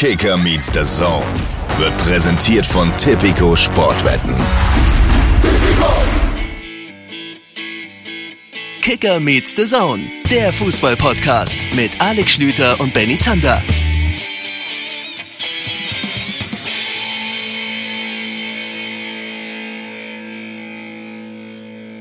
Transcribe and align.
Kicker 0.00 0.36
meets 0.36 0.66
the 0.72 0.84
Zone 0.84 1.26
wird 1.76 1.98
präsentiert 1.98 2.64
von 2.64 2.88
Tipico 2.98 3.56
Sportwetten. 3.56 4.32
Kicker 8.80 9.18
meets 9.18 9.56
the 9.56 9.64
Zone, 9.64 10.08
der 10.30 10.52
Fußball-Podcast 10.52 11.58
mit 11.74 12.00
Alex 12.00 12.30
Schlüter 12.30 12.78
und 12.78 12.94
Benny 12.94 13.18
Zander. 13.18 13.60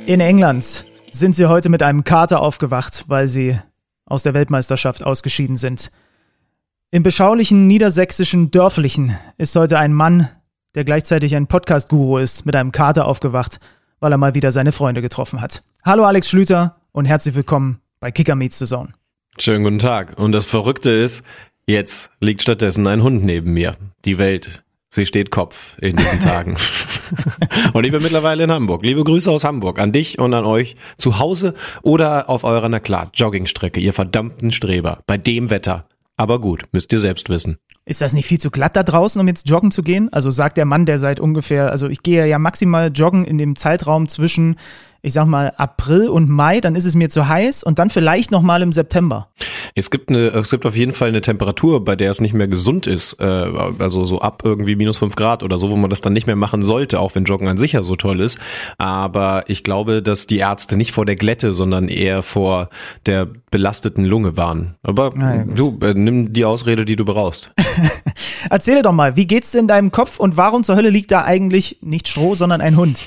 In 0.05 0.19
England 0.19 0.85
sind 1.09 1.35
sie 1.35 1.47
heute 1.47 1.69
mit 1.69 1.81
einem 1.81 2.03
Kater 2.03 2.41
aufgewacht, 2.41 3.05
weil 3.07 3.27
sie 3.27 3.57
aus 4.05 4.21
der 4.21 4.35
Weltmeisterschaft 4.35 5.01
ausgeschieden 5.01 5.55
sind. 5.57 5.89
Im 6.89 7.03
beschaulichen 7.03 7.67
niedersächsischen 7.67 8.49
Dörflichen 8.49 9.17
ist 9.37 9.53
heute 9.57 9.77
ein 9.77 9.93
Mann, 9.93 10.29
der 10.73 10.85
gleichzeitig 10.85 11.35
ein 11.35 11.47
Podcast-Guru 11.47 12.17
ist, 12.17 12.45
mit 12.45 12.55
einem 12.55 12.71
Kater 12.71 13.07
aufgewacht, 13.07 13.59
weil 13.99 14.13
er 14.13 14.17
mal 14.17 14.35
wieder 14.35 14.53
seine 14.53 14.71
Freunde 14.71 15.01
getroffen 15.01 15.41
hat. 15.41 15.63
Hallo 15.83 16.05
Alex 16.05 16.29
Schlüter 16.29 16.77
und 16.93 17.03
herzlich 17.03 17.35
willkommen 17.35 17.81
bei 17.99 18.11
Kicker 18.11 18.35
Meets 18.35 18.59
the 18.59 18.65
Zone. 18.65 18.93
Schönen 19.37 19.65
guten 19.65 19.79
Tag. 19.79 20.17
Und 20.17 20.31
das 20.31 20.45
Verrückte 20.45 20.91
ist, 20.91 21.25
jetzt 21.65 22.09
liegt 22.21 22.41
stattdessen 22.41 22.87
ein 22.87 23.03
Hund 23.03 23.25
neben 23.25 23.51
mir. 23.51 23.75
Die 24.05 24.17
Welt 24.17 24.63
Sie 24.89 25.05
steht 25.05 25.29
Kopf 25.31 25.77
in 25.81 25.97
diesen 25.97 26.21
Tagen. 26.21 26.55
und 27.73 27.83
ich 27.83 27.91
bin 27.91 28.01
mittlerweile 28.01 28.45
in 28.45 28.51
Hamburg. 28.51 28.83
Liebe 28.83 29.03
Grüße 29.03 29.29
aus 29.29 29.43
Hamburg 29.43 29.79
an 29.79 29.91
dich 29.91 30.17
und 30.17 30.33
an 30.33 30.45
euch 30.45 30.77
zu 30.97 31.19
Hause 31.19 31.53
oder 31.81 32.29
auf 32.29 32.45
eurer, 32.45 32.69
na 32.69 32.79
klar, 32.79 33.09
Joggingstrecke, 33.13 33.81
ihr 33.81 33.91
verdammten 33.91 34.51
Streber. 34.51 35.01
Bei 35.05 35.17
dem 35.17 35.49
Wetter. 35.49 35.85
Aber 36.17 36.41
gut, 36.41 36.65
müsst 36.71 36.91
ihr 36.91 36.99
selbst 36.99 37.29
wissen. 37.29 37.59
Ist 37.85 38.01
das 38.01 38.13
nicht 38.13 38.25
viel 38.25 38.39
zu 38.39 38.51
glatt 38.51 38.75
da 38.75 38.83
draußen, 38.83 39.21
um 39.21 39.27
jetzt 39.27 39.47
joggen 39.47 39.71
zu 39.71 39.81
gehen? 39.81 40.11
Also 40.11 40.29
sagt 40.29 40.57
der 40.57 40.65
Mann, 40.65 40.85
der 40.85 40.97
seit 40.97 41.21
ungefähr, 41.21 41.71
also 41.71 41.87
ich 41.87 42.03
gehe 42.03 42.27
ja 42.27 42.37
maximal 42.37 42.91
joggen 42.93 43.23
in 43.23 43.37
dem 43.37 43.55
Zeitraum 43.55 44.09
zwischen 44.09 44.57
ich 45.07 45.13
sag 45.13 45.25
mal, 45.25 45.53
April 45.57 46.09
und 46.09 46.29
Mai, 46.29 46.61
dann 46.61 46.75
ist 46.75 46.85
es 46.85 46.95
mir 46.95 47.09
zu 47.09 47.27
heiß 47.27 47.63
und 47.63 47.79
dann 47.79 47.89
vielleicht 47.89 48.29
nochmal 48.29 48.61
im 48.61 48.71
September. 48.71 49.29
Es 49.73 49.89
gibt 49.89 50.09
eine, 50.09 50.27
es 50.27 50.51
gibt 50.51 50.65
auf 50.65 50.75
jeden 50.75 50.91
Fall 50.91 51.07
eine 51.09 51.21
Temperatur, 51.21 51.83
bei 51.83 51.95
der 51.95 52.11
es 52.11 52.21
nicht 52.21 52.33
mehr 52.33 52.47
gesund 52.47 52.87
ist, 52.87 53.19
äh, 53.19 53.23
also 53.79 54.05
so 54.05 54.19
ab 54.19 54.43
irgendwie 54.45 54.75
minus 54.75 54.97
fünf 54.97 55.15
Grad 55.15 55.43
oder 55.43 55.57
so, 55.57 55.69
wo 55.69 55.75
man 55.75 55.89
das 55.89 56.01
dann 56.01 56.13
nicht 56.13 56.27
mehr 56.27 56.35
machen 56.35 56.61
sollte, 56.61 56.99
auch 56.99 57.15
wenn 57.15 57.23
Joggen 57.23 57.47
an 57.47 57.57
sich 57.57 57.71
ja 57.71 57.81
so 57.81 57.95
toll 57.95 58.19
ist. 58.19 58.37
Aber 58.77 59.45
ich 59.47 59.63
glaube, 59.63 60.03
dass 60.03 60.27
die 60.27 60.37
Ärzte 60.37 60.77
nicht 60.77 60.91
vor 60.91 61.05
der 61.05 61.15
Glätte, 61.15 61.53
sondern 61.53 61.87
eher 61.87 62.21
vor 62.21 62.69
der 63.05 63.27
belasteten 63.49 64.03
Lunge 64.03 64.35
waren. 64.35 64.75
Aber 64.83 65.13
ja, 65.17 65.43
du, 65.45 65.77
äh, 65.81 65.93
nimm 65.93 66.33
die 66.33 66.45
Ausrede, 66.45 66.85
die 66.85 66.95
du 66.95 67.05
brauchst. 67.05 67.53
Erzähle 68.49 68.81
doch 68.81 68.91
mal, 68.91 69.15
wie 69.15 69.25
geht's 69.25 69.55
in 69.55 69.67
deinem 69.67 69.91
Kopf 69.91 70.19
und 70.19 70.37
warum 70.37 70.63
zur 70.63 70.75
Hölle 70.75 70.89
liegt 70.89 71.11
da 71.11 71.23
eigentlich 71.23 71.77
nicht 71.81 72.07
Stroh, 72.07 72.35
sondern 72.35 72.61
ein 72.61 72.75
Hund? 72.75 73.05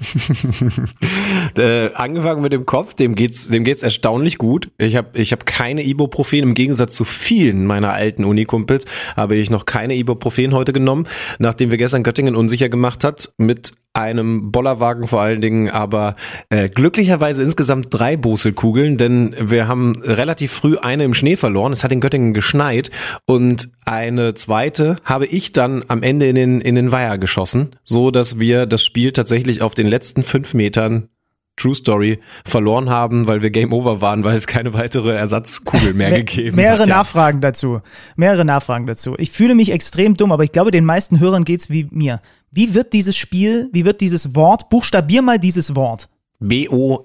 äh, 1.57 1.90
angefangen 1.95 2.43
mit 2.43 2.53
dem 2.53 2.67
Kopf, 2.67 2.95
dem 2.95 3.15
geht's, 3.15 3.49
dem 3.49 3.65
geht's 3.65 3.83
erstaunlich 3.83 4.39
gut. 4.39 4.71
Ich 4.79 4.97
habe 4.97 5.19
ich 5.19 5.33
hab 5.33 5.47
keine 5.47 5.85
Ibuprofen, 5.85 6.41
im 6.41 6.55
Gegensatz 6.55 6.95
zu 6.95 7.05
vielen 7.05 7.67
meiner 7.67 7.93
alten 7.93 8.25
Unikumpels 8.25 8.85
habe 9.17 9.37
ich 9.37 9.51
noch 9.51 9.67
keine 9.67 9.95
Ibuprofen 9.95 10.55
heute 10.55 10.73
genommen, 10.73 11.07
nachdem 11.39 11.71
wir 11.71 11.79
gestern 11.79 12.03
Göttingen 12.03 12.37
unsicher 12.37 12.69
gemacht 12.69 13.05
hat, 13.05 13.33
mit 13.37 13.73
einem 13.93 14.53
Bollerwagen 14.53 15.07
vor 15.07 15.21
allen 15.21 15.41
Dingen, 15.41 15.69
aber 15.69 16.15
äh, 16.49 16.69
glücklicherweise 16.69 17.43
insgesamt 17.43 17.89
drei 17.91 18.17
Boselkugeln, 18.17 18.97
denn 18.97 19.35
wir 19.41 19.67
haben 19.67 20.01
relativ 20.03 20.53
früh 20.53 20.77
eine 20.79 21.05
im 21.05 21.15
Schnee 21.15 21.37
verloren. 21.37 21.73
Es 21.73 21.83
hat 21.83 21.91
in 21.91 22.01
Göttingen 22.01 22.33
geschneit 22.33 22.91
und 23.27 23.71
eine 23.85 24.35
zweite 24.35 24.97
habe 25.05 25.27
ich 25.27 25.53
dann 25.53 25.85
am 25.89 26.03
Ende 26.03 26.29
in 26.29 26.37
den 26.37 26.61
in 26.61 26.77
den 26.77 26.93
Weiher 26.93 27.19
geschossen, 27.19 27.77
so 27.85 28.11
dass 28.11 28.39
wir 28.39 28.67
das 28.67 28.85
Spiel 28.85 29.11
tatsächlich 29.11 29.61
auf 29.61 29.75
den 29.75 29.89
letzten 29.89 30.23
fünf 30.23 30.55
Metern 30.55 31.09
True 31.57 31.75
Story 31.75 32.21
verloren 32.45 32.89
haben, 32.89 33.27
weil 33.27 33.43
wir 33.43 33.51
Game 33.51 33.73
Over 33.73 34.01
waren, 34.01 34.25
weil 34.25 34.37
es 34.37 34.47
keine 34.47 34.73
weitere 34.73 35.15
Ersatzkugel 35.15 35.93
mehr 35.95 36.11
gegeben 36.23 36.57
mehrere 36.57 36.81
hat. 36.81 36.87
Mehrere 36.87 36.99
Nachfragen 36.99 37.41
dazu. 37.41 37.81
Mehrere 38.17 38.45
Nachfragen 38.45 38.87
dazu. 38.87 39.15
Ich 39.19 39.31
fühle 39.31 39.55
mich 39.55 39.71
extrem 39.71 40.17
dumm, 40.17 40.33
aber 40.33 40.45
ich 40.45 40.53
glaube, 40.53 40.71
den 40.71 40.85
meisten 40.85 41.21
Hörern 41.21 41.45
geht's 41.45 41.69
wie 41.71 41.87
mir. 41.91 42.21
Wie 42.51 42.75
wird 42.75 42.93
dieses 42.93 43.17
Spiel, 43.17 43.69
wie 43.73 43.85
wird 43.85 44.01
dieses 44.01 44.35
Wort, 44.35 44.71
buchstabier 44.71 45.23
mal 45.23 45.39
dieses 45.39 45.77
Wort. 45.77 46.09
B-O-S-Z-E-L-N. 46.41 46.99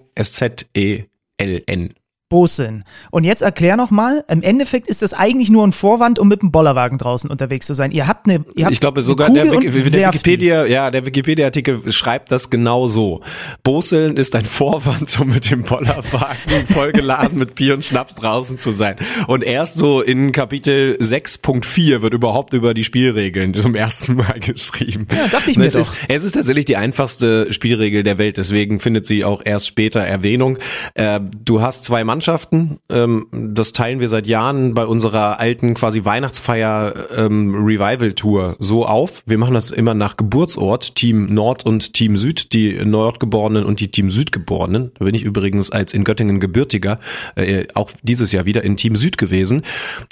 Boseln. 2.28 2.86
Und 3.12 3.24
jetzt 3.24 3.44
erklär 3.44 3.78
noch 3.78 3.92
mal, 3.92 4.24
im 4.28 4.42
Endeffekt 4.42 4.88
ist 4.88 5.04
das 5.04 5.14
eigentlich 5.14 5.52
nur 5.52 5.66
ein 5.66 5.72
Vorwand, 5.72 6.18
um 6.18 6.28
mit 6.28 6.42
dem 6.42 6.52
Bollerwagen 6.52 6.98
draußen 6.98 7.30
unterwegs 7.30 7.68
zu 7.68 7.76
sein. 7.76 7.92
Ihr 7.92 8.08
habt 8.08 8.28
eine 8.28 8.44
ihr 8.56 8.66
habt 8.66 8.74
Ich 8.74 8.80
glaube 8.80 9.04
sogar 9.04 9.30
der, 9.30 9.46
der, 9.46 9.62
Wikipedia, 9.62 10.66
ja, 10.66 10.90
der 10.90 11.06
Wikipedia 11.06 11.46
Artikel 11.46 11.92
schreibt 11.94 12.32
das 12.32 12.50
genau 12.50 12.88
so. 12.88 13.22
Boseln 13.62 14.18
ist 14.18 14.36
ein 14.36 14.44
Vorwand, 14.44 15.20
um 15.20 15.28
mit 15.30 15.52
dem 15.52 15.62
Bollerwagen 15.62 16.68
vollgeladen 16.74 17.38
mit 17.38 17.54
Bier 17.54 17.76
und 17.76 17.86
Schnaps 17.86 18.16
draußen 18.16 18.58
zu 18.58 18.72
sein. 18.72 18.96
Und 19.28 19.44
erst 19.44 19.76
so 19.76 20.02
in 20.02 20.32
Kapitel 20.32 20.98
6.4 21.00 22.02
wird 22.02 22.16
überhaupt 22.16 22.54
über 22.54 22.74
die 22.74 22.84
Spielregeln 22.84 23.54
zum 23.54 23.76
ersten 23.76 24.16
Mal 24.16 24.40
geschrieben. 24.40 25.08
Ja, 25.16 25.28
dachte 25.28 25.52
ich 25.52 25.58
mir 25.58 25.66
es 25.66 25.74
doch. 25.74 25.80
Ist, 25.80 25.96
es 26.08 26.24
ist 26.24 26.32
tatsächlich 26.32 26.66
die 26.66 26.78
einfachste 26.78 27.54
Spielregel 27.54 28.02
der 28.02 28.18
Welt, 28.18 28.38
deswegen 28.38 28.80
findet 28.80 29.06
sie 29.06 29.24
auch 29.24 29.44
erst 29.46 29.68
später 29.68 30.00
Erwähnung. 30.00 30.58
Äh, 30.96 31.20
du 31.22 31.62
hast 31.62 31.86
zwei 31.86 32.04
Mann 32.04 32.15
Mannschaften. 32.16 32.80
Ähm, 32.88 33.28
das 33.34 33.74
teilen 33.74 34.00
wir 34.00 34.08
seit 34.08 34.26
Jahren 34.26 34.74
bei 34.74 34.86
unserer 34.86 35.38
alten 35.38 35.74
quasi 35.74 36.06
Weihnachtsfeier 36.06 36.94
ähm, 37.14 37.54
Revival 37.54 38.14
Tour 38.14 38.56
so 38.58 38.86
auf. 38.86 39.22
Wir 39.26 39.38
machen 39.38 39.54
das 39.54 39.72
immer 39.72 39.94
nach 39.94 40.16
Geburtsort, 40.16 40.96
Team 40.96 41.34
Nord 41.34 41.66
und 41.66 41.94
Team 41.94 42.16
Süd, 42.16 42.54
die 42.54 42.74
Nordgeborenen 42.86 43.66
und 43.66 43.82
die 43.82 43.92
Team 43.92 44.10
Südgeborenen. 44.10 44.92
Da 44.98 45.04
bin 45.04 45.14
ich 45.14 45.24
übrigens 45.24 45.72
als 45.72 45.94
in 45.94 46.06
Göttingen 46.06 46.40
gebürtiger 46.40 47.00
äh, 47.36 47.66
auch 47.74 47.92
dieses 48.02 48.32
Jahr 48.32 48.46
wieder 48.46 48.64
in 48.64 48.78
Team 48.78 48.96
Süd 48.96 49.18
gewesen. 49.18 49.64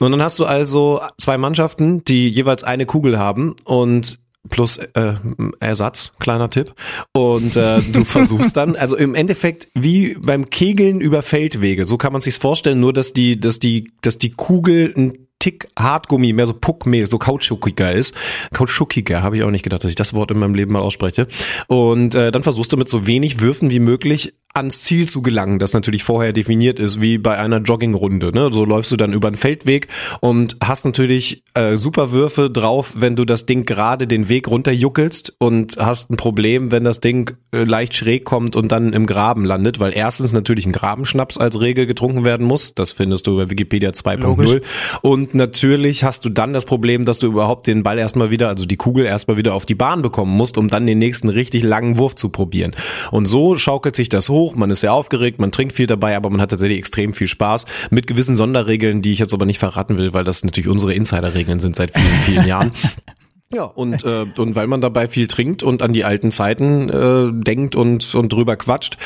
Und 0.01 0.11
dann 0.11 0.21
hast 0.21 0.39
du 0.39 0.45
also 0.45 0.99
zwei 1.17 1.37
Mannschaften, 1.37 2.03
die 2.03 2.27
jeweils 2.27 2.65
eine 2.65 2.85
Kugel 2.85 3.17
haben 3.17 3.55
und 3.63 4.19
plus 4.49 4.77
äh, 4.77 5.15
Ersatz, 5.59 6.11
kleiner 6.19 6.49
Tipp. 6.49 6.73
Und 7.13 7.55
äh, 7.55 7.81
du 7.81 8.03
versuchst 8.05 8.57
dann, 8.57 8.75
also 8.75 8.95
im 8.95 9.15
Endeffekt 9.15 9.67
wie 9.73 10.15
beim 10.15 10.49
Kegeln 10.49 11.01
über 11.01 11.21
Feldwege, 11.21 11.85
so 11.85 11.97
kann 11.97 12.13
man 12.13 12.21
sich's 12.21 12.37
vorstellen, 12.37 12.79
nur 12.79 12.93
dass 12.93 13.13
die, 13.13 13.39
dass 13.39 13.59
die, 13.59 13.91
dass 14.01 14.17
die 14.17 14.31
Kugel 14.31 14.93
ein 14.95 15.27
Tick 15.43 15.67
Hartgummi, 15.77 16.31
mehr 16.31 16.45
so 16.45 16.53
puckmäßig, 16.53 17.09
so 17.09 17.17
kautschukiger 17.17 17.91
ist. 17.91 18.15
Kautschukiger, 18.53 19.23
habe 19.23 19.35
ich 19.35 19.43
auch 19.43 19.51
nicht 19.51 19.63
gedacht, 19.63 19.83
dass 19.83 19.89
ich 19.89 19.97
das 19.97 20.13
Wort 20.13 20.31
in 20.31 20.39
meinem 20.39 20.55
Leben 20.55 20.71
mal 20.71 20.79
ausspreche. 20.79 21.27
Und 21.67 22.15
äh, 22.15 22.31
dann 22.31 22.43
versuchst 22.43 22.71
du 22.71 22.77
mit 22.77 22.87
so 22.87 23.07
wenig 23.07 23.41
Würfen 23.41 23.69
wie 23.69 23.81
möglich 23.81 24.35
ans 24.53 24.81
Ziel 24.81 25.07
zu 25.07 25.23
gelangen, 25.23 25.57
das 25.57 25.73
natürlich 25.73 26.03
vorher 26.03 26.31
definiert 26.31 26.79
ist, 26.79 27.01
wie 27.01 27.17
bei 27.17 27.39
einer 27.39 27.57
Joggingrunde. 27.57 28.31
Ne? 28.33 28.49
So 28.51 28.65
läufst 28.65 28.91
du 28.91 28.97
dann 28.97 29.11
über 29.11 29.27
einen 29.27 29.37
Feldweg 29.37 29.87
und 30.19 30.57
hast 30.63 30.85
natürlich 30.85 31.43
äh, 31.55 31.77
super 31.77 32.11
Würfe 32.11 32.51
drauf, 32.51 32.93
wenn 32.97 33.15
du 33.15 33.25
das 33.25 33.47
Ding 33.47 33.65
gerade 33.65 34.05
den 34.05 34.29
Weg 34.29 34.47
runterjuckelst 34.47 35.35
und 35.39 35.77
hast 35.77 36.11
ein 36.11 36.17
Problem, 36.17 36.71
wenn 36.71 36.83
das 36.83 36.99
Ding 36.99 37.35
äh, 37.51 37.63
leicht 37.63 37.95
schräg 37.95 38.25
kommt 38.25 38.55
und 38.55 38.71
dann 38.71 38.93
im 38.93 39.07
Graben 39.07 39.43
landet, 39.43 39.79
weil 39.79 39.91
erstens 39.95 40.33
natürlich 40.33 40.67
ein 40.67 40.71
Grabenschnaps 40.71 41.39
als 41.39 41.59
Regel 41.59 41.87
getrunken 41.87 42.23
werden 42.23 42.45
muss. 42.45 42.75
Das 42.75 42.91
findest 42.91 43.25
du 43.25 43.37
bei 43.37 43.49
Wikipedia 43.49 43.89
2.0. 43.89 44.61
Und 45.01 45.33
natürlich 45.33 46.03
hast 46.03 46.25
du 46.25 46.29
dann 46.29 46.53
das 46.53 46.65
Problem, 46.65 47.05
dass 47.05 47.17
du 47.17 47.25
überhaupt 47.25 47.65
den 47.65 47.81
Ball 47.81 47.97
erstmal 47.97 48.29
wieder, 48.29 48.49
also 48.49 48.65
die 48.65 48.77
Kugel 48.77 49.05
erstmal 49.05 49.37
wieder 49.37 49.55
auf 49.55 49.65
die 49.65 49.75
Bahn 49.75 50.03
bekommen 50.03 50.35
musst, 50.35 50.59
um 50.59 50.67
dann 50.67 50.85
den 50.85 50.99
nächsten 50.99 51.29
richtig 51.29 51.63
langen 51.63 51.97
Wurf 51.97 52.15
zu 52.15 52.29
probieren. 52.29 52.75
Und 53.09 53.25
so 53.25 53.55
schaukelt 53.57 53.95
sich 53.95 54.09
das 54.09 54.29
hoch 54.29 54.42
hoch, 54.43 54.55
man 54.55 54.69
ist 54.71 54.81
sehr 54.81 54.93
aufgeregt, 54.93 55.39
man 55.39 55.51
trinkt 55.51 55.73
viel 55.73 55.87
dabei, 55.87 56.15
aber 56.15 56.29
man 56.29 56.41
hat 56.41 56.49
tatsächlich 56.49 56.77
extrem 56.77 57.13
viel 57.13 57.27
Spaß 57.27 57.65
mit 57.89 58.07
gewissen 58.07 58.35
Sonderregeln, 58.35 59.01
die 59.01 59.11
ich 59.13 59.19
jetzt 59.19 59.33
aber 59.33 59.45
nicht 59.45 59.59
verraten 59.59 59.97
will, 59.97 60.13
weil 60.13 60.23
das 60.23 60.43
natürlich 60.43 60.67
unsere 60.67 60.93
Insiderregeln 60.93 61.59
sind 61.59 61.75
seit 61.75 61.91
vielen, 61.91 62.21
vielen 62.25 62.47
Jahren. 62.47 62.71
Ja, 63.53 63.65
und, 63.65 64.03
äh, 64.03 64.25
und 64.35 64.55
weil 64.55 64.65
man 64.65 64.81
dabei 64.81 65.07
viel 65.07 65.27
trinkt 65.27 65.61
und 65.61 65.83
an 65.83 65.93
die 65.93 66.03
alten 66.03 66.31
Zeiten 66.31 66.89
äh, 66.89 67.31
denkt 67.31 67.75
und, 67.75 68.15
und 68.15 68.33
drüber 68.33 68.55
quatscht, 68.55 68.97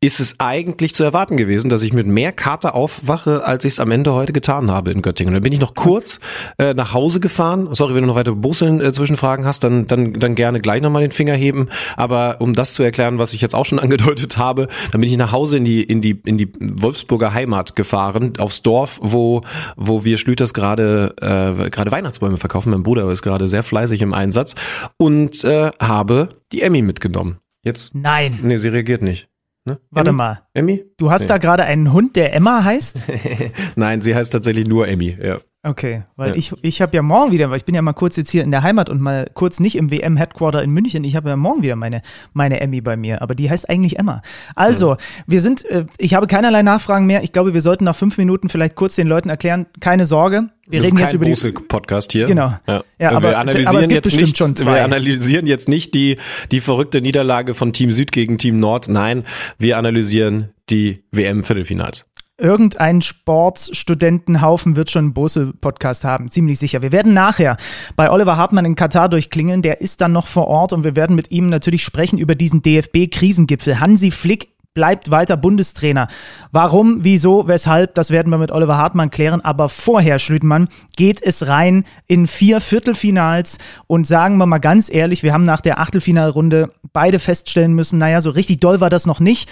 ist 0.00 0.20
es 0.20 0.36
eigentlich 0.38 0.94
zu 0.94 1.04
erwarten 1.04 1.38
gewesen, 1.38 1.70
dass 1.70 1.82
ich 1.82 1.94
mit 1.94 2.06
mehr 2.06 2.32
Kater 2.32 2.74
aufwache, 2.74 3.44
als 3.44 3.64
ich 3.64 3.74
es 3.74 3.80
am 3.80 3.90
Ende 3.90 4.12
heute 4.12 4.34
getan 4.34 4.70
habe 4.70 4.90
in 4.90 5.00
Göttingen. 5.00 5.32
Dann 5.32 5.42
bin 5.42 5.52
ich 5.52 5.60
noch 5.60 5.74
kurz 5.74 6.20
äh, 6.58 6.74
nach 6.74 6.92
Hause 6.92 7.18
gefahren. 7.20 7.68
Sorry, 7.72 7.94
wenn 7.94 8.02
du 8.02 8.08
noch 8.08 8.16
weitere 8.16 8.34
Busseln 8.34 8.82
äh, 8.82 8.92
Zwischenfragen 8.92 9.46
hast, 9.46 9.64
dann, 9.64 9.86
dann, 9.86 10.12
dann 10.12 10.34
gerne 10.34 10.60
gleich 10.60 10.82
nochmal 10.82 11.00
den 11.00 11.10
Finger 11.10 11.34
heben. 11.34 11.68
Aber 11.96 12.36
um 12.40 12.52
das 12.52 12.74
zu 12.74 12.82
erklären, 12.82 13.18
was 13.18 13.32
ich 13.32 13.40
jetzt 13.40 13.54
auch 13.54 13.64
schon 13.64 13.78
angedeutet 13.84 14.36
habe, 14.36 14.68
dann 14.92 15.00
bin 15.00 15.10
ich 15.10 15.16
nach 15.16 15.32
Hause 15.32 15.56
in 15.56 15.64
die, 15.64 15.82
in 15.82 16.02
die, 16.02 16.20
in 16.26 16.36
die 16.36 16.52
Wolfsburger 16.60 17.32
Heimat 17.32 17.74
gefahren, 17.74 18.34
aufs 18.38 18.60
Dorf, 18.60 18.98
wo, 19.00 19.40
wo 19.76 20.04
wir 20.04 20.18
Schlüters 20.18 20.52
gerade, 20.52 21.14
äh, 21.20 21.70
gerade 21.70 21.90
Weihnachtsbäume 21.90 22.36
verkaufen. 22.36 22.70
Mein 22.70 22.82
Bruder 22.82 23.10
ist 23.10 23.22
gerade 23.22 23.48
sehr 23.48 23.62
fleißig 23.62 23.93
sich 23.94 24.02
im 24.02 24.12
Einsatz 24.12 24.54
und 24.96 25.44
äh, 25.44 25.70
habe 25.80 26.28
die 26.52 26.62
Emmy 26.62 26.82
mitgenommen. 26.82 27.38
Jetzt? 27.62 27.94
Nein. 27.94 28.38
Nee, 28.42 28.56
sie 28.58 28.68
reagiert 28.68 29.02
nicht. 29.02 29.28
Ne? 29.64 29.78
Warte 29.90 30.10
Emmy? 30.10 30.16
mal. 30.16 30.42
Emmy? 30.52 30.84
Du 30.98 31.10
hast 31.10 31.22
nee. 31.22 31.28
da 31.28 31.38
gerade 31.38 31.64
einen 31.64 31.92
Hund, 31.92 32.16
der 32.16 32.34
Emma 32.34 32.64
heißt? 32.64 33.04
Nein, 33.76 34.02
sie 34.02 34.14
heißt 34.14 34.32
tatsächlich 34.32 34.66
nur 34.66 34.86
Emmy, 34.86 35.16
ja. 35.22 35.38
Okay, 35.66 36.02
weil 36.16 36.30
ja. 36.30 36.36
ich, 36.36 36.52
ich 36.60 36.82
habe 36.82 36.94
ja 36.94 37.00
morgen 37.00 37.32
wieder, 37.32 37.48
weil 37.48 37.56
ich 37.56 37.64
bin 37.64 37.74
ja 37.74 37.80
mal 37.80 37.94
kurz 37.94 38.16
jetzt 38.16 38.30
hier 38.30 38.44
in 38.44 38.50
der 38.50 38.62
Heimat 38.62 38.90
und 38.90 39.00
mal 39.00 39.30
kurz 39.32 39.60
nicht 39.60 39.76
im 39.76 39.90
WM-Headquarter 39.90 40.62
in 40.62 40.70
München. 40.70 41.04
Ich 41.04 41.16
habe 41.16 41.30
ja 41.30 41.36
morgen 41.36 41.62
wieder 41.62 41.74
meine, 41.74 42.02
meine 42.34 42.60
Emmy 42.60 42.82
bei 42.82 42.98
mir, 42.98 43.22
aber 43.22 43.34
die 43.34 43.48
heißt 43.48 43.70
eigentlich 43.70 43.98
Emma. 43.98 44.20
Also, 44.54 44.92
ja. 44.92 44.98
wir 45.26 45.40
sind, 45.40 45.64
äh, 45.70 45.86
ich 45.96 46.12
habe 46.12 46.26
keinerlei 46.26 46.62
Nachfragen 46.62 47.06
mehr. 47.06 47.22
Ich 47.22 47.32
glaube, 47.32 47.54
wir 47.54 47.62
sollten 47.62 47.84
nach 47.84 47.96
fünf 47.96 48.18
Minuten 48.18 48.50
vielleicht 48.50 48.74
kurz 48.74 48.96
den 48.96 49.08
Leuten 49.08 49.30
erklären, 49.30 49.64
keine 49.80 50.04
Sorge. 50.04 50.50
Wir 50.66 50.80
das 50.80 50.88
reden 50.88 50.98
jetzt 50.98 51.12
über 51.14 51.26
die 51.26 51.52
Podcast 51.68 52.12
hier. 52.12 52.26
Genau. 52.26 52.54
Ja, 52.66 52.84
ja 52.98 53.10
aber, 53.10 53.30
wir 53.30 53.38
analysieren 53.38 53.76
aber 53.76 53.90
jetzt 53.92 54.16
nicht, 54.16 54.38
schon 54.38 54.56
zwei. 54.56 54.74
Wir 54.74 54.84
analysieren 54.84 55.46
jetzt 55.46 55.68
nicht 55.68 55.94
die 55.94 56.16
die 56.50 56.60
verrückte 56.60 57.00
Niederlage 57.00 57.54
von 57.54 57.72
Team 57.72 57.92
Süd 57.92 58.12
gegen 58.12 58.38
Team 58.38 58.58
Nord. 58.60 58.88
Nein, 58.88 59.24
wir 59.58 59.76
analysieren 59.76 60.50
die 60.70 61.04
WM 61.10 61.44
Viertelfinals 61.44 62.06
irgendein 62.36 63.00
Sportstudentenhaufen 63.00 64.76
wird 64.76 64.90
schon 64.90 65.04
einen 65.04 65.14
Bose-Podcast 65.14 66.04
haben, 66.04 66.28
ziemlich 66.28 66.58
sicher. 66.58 66.82
Wir 66.82 66.92
werden 66.92 67.14
nachher 67.14 67.56
bei 67.94 68.10
Oliver 68.10 68.36
Hartmann 68.36 68.64
in 68.64 68.74
Katar 68.74 69.08
durchklingeln, 69.08 69.62
der 69.62 69.80
ist 69.80 70.00
dann 70.00 70.12
noch 70.12 70.26
vor 70.26 70.48
Ort 70.48 70.72
und 70.72 70.84
wir 70.84 70.96
werden 70.96 71.14
mit 71.14 71.30
ihm 71.30 71.48
natürlich 71.48 71.84
sprechen 71.84 72.18
über 72.18 72.34
diesen 72.34 72.62
DFB-Krisengipfel. 72.62 73.78
Hansi 73.78 74.10
Flick 74.10 74.53
bleibt 74.74 75.10
weiter 75.10 75.36
Bundestrainer. 75.36 76.08
Warum, 76.50 77.04
wieso, 77.04 77.48
weshalb, 77.48 77.94
das 77.94 78.10
werden 78.10 78.30
wir 78.30 78.38
mit 78.38 78.50
Oliver 78.50 78.76
Hartmann 78.76 79.10
klären. 79.10 79.40
Aber 79.40 79.68
vorher, 79.68 80.18
Schlütmann, 80.18 80.68
geht 80.96 81.22
es 81.22 81.46
rein 81.46 81.84
in 82.06 82.26
vier 82.26 82.60
Viertelfinals 82.60 83.58
und 83.86 84.06
sagen 84.06 84.36
wir 84.36 84.46
mal 84.46 84.58
ganz 84.58 84.92
ehrlich, 84.92 85.22
wir 85.22 85.32
haben 85.32 85.44
nach 85.44 85.60
der 85.60 85.78
Achtelfinalrunde 85.78 86.72
beide 86.92 87.18
feststellen 87.18 87.72
müssen, 87.72 87.98
naja, 87.98 88.20
so 88.20 88.30
richtig 88.30 88.60
doll 88.60 88.80
war 88.80 88.90
das 88.90 89.06
noch 89.06 89.20
nicht. 89.20 89.48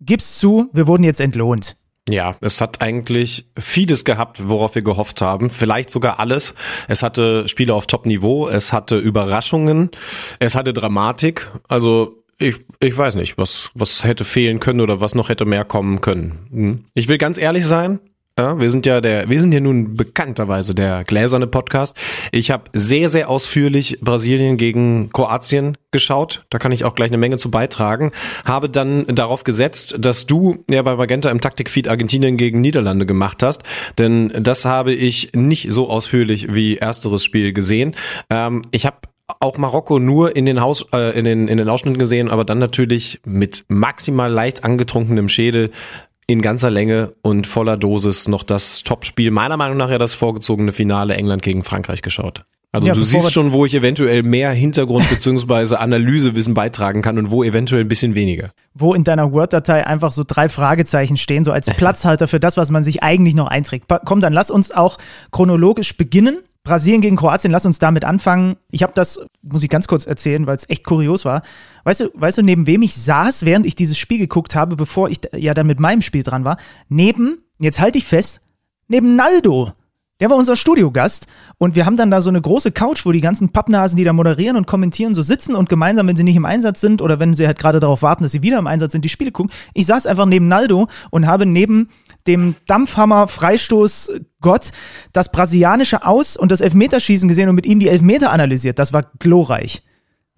Gib's 0.00 0.38
zu, 0.38 0.68
wir 0.72 0.86
wurden 0.86 1.04
jetzt 1.04 1.20
entlohnt. 1.20 1.76
Ja, 2.08 2.36
es 2.40 2.60
hat 2.60 2.82
eigentlich 2.82 3.50
vieles 3.58 4.04
gehabt, 4.04 4.48
worauf 4.48 4.76
wir 4.76 4.82
gehofft 4.82 5.20
haben. 5.20 5.50
Vielleicht 5.50 5.90
sogar 5.90 6.20
alles. 6.20 6.54
Es 6.86 7.02
hatte 7.02 7.48
Spiele 7.48 7.74
auf 7.74 7.86
Top-Niveau, 7.88 8.46
es 8.46 8.72
hatte 8.72 8.96
Überraschungen, 8.96 9.90
es 10.38 10.54
hatte 10.54 10.72
Dramatik. 10.72 11.50
Also 11.66 12.22
ich, 12.38 12.56
ich 12.80 12.96
weiß 12.96 13.14
nicht, 13.14 13.38
was, 13.38 13.70
was 13.74 14.04
hätte 14.04 14.24
fehlen 14.24 14.60
können 14.60 14.80
oder 14.80 15.00
was 15.00 15.14
noch 15.14 15.28
hätte 15.28 15.44
mehr 15.44 15.64
kommen 15.64 16.00
können. 16.00 16.46
Hm. 16.50 16.84
Ich 16.94 17.08
will 17.08 17.18
ganz 17.18 17.38
ehrlich 17.38 17.64
sein, 17.66 18.00
ja, 18.38 18.60
wir 18.60 18.68
sind 18.68 18.84
ja 18.84 19.00
der, 19.00 19.30
wir 19.30 19.40
sind 19.40 19.52
ja 19.52 19.60
nun 19.60 19.94
bekannterweise 19.94 20.74
der 20.74 21.04
gläserne 21.04 21.46
Podcast. 21.46 21.96
Ich 22.32 22.50
habe 22.50 22.64
sehr, 22.74 23.08
sehr 23.08 23.30
ausführlich 23.30 23.98
Brasilien 24.02 24.58
gegen 24.58 25.08
Kroatien 25.10 25.78
geschaut. 25.90 26.44
Da 26.50 26.58
kann 26.58 26.70
ich 26.70 26.84
auch 26.84 26.94
gleich 26.94 27.08
eine 27.08 27.16
Menge 27.16 27.38
zu 27.38 27.50
beitragen. 27.50 28.12
Habe 28.44 28.68
dann 28.68 29.06
darauf 29.06 29.42
gesetzt, 29.42 29.96
dass 29.98 30.26
du 30.26 30.62
ja 30.70 30.82
bei 30.82 30.96
Magenta 30.96 31.30
im 31.30 31.40
Taktikfeed 31.40 31.88
Argentinien 31.88 32.36
gegen 32.36 32.60
Niederlande 32.60 33.06
gemacht 33.06 33.42
hast. 33.42 33.62
Denn 33.96 34.30
das 34.38 34.66
habe 34.66 34.92
ich 34.92 35.32
nicht 35.32 35.72
so 35.72 35.88
ausführlich 35.88 36.54
wie 36.54 36.76
ersteres 36.76 37.24
Spiel 37.24 37.54
gesehen. 37.54 37.94
Ähm, 38.28 38.60
ich 38.70 38.84
habe 38.84 38.98
auch 39.40 39.58
Marokko 39.58 39.98
nur 39.98 40.36
in 40.36 40.46
den 40.46 40.60
Haus 40.60 40.86
äh, 40.92 41.18
in 41.18 41.24
den 41.24 41.48
in 41.48 41.58
den 41.58 41.68
Ausschnitten 41.68 41.98
gesehen, 41.98 42.30
aber 42.30 42.44
dann 42.44 42.58
natürlich 42.58 43.20
mit 43.24 43.64
maximal 43.68 44.30
leicht 44.30 44.64
angetrunkenem 44.64 45.28
Schädel 45.28 45.70
in 46.26 46.42
ganzer 46.42 46.70
Länge 46.70 47.12
und 47.22 47.46
voller 47.46 47.76
Dosis 47.76 48.28
noch 48.28 48.42
das 48.42 48.82
Topspiel, 48.82 49.30
meiner 49.30 49.56
Meinung 49.56 49.76
nach 49.76 49.90
ja 49.90 49.98
das 49.98 50.14
vorgezogene 50.14 50.72
Finale 50.72 51.14
England 51.14 51.42
gegen 51.42 51.62
Frankreich 51.62 52.02
geschaut. 52.02 52.44
Also 52.72 52.88
ja, 52.88 52.94
du 52.94 53.02
siehst 53.02 53.32
schon, 53.32 53.52
wo 53.52 53.64
ich 53.64 53.74
eventuell 53.74 54.22
mehr 54.22 54.50
Hintergrund 54.50 55.08
beziehungsweise 55.08 55.78
Analysewissen 55.80 56.52
beitragen 56.52 57.00
kann 57.00 57.16
und 57.16 57.30
wo 57.30 57.42
eventuell 57.42 57.82
ein 57.82 57.88
bisschen 57.88 58.14
weniger. 58.14 58.50
Wo 58.74 58.92
in 58.92 59.02
deiner 59.02 59.32
Word-Datei 59.32 59.86
einfach 59.86 60.12
so 60.12 60.24
drei 60.26 60.50
Fragezeichen 60.50 61.16
stehen, 61.16 61.44
so 61.44 61.52
als 61.52 61.66
Platzhalter 61.76 62.28
für 62.28 62.40
das, 62.40 62.58
was 62.58 62.70
man 62.70 62.84
sich 62.84 63.02
eigentlich 63.02 63.34
noch 63.34 63.46
einträgt. 63.46 63.86
Komm, 64.04 64.20
dann 64.20 64.34
lass 64.34 64.50
uns 64.50 64.72
auch 64.72 64.98
chronologisch 65.30 65.96
beginnen 65.96 66.40
Brasilien 66.66 67.00
gegen 67.00 67.16
Kroatien, 67.16 67.52
lass 67.52 67.64
uns 67.64 67.78
damit 67.78 68.04
anfangen. 68.04 68.56
Ich 68.70 68.82
habe 68.82 68.92
das, 68.94 69.20
muss 69.40 69.62
ich 69.62 69.70
ganz 69.70 69.86
kurz 69.86 70.04
erzählen, 70.04 70.46
weil 70.46 70.56
es 70.56 70.68
echt 70.68 70.84
kurios 70.84 71.24
war. 71.24 71.42
Weißt 71.84 72.00
du, 72.00 72.10
weißt 72.14 72.38
du, 72.38 72.42
neben 72.42 72.66
wem 72.66 72.82
ich 72.82 72.94
saß, 72.94 73.44
während 73.44 73.66
ich 73.66 73.76
dieses 73.76 73.96
Spiel 73.96 74.18
geguckt 74.18 74.56
habe, 74.56 74.74
bevor 74.74 75.08
ich 75.08 75.20
ja 75.32 75.54
dann 75.54 75.68
mit 75.68 75.78
meinem 75.78 76.02
Spiel 76.02 76.24
dran 76.24 76.44
war? 76.44 76.56
Neben, 76.88 77.38
jetzt 77.60 77.78
halte 77.78 77.98
ich 77.98 78.04
fest, 78.04 78.40
neben 78.88 79.14
Naldo. 79.14 79.72
Der 80.18 80.28
war 80.30 80.36
unser 80.38 80.56
Studiogast 80.56 81.26
und 81.58 81.76
wir 81.76 81.86
haben 81.86 81.96
dann 81.96 82.10
da 82.10 82.22
so 82.22 82.30
eine 82.30 82.40
große 82.40 82.72
Couch, 82.72 83.04
wo 83.04 83.12
die 83.12 83.20
ganzen 83.20 83.50
Pappnasen, 83.50 83.96
die 83.96 84.04
da 84.04 84.14
moderieren 84.14 84.56
und 84.56 84.66
kommentieren, 84.66 85.14
so 85.14 85.20
sitzen 85.20 85.54
und 85.54 85.68
gemeinsam, 85.68 86.08
wenn 86.08 86.16
sie 86.16 86.24
nicht 86.24 86.36
im 86.36 86.46
Einsatz 86.46 86.80
sind 86.80 87.02
oder 87.02 87.20
wenn 87.20 87.34
sie 87.34 87.46
halt 87.46 87.58
gerade 87.58 87.80
darauf 87.80 88.02
warten, 88.02 88.22
dass 88.22 88.32
sie 88.32 88.42
wieder 88.42 88.58
im 88.58 88.66
Einsatz 88.66 88.92
sind, 88.92 89.04
die 89.04 89.10
Spiele 89.10 89.30
gucken. 89.30 89.52
Ich 89.74 89.84
saß 89.86 90.06
einfach 90.06 90.24
neben 90.24 90.48
Naldo 90.48 90.88
und 91.10 91.26
habe 91.26 91.44
neben 91.44 91.90
dem 92.26 92.56
Dampfhammer 92.66 93.28
Freistoß 93.28 94.20
Gott 94.40 94.70
das 95.12 95.30
brasilianische 95.30 96.04
Aus- 96.04 96.36
und 96.36 96.52
das 96.52 96.60
Elfmeterschießen 96.60 97.28
gesehen 97.28 97.48
und 97.48 97.54
mit 97.54 97.66
ihm 97.66 97.80
die 97.80 97.88
Elfmeter 97.88 98.32
analysiert. 98.32 98.78
Das 98.78 98.92
war 98.92 99.10
glorreich. 99.18 99.82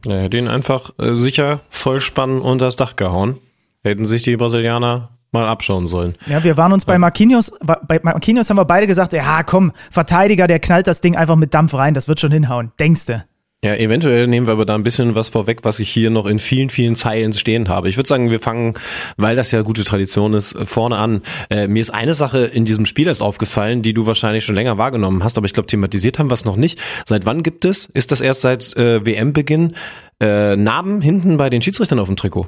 Er 0.06 0.22
hätte 0.22 0.38
ihn 0.38 0.48
einfach 0.48 0.92
äh, 0.98 1.14
sicher 1.14 1.62
Vollspann 1.70 2.40
unter 2.40 2.66
das 2.66 2.76
Dach 2.76 2.96
gehauen. 2.96 3.38
Hätten 3.82 4.04
sich 4.04 4.22
die 4.22 4.36
Brasilianer 4.36 5.18
mal 5.32 5.46
abschauen 5.46 5.86
sollen. 5.86 6.16
Ja, 6.26 6.42
wir 6.42 6.56
waren 6.56 6.72
uns 6.72 6.84
bei 6.84 6.98
Marquinhos, 6.98 7.52
bei 7.60 8.00
Marquinhos 8.02 8.48
haben 8.48 8.56
wir 8.56 8.64
beide 8.64 8.86
gesagt, 8.86 9.12
ja 9.12 9.42
komm, 9.42 9.72
Verteidiger, 9.90 10.46
der 10.46 10.58
knallt 10.58 10.86
das 10.86 11.00
Ding 11.00 11.16
einfach 11.16 11.36
mit 11.36 11.52
Dampf 11.52 11.74
rein, 11.74 11.94
das 11.94 12.08
wird 12.08 12.20
schon 12.20 12.32
hinhauen. 12.32 12.72
Denkste. 12.78 13.24
Ja, 13.64 13.74
eventuell 13.74 14.28
nehmen 14.28 14.46
wir 14.46 14.52
aber 14.52 14.64
da 14.64 14.76
ein 14.76 14.84
bisschen 14.84 15.16
was 15.16 15.30
vorweg, 15.30 15.64
was 15.64 15.80
ich 15.80 15.90
hier 15.90 16.10
noch 16.10 16.26
in 16.26 16.38
vielen, 16.38 16.70
vielen 16.70 16.94
Zeilen 16.94 17.32
stehen 17.32 17.68
habe. 17.68 17.88
Ich 17.88 17.96
würde 17.96 18.08
sagen, 18.08 18.30
wir 18.30 18.38
fangen, 18.38 18.74
weil 19.16 19.34
das 19.34 19.50
ja 19.50 19.62
gute 19.62 19.82
Tradition 19.82 20.32
ist, 20.34 20.56
vorne 20.62 20.96
an. 20.96 21.22
Äh, 21.50 21.66
mir 21.66 21.80
ist 21.80 21.90
eine 21.90 22.14
Sache 22.14 22.44
in 22.44 22.64
diesem 22.64 22.86
Spiel 22.86 23.08
erst 23.08 23.20
aufgefallen, 23.20 23.82
die 23.82 23.94
du 23.94 24.06
wahrscheinlich 24.06 24.44
schon 24.44 24.54
länger 24.54 24.78
wahrgenommen 24.78 25.24
hast, 25.24 25.38
aber 25.38 25.46
ich 25.46 25.54
glaube, 25.54 25.66
thematisiert 25.66 26.20
haben 26.20 26.30
wir 26.30 26.34
es 26.34 26.44
noch 26.44 26.54
nicht. 26.54 26.78
Seit 27.04 27.26
wann 27.26 27.42
gibt 27.42 27.64
es, 27.64 27.86
ist 27.86 28.12
das 28.12 28.20
erst 28.20 28.42
seit 28.42 28.76
äh, 28.76 29.04
WM-Beginn, 29.04 29.74
äh, 30.22 30.54
Narben 30.54 31.00
hinten 31.00 31.36
bei 31.36 31.50
den 31.50 31.60
Schiedsrichtern 31.60 31.98
auf 31.98 32.06
dem 32.06 32.14
Trikot? 32.14 32.46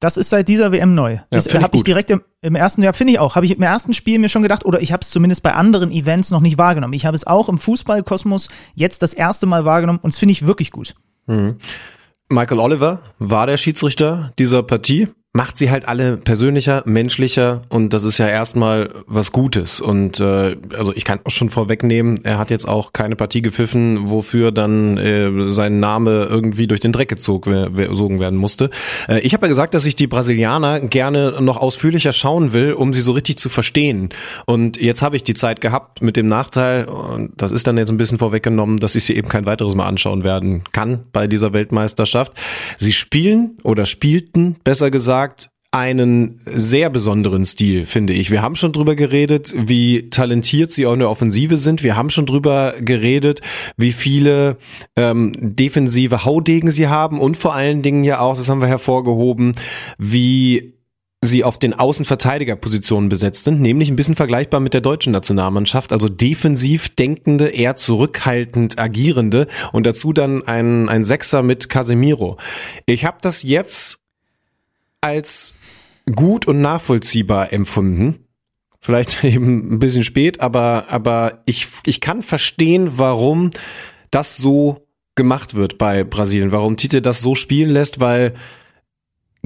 Das 0.00 0.18
ist 0.18 0.28
seit 0.28 0.48
dieser 0.48 0.72
WM 0.72 0.94
neu. 0.94 1.18
Ja, 1.30 1.38
ich, 1.38 1.54
habe 1.54 1.76
ich 1.76 1.82
direkt 1.82 2.10
im, 2.10 2.22
im 2.42 2.54
ersten 2.54 2.82
Jahr, 2.82 2.92
finde 2.92 3.14
ich 3.14 3.18
auch, 3.18 3.34
habe 3.34 3.46
ich 3.46 3.56
im 3.56 3.62
ersten 3.62 3.94
Spiel 3.94 4.18
mir 4.18 4.28
schon 4.28 4.42
gedacht, 4.42 4.64
oder 4.64 4.80
ich 4.82 4.92
habe 4.92 5.00
es 5.00 5.10
zumindest 5.10 5.42
bei 5.42 5.54
anderen 5.54 5.90
Events 5.90 6.30
noch 6.30 6.40
nicht 6.40 6.58
wahrgenommen. 6.58 6.92
Ich 6.92 7.06
habe 7.06 7.14
es 7.14 7.26
auch 7.26 7.48
im 7.48 7.58
Fußballkosmos 7.58 8.48
jetzt 8.74 9.02
das 9.02 9.14
erste 9.14 9.46
Mal 9.46 9.64
wahrgenommen 9.64 10.00
und 10.02 10.12
es 10.12 10.18
finde 10.18 10.32
ich 10.32 10.46
wirklich 10.46 10.70
gut. 10.70 10.94
Mhm. 11.26 11.56
Michael 12.28 12.58
Oliver 12.58 13.00
war 13.18 13.46
der 13.46 13.56
Schiedsrichter 13.56 14.32
dieser 14.38 14.62
Partie 14.62 15.08
macht 15.36 15.58
sie 15.58 15.70
halt 15.70 15.86
alle 15.86 16.16
persönlicher, 16.16 16.82
menschlicher 16.86 17.60
und 17.68 17.92
das 17.92 18.04
ist 18.04 18.16
ja 18.16 18.26
erstmal 18.26 18.88
was 19.06 19.32
Gutes. 19.32 19.80
Und 19.80 20.18
äh, 20.18 20.56
also 20.74 20.94
ich 20.94 21.04
kann 21.04 21.20
auch 21.24 21.30
schon 21.30 21.50
vorwegnehmen, 21.50 22.24
er 22.24 22.38
hat 22.38 22.48
jetzt 22.48 22.66
auch 22.66 22.94
keine 22.94 23.16
Partie 23.16 23.42
gepfiffen, 23.42 24.08
wofür 24.10 24.50
dann 24.50 24.96
äh, 24.96 25.50
sein 25.52 25.78
Name 25.78 26.24
irgendwie 26.24 26.66
durch 26.66 26.80
den 26.80 26.92
Dreck 26.92 27.10
gezogen 27.10 27.76
werden 27.76 28.38
musste. 28.38 28.70
Äh, 29.08 29.20
ich 29.20 29.34
habe 29.34 29.44
ja 29.44 29.48
gesagt, 29.50 29.74
dass 29.74 29.84
ich 29.84 29.94
die 29.94 30.06
Brasilianer 30.06 30.80
gerne 30.80 31.36
noch 31.42 31.58
ausführlicher 31.58 32.12
schauen 32.12 32.54
will, 32.54 32.72
um 32.72 32.94
sie 32.94 33.02
so 33.02 33.12
richtig 33.12 33.36
zu 33.36 33.50
verstehen. 33.50 34.08
Und 34.46 34.78
jetzt 34.78 35.02
habe 35.02 35.16
ich 35.16 35.22
die 35.22 35.34
Zeit 35.34 35.60
gehabt 35.60 36.00
mit 36.00 36.16
dem 36.16 36.28
Nachteil, 36.28 36.86
und 36.86 37.32
das 37.36 37.52
ist 37.52 37.66
dann 37.66 37.76
jetzt 37.76 37.90
ein 37.90 37.98
bisschen 37.98 38.16
vorweggenommen, 38.16 38.78
dass 38.78 38.94
ich 38.94 39.04
sie 39.04 39.14
eben 39.14 39.28
kein 39.28 39.44
weiteres 39.44 39.74
Mal 39.74 39.86
anschauen 39.86 40.24
werden 40.24 40.64
kann 40.72 41.00
bei 41.12 41.26
dieser 41.26 41.52
Weltmeisterschaft. 41.52 42.32
Sie 42.78 42.92
spielen 42.92 43.58
oder 43.64 43.84
spielten, 43.84 44.56
besser 44.64 44.90
gesagt, 44.90 45.25
einen 45.76 46.40
sehr 46.46 46.88
besonderen 46.88 47.44
Stil, 47.44 47.84
finde 47.84 48.14
ich. 48.14 48.30
Wir 48.30 48.40
haben 48.40 48.54
schon 48.54 48.72
drüber 48.72 48.96
geredet, 48.96 49.52
wie 49.54 50.08
talentiert 50.08 50.72
sie 50.72 50.86
auch 50.86 50.94
in 50.94 51.00
der 51.00 51.10
Offensive 51.10 51.58
sind. 51.58 51.82
Wir 51.82 51.96
haben 51.96 52.08
schon 52.08 52.24
drüber 52.24 52.74
geredet, 52.80 53.42
wie 53.76 53.92
viele 53.92 54.56
ähm, 54.96 55.32
defensive 55.36 56.24
Haudegen 56.24 56.70
sie 56.70 56.88
haben 56.88 57.20
und 57.20 57.36
vor 57.36 57.54
allen 57.54 57.82
Dingen 57.82 58.04
ja 58.04 58.20
auch, 58.20 58.36
das 58.36 58.48
haben 58.48 58.62
wir 58.62 58.68
hervorgehoben, 58.68 59.52
wie 59.98 60.76
sie 61.22 61.44
auf 61.44 61.58
den 61.58 61.74
Außenverteidigerpositionen 61.74 63.10
besetzt 63.10 63.44
sind, 63.44 63.60
nämlich 63.60 63.90
ein 63.90 63.96
bisschen 63.96 64.14
vergleichbar 64.14 64.60
mit 64.60 64.72
der 64.72 64.80
deutschen 64.80 65.12
Nationalmannschaft, 65.12 65.92
also 65.92 66.08
defensiv 66.08 66.94
denkende, 66.94 67.48
eher 67.48 67.76
zurückhaltend 67.76 68.78
agierende 68.78 69.46
und 69.72 69.86
dazu 69.86 70.14
dann 70.14 70.46
ein, 70.46 70.88
ein 70.88 71.04
Sechser 71.04 71.42
mit 71.42 71.68
Casemiro. 71.68 72.38
Ich 72.86 73.04
habe 73.04 73.18
das 73.20 73.42
jetzt 73.42 73.98
als 75.00 75.54
gut 76.14 76.46
und 76.46 76.60
nachvollziehbar 76.60 77.52
empfunden. 77.52 78.26
Vielleicht 78.80 79.24
eben 79.24 79.74
ein 79.74 79.78
bisschen 79.78 80.04
spät, 80.04 80.40
aber, 80.40 80.86
aber 80.88 81.42
ich, 81.46 81.68
ich 81.84 82.00
kann 82.00 82.22
verstehen, 82.22 82.98
warum 82.98 83.50
das 84.10 84.36
so 84.36 84.86
gemacht 85.14 85.54
wird 85.54 85.78
bei 85.78 86.04
Brasilien, 86.04 86.52
warum 86.52 86.76
Tite 86.76 87.02
das 87.02 87.22
so 87.22 87.34
spielen 87.34 87.70
lässt, 87.70 88.00
weil 88.00 88.34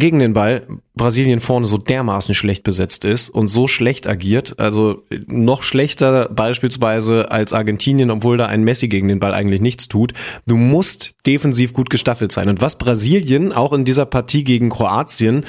gegen 0.01 0.19
den 0.19 0.33
Ball 0.33 0.67
Brasilien 0.95 1.39
vorne 1.39 1.67
so 1.67 1.77
dermaßen 1.77 2.35
schlecht 2.35 2.65
besetzt 2.65 3.05
ist 3.05 3.29
und 3.29 3.47
so 3.47 3.69
schlecht 3.69 4.09
agiert, 4.09 4.59
also 4.59 5.03
noch 5.27 5.63
schlechter 5.63 6.29
beispielsweise 6.29 7.31
als 7.31 7.53
Argentinien, 7.53 8.11
obwohl 8.11 8.37
da 8.37 8.47
ein 8.47 8.65
Messi 8.65 8.89
gegen 8.89 9.07
den 9.07 9.21
Ball 9.21 9.33
eigentlich 9.33 9.61
nichts 9.61 9.87
tut. 9.87 10.13
Du 10.47 10.57
musst 10.57 11.15
defensiv 11.27 11.73
gut 11.73 11.89
gestaffelt 11.89 12.33
sein. 12.33 12.49
Und 12.49 12.61
was 12.61 12.77
Brasilien 12.77 13.53
auch 13.53 13.73
in 13.73 13.85
dieser 13.85 14.07
Partie 14.07 14.43
gegen 14.43 14.71
Kroatien 14.71 15.45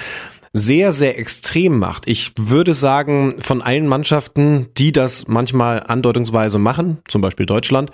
sehr, 0.53 0.91
sehr 0.91 1.17
extrem 1.17 1.79
macht. 1.79 2.07
Ich 2.07 2.33
würde 2.37 2.73
sagen, 2.73 3.35
von 3.39 3.61
allen 3.61 3.87
Mannschaften, 3.87 4.67
die 4.77 4.91
das 4.91 5.27
manchmal 5.27 5.83
andeutungsweise 5.83 6.59
machen, 6.59 6.99
zum 7.07 7.21
Beispiel 7.21 7.45
Deutschland, 7.45 7.89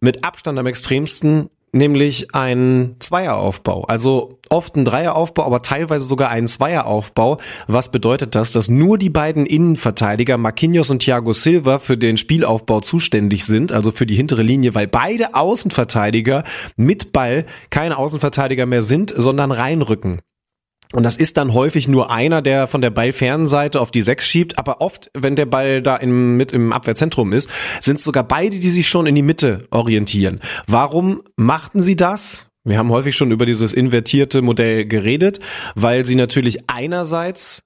mit 0.00 0.24
Abstand 0.24 0.58
am 0.58 0.66
extremsten 0.66 1.50
nämlich 1.72 2.34
ein 2.34 2.96
Zweieraufbau. 2.98 3.84
Also 3.84 4.38
oft 4.48 4.76
ein 4.76 4.84
Dreieraufbau, 4.84 5.44
aber 5.44 5.62
teilweise 5.62 6.04
sogar 6.04 6.30
ein 6.30 6.46
Zweieraufbau. 6.46 7.38
Was 7.66 7.90
bedeutet 7.90 8.34
das? 8.34 8.52
Dass 8.52 8.68
nur 8.68 8.98
die 8.98 9.10
beiden 9.10 9.46
Innenverteidiger, 9.46 10.38
Marquinhos 10.38 10.90
und 10.90 11.00
Thiago 11.00 11.32
Silva, 11.32 11.78
für 11.78 11.96
den 11.98 12.16
Spielaufbau 12.16 12.80
zuständig 12.80 13.44
sind, 13.44 13.72
also 13.72 13.90
für 13.90 14.06
die 14.06 14.16
hintere 14.16 14.42
Linie, 14.42 14.74
weil 14.74 14.86
beide 14.86 15.34
Außenverteidiger 15.34 16.44
mit 16.76 17.12
Ball 17.12 17.46
keine 17.70 17.98
Außenverteidiger 17.98 18.66
mehr 18.66 18.82
sind, 18.82 19.12
sondern 19.16 19.52
reinrücken. 19.52 20.20
Und 20.92 21.02
das 21.02 21.18
ist 21.18 21.36
dann 21.36 21.52
häufig 21.52 21.86
nur 21.86 22.10
einer, 22.10 22.40
der 22.40 22.66
von 22.66 22.80
der 22.80 22.90
Ballfernseite 22.90 23.80
auf 23.80 23.90
die 23.90 24.00
Sechs 24.00 24.26
schiebt, 24.26 24.58
aber 24.58 24.80
oft, 24.80 25.10
wenn 25.12 25.36
der 25.36 25.44
Ball 25.44 25.82
da 25.82 25.96
im, 25.96 26.36
mit 26.36 26.52
im 26.52 26.72
Abwehrzentrum 26.72 27.32
ist, 27.32 27.50
sind 27.80 27.96
es 27.96 28.04
sogar 28.04 28.24
beide, 28.24 28.58
die 28.58 28.70
sich 28.70 28.88
schon 28.88 29.06
in 29.06 29.14
die 29.14 29.22
Mitte 29.22 29.66
orientieren. 29.70 30.40
Warum 30.66 31.22
machten 31.36 31.80
sie 31.80 31.96
das? 31.96 32.48
Wir 32.64 32.78
haben 32.78 32.90
häufig 32.90 33.16
schon 33.16 33.30
über 33.30 33.46
dieses 33.46 33.72
invertierte 33.72 34.42
Modell 34.42 34.86
geredet, 34.86 35.40
weil 35.74 36.04
sie 36.04 36.16
natürlich 36.16 36.70
einerseits 36.70 37.62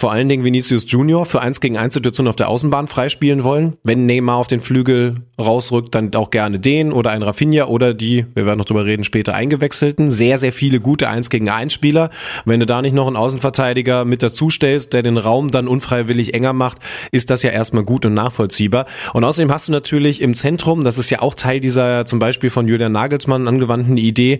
vor 0.00 0.12
allen 0.12 0.30
Dingen 0.30 0.44
Vinicius 0.44 0.90
Junior 0.90 1.26
für 1.26 1.42
1 1.42 1.60
gegen 1.60 1.76
1 1.76 1.92
Situationen 1.92 2.30
auf 2.30 2.36
der 2.36 2.48
Außenbahn 2.48 2.86
freispielen 2.86 3.44
wollen. 3.44 3.76
Wenn 3.84 4.06
Neymar 4.06 4.36
auf 4.36 4.46
den 4.46 4.60
Flügel 4.60 5.16
rausrückt, 5.38 5.94
dann 5.94 6.14
auch 6.14 6.30
gerne 6.30 6.58
den 6.58 6.90
oder 6.92 7.10
ein 7.10 7.22
Rafinha 7.22 7.66
oder 7.66 7.92
die, 7.92 8.24
wir 8.34 8.46
werden 8.46 8.58
noch 8.58 8.64
drüber 8.64 8.86
reden, 8.86 9.04
später 9.04 9.34
eingewechselten. 9.34 10.08
Sehr, 10.08 10.38
sehr 10.38 10.52
viele 10.52 10.80
gute 10.80 11.08
1 11.10 11.28
gegen 11.28 11.50
1 11.50 11.74
Spieler. 11.74 12.08
Wenn 12.46 12.60
du 12.60 12.66
da 12.66 12.80
nicht 12.80 12.94
noch 12.94 13.06
einen 13.06 13.16
Außenverteidiger 13.16 14.06
mit 14.06 14.22
dazu 14.22 14.48
stellst, 14.48 14.94
der 14.94 15.02
den 15.02 15.18
Raum 15.18 15.50
dann 15.50 15.68
unfreiwillig 15.68 16.32
enger 16.32 16.54
macht, 16.54 16.78
ist 17.12 17.28
das 17.28 17.42
ja 17.42 17.50
erstmal 17.50 17.84
gut 17.84 18.06
und 18.06 18.14
nachvollziehbar. 18.14 18.86
Und 19.12 19.24
außerdem 19.24 19.52
hast 19.52 19.68
du 19.68 19.72
natürlich 19.72 20.22
im 20.22 20.32
Zentrum, 20.32 20.82
das 20.82 20.96
ist 20.96 21.10
ja 21.10 21.20
auch 21.20 21.34
Teil 21.34 21.60
dieser 21.60 22.06
zum 22.06 22.18
Beispiel 22.18 22.48
von 22.48 22.66
Julian 22.66 22.92
Nagelsmann 22.92 23.46
angewandten 23.46 23.98
Idee, 23.98 24.38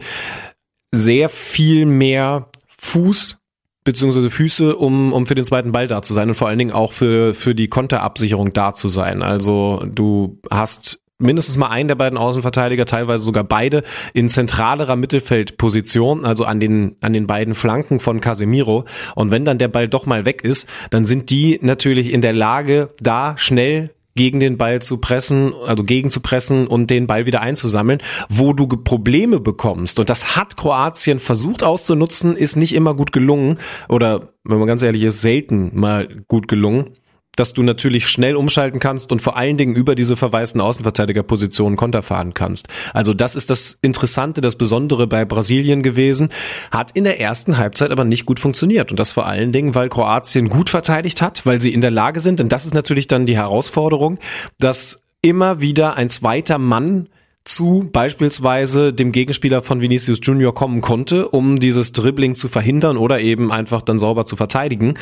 sehr 0.90 1.28
viel 1.28 1.84
mehr 1.84 2.48
Fuß 2.78 3.39
beziehungsweise 3.84 4.30
Füße, 4.30 4.76
um, 4.76 5.12
um 5.12 5.26
für 5.26 5.34
den 5.34 5.44
zweiten 5.44 5.72
Ball 5.72 5.86
da 5.86 6.02
zu 6.02 6.12
sein 6.12 6.28
und 6.28 6.34
vor 6.34 6.48
allen 6.48 6.58
Dingen 6.58 6.72
auch 6.72 6.92
für, 6.92 7.34
für 7.34 7.54
die 7.54 7.68
Konterabsicherung 7.68 8.52
da 8.52 8.72
zu 8.72 8.88
sein. 8.88 9.22
Also 9.22 9.84
du 9.86 10.38
hast 10.50 11.00
mindestens 11.20 11.56
mal 11.56 11.68
einen 11.68 11.88
der 11.88 11.94
beiden 11.94 12.18
Außenverteidiger, 12.18 12.86
teilweise 12.86 13.22
sogar 13.22 13.44
beide 13.44 13.82
in 14.14 14.28
zentralerer 14.28 14.96
Mittelfeldposition, 14.96 16.24
also 16.24 16.44
an 16.44 16.60
den, 16.60 16.96
an 17.00 17.12
den 17.12 17.26
beiden 17.26 17.54
Flanken 17.54 18.00
von 18.00 18.20
Casemiro. 18.20 18.84
Und 19.14 19.30
wenn 19.30 19.44
dann 19.44 19.58
der 19.58 19.68
Ball 19.68 19.88
doch 19.88 20.06
mal 20.06 20.24
weg 20.24 20.42
ist, 20.42 20.68
dann 20.90 21.04
sind 21.04 21.30
die 21.30 21.58
natürlich 21.62 22.12
in 22.12 22.22
der 22.22 22.32
Lage, 22.32 22.90
da 23.00 23.36
schnell 23.36 23.90
gegen 24.20 24.38
den 24.38 24.58
Ball 24.58 24.82
zu 24.82 24.98
pressen, 24.98 25.54
also 25.66 25.82
gegen 25.82 26.10
zu 26.10 26.20
pressen 26.20 26.66
und 26.66 26.90
den 26.90 27.06
Ball 27.06 27.24
wieder 27.24 27.40
einzusammeln, 27.40 28.02
wo 28.28 28.52
du 28.52 28.66
Probleme 28.66 29.40
bekommst. 29.40 29.98
Und 29.98 30.10
das 30.10 30.36
hat 30.36 30.58
Kroatien 30.58 31.18
versucht 31.18 31.62
auszunutzen, 31.62 32.36
ist 32.36 32.54
nicht 32.54 32.74
immer 32.74 32.92
gut 32.92 33.12
gelungen 33.12 33.58
oder, 33.88 34.34
wenn 34.44 34.58
man 34.58 34.68
ganz 34.68 34.82
ehrlich 34.82 35.04
ist, 35.04 35.22
selten 35.22 35.70
mal 35.72 36.06
gut 36.28 36.48
gelungen 36.48 36.98
dass 37.36 37.52
du 37.52 37.62
natürlich 37.62 38.08
schnell 38.08 38.36
umschalten 38.36 38.80
kannst 38.80 39.12
und 39.12 39.22
vor 39.22 39.36
allen 39.36 39.56
Dingen 39.56 39.74
über 39.74 39.94
diese 39.94 40.16
verwaisten 40.16 40.60
Außenverteidigerpositionen 40.60 41.76
konterfahren 41.76 42.34
kannst. 42.34 42.68
Also 42.92 43.14
das 43.14 43.36
ist 43.36 43.50
das 43.50 43.78
Interessante, 43.82 44.40
das 44.40 44.56
Besondere 44.56 45.06
bei 45.06 45.24
Brasilien 45.24 45.82
gewesen. 45.82 46.30
Hat 46.70 46.92
in 46.92 47.04
der 47.04 47.20
ersten 47.20 47.56
Halbzeit 47.56 47.90
aber 47.90 48.04
nicht 48.04 48.26
gut 48.26 48.40
funktioniert. 48.40 48.90
Und 48.90 49.00
das 49.00 49.12
vor 49.12 49.26
allen 49.26 49.52
Dingen, 49.52 49.74
weil 49.74 49.88
Kroatien 49.88 50.48
gut 50.48 50.70
verteidigt 50.70 51.22
hat, 51.22 51.46
weil 51.46 51.60
sie 51.60 51.72
in 51.72 51.80
der 51.80 51.90
Lage 51.90 52.20
sind, 52.20 52.40
denn 52.40 52.48
das 52.48 52.64
ist 52.64 52.74
natürlich 52.74 53.06
dann 53.06 53.26
die 53.26 53.36
Herausforderung, 53.36 54.18
dass 54.58 55.02
immer 55.22 55.60
wieder 55.60 55.96
ein 55.96 56.08
zweiter 56.08 56.58
Mann 56.58 57.08
zu 57.44 57.88
beispielsweise 57.90 58.92
dem 58.92 59.12
Gegenspieler 59.12 59.62
von 59.62 59.80
Vinicius 59.80 60.18
Junior 60.22 60.54
kommen 60.54 60.82
konnte, 60.82 61.28
um 61.28 61.56
dieses 61.56 61.92
Dribbling 61.92 62.34
zu 62.34 62.48
verhindern 62.48 62.98
oder 62.98 63.20
eben 63.20 63.50
einfach 63.50 63.80
dann 63.80 63.98
sauber 63.98 64.26
zu 64.26 64.36
verteidigen 64.36 64.94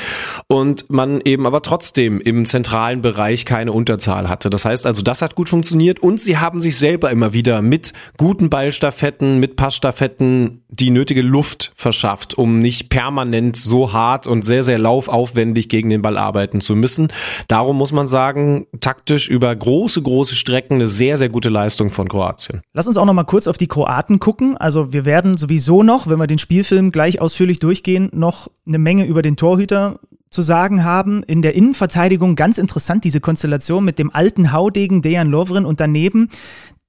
und 0.46 0.88
man 0.88 1.20
eben 1.20 1.46
aber 1.46 1.62
trotzdem 1.62 2.20
im 2.20 2.46
zentralen 2.46 3.02
Bereich 3.02 3.44
keine 3.44 3.72
Unterzahl 3.72 4.28
hatte. 4.28 4.50
Das 4.50 4.64
heißt 4.64 4.86
also, 4.86 5.02
das 5.02 5.20
hat 5.20 5.34
gut 5.34 5.48
funktioniert 5.48 5.98
und 6.00 6.20
sie 6.20 6.38
haben 6.38 6.60
sich 6.60 6.76
selber 6.76 7.10
immer 7.10 7.32
wieder 7.32 7.60
mit 7.60 7.92
guten 8.18 8.50
Ballstaffetten, 8.50 9.40
mit 9.40 9.56
Passstaffetten 9.56 10.62
die 10.68 10.90
nötige 10.90 11.22
Luft 11.22 11.72
verschafft, 11.74 12.38
um 12.38 12.60
nicht 12.60 12.88
permanent 12.88 13.56
so 13.56 13.92
hart 13.92 14.28
und 14.28 14.44
sehr, 14.44 14.62
sehr 14.62 14.78
laufaufwendig 14.78 15.68
gegen 15.68 15.90
den 15.90 16.02
Ball 16.02 16.16
arbeiten 16.16 16.60
zu 16.60 16.76
müssen. 16.76 17.08
Darum 17.48 17.76
muss 17.76 17.90
man 17.90 18.06
sagen, 18.06 18.66
taktisch 18.78 19.28
über 19.28 19.54
große, 19.54 20.00
große 20.02 20.36
Strecken 20.36 20.74
eine 20.74 20.86
sehr, 20.86 21.16
sehr 21.16 21.28
gute 21.28 21.48
Leistung 21.48 21.90
von 21.90 22.08
Kroatien. 22.08 22.27
Kroatien. 22.28 22.60
Lass 22.72 22.86
uns 22.86 22.96
auch 22.96 23.04
noch 23.04 23.14
mal 23.14 23.24
kurz 23.24 23.46
auf 23.46 23.56
die 23.56 23.66
Kroaten 23.66 24.18
gucken. 24.18 24.56
Also 24.56 24.92
wir 24.92 25.04
werden 25.04 25.36
sowieso 25.36 25.82
noch, 25.82 26.06
wenn 26.06 26.18
wir 26.18 26.26
den 26.26 26.38
Spielfilm 26.38 26.92
gleich 26.92 27.20
ausführlich 27.20 27.58
durchgehen, 27.58 28.08
noch 28.12 28.48
eine 28.66 28.78
Menge 28.78 29.06
über 29.06 29.22
den 29.22 29.36
Torhüter 29.36 30.00
zu 30.30 30.42
sagen 30.42 30.84
haben. 30.84 31.22
In 31.22 31.42
der 31.42 31.54
Innenverteidigung 31.54 32.36
ganz 32.36 32.58
interessant 32.58 33.04
diese 33.04 33.20
Konstellation 33.20 33.84
mit 33.84 33.98
dem 33.98 34.14
alten 34.14 34.52
Haudegen 34.52 35.02
Dejan 35.02 35.30
Lovren 35.30 35.64
und 35.64 35.80
daneben 35.80 36.28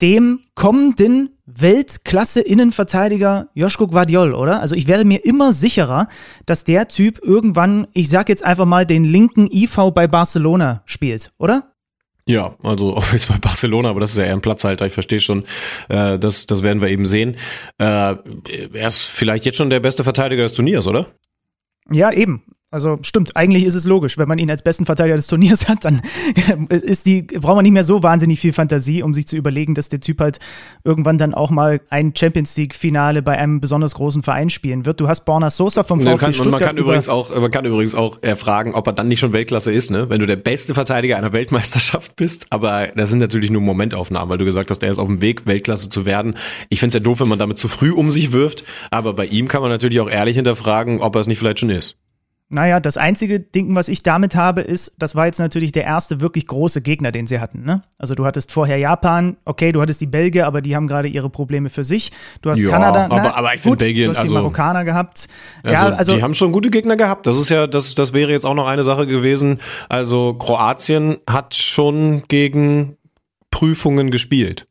dem 0.01 0.41
kommenden 0.55 1.37
Weltklasse-Innenverteidiger 1.45 3.47
Joschko 3.53 3.87
Guardiol, 3.87 4.33
oder? 4.33 4.61
Also 4.61 4.75
ich 4.75 4.87
werde 4.87 5.03
mir 5.03 5.25
immer 5.25 5.51
sicherer, 5.51 6.07
dass 6.45 6.63
der 6.63 6.87
Typ 6.87 7.19
irgendwann, 7.21 7.87
ich 7.93 8.09
sag 8.09 8.29
jetzt 8.29 8.45
einfach 8.45 8.65
mal, 8.65 8.85
den 8.85 9.03
linken 9.03 9.49
IV 9.51 9.91
bei 9.93 10.07
Barcelona 10.07 10.83
spielt, 10.85 11.33
oder? 11.37 11.73
Ja, 12.29 12.55
also 12.61 12.95
auch 12.95 13.11
jetzt 13.11 13.27
bei 13.27 13.39
Barcelona, 13.39 13.89
aber 13.89 13.99
das 13.99 14.11
ist 14.11 14.17
ja 14.17 14.25
eher 14.25 14.33
ein 14.33 14.41
Platzhalter, 14.41 14.85
ich 14.85 14.93
verstehe 14.93 15.19
schon. 15.19 15.45
Äh, 15.89 16.19
das, 16.19 16.45
das 16.45 16.61
werden 16.61 16.79
wir 16.79 16.89
eben 16.89 17.05
sehen. 17.05 17.37
Äh, 17.79 18.15
er 18.73 18.87
ist 18.87 19.03
vielleicht 19.03 19.45
jetzt 19.45 19.57
schon 19.57 19.71
der 19.71 19.79
beste 19.79 20.03
Verteidiger 20.03 20.43
des 20.43 20.53
Turniers, 20.53 20.85
oder? 20.85 21.07
Ja, 21.91 22.11
eben. 22.11 22.43
Also 22.71 22.99
stimmt, 23.01 23.35
eigentlich 23.35 23.63
ist 23.63 23.73
es 23.73 23.85
logisch, 23.85 24.19
wenn 24.19 24.27
man 24.27 24.37
ihn 24.37 24.51
als 24.51 24.61
besten 24.61 24.85
Verteidiger 24.85 25.15
des 25.15 25.25
Turniers 25.25 25.67
hat, 25.69 25.85
dann 25.85 26.01
ist 26.69 27.07
die, 27.07 27.23
braucht 27.23 27.55
man 27.55 27.63
nicht 27.63 27.71
mehr 27.71 27.83
so 27.83 28.03
wahnsinnig 28.03 28.39
viel 28.39 28.53
Fantasie, 28.53 29.01
um 29.01 29.13
sich 29.13 29.27
zu 29.27 29.35
überlegen, 29.35 29.73
dass 29.73 29.89
der 29.89 29.99
Typ 29.99 30.19
halt 30.21 30.39
irgendwann 30.83 31.17
dann 31.17 31.33
auch 31.33 31.49
mal 31.49 31.81
ein 31.89 32.13
Champions 32.15 32.55
League-Finale 32.57 33.23
bei 33.23 33.39
einem 33.39 33.59
besonders 33.59 33.95
großen 33.95 34.21
Verein 34.21 34.51
spielen 34.51 34.85
wird. 34.85 34.99
Du 34.99 35.07
hast 35.07 35.25
Borna 35.25 35.49
Sosa 35.49 35.83
vom 35.83 36.01
VfB 36.01 36.17
kann, 36.17 36.33
Stuttgart. 36.33 36.51
Man 36.51 36.59
kann 36.61 36.77
übrigens 36.77 37.09
auch, 37.09 37.35
man 37.35 37.49
kann 37.49 37.65
übrigens 37.65 37.95
auch 37.95 38.19
erfragen, 38.21 38.75
ob 38.75 38.85
er 38.85 38.93
dann 38.93 39.07
nicht 39.07 39.19
schon 39.19 39.33
Weltklasse 39.33 39.71
ist, 39.71 39.89
ne? 39.89 40.09
Wenn 40.09 40.19
du 40.19 40.27
der 40.27 40.35
beste 40.35 40.75
Verteidiger 40.75 41.17
einer 41.17 41.33
Weltmeisterschaft 41.33 42.15
bist, 42.17 42.45
aber 42.51 42.89
das 42.95 43.09
sind 43.09 43.19
natürlich 43.19 43.49
nur 43.49 43.61
Momentaufnahmen, 43.61 44.29
weil 44.29 44.37
du 44.37 44.45
gesagt 44.45 44.69
hast, 44.69 44.83
er 44.83 44.91
ist 44.91 44.99
auf 44.99 45.07
dem 45.07 45.21
Weg, 45.21 45.47
Weltklasse 45.47 45.89
zu 45.89 46.05
werden. 46.05 46.35
Ich 46.69 46.79
finde 46.79 46.89
es 46.89 47.01
ja 47.01 47.03
doof, 47.03 47.19
wenn 47.19 47.29
man 47.29 47.39
damit 47.39 47.57
zu 47.57 47.67
früh 47.67 47.91
um 47.91 48.11
sich 48.11 48.31
wirft, 48.31 48.63
aber 48.91 49.13
bei 49.13 49.25
ihm 49.25 49.47
kann 49.47 49.63
man 49.63 49.71
natürlich 49.71 49.99
auch 50.01 50.09
ehrlich 50.09 50.35
hinterfragen, 50.35 50.99
ob 51.01 51.15
er 51.15 51.21
es 51.21 51.27
nicht 51.27 51.39
vielleicht 51.39 51.59
schon 51.59 51.71
ist. 51.71 51.97
Naja, 52.51 52.79
das 52.79 52.97
einzige 52.97 53.39
Ding, 53.39 53.75
was 53.75 53.89
ich 53.89 54.01
damit 54.01 54.35
habe, 54.35 54.61
ist, 54.61 54.93
das 54.97 55.13
war 55.13 55.27
jetzt 55.27 55.37
natürlich 55.37 55.71
der 55.71 55.83
erste 55.83 56.19
wirklich 56.19 56.47
große 56.47 56.81
Gegner, 56.81 57.11
den 57.11 57.27
sie 57.27 57.39
hatten. 57.39 57.63
Ne? 57.63 57.83
Also 57.99 58.15
du 58.15 58.25
hattest 58.25 58.51
vorher 58.51 58.77
Japan, 58.77 59.37
okay, 59.45 59.71
du 59.71 59.81
hattest 59.81 60.01
die 60.01 60.07
Belgier, 60.07 60.47
aber 60.47 60.61
die 60.61 60.75
haben 60.75 60.87
gerade 60.87 61.07
ihre 61.07 61.29
Probleme 61.29 61.69
für 61.69 61.83
sich. 61.83 62.11
Du 62.41 62.49
hast 62.49 62.57
ja, 62.57 62.67
Kanada, 62.67 63.05
aber, 63.05 63.15
na, 63.17 63.35
aber 63.35 63.53
ich 63.53 63.61
finde 63.61 63.77
Belgien, 63.77 64.05
du 64.05 64.09
hast 64.09 64.17
also, 64.17 64.29
die 64.29 64.33
Marokkaner 64.33 64.83
gehabt. 64.83 65.27
Also, 65.61 65.85
ja, 65.85 65.93
also 65.93 66.15
die 66.15 66.23
haben 66.23 66.33
schon 66.33 66.51
gute 66.51 66.71
Gegner 66.71 66.95
gehabt. 66.95 67.27
Das 67.27 67.37
ist 67.37 67.49
ja, 67.49 67.67
das, 67.67 67.93
das 67.93 68.13
wäre 68.13 68.31
jetzt 68.31 68.47
auch 68.47 68.55
noch 68.55 68.67
eine 68.67 68.83
Sache 68.83 69.05
gewesen. 69.05 69.59
Also 69.87 70.33
Kroatien 70.33 71.17
hat 71.29 71.53
schon 71.53 72.23
gegen 72.29 72.97
Prüfungen 73.51 74.09
gespielt. 74.09 74.65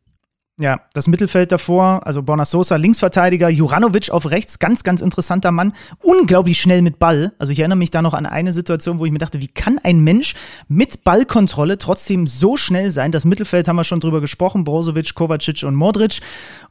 Ja, 0.60 0.80
das 0.92 1.06
Mittelfeld 1.06 1.52
davor, 1.52 2.04
also 2.04 2.20
Borna 2.24 2.44
Sosa, 2.44 2.74
Linksverteidiger, 2.74 3.48
Juranovic 3.48 4.10
auf 4.10 4.28
rechts, 4.28 4.58
ganz, 4.58 4.82
ganz 4.82 5.00
interessanter 5.00 5.52
Mann, 5.52 5.72
unglaublich 6.02 6.60
schnell 6.60 6.82
mit 6.82 6.98
Ball. 6.98 7.32
Also 7.38 7.52
ich 7.52 7.60
erinnere 7.60 7.78
mich 7.78 7.92
da 7.92 8.02
noch 8.02 8.12
an 8.12 8.26
eine 8.26 8.52
Situation, 8.52 8.98
wo 8.98 9.06
ich 9.06 9.12
mir 9.12 9.18
dachte, 9.18 9.40
wie 9.40 9.46
kann 9.46 9.78
ein 9.84 10.00
Mensch 10.00 10.34
mit 10.66 11.04
Ballkontrolle 11.04 11.78
trotzdem 11.78 12.26
so 12.26 12.56
schnell 12.56 12.90
sein? 12.90 13.12
Das 13.12 13.24
Mittelfeld 13.24 13.68
haben 13.68 13.76
wir 13.76 13.84
schon 13.84 14.00
drüber 14.00 14.20
gesprochen, 14.20 14.64
Brozovic, 14.64 15.14
Kovacic 15.14 15.62
und 15.62 15.76
Modric 15.76 16.18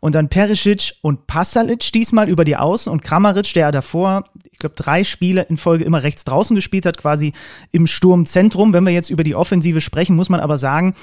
und 0.02 0.16
dann 0.16 0.28
Perisic 0.28 0.96
und 1.02 1.26
Pasalic 1.26 1.94
diesmal 1.94 2.28
über 2.28 2.44
die 2.44 2.58
Außen 2.58 2.92
und 2.92 3.04
Kramaric, 3.04 3.54
der 3.54 3.72
davor, 3.72 4.26
ich 4.52 4.60
glaube, 4.60 4.76
drei 4.76 5.06
Spiele 5.06 5.44
in 5.44 5.56
Folge 5.56 5.86
immer 5.86 6.04
rechts 6.04 6.26
draußen 6.26 6.58
gespielt 6.58 6.86
hat, 6.86 6.98
quasi 6.98 7.32
im 7.72 7.88
Sturmzentrum. 7.88 8.74
Wenn 8.74 8.86
wir 8.86 8.92
jetzt 8.92 9.12
über 9.12 9.24
die 9.24 9.36
Offensive 9.36 9.80
sprechen, 9.80 10.18
muss 10.18 10.28
man 10.28 10.42
aber 10.42 10.58
sagen, 10.58 10.94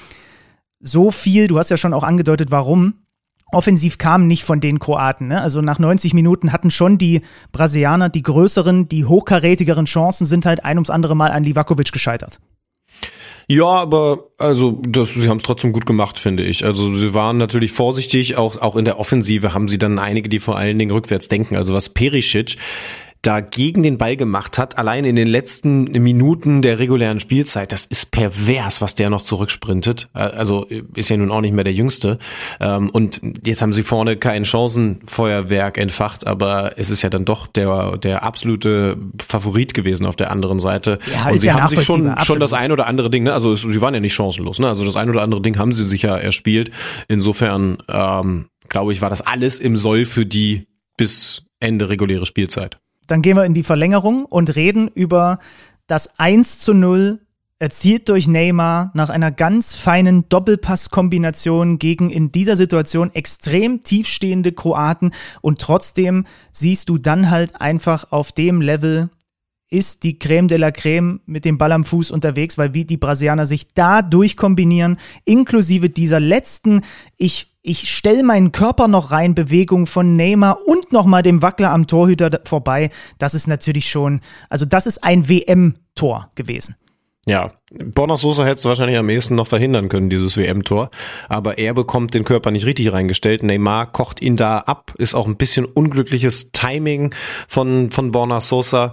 so 0.85 1.11
viel, 1.11 1.49
du 1.49 1.59
hast 1.59 1.71
ja 1.71 1.77
schon 1.77 1.95
auch 1.95 2.05
angedeutet, 2.05 2.51
warum. 2.51 2.95
Offensiv 3.53 3.99
kam 3.99 4.27
nicht 4.27 4.45
von 4.45 4.61
den 4.61 4.79
Kroaten. 4.79 5.29
Ne? 5.29 5.41
Also 5.41 5.61
nach 5.61 5.79
90 5.79 6.13
Minuten 6.15 6.53
hatten 6.53 6.71
schon 6.71 6.99
die 6.99 7.23
Brasilianer 7.53 8.09
die 8.09 8.23
größeren, 8.23 8.89
die 8.89 9.05
hochkarätigeren 9.05 9.87
Chancen, 9.87 10.27
sind 10.27 10.45
halt 10.45 10.65
ein 10.65 10.77
ums 10.77 10.91
andere 10.91 11.15
Mal 11.17 11.31
an 11.31 11.45
Livakovic 11.45 11.93
gescheitert. 11.93 12.41
Ja, 13.47 13.67
aber 13.67 14.31
also 14.39 14.81
das, 14.89 15.11
sie 15.11 15.29
haben 15.29 15.37
es 15.37 15.43
trotzdem 15.43 15.73
gut 15.73 15.85
gemacht, 15.85 16.19
finde 16.19 16.43
ich. 16.43 16.65
Also 16.65 16.95
sie 16.95 17.13
waren 17.13 17.37
natürlich 17.37 17.73
vorsichtig, 17.73 18.37
auch 18.37 18.61
auch 18.63 18.75
in 18.77 18.87
der 18.87 18.99
Offensive 18.99 19.53
haben 19.53 19.69
sie 19.69 19.79
dann 19.79 19.99
einige, 19.99 20.31
die 20.31 20.39
vor 20.39 20.57
allen 20.57 20.79
Dingen 20.79 20.91
rückwärts 20.91 21.29
denken. 21.29 21.57
Also 21.57 21.75
was 21.75 21.91
Perisic, 21.91 22.57
da 23.27 23.41
gegen 23.41 23.83
den 23.83 23.99
Ball 23.99 24.17
gemacht 24.17 24.59
hat, 24.59 24.79
allein 24.79 25.05
in 25.05 25.17
den 25.17 25.27
letzten 25.27 25.85
Minuten 25.85 26.63
der 26.63 26.79
regulären 26.79 27.21
Spielzeit, 27.21 27.73
das 27.73 27.87
ist 27.87 28.11
pervers, 28.11 28.81
was 28.81 28.95
der 28.95 29.11
noch 29.11 29.23
zurücksprintet. 29.23 30.09
Äh, 30.15 30.19
also 30.19 30.67
ist 30.95 31.09
ja 31.09 31.17
nun 31.17 31.31
auch 31.31 31.41
nicht 31.41 31.55
mehr 31.55 31.65
der 31.65 31.73
Jüngste. 31.73 32.19
Ähm, 32.61 32.91
und 32.91 33.21
jetzt 33.45 33.63
haben 33.63 33.73
sie 33.73 33.83
vorne 33.83 34.17
kein 34.17 34.45
Chancenfeuerwerk 34.45 35.79
entfacht, 35.79 36.27
aber 36.27 36.73
es 36.77 36.91
ist 36.91 37.03
ja 37.03 37.11
dann 37.11 37.25
doch 37.25 37.47
der, 37.47 37.97
der 37.97 38.23
absolute 38.23 38.97
Favorit 39.21 39.75
gewesen 39.75 40.07
auf 40.07 40.17
der 40.17 40.31
anderen 40.31 40.61
Seite. 40.61 40.99
Ja, 41.13 41.31
und 41.31 41.39
sie 41.39 41.47
ja 41.47 41.61
haben 41.61 41.69
sich 41.69 41.85
schon, 41.85 42.15
schon 42.21 42.41
das 42.41 42.53
ein 42.53 42.73
oder 42.73 42.87
andere 42.87 43.11
Ding, 43.11 43.25
ne? 43.25 43.33
also 43.33 43.53
es, 43.53 43.63
sie 43.63 43.81
waren 43.81 43.95
ja 43.95 44.01
nicht 44.01 44.15
chancenlos, 44.15 44.59
ne? 44.59 44.69
also 44.69 44.85
das 44.85 44.97
ein 44.97 45.09
oder 45.09 45.23
andere 45.23 45.41
Ding 45.41 45.59
haben 45.59 45.73
sie 45.73 45.85
sich 45.85 46.03
ja 46.03 46.17
erspielt. 46.17 46.71
Insofern 47.09 47.79
ähm, 47.89 48.47
glaube 48.69 48.93
ich, 48.93 49.01
war 49.01 49.11
das 49.11 49.23
alles 49.23 49.61
im 49.61 49.77
Soll 49.77 50.05
für 50.05 50.27
die 50.27 50.67
bis 50.97 51.45
Ende 51.61 51.89
reguläre 51.89 52.27
Spielzeit. 52.27 52.79
Dann 53.07 53.23
gehen 53.23 53.37
wir 53.37 53.45
in 53.45 53.55
die 53.55 53.63
Verlängerung 53.63 54.25
und 54.25 54.57
reden 54.57 54.89
über 54.89 55.39
das 55.87 56.19
1 56.19 56.61
zu 56.61 56.75
0 56.75 57.21
erzielt 57.59 58.09
durch 58.09 58.27
Neymar 58.27 58.91
nach 58.95 59.11
einer 59.11 59.31
ganz 59.31 59.75
feinen 59.75 60.29
Doppelpasskombination 60.29 61.79
gegen 61.79 62.11
in 62.11 62.33
dieser 62.33 62.57
Situation 62.57 63.15
extrem 63.15 63.83
tiefstehende 63.83 64.53
Kroaten. 64.53 65.13
Und 65.41 65.61
trotzdem 65.61 66.27
siehst 66.53 66.89
du 66.89 66.99
dann 66.99 67.31
halt 67.31 67.61
einfach 67.61 68.11
auf 68.13 68.33
dem 68.33 68.61
Level 68.61 69.09
ist 69.71 70.05
die 70.05 70.19
Creme 70.19 70.49
de 70.49 70.59
la 70.59 70.71
Creme 70.71 71.21
mit 71.27 71.45
dem 71.45 71.59
Ball 71.59 71.73
am 71.73 71.85
Fuß 71.85 72.11
unterwegs, 72.11 72.59
weil 72.59 72.75
wie 72.75 72.85
die 72.85 72.97
Brasilianer 72.97 73.47
sich 73.47 73.75
da 73.75 74.03
durchkombinieren, 74.03 74.99
inklusive 75.25 75.91
dieser 75.91 76.21
letzten, 76.21 76.83
ich, 77.17 77.55
ich 77.63 77.91
stelle 77.91 78.23
meinen 78.23 78.53
Körper 78.53 78.89
noch 78.89 79.11
rein, 79.11 79.35
Bewegung 79.35 79.87
von 79.87 80.17
Neymar 80.17 80.59
und 80.67 80.93
nochmal 80.93 81.23
dem 81.23 81.43
Wackler 81.43 81.71
am 81.71 81.87
Torhüter 81.87 82.41
vorbei, 82.45 82.91
das 83.19 83.35
ist 83.35 83.49
natürlich 83.49 83.89
schon, 83.89 84.21
also 84.49 84.65
das 84.65 84.87
ist 84.87 85.03
ein 85.03 85.29
WM-Tor 85.29 86.31
gewesen. 86.35 86.77
Ja, 87.27 87.53
Borna 87.73 88.17
Sosa 88.17 88.45
hätte 88.45 88.59
es 88.59 88.65
wahrscheinlich 88.67 88.99
am 88.99 89.09
ehesten 89.09 89.35
noch 89.35 89.47
verhindern 89.47 89.89
können, 89.89 90.11
dieses 90.11 90.37
WM-Tor. 90.37 90.91
Aber 91.29 91.57
er 91.57 91.73
bekommt 91.73 92.13
den 92.13 92.25
Körper 92.25 92.51
nicht 92.51 92.67
richtig 92.67 92.93
reingestellt. 92.93 93.43
Neymar 93.43 93.93
kocht 93.93 94.21
ihn 94.21 94.37
da 94.37 94.59
ab. 94.59 94.93
Ist 94.99 95.15
auch 95.15 95.27
ein 95.27 95.37
bisschen 95.37 95.65
unglückliches 95.65 96.53
Timing 96.53 97.15
von, 97.49 97.91
von 97.91 98.13
Borna 98.13 98.41
Sosa. 98.41 98.93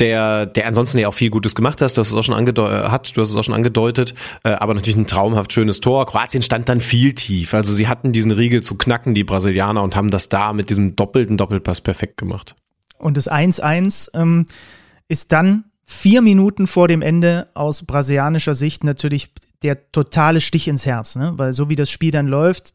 Der, 0.00 0.46
der 0.46 0.66
ansonsten 0.66 0.98
ja 0.98 1.06
auch 1.06 1.14
viel 1.14 1.30
Gutes 1.30 1.54
gemacht 1.54 1.80
hat, 1.80 1.96
du 1.96 2.00
hast 2.00 2.08
es 2.08 2.14
auch 2.14 2.24
schon 2.24 2.34
angedeutet, 2.34 2.90
hat, 2.90 3.16
du 3.16 3.20
hast 3.20 3.30
es 3.30 3.36
auch 3.36 3.44
schon 3.44 3.54
angedeutet, 3.54 4.14
äh, 4.42 4.50
aber 4.50 4.74
natürlich 4.74 4.96
ein 4.96 5.06
traumhaft 5.06 5.52
schönes 5.52 5.78
Tor. 5.78 6.04
Kroatien 6.06 6.42
stand 6.42 6.68
dann 6.68 6.80
viel 6.80 7.14
tief. 7.14 7.54
Also 7.54 7.72
sie 7.72 7.86
hatten 7.86 8.10
diesen 8.10 8.32
Riegel 8.32 8.62
zu 8.62 8.74
knacken, 8.76 9.14
die 9.14 9.22
Brasilianer, 9.22 9.82
und 9.82 9.94
haben 9.94 10.10
das 10.10 10.28
da 10.28 10.52
mit 10.52 10.68
diesem 10.68 10.96
doppelten 10.96 11.36
Doppelpass 11.36 11.80
perfekt 11.80 12.16
gemacht. 12.16 12.56
Und 12.98 13.16
das 13.16 13.30
1-1 13.30 14.10
ähm, 14.14 14.46
ist 15.06 15.30
dann 15.30 15.64
vier 15.84 16.22
Minuten 16.22 16.66
vor 16.66 16.88
dem 16.88 17.02
Ende 17.02 17.46
aus 17.54 17.84
brasilianischer 17.84 18.54
Sicht 18.54 18.82
natürlich 18.82 19.30
der 19.62 19.92
totale 19.92 20.40
Stich 20.40 20.68
ins 20.68 20.86
Herz, 20.86 21.16
ne? 21.16 21.32
weil 21.36 21.52
so 21.52 21.68
wie 21.68 21.76
das 21.76 21.90
Spiel 21.90 22.10
dann 22.10 22.26
läuft, 22.26 22.74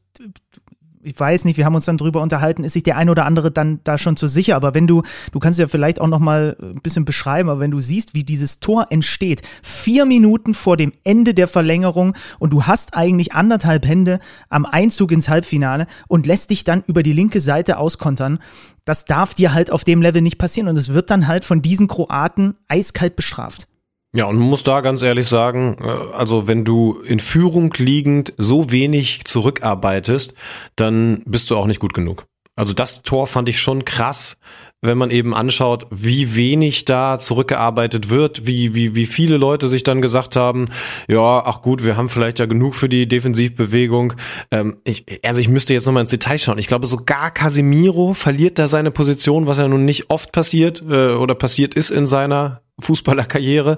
ich 1.01 1.17
weiß 1.17 1.45
nicht, 1.45 1.57
wir 1.57 1.65
haben 1.65 1.75
uns 1.75 1.85
dann 1.85 1.97
drüber 1.97 2.21
unterhalten, 2.21 2.63
ist 2.63 2.73
sich 2.73 2.83
der 2.83 2.97
ein 2.97 3.09
oder 3.09 3.25
andere 3.25 3.51
dann 3.51 3.79
da 3.83 3.97
schon 3.97 4.17
zu 4.17 4.27
sicher, 4.27 4.55
aber 4.55 4.73
wenn 4.73 4.87
du, 4.87 5.03
du 5.31 5.39
kannst 5.39 5.59
ja 5.59 5.67
vielleicht 5.67 6.01
auch 6.01 6.07
noch 6.07 6.19
mal 6.19 6.57
ein 6.61 6.81
bisschen 6.81 7.05
beschreiben, 7.05 7.49
aber 7.49 7.59
wenn 7.59 7.71
du 7.71 7.79
siehst, 7.79 8.13
wie 8.13 8.23
dieses 8.23 8.59
Tor 8.59 8.87
entsteht, 8.89 9.41
vier 9.63 10.05
Minuten 10.05 10.53
vor 10.53 10.75
dem 10.77 10.91
Ende 11.03 11.33
der 11.33 11.47
Verlängerung 11.47 12.15
und 12.39 12.51
du 12.51 12.63
hast 12.63 12.95
eigentlich 12.95 13.33
anderthalb 13.33 13.87
Hände 13.87 14.19
am 14.49 14.65
Einzug 14.65 15.11
ins 15.11 15.29
Halbfinale 15.29 15.87
und 16.07 16.25
lässt 16.25 16.49
dich 16.49 16.63
dann 16.63 16.83
über 16.85 17.03
die 17.03 17.13
linke 17.13 17.39
Seite 17.39 17.77
auskontern, 17.77 18.39
das 18.83 19.05
darf 19.05 19.33
dir 19.33 19.53
halt 19.53 19.71
auf 19.71 19.83
dem 19.83 20.01
Level 20.01 20.21
nicht 20.21 20.37
passieren 20.37 20.67
und 20.67 20.77
es 20.77 20.93
wird 20.93 21.09
dann 21.09 21.27
halt 21.27 21.45
von 21.45 21.61
diesen 21.61 21.87
Kroaten 21.87 22.55
eiskalt 22.67 23.15
bestraft. 23.15 23.67
Ja, 24.15 24.25
und 24.25 24.37
man 24.37 24.49
muss 24.49 24.63
da 24.63 24.81
ganz 24.81 25.03
ehrlich 25.03 25.27
sagen, 25.27 25.77
äh, 25.81 26.15
also 26.15 26.47
wenn 26.47 26.65
du 26.65 26.99
in 27.01 27.19
Führung 27.19 27.73
liegend 27.77 28.33
so 28.37 28.71
wenig 28.71 29.25
zurückarbeitest, 29.25 30.33
dann 30.75 31.21
bist 31.25 31.49
du 31.51 31.57
auch 31.57 31.67
nicht 31.67 31.79
gut 31.79 31.93
genug. 31.93 32.25
Also 32.55 32.73
das 32.73 33.03
Tor 33.03 33.27
fand 33.27 33.47
ich 33.47 33.61
schon 33.61 33.85
krass, 33.85 34.37
wenn 34.81 34.97
man 34.97 35.11
eben 35.11 35.33
anschaut, 35.33 35.87
wie 35.91 36.35
wenig 36.35 36.85
da 36.85 37.19
zurückgearbeitet 37.19 38.09
wird, 38.09 38.47
wie, 38.47 38.73
wie, 38.73 38.95
wie 38.95 39.05
viele 39.05 39.37
Leute 39.37 39.67
sich 39.67 39.83
dann 39.83 40.01
gesagt 40.01 40.35
haben, 40.35 40.65
ja, 41.07 41.43
ach 41.45 41.61
gut, 41.61 41.85
wir 41.85 41.95
haben 41.95 42.09
vielleicht 42.09 42.39
ja 42.39 42.47
genug 42.47 42.75
für 42.75 42.89
die 42.89 43.07
Defensivbewegung. 43.07 44.13
Ähm, 44.51 44.77
ich, 44.85 45.05
also 45.23 45.39
ich 45.39 45.49
müsste 45.49 45.73
jetzt 45.73 45.85
nochmal 45.85 46.01
ins 46.01 46.09
Detail 46.09 46.37
schauen. 46.37 46.57
Ich 46.57 46.67
glaube, 46.67 46.87
sogar 46.87 47.31
Casemiro 47.31 48.13
verliert 48.13 48.57
da 48.57 48.67
seine 48.67 48.91
Position, 48.91 49.47
was 49.47 49.57
ja 49.57 49.67
nun 49.67 49.85
nicht 49.85 50.09
oft 50.09 50.31
passiert 50.31 50.81
äh, 50.81 51.13
oder 51.13 51.35
passiert 51.35 51.75
ist 51.75 51.91
in 51.91 52.07
seiner 52.07 52.61
Fußballerkarriere. 52.81 53.77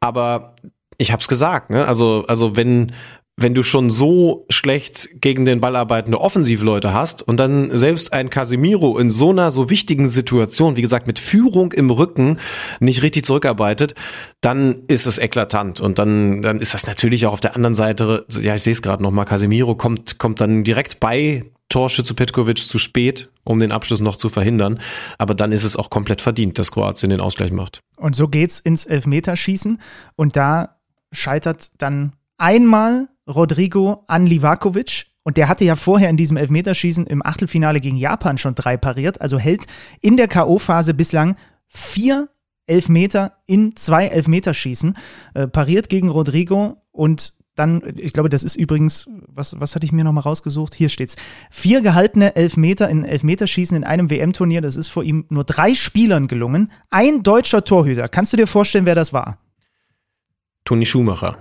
Aber 0.00 0.54
ich 0.98 1.12
hab's 1.12 1.28
gesagt, 1.28 1.70
ne? 1.70 1.86
Also, 1.86 2.24
also 2.28 2.56
wenn, 2.56 2.92
wenn 3.36 3.54
du 3.54 3.62
schon 3.62 3.90
so 3.90 4.46
schlecht 4.50 5.08
gegen 5.20 5.44
den 5.44 5.60
Ball 5.60 5.74
arbeitende 5.74 6.20
Offensivleute 6.20 6.92
hast 6.92 7.22
und 7.22 7.38
dann 7.38 7.76
selbst 7.76 8.12
ein 8.12 8.30
Casemiro 8.30 8.98
in 8.98 9.08
so 9.08 9.30
einer 9.30 9.50
so 9.50 9.70
wichtigen 9.70 10.06
Situation, 10.06 10.76
wie 10.76 10.82
gesagt, 10.82 11.06
mit 11.06 11.18
Führung 11.18 11.72
im 11.72 11.90
Rücken 11.90 12.38
nicht 12.78 13.02
richtig 13.02 13.24
zurückarbeitet, 13.24 13.94
dann 14.42 14.82
ist 14.86 15.06
es 15.06 15.18
eklatant. 15.18 15.80
Und 15.80 15.98
dann, 15.98 16.42
dann 16.42 16.60
ist 16.60 16.74
das 16.74 16.86
natürlich 16.86 17.26
auch 17.26 17.32
auf 17.32 17.40
der 17.40 17.56
anderen 17.56 17.74
Seite, 17.74 18.26
ja, 18.40 18.54
ich 18.54 18.62
sehe 18.62 18.72
es 18.72 18.82
gerade 18.82 19.02
nochmal, 19.02 19.24
Casemiro 19.24 19.74
kommt, 19.74 20.18
kommt 20.18 20.40
dann 20.40 20.62
direkt 20.62 21.00
bei 21.00 21.44
Torschütze 21.72 22.12
Petkovic 22.12 22.58
zu 22.58 22.78
spät, 22.78 23.30
um 23.44 23.58
den 23.58 23.72
Abschluss 23.72 24.00
noch 24.00 24.16
zu 24.16 24.28
verhindern. 24.28 24.78
Aber 25.16 25.34
dann 25.34 25.52
ist 25.52 25.64
es 25.64 25.74
auch 25.74 25.88
komplett 25.88 26.20
verdient, 26.20 26.58
dass 26.58 26.70
Kroatien 26.70 27.10
den 27.10 27.20
Ausgleich 27.20 27.50
macht. 27.50 27.80
Und 27.96 28.14
so 28.14 28.28
geht's 28.28 28.60
ins 28.60 28.84
Elfmeterschießen 28.84 29.80
und 30.14 30.36
da 30.36 30.76
scheitert 31.12 31.70
dann 31.78 32.12
einmal 32.36 33.08
Rodrigo 33.26 34.04
an 34.06 34.26
Livakovic. 34.26 35.06
Und 35.24 35.36
der 35.36 35.48
hatte 35.48 35.64
ja 35.64 35.76
vorher 35.76 36.10
in 36.10 36.16
diesem 36.16 36.36
Elfmeterschießen 36.36 37.06
im 37.06 37.24
Achtelfinale 37.24 37.80
gegen 37.80 37.96
Japan 37.96 38.38
schon 38.38 38.54
drei 38.54 38.76
pariert. 38.76 39.20
Also 39.20 39.38
hält 39.38 39.66
in 40.00 40.16
der 40.16 40.28
K.O.-Phase 40.28 40.92
bislang 40.94 41.36
vier 41.68 42.28
Elfmeter 42.66 43.38
in 43.46 43.76
zwei 43.76 44.08
Elfmeterschießen. 44.08 44.94
Äh, 45.34 45.46
pariert 45.46 45.88
gegen 45.88 46.08
Rodrigo 46.08 46.82
und 46.90 47.34
dann, 47.54 47.82
ich 47.98 48.12
glaube, 48.14 48.30
das 48.30 48.42
ist 48.42 48.56
übrigens, 48.56 49.10
was, 49.26 49.60
was 49.60 49.74
hatte 49.74 49.84
ich 49.84 49.92
mir 49.92 50.04
nochmal 50.04 50.22
rausgesucht? 50.22 50.74
Hier 50.74 50.88
steht's. 50.88 51.16
Vier 51.50 51.82
gehaltene 51.82 52.34
Elfmeter 52.34 52.88
in 52.88 53.04
Elfmeterschießen 53.04 53.76
in 53.76 53.84
einem 53.84 54.10
WM-Turnier. 54.10 54.62
Das 54.62 54.76
ist 54.76 54.88
vor 54.88 55.04
ihm 55.04 55.26
nur 55.28 55.44
drei 55.44 55.74
Spielern 55.74 56.28
gelungen. 56.28 56.72
Ein 56.90 57.22
deutscher 57.22 57.64
Torhüter. 57.64 58.08
Kannst 58.08 58.32
du 58.32 58.38
dir 58.38 58.46
vorstellen, 58.46 58.86
wer 58.86 58.94
das 58.94 59.12
war? 59.12 59.38
Toni 60.64 60.86
Schumacher. 60.86 61.36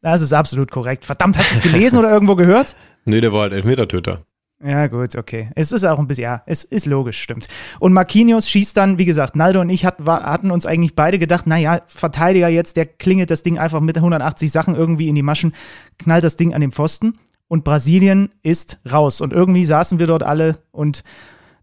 Das 0.00 0.22
ist 0.22 0.32
absolut 0.32 0.70
korrekt. 0.70 1.04
Verdammt, 1.04 1.36
hast 1.36 1.50
du 1.50 1.54
es 1.56 1.62
gelesen 1.62 1.98
oder 1.98 2.10
irgendwo 2.10 2.36
gehört? 2.36 2.76
Nee, 3.04 3.20
der 3.20 3.32
war 3.32 3.40
halt 3.40 3.52
Elfmetertöter. 3.52 4.24
Ja, 4.64 4.86
gut, 4.86 5.16
okay. 5.16 5.50
Es 5.56 5.72
ist 5.72 5.84
auch 5.84 5.98
ein 5.98 6.06
bisschen, 6.06 6.24
ja, 6.24 6.42
es 6.46 6.62
ist 6.62 6.86
logisch, 6.86 7.20
stimmt. 7.20 7.48
Und 7.80 7.92
Marquinhos 7.92 8.48
schießt 8.48 8.76
dann, 8.76 8.96
wie 8.96 9.04
gesagt, 9.04 9.34
Naldo 9.34 9.60
und 9.60 9.70
ich 9.70 9.84
hat, 9.84 9.98
hatten 10.06 10.52
uns 10.52 10.66
eigentlich 10.66 10.94
beide 10.94 11.18
gedacht, 11.18 11.48
naja, 11.48 11.82
Verteidiger 11.86 12.48
jetzt, 12.48 12.76
der 12.76 12.86
klingelt 12.86 13.30
das 13.30 13.42
Ding 13.42 13.58
einfach 13.58 13.80
mit 13.80 13.96
180 13.96 14.52
Sachen 14.52 14.76
irgendwie 14.76 15.08
in 15.08 15.16
die 15.16 15.22
Maschen, 15.22 15.52
knallt 15.98 16.22
das 16.22 16.36
Ding 16.36 16.54
an 16.54 16.60
den 16.60 16.70
Pfosten 16.70 17.18
und 17.48 17.64
Brasilien 17.64 18.30
ist 18.44 18.78
raus. 18.90 19.20
Und 19.20 19.32
irgendwie 19.32 19.64
saßen 19.64 19.98
wir 19.98 20.06
dort 20.06 20.22
alle 20.22 20.58
und 20.70 21.02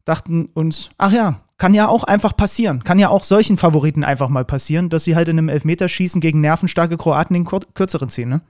dachten 0.03 0.49
uns, 0.53 0.89
ach 0.97 1.13
ja, 1.13 1.41
kann 1.57 1.73
ja 1.73 1.87
auch 1.87 2.03
einfach 2.03 2.35
passieren. 2.35 2.83
Kann 2.83 2.99
ja 2.99 3.09
auch 3.09 3.23
solchen 3.23 3.55
Favoriten 3.55 4.03
einfach 4.03 4.27
mal 4.27 4.45
passieren, 4.45 4.89
dass 4.89 5.05
sie 5.05 5.15
halt 5.15 5.29
in 5.29 5.37
einem 5.37 5.49
Elfmeterschießen 5.49 6.19
gegen 6.19 6.41
nervenstarke 6.41 6.97
Kroaten 6.97 7.33
den 7.33 7.45
kürzeren 7.45 8.09
ziehen, 8.09 8.29
ne? 8.29 8.41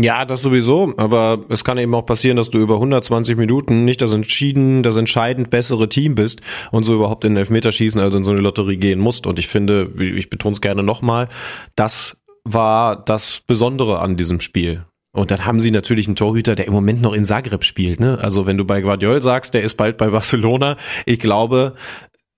Ja, 0.00 0.24
das 0.24 0.42
sowieso, 0.42 0.94
aber 0.96 1.44
es 1.48 1.64
kann 1.64 1.76
eben 1.76 1.92
auch 1.92 2.06
passieren, 2.06 2.36
dass 2.36 2.50
du 2.50 2.60
über 2.60 2.74
120 2.74 3.36
Minuten 3.36 3.84
nicht 3.84 4.00
das 4.00 4.12
entschieden, 4.12 4.84
das 4.84 4.94
entscheidend 4.94 5.50
bessere 5.50 5.88
Team 5.88 6.14
bist 6.14 6.40
und 6.70 6.84
so 6.84 6.94
überhaupt 6.94 7.24
in 7.24 7.32
den 7.32 7.38
Elfmeterschießen, 7.38 8.00
also 8.00 8.16
in 8.16 8.22
so 8.22 8.30
eine 8.30 8.40
Lotterie 8.40 8.76
gehen 8.76 9.00
musst. 9.00 9.26
Und 9.26 9.40
ich 9.40 9.48
finde, 9.48 9.90
ich 9.98 10.30
betone 10.30 10.52
es 10.52 10.60
gerne 10.60 10.84
nochmal, 10.84 11.28
das 11.74 12.16
war 12.44 12.94
das 12.94 13.42
Besondere 13.44 13.98
an 13.98 14.16
diesem 14.16 14.40
Spiel. 14.40 14.84
Und 15.10 15.32
dann 15.32 15.44
haben 15.44 15.58
sie 15.58 15.72
natürlich 15.72 16.06
einen 16.06 16.14
Torhüter, 16.14 16.54
der 16.54 16.68
im 16.68 16.74
Moment 16.74 17.02
noch 17.02 17.12
in 17.12 17.24
Zagreb 17.24 17.64
spielt. 17.64 17.98
Ne? 17.98 18.20
Also 18.22 18.46
wenn 18.46 18.56
du 18.56 18.64
bei 18.64 18.80
Guardiol 18.82 19.20
sagst, 19.20 19.52
der 19.52 19.64
ist 19.64 19.74
bald 19.74 19.96
bei 19.96 20.10
Barcelona, 20.10 20.76
ich 21.06 21.18
glaube, 21.18 21.74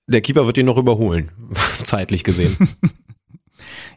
der 0.07 0.23
Keeper 0.23 0.47
wird 0.47 0.57
ihn 0.57 0.65
noch 0.65 0.79
überholen, 0.79 1.31
zeitlich 1.85 2.25
gesehen. 2.25 2.57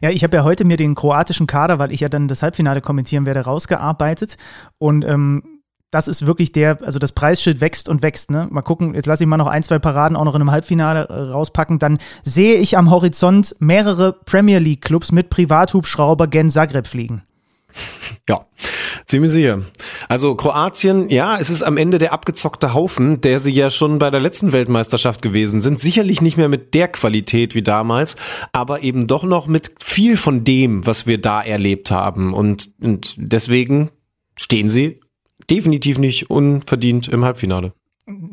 Ja, 0.04 0.10
ich 0.10 0.22
habe 0.22 0.36
ja 0.36 0.44
heute 0.44 0.66
mir 0.66 0.76
den 0.76 0.94
kroatischen 0.94 1.46
Kader, 1.46 1.78
weil 1.78 1.90
ich 1.90 2.00
ja 2.00 2.10
dann 2.10 2.28
das 2.28 2.42
Halbfinale 2.42 2.82
kommentieren 2.82 3.24
werde, 3.24 3.40
rausgearbeitet. 3.40 4.36
Und 4.76 5.02
ähm, 5.02 5.62
das 5.90 6.08
ist 6.08 6.26
wirklich 6.26 6.52
der, 6.52 6.82
also 6.82 6.98
das 6.98 7.12
Preisschild 7.12 7.62
wächst 7.62 7.88
und 7.88 8.02
wächst. 8.02 8.30
Ne? 8.30 8.46
Mal 8.50 8.60
gucken, 8.60 8.94
jetzt 8.94 9.06
lasse 9.06 9.24
ich 9.24 9.26
mal 9.26 9.38
noch 9.38 9.46
ein, 9.46 9.62
zwei 9.62 9.78
Paraden 9.78 10.14
auch 10.18 10.26
noch 10.26 10.34
in 10.34 10.42
einem 10.42 10.50
Halbfinale 10.50 11.08
äh, 11.08 11.30
rauspacken. 11.30 11.78
Dann 11.78 11.96
sehe 12.22 12.56
ich 12.56 12.76
am 12.76 12.90
Horizont 12.90 13.56
mehrere 13.60 14.12
Premier 14.12 14.58
League-Clubs 14.58 15.10
mit 15.10 15.30
Privathubschrauber 15.30 16.26
gen 16.26 16.50
Zagreb 16.50 16.86
fliegen. 16.86 17.22
Ja, 18.28 18.44
Ziemlich 19.06 19.32
sicher. 19.32 19.62
Also 20.08 20.34
Kroatien, 20.34 21.10
ja, 21.10 21.38
es 21.38 21.50
ist 21.50 21.62
am 21.62 21.76
Ende 21.76 21.98
der 21.98 22.12
abgezockte 22.12 22.72
Haufen, 22.72 23.20
der 23.20 23.38
sie 23.38 23.52
ja 23.52 23.68
schon 23.68 23.98
bei 23.98 24.10
der 24.10 24.20
letzten 24.20 24.52
Weltmeisterschaft 24.52 25.20
gewesen 25.20 25.60
sind. 25.60 25.78
Sicherlich 25.78 26.22
nicht 26.22 26.38
mehr 26.38 26.48
mit 26.48 26.72
der 26.74 26.88
Qualität 26.88 27.54
wie 27.54 27.62
damals, 27.62 28.16
aber 28.52 28.82
eben 28.82 29.06
doch 29.06 29.24
noch 29.24 29.46
mit 29.46 29.72
viel 29.78 30.16
von 30.16 30.44
dem, 30.44 30.86
was 30.86 31.06
wir 31.06 31.20
da 31.20 31.42
erlebt 31.42 31.90
haben. 31.90 32.32
Und, 32.32 32.70
und 32.80 33.14
deswegen 33.18 33.90
stehen 34.36 34.70
sie 34.70 35.00
definitiv 35.50 35.98
nicht 35.98 36.30
unverdient 36.30 37.08
im 37.08 37.24
Halbfinale. 37.24 37.74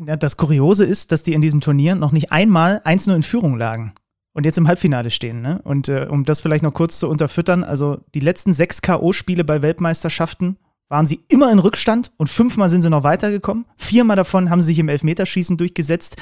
Ja, 0.06 0.16
das 0.16 0.36
Kuriose 0.36 0.84
ist, 0.84 1.12
dass 1.12 1.22
die 1.22 1.34
in 1.34 1.42
diesem 1.42 1.60
Turnier 1.60 1.94
noch 1.94 2.12
nicht 2.12 2.32
einmal 2.32 2.80
1-0 2.84 3.14
in 3.14 3.22
Führung 3.22 3.58
lagen 3.58 3.92
und 4.32 4.44
jetzt 4.44 4.58
im 4.58 4.68
Halbfinale 4.68 5.10
stehen. 5.10 5.42
Ne? 5.42 5.60
Und 5.62 5.88
äh, 5.88 6.06
um 6.08 6.24
das 6.24 6.40
vielleicht 6.40 6.62
noch 6.62 6.74
kurz 6.74 6.98
zu 6.98 7.08
unterfüttern, 7.08 7.64
also 7.64 7.98
die 8.14 8.20
letzten 8.20 8.54
sechs 8.54 8.82
K.O.-Spiele 8.82 9.44
bei 9.44 9.62
Weltmeisterschaften 9.62 10.56
waren 10.88 11.06
sie 11.06 11.20
immer 11.28 11.50
in 11.50 11.58
Rückstand 11.58 12.12
und 12.18 12.28
fünfmal 12.28 12.68
sind 12.68 12.82
sie 12.82 12.90
noch 12.90 13.02
weitergekommen. 13.02 13.64
Viermal 13.76 14.16
davon 14.16 14.50
haben 14.50 14.60
sie 14.60 14.68
sich 14.68 14.78
im 14.78 14.88
Elfmeterschießen 14.88 15.56
durchgesetzt. 15.56 16.16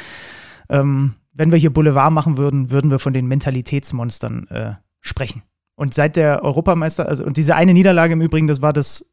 Ähm, 0.69 1.15
wenn 1.33 1.51
wir 1.51 1.59
hier 1.59 1.73
Boulevard 1.73 2.13
machen 2.13 2.39
würden, 2.39 2.71
würden 2.71 2.91
wir 2.91 2.99
von 2.99 3.13
den 3.13 3.27
Mentalitätsmonstern 3.27 4.47
äh, 4.49 4.75
sprechen. 5.01 5.43
Und 5.75 5.95
seit 5.95 6.17
der 6.17 6.45
Europameister, 6.45 7.09
also 7.09 7.25
und 7.25 7.37
diese 7.37 7.57
eine 7.57 7.73
Niederlage 7.73 8.13
im 8.13 8.21
Übrigen, 8.21 8.47
das 8.47 8.61
war 8.63 8.73
das 8.73 9.10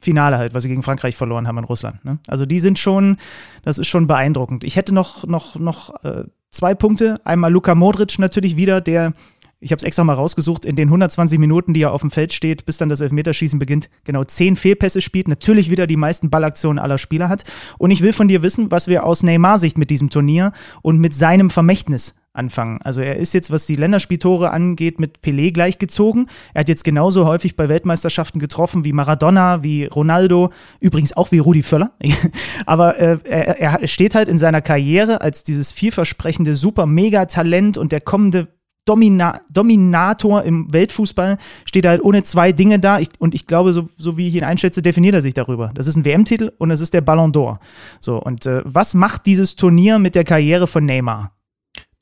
Finale 0.00 0.38
halt, 0.38 0.54
was 0.54 0.62
sie 0.62 0.68
gegen 0.68 0.82
Frankreich 0.82 1.16
verloren 1.16 1.48
haben 1.48 1.58
in 1.58 1.64
Russland. 1.64 2.04
Ne? 2.04 2.18
Also 2.26 2.46
die 2.46 2.60
sind 2.60 2.78
schon, 2.78 3.16
das 3.62 3.78
ist 3.78 3.88
schon 3.88 4.06
beeindruckend. 4.06 4.64
Ich 4.64 4.76
hätte 4.76 4.94
noch, 4.94 5.26
noch, 5.26 5.56
noch 5.56 6.04
äh, 6.04 6.24
zwei 6.50 6.74
Punkte. 6.74 7.20
Einmal 7.24 7.52
Luka 7.52 7.74
Modric 7.74 8.18
natürlich 8.18 8.56
wieder, 8.56 8.80
der, 8.80 9.12
ich 9.60 9.72
habe 9.72 9.78
es 9.78 9.84
extra 9.84 10.04
mal 10.04 10.14
rausgesucht, 10.14 10.64
in 10.64 10.76
den 10.76 10.88
120 10.88 11.38
Minuten, 11.38 11.74
die 11.74 11.82
er 11.82 11.92
auf 11.92 12.00
dem 12.00 12.10
Feld 12.10 12.32
steht, 12.32 12.66
bis 12.66 12.78
dann 12.78 12.88
das 12.88 13.00
Elfmeterschießen 13.00 13.58
beginnt, 13.58 13.90
genau 14.04 14.24
zehn 14.24 14.56
Fehlpässe 14.56 15.00
spielt, 15.00 15.28
natürlich 15.28 15.70
wieder 15.70 15.86
die 15.86 15.96
meisten 15.96 16.30
Ballaktionen 16.30 16.78
aller 16.78 16.98
Spieler 16.98 17.28
hat. 17.28 17.44
Und 17.78 17.90
ich 17.90 18.02
will 18.02 18.12
von 18.12 18.28
dir 18.28 18.42
wissen, 18.42 18.70
was 18.70 18.88
wir 18.88 19.04
aus 19.04 19.22
Neymar-Sicht 19.22 19.78
mit 19.78 19.90
diesem 19.90 20.10
Turnier 20.10 20.52
und 20.82 20.98
mit 20.98 21.14
seinem 21.14 21.50
Vermächtnis 21.50 22.14
anfangen. 22.38 22.78
Also 22.82 23.00
er 23.00 23.16
ist 23.16 23.34
jetzt, 23.34 23.50
was 23.50 23.66
die 23.66 23.74
Länderspieltore 23.74 24.50
angeht, 24.50 25.00
mit 25.00 25.18
Pelé 25.18 25.52
gleichgezogen. 25.52 26.28
Er 26.54 26.60
hat 26.60 26.68
jetzt 26.68 26.84
genauso 26.84 27.26
häufig 27.26 27.56
bei 27.56 27.68
Weltmeisterschaften 27.68 28.38
getroffen 28.38 28.84
wie 28.84 28.92
Maradona, 28.92 29.62
wie 29.62 29.84
Ronaldo, 29.84 30.50
übrigens 30.80 31.16
auch 31.16 31.32
wie 31.32 31.38
Rudi 31.38 31.62
Völler. 31.62 31.92
Aber 32.66 32.98
äh, 32.98 33.18
er, 33.24 33.80
er 33.80 33.86
steht 33.88 34.14
halt 34.14 34.28
in 34.28 34.38
seiner 34.38 34.62
Karriere 34.62 35.20
als 35.20 35.42
dieses 35.42 35.72
vielversprechende, 35.72 36.54
super 36.54 36.86
Megatalent 36.86 37.76
und 37.76 37.92
der 37.92 38.00
kommende 38.00 38.48
Domina 38.88 39.42
Dominator 39.52 40.42
im 40.44 40.72
Weltfußball 40.72 41.36
steht 41.66 41.86
halt 41.86 42.02
ohne 42.02 42.22
zwei 42.22 42.52
Dinge 42.52 42.78
da. 42.78 42.98
Ich, 42.98 43.08
und 43.18 43.34
ich 43.34 43.46
glaube, 43.46 43.74
so, 43.74 43.88
so 43.98 44.16
wie 44.16 44.28
ich 44.28 44.34
ihn 44.34 44.44
einschätze, 44.44 44.80
definiert 44.80 45.14
er 45.14 45.20
sich 45.20 45.34
darüber. 45.34 45.70
Das 45.74 45.86
ist 45.86 45.96
ein 45.96 46.06
WM-Titel 46.06 46.52
und 46.56 46.70
es 46.70 46.80
ist 46.80 46.94
der 46.94 47.02
Ballon 47.02 47.32
d'Or. 47.32 47.58
So, 48.00 48.16
und 48.16 48.46
äh, 48.46 48.62
was 48.64 48.94
macht 48.94 49.26
dieses 49.26 49.56
Turnier 49.56 49.98
mit 49.98 50.14
der 50.14 50.24
Karriere 50.24 50.66
von 50.66 50.86
Neymar? 50.86 51.37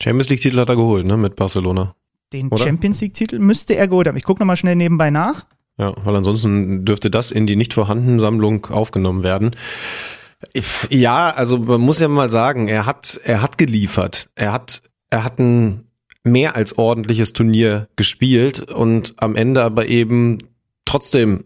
Champions 0.01 0.29
League-Titel 0.29 0.59
hat 0.59 0.69
er 0.69 0.75
geholt, 0.75 1.05
ne, 1.05 1.17
mit 1.17 1.35
Barcelona. 1.35 1.95
Den 2.33 2.49
Oder? 2.49 2.63
Champions 2.63 3.01
League-Titel 3.01 3.39
müsste 3.39 3.75
er 3.75 3.87
geholt 3.87 4.07
haben. 4.07 4.17
Ich 4.17 4.23
gucke 4.23 4.41
nochmal 4.41 4.57
schnell 4.57 4.75
nebenbei 4.75 5.09
nach. 5.09 5.45
Ja, 5.77 5.93
weil 6.03 6.15
ansonsten 6.15 6.85
dürfte 6.85 7.09
das 7.09 7.31
in 7.31 7.45
die 7.45 7.55
nicht 7.55 7.73
vorhandene 7.73 8.19
Sammlung 8.19 8.65
aufgenommen 8.65 9.23
werden. 9.23 9.55
Ja, 10.89 11.31
also 11.31 11.57
man 11.57 11.81
muss 11.81 11.99
ja 11.99 12.07
mal 12.07 12.29
sagen, 12.29 12.67
er 12.67 12.85
hat, 12.85 13.19
er 13.23 13.41
hat 13.41 13.57
geliefert. 13.57 14.29
Er 14.35 14.51
hat, 14.51 14.81
er 15.09 15.23
hat 15.23 15.39
ein 15.39 15.85
mehr 16.23 16.55
als 16.55 16.77
ordentliches 16.77 17.33
Turnier 17.33 17.87
gespielt 17.95 18.71
und 18.71 19.15
am 19.17 19.35
Ende 19.35 19.63
aber 19.63 19.87
eben 19.87 20.37
trotzdem 20.85 21.45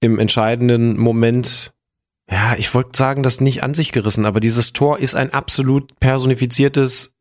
im 0.00 0.18
entscheidenden 0.18 0.98
Moment 0.98 1.72
ja, 2.28 2.56
ich 2.58 2.74
wollte 2.74 2.96
sagen, 2.96 3.22
das 3.22 3.40
nicht 3.40 3.62
an 3.62 3.74
sich 3.74 3.92
gerissen, 3.92 4.26
aber 4.26 4.40
dieses 4.40 4.72
Tor 4.72 4.98
ist 4.98 5.14
ein 5.14 5.32
absolut 5.32 5.98
personifiziertes 6.00 7.15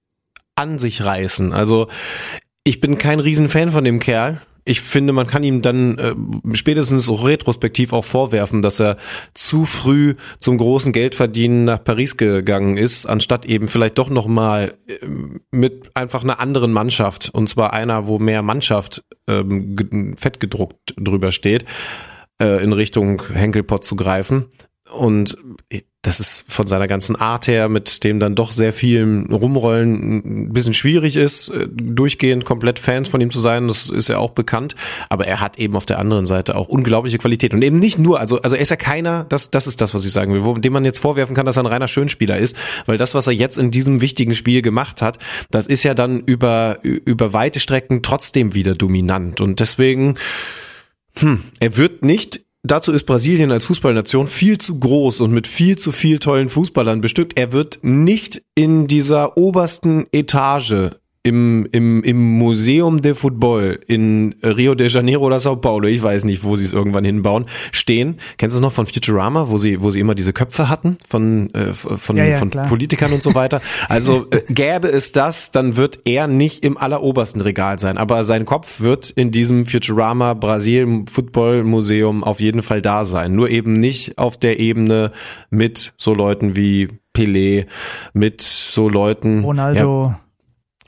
an 0.56 0.78
sich 0.78 1.04
reißen. 1.04 1.54
Also 1.54 1.88
ich 2.64 2.80
bin 2.80 2.98
kein 2.98 3.20
Riesenfan 3.20 3.72
von 3.72 3.84
dem 3.84 4.00
Kerl. 4.00 4.42
Ich 4.68 4.82
finde, 4.82 5.14
man 5.14 5.28
kann 5.28 5.44
ihm 5.44 5.62
dann 5.62 6.00
äh, 6.00 6.16
spätestens 6.56 7.08
retrospektiv 7.08 7.94
auch 7.94 8.04
vorwerfen, 8.04 8.64
dass 8.64 8.80
er 8.80 8.98
zu 9.36 9.66
früh 9.66 10.16
zum 10.40 10.58
großen 10.58 10.92
Geldverdienen 10.92 11.66
nach 11.66 11.84
Paris 11.84 12.18
gegangen 12.18 12.76
ist, 12.76 13.06
anstatt 13.06 13.46
eben 13.46 13.68
vielleicht 13.68 14.00
doch 14.00 14.10
noch 14.10 14.26
mal 14.26 14.74
äh, 14.88 15.06
mit 15.52 15.96
einfach 15.96 16.24
einer 16.24 16.40
anderen 16.40 16.72
Mannschaft 16.74 17.30
und 17.32 17.48
zwar 17.48 17.74
einer, 17.74 18.08
wo 18.08 18.18
mehr 18.18 18.42
Mannschaft 18.42 19.04
ähm, 19.28 20.16
fett 20.18 20.40
gedruckt 20.40 20.96
drüber 20.98 21.32
steht, 21.32 21.66
äh, 22.42 22.64
in 22.64 22.74
Richtung 22.74 23.22
Henkelpott 23.32 23.86
zu 23.86 23.96
greifen. 23.96 24.46
Und 24.92 25.38
das 26.06 26.20
ist 26.20 26.46
von 26.48 26.68
seiner 26.68 26.88
ganzen 26.88 27.16
Art 27.16 27.48
her, 27.48 27.70
mit 27.70 28.04
dem 28.04 28.20
dann 28.20 28.36
doch 28.36 28.52
sehr 28.52 28.74
viel 28.74 29.26
Rumrollen 29.32 30.48
ein 30.48 30.54
bisschen 30.54 30.74
schwierig 30.74 31.16
ist, 31.16 31.50
äh, 31.50 31.68
durchgehend 31.68 32.46
komplett 32.46 32.80
Fans 32.80 33.10
von 33.10 33.22
ihm 33.22 33.32
zu 33.32 33.40
sein, 33.40 33.68
das 33.68 33.90
ist 33.90 34.10
ja 34.10 34.18
auch 34.18 34.32
bekannt. 34.32 34.76
Aber 35.10 35.26
er 35.26 35.42
hat 35.42 35.58
eben 35.58 35.76
auf 35.76 35.86
der 35.86 36.00
anderen 36.00 36.26
Seite 36.26 36.56
auch 36.56 36.68
unglaubliche 36.68 37.18
Qualität. 37.18 37.54
Und 37.54 37.64
eben 37.64 37.78
nicht 37.78 37.98
nur, 37.98 38.20
also, 38.20 38.40
also 38.42 38.56
er 38.56 38.62
ist 38.62 38.70
ja 38.70 38.76
keiner, 38.76 39.26
das, 39.30 39.50
das 39.52 39.68
ist 39.68 39.82
das, 39.82 39.94
was 39.94 40.06
ich 40.06 40.12
sagen 40.12 40.34
will, 40.34 40.46
wo, 40.46 40.56
dem 40.56 40.74
man 40.74 40.86
jetzt 40.86 41.00
vorwerfen 41.00 41.36
kann, 41.36 41.46
dass 41.46 41.58
er 41.58 41.64
ein 41.64 41.68
reiner 41.68 41.88
Schönspieler 41.88 42.38
ist, 42.38 42.56
weil 42.86 42.98
das, 42.98 43.16
was 43.16 43.28
er 43.28 43.34
jetzt 43.34 43.58
in 43.58 43.72
diesem 43.72 44.02
wichtigen 44.02 44.36
Spiel 44.36 44.62
gemacht 44.62 45.02
hat, 45.02 45.18
das 45.50 45.66
ist 45.68 45.84
ja 45.84 45.94
dann 45.96 46.20
über, 46.20 46.80
über 46.84 47.34
weite 47.34 47.60
Strecken 47.60 48.04
trotzdem 48.04 48.54
wieder 48.54 48.76
dominant. 48.76 49.42
Und 49.42 49.60
deswegen, 49.60 50.16
hm, 51.18 51.44
er 51.60 51.78
wird 51.78 52.04
nicht 52.04 52.45
dazu 52.66 52.92
ist 52.92 53.06
Brasilien 53.06 53.52
als 53.52 53.66
Fußballnation 53.66 54.28
viel 54.28 54.58
zu 54.58 54.80
groß 54.80 55.22
und 55.22 55.32
mit 55.32 55.48
viel 55.48 55.78
zu 55.78 55.92
viel 55.92 56.20
tollen 56.20 56.50
Fußballern 56.50 57.02
bestückt. 57.02 57.38
Er 57.38 57.52
wird 57.52 57.80
nicht 57.82 58.42
in 58.56 58.88
dieser 58.88 59.38
obersten 59.38 60.08
Etage 60.12 60.92
im, 61.26 61.68
im, 61.72 62.04
im 62.04 62.38
Museum 62.38 63.02
de 63.02 63.16
Football 63.16 63.80
in 63.88 64.36
Rio 64.44 64.76
de 64.76 64.88
Janeiro 64.88 65.26
oder 65.26 65.40
Sao 65.40 65.56
Paulo, 65.56 65.88
ich 65.88 66.04
weiß 66.04 66.24
nicht, 66.24 66.44
wo 66.44 66.56
sie 66.56 66.66
es 66.66 66.72
irgendwann 66.72 67.04
hinbauen, 67.04 67.46
stehen. 67.72 68.18
Kennst 68.38 68.56
du 68.56 68.60
es 68.60 68.62
noch 68.62 68.72
von 68.72 68.86
Futurama, 68.86 69.50
wo 69.50 69.58
sie, 69.58 69.82
wo 69.82 69.90
sie 69.90 70.00
immer 70.00 70.14
diese 70.14 70.34
Köpfe 70.34 70.70
hatten 70.70 70.98
von, 71.08 71.52
äh, 71.56 71.74
von, 71.74 72.16
ja, 72.16 72.26
ja, 72.26 72.38
von 72.38 72.52
Politikern 72.52 73.12
und 73.12 73.24
so 73.24 73.34
weiter? 73.34 73.62
Also 73.90 74.28
äh, 74.32 74.42
gäbe 74.50 74.88
es 74.88 75.12
das, 75.12 75.52
dann 75.52 75.78
wird 75.78 76.00
er 76.06 76.28
nicht 76.28 76.64
im 76.64 76.78
allerobersten 76.78 77.42
Regal 77.42 77.80
sein, 77.80 77.98
aber 77.98 78.24
sein 78.24 78.46
Kopf 78.46 78.82
wird 78.82 79.10
in 79.10 79.32
diesem 79.32 79.66
Futurama 79.66 80.34
Brasil 80.34 81.06
Football 81.10 81.64
Museum 81.64 82.24
auf 82.24 82.40
jeden 82.40 82.62
Fall 82.62 82.82
da 82.82 83.06
sein. 83.06 83.36
Nur 83.36 83.50
eben 83.50 83.74
nicht 83.74 84.18
auf 84.18 84.38
der 84.38 84.60
Ebene 84.60 85.12
mit 85.50 85.94
so 85.98 86.14
Leuten 86.14 86.56
wie 86.56 86.90
Pelé, 87.16 87.66
mit 88.14 88.42
so 88.42 88.90
Leuten. 88.90 89.44
Ronaldo. 89.44 90.04
Ja, 90.04 90.20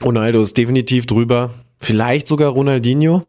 Ronaldo 0.04 0.40
ist 0.40 0.56
definitiv 0.56 1.06
drüber. 1.06 1.50
Vielleicht 1.80 2.26
sogar 2.26 2.50
Ronaldinho. 2.50 3.24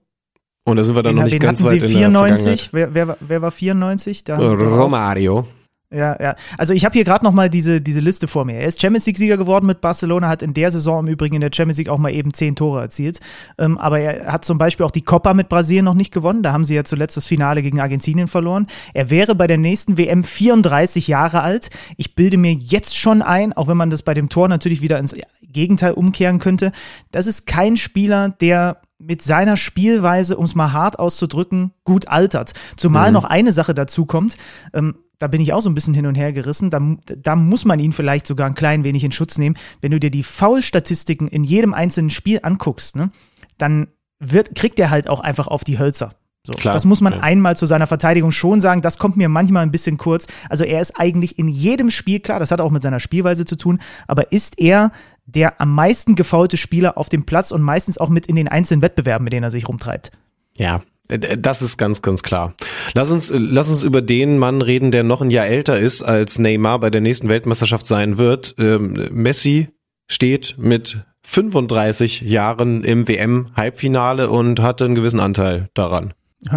Und 0.66 0.78
da 0.78 0.84
sind 0.84 0.96
wir 0.96 1.02
dann 1.02 1.16
den, 1.16 1.24
noch 1.24 1.32
nicht 1.32 1.40
ganz 1.40 1.64
weit 1.64 1.82
Sie 1.82 1.88
94. 1.88 2.70
Wer, 2.72 2.94
wer, 2.94 3.18
wer 3.20 3.42
war 3.42 3.52
94? 3.52 4.24
Da 4.24 4.38
Romario. 4.38 5.48
Ja, 5.92 6.16
ja. 6.22 6.36
Also 6.60 6.74
ich 6.74 6.86
habe 6.86 6.94
hier 6.94 7.04
gerade 7.04 7.26
noch 7.26 7.32
mal 7.32 7.50
diese, 7.50 7.82
diese 7.82 8.00
Liste 8.00 8.28
vor 8.28 8.46
mir. 8.46 8.54
Er 8.54 8.68
ist 8.68 8.80
Champions 8.80 9.08
League-Sieger 9.08 9.38
geworden 9.38 9.66
mit 9.66 9.82
Barcelona, 9.82 10.28
hat 10.28 10.44
in 10.44 10.54
der 10.54 10.70
Saison 10.70 11.00
im 11.00 11.12
Übrigen 11.12 11.34
in 11.34 11.42
der 11.42 11.50
Champions 11.52 11.80
League 11.80 11.90
auch 11.90 11.98
mal 11.98 12.14
eben 12.14 12.32
zehn 12.32 12.56
Tore 12.56 12.82
erzielt. 12.82 13.20
Ähm, 13.58 13.76
aber 13.80 14.00
er 14.00 14.32
hat 14.32 14.46
zum 14.46 14.60
Beispiel 14.60 14.86
auch 14.86 14.92
die 14.92 15.02
Copa 15.02 15.34
mit 15.34 15.50
Brasilien 15.50 15.86
noch 15.86 15.96
nicht 15.96 16.14
gewonnen. 16.14 16.44
Da 16.44 16.54
haben 16.54 16.64
sie 16.64 16.76
ja 16.76 16.84
zuletzt 16.84 17.18
das 17.18 17.26
Finale 17.26 17.64
gegen 17.64 17.80
Argentinien 17.80 18.28
verloren. 18.28 18.68
Er 18.94 19.10
wäre 19.10 19.34
bei 19.34 19.48
der 19.48 19.58
nächsten 19.58 19.98
WM 19.98 20.24
34 20.24 21.08
Jahre 21.08 21.42
alt. 21.42 21.72
Ich 21.98 22.14
bilde 22.14 22.38
mir 22.38 22.54
jetzt 22.54 22.96
schon 22.96 23.24
ein, 23.24 23.54
auch 23.54 23.68
wenn 23.68 23.78
man 23.78 23.90
das 23.90 24.04
bei 24.04 24.14
dem 24.14 24.30
Tor 24.30 24.48
natürlich 24.48 24.84
wieder 24.84 25.00
ins 25.00 25.16
Gegenteil 25.52 25.94
umkehren 25.94 26.40
könnte, 26.40 26.72
das 27.12 27.28
ist 27.28 27.46
kein 27.46 27.78
Spieler, 27.78 28.30
der 28.30 28.82
mit 29.00 29.22
seiner 29.22 29.58
Spielweise, 29.58 30.38
um 30.38 30.46
es 30.46 30.56
mal 30.56 30.74
hart 30.74 31.00
auszudrücken, 31.00 31.72
gut 31.86 32.08
altert. 32.08 32.54
Zumal 32.76 33.10
mhm. 33.10 33.14
noch 33.14 33.24
eine 33.24 33.52
Sache 33.54 33.74
dazu 33.74 34.06
kommt. 34.06 34.36
Ähm, 34.74 34.96
da 35.20 35.28
bin 35.28 35.42
ich 35.42 35.54
auch 35.54 35.62
so 35.62 35.70
ein 35.70 35.74
bisschen 35.74 35.94
hin 35.94 36.06
und 36.06 36.16
her 36.16 36.32
gerissen. 36.32 36.70
Da, 36.70 36.82
da 37.06 37.36
muss 37.36 37.66
man 37.66 37.80
ihn 37.80 37.94
vielleicht 37.94 38.28
sogar 38.28 38.48
ein 38.48 38.56
klein 38.56 38.84
wenig 38.84 39.04
in 39.04 39.12
Schutz 39.12 39.38
nehmen. 39.38 39.56
Wenn 39.82 39.92
du 39.92 40.00
dir 40.00 40.12
die 40.12 40.24
Foul-Statistiken 40.24 41.28
in 41.28 41.44
jedem 41.44 41.74
einzelnen 41.74 42.10
Spiel 42.10 42.40
anguckst, 42.42 42.96
ne, 42.96 43.12
dann 43.58 43.88
wird, 44.20 44.56
kriegt 44.56 44.80
er 44.80 44.90
halt 44.90 45.10
auch 45.10 45.20
einfach 45.20 45.48
auf 45.48 45.64
die 45.64 45.80
Hölzer. 45.80 46.12
So, 46.48 46.54
Klar, 46.54 46.74
das 46.74 46.86
muss 46.86 47.02
man 47.02 47.14
ja. 47.14 47.20
einmal 47.20 47.58
zu 47.58 47.66
seiner 47.66 47.86
Verteidigung 47.86 48.32
schon 48.32 48.62
sagen. 48.62 48.82
Das 48.82 48.98
kommt 48.98 49.18
mir 49.18 49.28
manchmal 49.28 49.64
ein 49.64 49.72
bisschen 49.72 49.98
kurz. 49.98 50.26
Also 50.50 50.64
er 50.64 50.80
ist 50.80 50.98
eigentlich 50.98 51.38
in 51.38 51.50
jedem 51.50 51.90
Spiel, 51.90 52.22
klar, 52.22 52.40
das 52.40 52.52
hat 52.52 52.62
auch 52.62 52.72
mit 52.72 52.82
seiner 52.82 53.02
Spielweise 53.02 53.44
zu 53.44 53.58
tun, 53.58 53.80
aber 54.08 54.32
ist 54.32 54.58
er 54.58 54.92
der 55.36 55.62
am 55.62 55.74
meisten 55.74 56.16
gefaulte 56.16 56.58
Spieler 56.58 56.98
auf 56.98 57.10
dem 57.10 57.26
Platz 57.26 57.52
und 57.52 57.62
meistens 57.62 57.98
auch 57.98 58.10
mit 58.10 58.26
in 58.26 58.36
den 58.36 58.48
einzelnen 58.48 58.82
Wettbewerben, 58.82 59.24
mit 59.24 59.34
denen 59.34 59.44
er 59.44 59.52
sich 59.52 59.68
rumtreibt. 59.68 60.12
Ja, 60.58 60.82
äh, 61.08 61.38
das 61.38 61.62
ist 61.62 61.78
ganz, 61.78 62.02
ganz 62.02 62.24
klar. 62.24 62.54
Lass 62.94 63.12
uns, 63.12 63.30
äh, 63.30 63.38
lass 63.38 63.70
uns 63.70 63.84
über 63.84 64.02
den 64.02 64.38
Mann 64.38 64.62
reden, 64.62 64.92
der 64.92 65.04
noch 65.04 65.22
ein 65.22 65.32
Jahr 65.32 65.48
älter 65.48 65.80
ist, 65.80 66.02
als 66.02 66.40
Neymar 66.40 66.80
bei 66.80 66.90
der 66.90 67.02
nächsten 67.02 67.28
Weltmeisterschaft 67.28 67.88
sein 67.88 68.18
wird. 68.18 68.56
Ähm, 68.58 68.94
Messi 69.12 69.70
steht 70.08 70.56
mit 70.58 71.04
35 71.24 72.22
Jahren 72.22 72.84
im 72.84 73.08
WM-Halbfinale 73.08 74.30
und 74.30 74.62
hatte 74.62 74.86
einen 74.86 74.96
gewissen 74.96 75.20
Anteil 75.20 75.70
daran. 75.74 76.14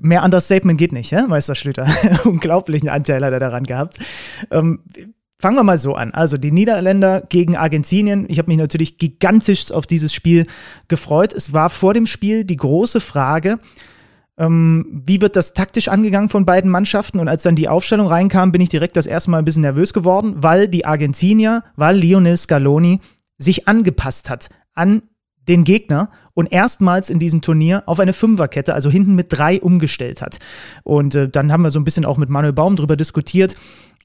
Mehr 0.00 0.22
Understatement 0.22 0.78
geht 0.78 0.92
nicht, 0.92 1.10
ja, 1.10 1.26
Meister 1.26 1.56
Schlüter. 1.56 1.86
Unglaublichen 2.24 2.88
Anteil 2.88 3.24
hat 3.24 3.32
er 3.32 3.40
daran 3.40 3.64
gehabt. 3.64 3.98
Ähm, 4.50 4.84
fangen 5.38 5.56
wir 5.56 5.62
mal 5.62 5.78
so 5.78 5.94
an. 5.94 6.12
Also 6.12 6.36
die 6.36 6.50
Niederländer 6.50 7.22
gegen 7.28 7.56
Argentinien. 7.56 8.26
Ich 8.28 8.38
habe 8.38 8.48
mich 8.48 8.58
natürlich 8.58 8.98
gigantisch 8.98 9.70
auf 9.70 9.86
dieses 9.86 10.12
Spiel 10.12 10.46
gefreut. 10.88 11.32
Es 11.32 11.52
war 11.52 11.70
vor 11.70 11.94
dem 11.94 12.06
Spiel 12.06 12.44
die 12.44 12.56
große 12.56 13.00
Frage, 13.00 13.58
ähm, 14.36 14.86
wie 15.04 15.20
wird 15.20 15.36
das 15.36 15.52
taktisch 15.52 15.88
angegangen 15.88 16.28
von 16.28 16.44
beiden 16.44 16.70
Mannschaften? 16.70 17.18
Und 17.18 17.28
als 17.28 17.42
dann 17.42 17.56
die 17.56 17.68
Aufstellung 17.68 18.06
reinkam, 18.06 18.52
bin 18.52 18.60
ich 18.60 18.68
direkt 18.68 18.96
das 18.96 19.06
erste 19.06 19.30
Mal 19.30 19.38
ein 19.38 19.44
bisschen 19.44 19.62
nervös 19.62 19.92
geworden, 19.92 20.36
weil 20.38 20.68
die 20.68 20.84
Argentinier, 20.84 21.64
weil 21.76 21.96
Lionel 21.96 22.36
Scaloni 22.36 23.00
sich 23.36 23.68
angepasst 23.68 24.30
hat 24.30 24.48
an 24.74 25.02
den 25.48 25.64
Gegner 25.64 26.10
und 26.34 26.52
erstmals 26.52 27.10
in 27.10 27.18
diesem 27.18 27.40
Turnier 27.40 27.82
auf 27.86 28.00
eine 28.00 28.12
Fünferkette, 28.12 28.74
also 28.74 28.90
hinten 28.90 29.14
mit 29.14 29.26
drei 29.30 29.60
umgestellt 29.60 30.20
hat. 30.22 30.38
Und 30.84 31.14
äh, 31.14 31.28
dann 31.28 31.52
haben 31.52 31.62
wir 31.62 31.70
so 31.70 31.80
ein 31.80 31.84
bisschen 31.84 32.04
auch 32.04 32.16
mit 32.18 32.28
Manuel 32.28 32.52
Baum 32.52 32.76
drüber 32.76 32.96
diskutiert. 32.96 33.56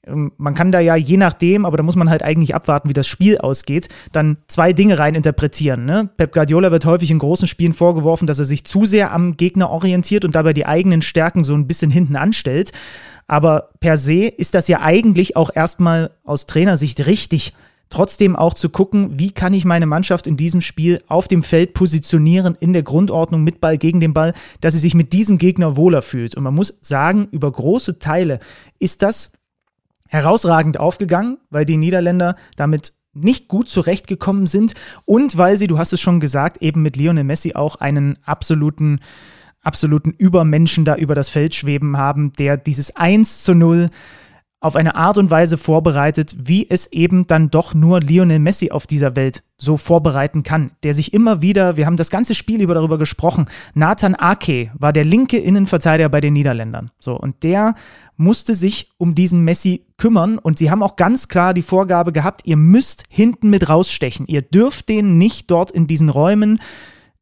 Ähm, 0.06 0.32
man 0.36 0.54
kann 0.54 0.72
da 0.72 0.80
ja 0.80 0.96
je 0.96 1.16
nachdem, 1.16 1.64
aber 1.64 1.76
da 1.76 1.82
muss 1.82 1.96
man 1.96 2.10
halt 2.10 2.22
eigentlich 2.22 2.54
abwarten, 2.54 2.88
wie 2.88 2.94
das 2.94 3.06
Spiel 3.06 3.38
ausgeht, 3.38 3.88
dann 4.12 4.38
zwei 4.48 4.72
Dinge 4.72 4.98
rein 4.98 5.14
interpretieren. 5.14 5.84
Ne? 5.84 6.10
Pep 6.16 6.32
Guardiola 6.32 6.70
wird 6.70 6.86
häufig 6.86 7.10
in 7.10 7.18
großen 7.18 7.48
Spielen 7.48 7.72
vorgeworfen, 7.72 8.26
dass 8.26 8.38
er 8.38 8.44
sich 8.44 8.64
zu 8.64 8.86
sehr 8.86 9.12
am 9.12 9.36
Gegner 9.36 9.70
orientiert 9.70 10.24
und 10.24 10.34
dabei 10.34 10.52
die 10.52 10.66
eigenen 10.66 11.02
Stärken 11.02 11.44
so 11.44 11.54
ein 11.54 11.66
bisschen 11.66 11.90
hinten 11.90 12.16
anstellt. 12.16 12.72
Aber 13.26 13.70
per 13.80 13.96
se 13.96 14.26
ist 14.26 14.54
das 14.54 14.68
ja 14.68 14.80
eigentlich 14.80 15.36
auch 15.36 15.50
erstmal 15.54 16.10
aus 16.24 16.46
Trainersicht 16.46 17.06
richtig 17.06 17.54
trotzdem 17.90 18.34
auch 18.34 18.54
zu 18.54 18.70
gucken, 18.70 19.18
wie 19.18 19.30
kann 19.30 19.54
ich 19.54 19.64
meine 19.64 19.86
Mannschaft 19.86 20.26
in 20.26 20.36
diesem 20.36 20.60
Spiel 20.60 21.00
auf 21.06 21.28
dem 21.28 21.42
Feld 21.42 21.74
positionieren, 21.74 22.56
in 22.58 22.72
der 22.72 22.82
Grundordnung 22.82 23.44
mit 23.44 23.60
Ball 23.60 23.78
gegen 23.78 24.00
den 24.00 24.14
Ball, 24.14 24.34
dass 24.60 24.74
sie 24.74 24.80
sich 24.80 24.94
mit 24.94 25.12
diesem 25.12 25.38
Gegner 25.38 25.76
wohler 25.76 26.02
fühlt. 26.02 26.34
Und 26.34 26.42
man 26.42 26.54
muss 26.54 26.78
sagen, 26.80 27.28
über 27.30 27.50
große 27.50 27.98
Teile 28.00 28.40
ist 28.78 29.02
das 29.02 29.32
herausragend 30.08 30.78
aufgegangen, 30.78 31.38
weil 31.50 31.64
die 31.64 31.76
Niederländer 31.76 32.36
damit 32.56 32.92
nicht 33.12 33.48
gut 33.48 33.68
zurechtgekommen 33.68 34.46
sind 34.46 34.74
und 35.04 35.38
weil 35.38 35.56
sie, 35.56 35.66
du 35.66 35.78
hast 35.78 35.92
es 35.92 36.00
schon 36.00 36.20
gesagt, 36.20 36.62
eben 36.62 36.82
mit 36.82 36.96
Lionel 36.96 37.24
Messi 37.24 37.54
auch 37.54 37.76
einen 37.76 38.18
absoluten 38.24 39.00
absoluten 39.64 40.10
Übermenschen 40.10 40.84
da 40.84 40.94
über 40.96 41.14
das 41.14 41.30
Feld 41.30 41.54
schweben 41.54 41.96
haben, 41.96 42.32
der 42.32 42.56
dieses 42.56 42.94
1 42.96 43.42
zu 43.42 43.54
0 43.54 43.88
auf 44.64 44.76
eine 44.76 44.94
Art 44.94 45.18
und 45.18 45.30
Weise 45.30 45.58
vorbereitet, 45.58 46.36
wie 46.38 46.68
es 46.70 46.90
eben 46.90 47.26
dann 47.26 47.50
doch 47.50 47.74
nur 47.74 48.00
Lionel 48.00 48.38
Messi 48.38 48.70
auf 48.70 48.86
dieser 48.86 49.14
Welt 49.14 49.42
so 49.58 49.76
vorbereiten 49.76 50.42
kann, 50.42 50.70
der 50.82 50.94
sich 50.94 51.12
immer 51.12 51.42
wieder, 51.42 51.76
wir 51.76 51.84
haben 51.84 51.98
das 51.98 52.08
ganze 52.08 52.34
Spiel 52.34 52.62
über 52.62 52.72
darüber 52.72 52.96
gesprochen, 52.96 53.44
Nathan 53.74 54.14
Ake 54.14 54.70
war 54.72 54.94
der 54.94 55.04
linke 55.04 55.36
Innenverteidiger 55.36 56.08
bei 56.08 56.22
den 56.22 56.32
Niederländern. 56.32 56.90
So, 56.98 57.14
und 57.14 57.42
der 57.42 57.74
musste 58.16 58.54
sich 58.54 58.90
um 58.96 59.14
diesen 59.14 59.44
Messi 59.44 59.84
kümmern 59.98 60.38
und 60.38 60.56
sie 60.56 60.70
haben 60.70 60.82
auch 60.82 60.96
ganz 60.96 61.28
klar 61.28 61.52
die 61.52 61.60
Vorgabe 61.60 62.12
gehabt, 62.12 62.40
ihr 62.46 62.56
müsst 62.56 63.04
hinten 63.10 63.50
mit 63.50 63.68
rausstechen. 63.68 64.26
Ihr 64.26 64.40
dürft 64.40 64.88
den 64.88 65.18
nicht 65.18 65.50
dort 65.50 65.72
in 65.72 65.86
diesen 65.86 66.08
Räumen 66.08 66.58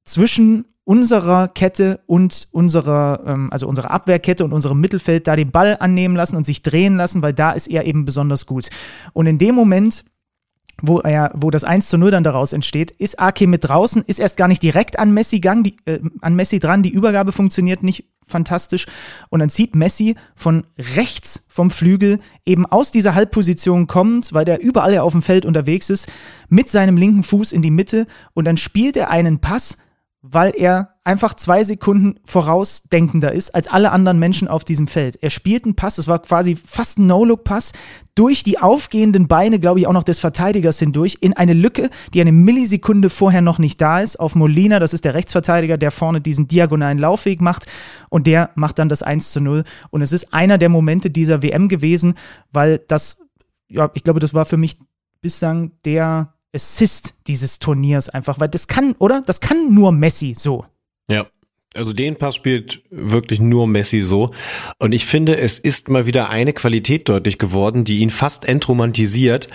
zwischen 0.04 0.66
unserer 0.84 1.48
Kette 1.48 2.00
und 2.06 2.48
unserer, 2.50 3.22
ähm, 3.26 3.48
also 3.52 3.68
unserer 3.68 3.90
Abwehrkette 3.90 4.44
und 4.44 4.52
unserem 4.52 4.80
Mittelfeld 4.80 5.26
da 5.26 5.36
den 5.36 5.50
Ball 5.50 5.76
annehmen 5.78 6.16
lassen 6.16 6.36
und 6.36 6.44
sich 6.44 6.62
drehen 6.62 6.96
lassen, 6.96 7.22
weil 7.22 7.32
da 7.32 7.52
ist 7.52 7.68
er 7.68 7.86
eben 7.86 8.04
besonders 8.04 8.46
gut. 8.46 8.68
Und 9.12 9.26
in 9.26 9.38
dem 9.38 9.54
Moment, 9.54 10.04
wo 10.80 10.98
er, 10.98 11.30
wo 11.34 11.50
das 11.50 11.62
1 11.62 11.88
zu 11.88 11.98
0 11.98 12.10
dann 12.10 12.24
daraus 12.24 12.52
entsteht, 12.52 12.90
ist 12.90 13.20
Ake 13.20 13.46
mit 13.46 13.64
draußen, 13.64 14.02
ist 14.06 14.18
erst 14.18 14.36
gar 14.36 14.48
nicht 14.48 14.62
direkt 14.62 14.98
an 14.98 15.14
Messi 15.14 15.38
gang, 15.38 15.62
die, 15.62 15.76
äh, 15.84 16.00
an 16.20 16.34
Messi 16.34 16.58
dran, 16.58 16.82
die 16.82 16.90
Übergabe 16.90 17.30
funktioniert 17.30 17.84
nicht 17.84 18.08
fantastisch. 18.26 18.86
Und 19.28 19.40
dann 19.40 19.50
zieht 19.50 19.76
Messi 19.76 20.16
von 20.34 20.66
rechts 20.96 21.44
vom 21.46 21.70
Flügel 21.70 22.18
eben 22.44 22.66
aus 22.66 22.90
dieser 22.90 23.14
Halbposition 23.14 23.86
kommend, 23.86 24.32
weil 24.32 24.44
der 24.44 24.60
überall 24.60 24.94
ja 24.94 25.02
auf 25.02 25.12
dem 25.12 25.22
Feld 25.22 25.46
unterwegs 25.46 25.90
ist, 25.90 26.10
mit 26.48 26.68
seinem 26.68 26.96
linken 26.96 27.22
Fuß 27.22 27.52
in 27.52 27.62
die 27.62 27.70
Mitte 27.70 28.06
und 28.34 28.46
dann 28.46 28.56
spielt 28.56 28.96
er 28.96 29.10
einen 29.10 29.40
Pass, 29.40 29.76
weil 30.22 30.54
er 30.56 30.94
einfach 31.02 31.34
zwei 31.34 31.64
Sekunden 31.64 32.20
vorausdenkender 32.24 33.32
ist 33.32 33.56
als 33.56 33.66
alle 33.66 33.90
anderen 33.90 34.20
Menschen 34.20 34.46
auf 34.46 34.62
diesem 34.62 34.86
Feld. 34.86 35.20
Er 35.20 35.30
spielt 35.30 35.64
einen 35.64 35.74
Pass, 35.74 35.98
es 35.98 36.06
war 36.06 36.20
quasi 36.20 36.54
fast 36.54 36.98
ein 36.98 37.08
No-Look-Pass, 37.08 37.72
durch 38.14 38.44
die 38.44 38.60
aufgehenden 38.60 39.26
Beine, 39.26 39.58
glaube 39.58 39.80
ich, 39.80 39.88
auch 39.88 39.92
noch 39.92 40.04
des 40.04 40.20
Verteidigers 40.20 40.78
hindurch, 40.78 41.18
in 41.20 41.32
eine 41.32 41.54
Lücke, 41.54 41.90
die 42.14 42.20
eine 42.20 42.30
Millisekunde 42.30 43.10
vorher 43.10 43.42
noch 43.42 43.58
nicht 43.58 43.80
da 43.80 44.00
ist, 44.00 44.20
auf 44.20 44.36
Molina, 44.36 44.78
das 44.78 44.94
ist 44.94 45.04
der 45.04 45.14
Rechtsverteidiger, 45.14 45.76
der 45.76 45.90
vorne 45.90 46.20
diesen 46.20 46.46
diagonalen 46.46 46.98
Laufweg 46.98 47.40
macht 47.40 47.66
und 48.08 48.28
der 48.28 48.50
macht 48.54 48.78
dann 48.78 48.88
das 48.88 49.02
1 49.02 49.32
zu 49.32 49.40
0. 49.40 49.64
Und 49.90 50.02
es 50.02 50.12
ist 50.12 50.32
einer 50.32 50.56
der 50.56 50.68
Momente 50.68 51.10
dieser 51.10 51.42
WM 51.42 51.68
gewesen, 51.68 52.14
weil 52.52 52.78
das, 52.86 53.18
ja, 53.68 53.90
ich 53.94 54.04
glaube, 54.04 54.20
das 54.20 54.34
war 54.34 54.44
für 54.44 54.56
mich 54.56 54.78
bislang 55.20 55.72
der 55.84 56.31
Assist 56.54 57.14
dieses 57.26 57.58
Turniers 57.58 58.08
einfach, 58.08 58.40
weil 58.40 58.48
das 58.48 58.66
kann, 58.66 58.94
oder? 58.98 59.22
Das 59.24 59.40
kann 59.40 59.74
nur 59.74 59.92
Messi 59.92 60.34
so. 60.36 60.66
Ja. 61.08 61.26
Also 61.74 61.94
den 61.94 62.16
Pass 62.16 62.34
spielt 62.34 62.82
wirklich 62.90 63.40
nur 63.40 63.66
Messi 63.66 64.02
so. 64.02 64.32
Und 64.78 64.92
ich 64.92 65.06
finde, 65.06 65.38
es 65.38 65.58
ist 65.58 65.88
mal 65.88 66.04
wieder 66.04 66.28
eine 66.28 66.52
Qualität 66.52 67.08
deutlich 67.08 67.38
geworden, 67.38 67.84
die 67.84 68.00
ihn 68.00 68.10
fast 68.10 68.44
entromantisiert. 68.44 69.48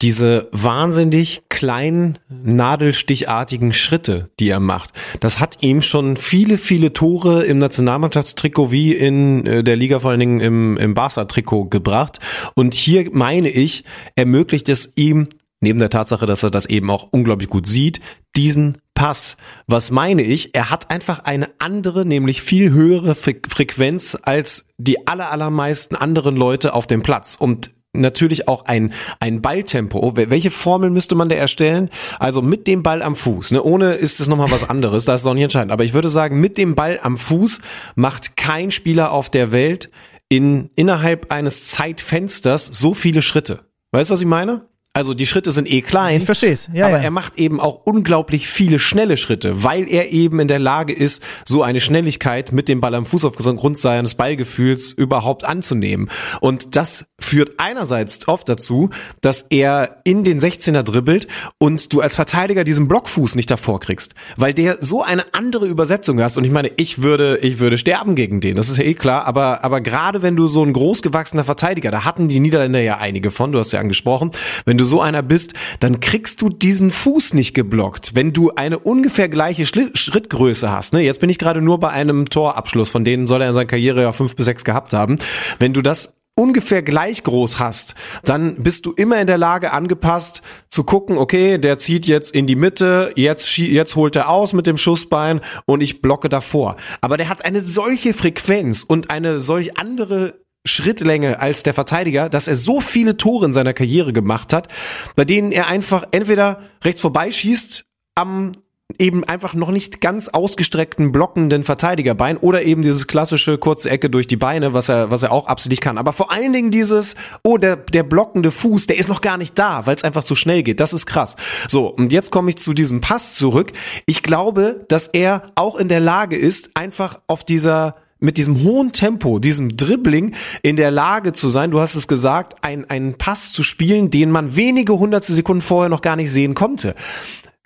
Diese 0.00 0.48
wahnsinnig 0.50 1.42
kleinen, 1.50 2.18
nadelstichartigen 2.30 3.74
Schritte, 3.74 4.30
die 4.40 4.48
er 4.48 4.60
macht. 4.60 4.94
Das 5.20 5.40
hat 5.40 5.58
ihm 5.60 5.82
schon 5.82 6.16
viele, 6.16 6.56
viele 6.56 6.94
Tore 6.94 7.44
im 7.44 7.58
Nationalmannschaftstrikot 7.58 8.72
wie 8.72 8.94
in 8.94 9.46
äh, 9.46 9.62
der 9.62 9.76
Liga 9.76 9.98
vor 9.98 10.12
allen 10.12 10.20
Dingen 10.20 10.40
im, 10.40 10.78
im 10.78 10.94
Barca-Trikot 10.94 11.66
gebracht. 11.66 12.18
Und 12.54 12.72
hier 12.72 13.10
meine 13.12 13.50
ich, 13.50 13.84
ermöglicht 14.14 14.70
es 14.70 14.94
ihm 14.96 15.28
neben 15.60 15.78
der 15.78 15.90
Tatsache, 15.90 16.26
dass 16.26 16.42
er 16.42 16.50
das 16.50 16.66
eben 16.66 16.90
auch 16.90 17.08
unglaublich 17.10 17.48
gut 17.48 17.66
sieht, 17.66 18.00
diesen 18.36 18.78
Pass. 18.94 19.36
Was 19.66 19.90
meine 19.90 20.22
ich? 20.22 20.54
Er 20.54 20.70
hat 20.70 20.90
einfach 20.90 21.20
eine 21.20 21.48
andere, 21.58 22.04
nämlich 22.04 22.42
viel 22.42 22.70
höhere 22.70 23.14
Frequenz 23.14 24.18
als 24.22 24.66
die 24.78 25.06
aller, 25.06 25.30
allermeisten 25.30 25.96
anderen 25.96 26.36
Leute 26.36 26.74
auf 26.74 26.86
dem 26.86 27.02
Platz. 27.02 27.36
Und 27.38 27.70
natürlich 27.92 28.48
auch 28.48 28.66
ein, 28.66 28.92
ein 29.18 29.42
Balltempo. 29.42 30.16
Welche 30.16 30.50
Formel 30.50 30.90
müsste 30.90 31.14
man 31.14 31.28
da 31.28 31.36
erstellen? 31.36 31.90
Also 32.18 32.42
mit 32.42 32.66
dem 32.66 32.82
Ball 32.82 33.02
am 33.02 33.16
Fuß. 33.16 33.50
Ne? 33.52 33.62
Ohne 33.62 33.94
ist 33.94 34.20
es 34.20 34.28
nochmal 34.28 34.50
was 34.50 34.68
anderes, 34.68 35.04
das 35.04 35.22
ist 35.22 35.24
noch 35.24 35.34
nicht 35.34 35.44
entscheidend. 35.44 35.72
Aber 35.72 35.84
ich 35.84 35.94
würde 35.94 36.08
sagen, 36.08 36.40
mit 36.40 36.56
dem 36.56 36.74
Ball 36.74 37.00
am 37.02 37.18
Fuß 37.18 37.60
macht 37.96 38.36
kein 38.36 38.70
Spieler 38.70 39.12
auf 39.12 39.30
der 39.30 39.52
Welt 39.52 39.90
in, 40.28 40.70
innerhalb 40.76 41.32
eines 41.32 41.66
Zeitfensters 41.66 42.66
so 42.66 42.94
viele 42.94 43.22
Schritte. 43.22 43.64
Weißt 43.92 44.10
du, 44.10 44.14
was 44.14 44.20
ich 44.20 44.26
meine? 44.26 44.69
Also 44.92 45.14
die 45.14 45.26
Schritte 45.26 45.52
sind 45.52 45.70
eh 45.70 45.82
klein. 45.82 46.16
Ich 46.16 46.24
verstehe 46.24 46.50
es. 46.50 46.68
Ja, 46.72 46.88
aber 46.88 46.96
ja. 46.96 47.04
er 47.04 47.10
macht 47.12 47.38
eben 47.38 47.60
auch 47.60 47.82
unglaublich 47.84 48.48
viele 48.48 48.80
schnelle 48.80 49.16
Schritte, 49.16 49.62
weil 49.62 49.88
er 49.88 50.10
eben 50.10 50.40
in 50.40 50.48
der 50.48 50.58
Lage 50.58 50.92
ist, 50.92 51.22
so 51.46 51.62
eine 51.62 51.80
Schnelligkeit 51.80 52.50
mit 52.50 52.68
dem 52.68 52.80
Ball 52.80 52.96
am 52.96 53.06
Fuß 53.06 53.24
aufgrund 53.24 53.78
seines 53.78 54.16
Ballgefühls 54.16 54.90
überhaupt 54.90 55.44
anzunehmen. 55.44 56.10
Und 56.40 56.74
das 56.74 57.06
führt 57.20 57.60
einerseits 57.60 58.26
oft 58.26 58.48
dazu, 58.48 58.90
dass 59.20 59.42
er 59.42 60.00
in 60.02 60.24
den 60.24 60.40
16er 60.40 60.82
dribbelt 60.82 61.28
und 61.58 61.92
du 61.92 62.00
als 62.00 62.16
Verteidiger 62.16 62.64
diesen 62.64 62.88
Blockfuß 62.88 63.36
nicht 63.36 63.48
davor 63.48 63.78
kriegst, 63.78 64.14
weil 64.36 64.54
der 64.54 64.78
so 64.80 65.04
eine 65.04 65.34
andere 65.34 65.68
Übersetzung 65.68 66.20
hast. 66.20 66.36
Und 66.36 66.42
ich 66.42 66.50
meine, 66.50 66.72
ich 66.78 67.00
würde, 67.00 67.38
ich 67.42 67.60
würde 67.60 67.78
sterben 67.78 68.16
gegen 68.16 68.40
den. 68.40 68.56
Das 68.56 68.68
ist 68.68 68.78
ja 68.78 68.82
eh 68.82 68.94
klar. 68.94 69.24
Aber, 69.26 69.62
aber 69.62 69.82
gerade 69.82 70.22
wenn 70.22 70.34
du 70.34 70.48
so 70.48 70.64
ein 70.64 70.72
großgewachsener 70.72 71.44
Verteidiger, 71.44 71.92
da 71.92 72.04
hatten 72.04 72.26
die 72.26 72.40
Niederländer 72.40 72.80
ja 72.80 72.98
einige 72.98 73.30
von, 73.30 73.52
du 73.52 73.60
hast 73.60 73.70
ja 73.70 73.78
angesprochen, 73.78 74.32
wenn 74.64 74.79
du 74.80 74.84
so 74.84 75.00
einer 75.00 75.22
bist, 75.22 75.54
dann 75.78 76.00
kriegst 76.00 76.42
du 76.42 76.48
diesen 76.48 76.90
Fuß 76.90 77.34
nicht 77.34 77.54
geblockt. 77.54 78.14
Wenn 78.14 78.32
du 78.32 78.52
eine 78.56 78.78
ungefähr 78.78 79.28
gleiche 79.28 79.66
Schrittgröße 79.66 80.70
hast, 80.70 80.92
ne, 80.92 81.00
jetzt 81.00 81.20
bin 81.20 81.30
ich 81.30 81.38
gerade 81.38 81.60
nur 81.60 81.78
bei 81.78 81.90
einem 81.90 82.28
Torabschluss, 82.28 82.90
von 82.90 83.04
denen 83.04 83.26
soll 83.26 83.42
er 83.42 83.48
in 83.48 83.54
seiner 83.54 83.66
Karriere 83.66 84.02
ja 84.02 84.12
fünf 84.12 84.34
bis 84.34 84.46
sechs 84.46 84.64
gehabt 84.64 84.92
haben. 84.92 85.18
Wenn 85.58 85.72
du 85.72 85.82
das 85.82 86.14
ungefähr 86.34 86.82
gleich 86.82 87.22
groß 87.22 87.58
hast, 87.58 87.94
dann 88.24 88.62
bist 88.62 88.86
du 88.86 88.92
immer 88.92 89.20
in 89.20 89.26
der 89.26 89.36
Lage 89.36 89.72
angepasst 89.72 90.40
zu 90.70 90.84
gucken, 90.84 91.18
okay, 91.18 91.58
der 91.58 91.78
zieht 91.78 92.06
jetzt 92.06 92.34
in 92.34 92.46
die 92.46 92.56
Mitte, 92.56 93.12
jetzt, 93.14 93.58
jetzt 93.58 93.94
holt 93.94 94.16
er 94.16 94.30
aus 94.30 94.54
mit 94.54 94.66
dem 94.66 94.78
Schussbein 94.78 95.40
und 95.66 95.82
ich 95.82 96.00
blocke 96.00 96.30
davor. 96.30 96.76
Aber 97.02 97.18
der 97.18 97.28
hat 97.28 97.44
eine 97.44 97.60
solche 97.60 98.14
Frequenz 98.14 98.82
und 98.82 99.10
eine 99.10 99.40
solch 99.40 99.78
andere 99.78 100.40
Schrittlänge 100.66 101.40
als 101.40 101.62
der 101.62 101.74
Verteidiger, 101.74 102.28
dass 102.28 102.48
er 102.48 102.54
so 102.54 102.80
viele 102.80 103.16
Tore 103.16 103.46
in 103.46 103.52
seiner 103.52 103.72
Karriere 103.72 104.12
gemacht 104.12 104.52
hat, 104.52 104.68
bei 105.16 105.24
denen 105.24 105.52
er 105.52 105.68
einfach 105.68 106.04
entweder 106.10 106.60
rechts 106.84 107.00
vorbeischießt 107.00 107.84
am 108.14 108.52
eben 108.98 109.24
einfach 109.24 109.54
noch 109.54 109.70
nicht 109.70 110.00
ganz 110.00 110.28
ausgestreckten 110.28 111.12
blockenden 111.12 111.64
Verteidigerbein 111.64 112.36
oder 112.36 112.62
eben 112.62 112.82
dieses 112.82 113.06
klassische 113.06 113.58
kurze 113.58 113.90
Ecke 113.90 114.10
durch 114.10 114.26
die 114.26 114.36
Beine, 114.36 114.72
was 114.72 114.88
er 114.88 115.10
was 115.10 115.22
er 115.22 115.32
auch 115.32 115.46
absolut 115.46 115.80
kann. 115.80 115.98
Aber 115.98 116.12
vor 116.12 116.32
allen 116.32 116.52
Dingen 116.52 116.70
dieses 116.70 117.14
oh 117.42 117.56
der 117.56 117.76
der 117.76 118.02
blockende 118.02 118.50
Fuß, 118.50 118.86
der 118.86 118.98
ist 118.98 119.08
noch 119.08 119.20
gar 119.20 119.38
nicht 119.38 119.58
da, 119.58 119.86
weil 119.86 119.94
es 119.94 120.04
einfach 120.04 120.24
zu 120.24 120.34
schnell 120.34 120.62
geht. 120.62 120.80
Das 120.80 120.92
ist 120.92 121.06
krass. 121.06 121.36
So 121.68 121.86
und 121.86 122.12
jetzt 122.12 122.30
komme 122.30 122.50
ich 122.50 122.58
zu 122.58 122.72
diesem 122.72 123.00
Pass 123.00 123.34
zurück. 123.34 123.72
Ich 124.06 124.22
glaube, 124.22 124.84
dass 124.88 125.06
er 125.06 125.52
auch 125.54 125.76
in 125.76 125.88
der 125.88 126.00
Lage 126.00 126.36
ist, 126.36 126.76
einfach 126.76 127.20
auf 127.26 127.44
dieser 127.44 127.94
mit 128.20 128.36
diesem 128.36 128.62
hohen 128.62 128.92
Tempo, 128.92 129.38
diesem 129.38 129.76
Dribbling 129.76 130.34
in 130.62 130.76
der 130.76 130.90
Lage 130.90 131.32
zu 131.32 131.48
sein, 131.48 131.70
du 131.70 131.80
hast 131.80 131.94
es 131.94 132.06
gesagt, 132.06 132.56
ein, 132.62 132.88
einen 132.88 133.18
Pass 133.18 133.52
zu 133.52 133.62
spielen, 133.62 134.10
den 134.10 134.30
man 134.30 134.56
wenige 134.56 134.98
hundertstel 134.98 135.34
Sekunden 135.34 135.62
vorher 135.62 135.88
noch 135.88 136.02
gar 136.02 136.16
nicht 136.16 136.30
sehen 136.30 136.54
konnte. 136.54 136.94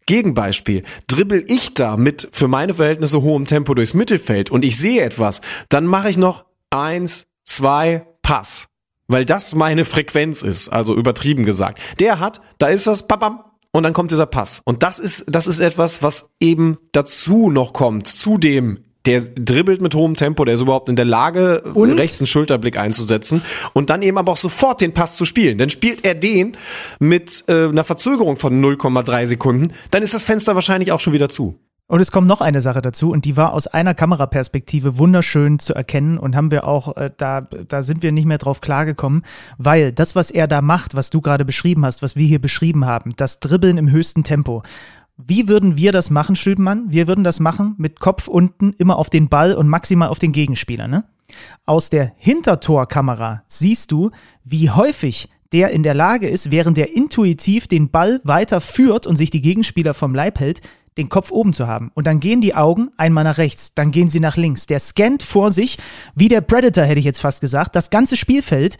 Gegenbeispiel, 0.06 0.82
dribbel 1.06 1.44
ich 1.48 1.74
da 1.74 1.96
mit 1.96 2.28
für 2.32 2.48
meine 2.48 2.74
Verhältnisse 2.74 3.22
hohem 3.22 3.46
Tempo 3.46 3.74
durchs 3.74 3.94
Mittelfeld 3.94 4.50
und 4.50 4.64
ich 4.64 4.76
sehe 4.76 5.02
etwas, 5.02 5.40
dann 5.68 5.86
mache 5.86 6.10
ich 6.10 6.16
noch 6.16 6.44
eins, 6.70 7.26
zwei, 7.44 8.06
Pass. 8.22 8.68
Weil 9.06 9.26
das 9.26 9.54
meine 9.54 9.84
Frequenz 9.84 10.42
ist, 10.42 10.70
also 10.70 10.94
übertrieben 10.94 11.44
gesagt. 11.44 11.78
Der 12.00 12.20
hat, 12.20 12.40
da 12.58 12.68
ist 12.68 12.86
was, 12.86 13.06
babam, 13.06 13.44
und 13.70 13.82
dann 13.82 13.92
kommt 13.92 14.12
dieser 14.12 14.26
Pass. 14.26 14.62
Und 14.64 14.82
das 14.82 14.98
ist, 14.98 15.24
das 15.26 15.46
ist 15.46 15.58
etwas, 15.58 16.02
was 16.02 16.30
eben 16.38 16.78
dazu 16.92 17.50
noch 17.50 17.72
kommt, 17.72 18.06
zu 18.06 18.38
dem 18.38 18.83
der 19.06 19.20
dribbelt 19.20 19.80
mit 19.80 19.94
hohem 19.94 20.14
Tempo, 20.14 20.44
der 20.44 20.54
ist 20.54 20.60
überhaupt 20.60 20.88
in 20.88 20.96
der 20.96 21.04
Lage, 21.04 21.62
und? 21.74 21.98
rechts 21.98 22.20
einen 22.20 22.26
Schulterblick 22.26 22.78
einzusetzen 22.78 23.42
und 23.72 23.90
dann 23.90 24.02
eben 24.02 24.18
aber 24.18 24.32
auch 24.32 24.36
sofort 24.36 24.80
den 24.80 24.92
Pass 24.92 25.16
zu 25.16 25.24
spielen. 25.24 25.58
Dann 25.58 25.70
spielt 25.70 26.06
er 26.06 26.14
den 26.14 26.56
mit 26.98 27.44
äh, 27.48 27.68
einer 27.68 27.84
Verzögerung 27.84 28.36
von 28.36 28.64
0,3 28.64 29.26
Sekunden, 29.26 29.72
dann 29.90 30.02
ist 30.02 30.14
das 30.14 30.22
Fenster 30.22 30.54
wahrscheinlich 30.54 30.92
auch 30.92 31.00
schon 31.00 31.12
wieder 31.12 31.28
zu. 31.28 31.58
Und 31.86 32.00
es 32.00 32.10
kommt 32.10 32.26
noch 32.26 32.40
eine 32.40 32.62
Sache 32.62 32.80
dazu 32.80 33.10
und 33.10 33.26
die 33.26 33.36
war 33.36 33.52
aus 33.52 33.66
einer 33.66 33.92
Kameraperspektive 33.92 34.96
wunderschön 34.96 35.58
zu 35.58 35.74
erkennen 35.74 36.16
und 36.16 36.34
haben 36.34 36.50
wir 36.50 36.66
auch, 36.66 36.96
äh, 36.96 37.10
da, 37.14 37.42
da 37.42 37.82
sind 37.82 38.02
wir 38.02 38.10
nicht 38.10 38.24
mehr 38.24 38.38
drauf 38.38 38.62
klargekommen, 38.62 39.22
weil 39.58 39.92
das, 39.92 40.16
was 40.16 40.30
er 40.30 40.48
da 40.48 40.62
macht, 40.62 40.96
was 40.96 41.10
du 41.10 41.20
gerade 41.20 41.44
beschrieben 41.44 41.84
hast, 41.84 42.02
was 42.02 42.16
wir 42.16 42.26
hier 42.26 42.40
beschrieben 42.40 42.86
haben, 42.86 43.12
das 43.16 43.38
Dribbeln 43.38 43.76
im 43.76 43.90
höchsten 43.90 44.24
Tempo, 44.24 44.62
wie 45.16 45.48
würden 45.48 45.76
wir 45.76 45.92
das 45.92 46.10
machen, 46.10 46.36
Stübenmann? 46.36 46.86
Wir 46.88 47.06
würden 47.06 47.24
das 47.24 47.40
machen 47.40 47.74
mit 47.78 48.00
Kopf 48.00 48.28
unten 48.28 48.72
immer 48.78 48.96
auf 48.96 49.10
den 49.10 49.28
Ball 49.28 49.54
und 49.54 49.68
maximal 49.68 50.08
auf 50.08 50.18
den 50.18 50.32
Gegenspieler, 50.32 50.88
ne? 50.88 51.04
Aus 51.64 51.90
der 51.90 52.12
Hintertorkamera 52.16 53.42
siehst 53.48 53.90
du, 53.90 54.10
wie 54.44 54.70
häufig 54.70 55.28
der 55.52 55.70
in 55.70 55.82
der 55.82 55.94
Lage 55.94 56.28
ist, 56.28 56.50
während 56.50 56.78
er 56.78 56.94
intuitiv 56.94 57.66
den 57.68 57.90
Ball 57.90 58.20
weiter 58.24 58.60
führt 58.60 59.06
und 59.06 59.16
sich 59.16 59.30
die 59.30 59.40
Gegenspieler 59.40 59.94
vom 59.94 60.14
Leib 60.14 60.40
hält, 60.40 60.60
den 60.96 61.08
Kopf 61.08 61.30
oben 61.30 61.52
zu 61.52 61.66
haben. 61.66 61.90
Und 61.94 62.06
dann 62.06 62.20
gehen 62.20 62.40
die 62.40 62.54
Augen 62.54 62.90
einmal 62.96 63.24
nach 63.24 63.38
rechts, 63.38 63.74
dann 63.74 63.90
gehen 63.90 64.10
sie 64.10 64.20
nach 64.20 64.36
links. 64.36 64.66
Der 64.66 64.78
scannt 64.78 65.22
vor 65.22 65.50
sich, 65.50 65.78
wie 66.14 66.28
der 66.28 66.40
Predator, 66.40 66.84
hätte 66.84 66.98
ich 66.98 67.04
jetzt 67.04 67.20
fast 67.20 67.40
gesagt, 67.40 67.74
das 67.76 67.90
ganze 67.90 68.16
Spielfeld 68.16 68.78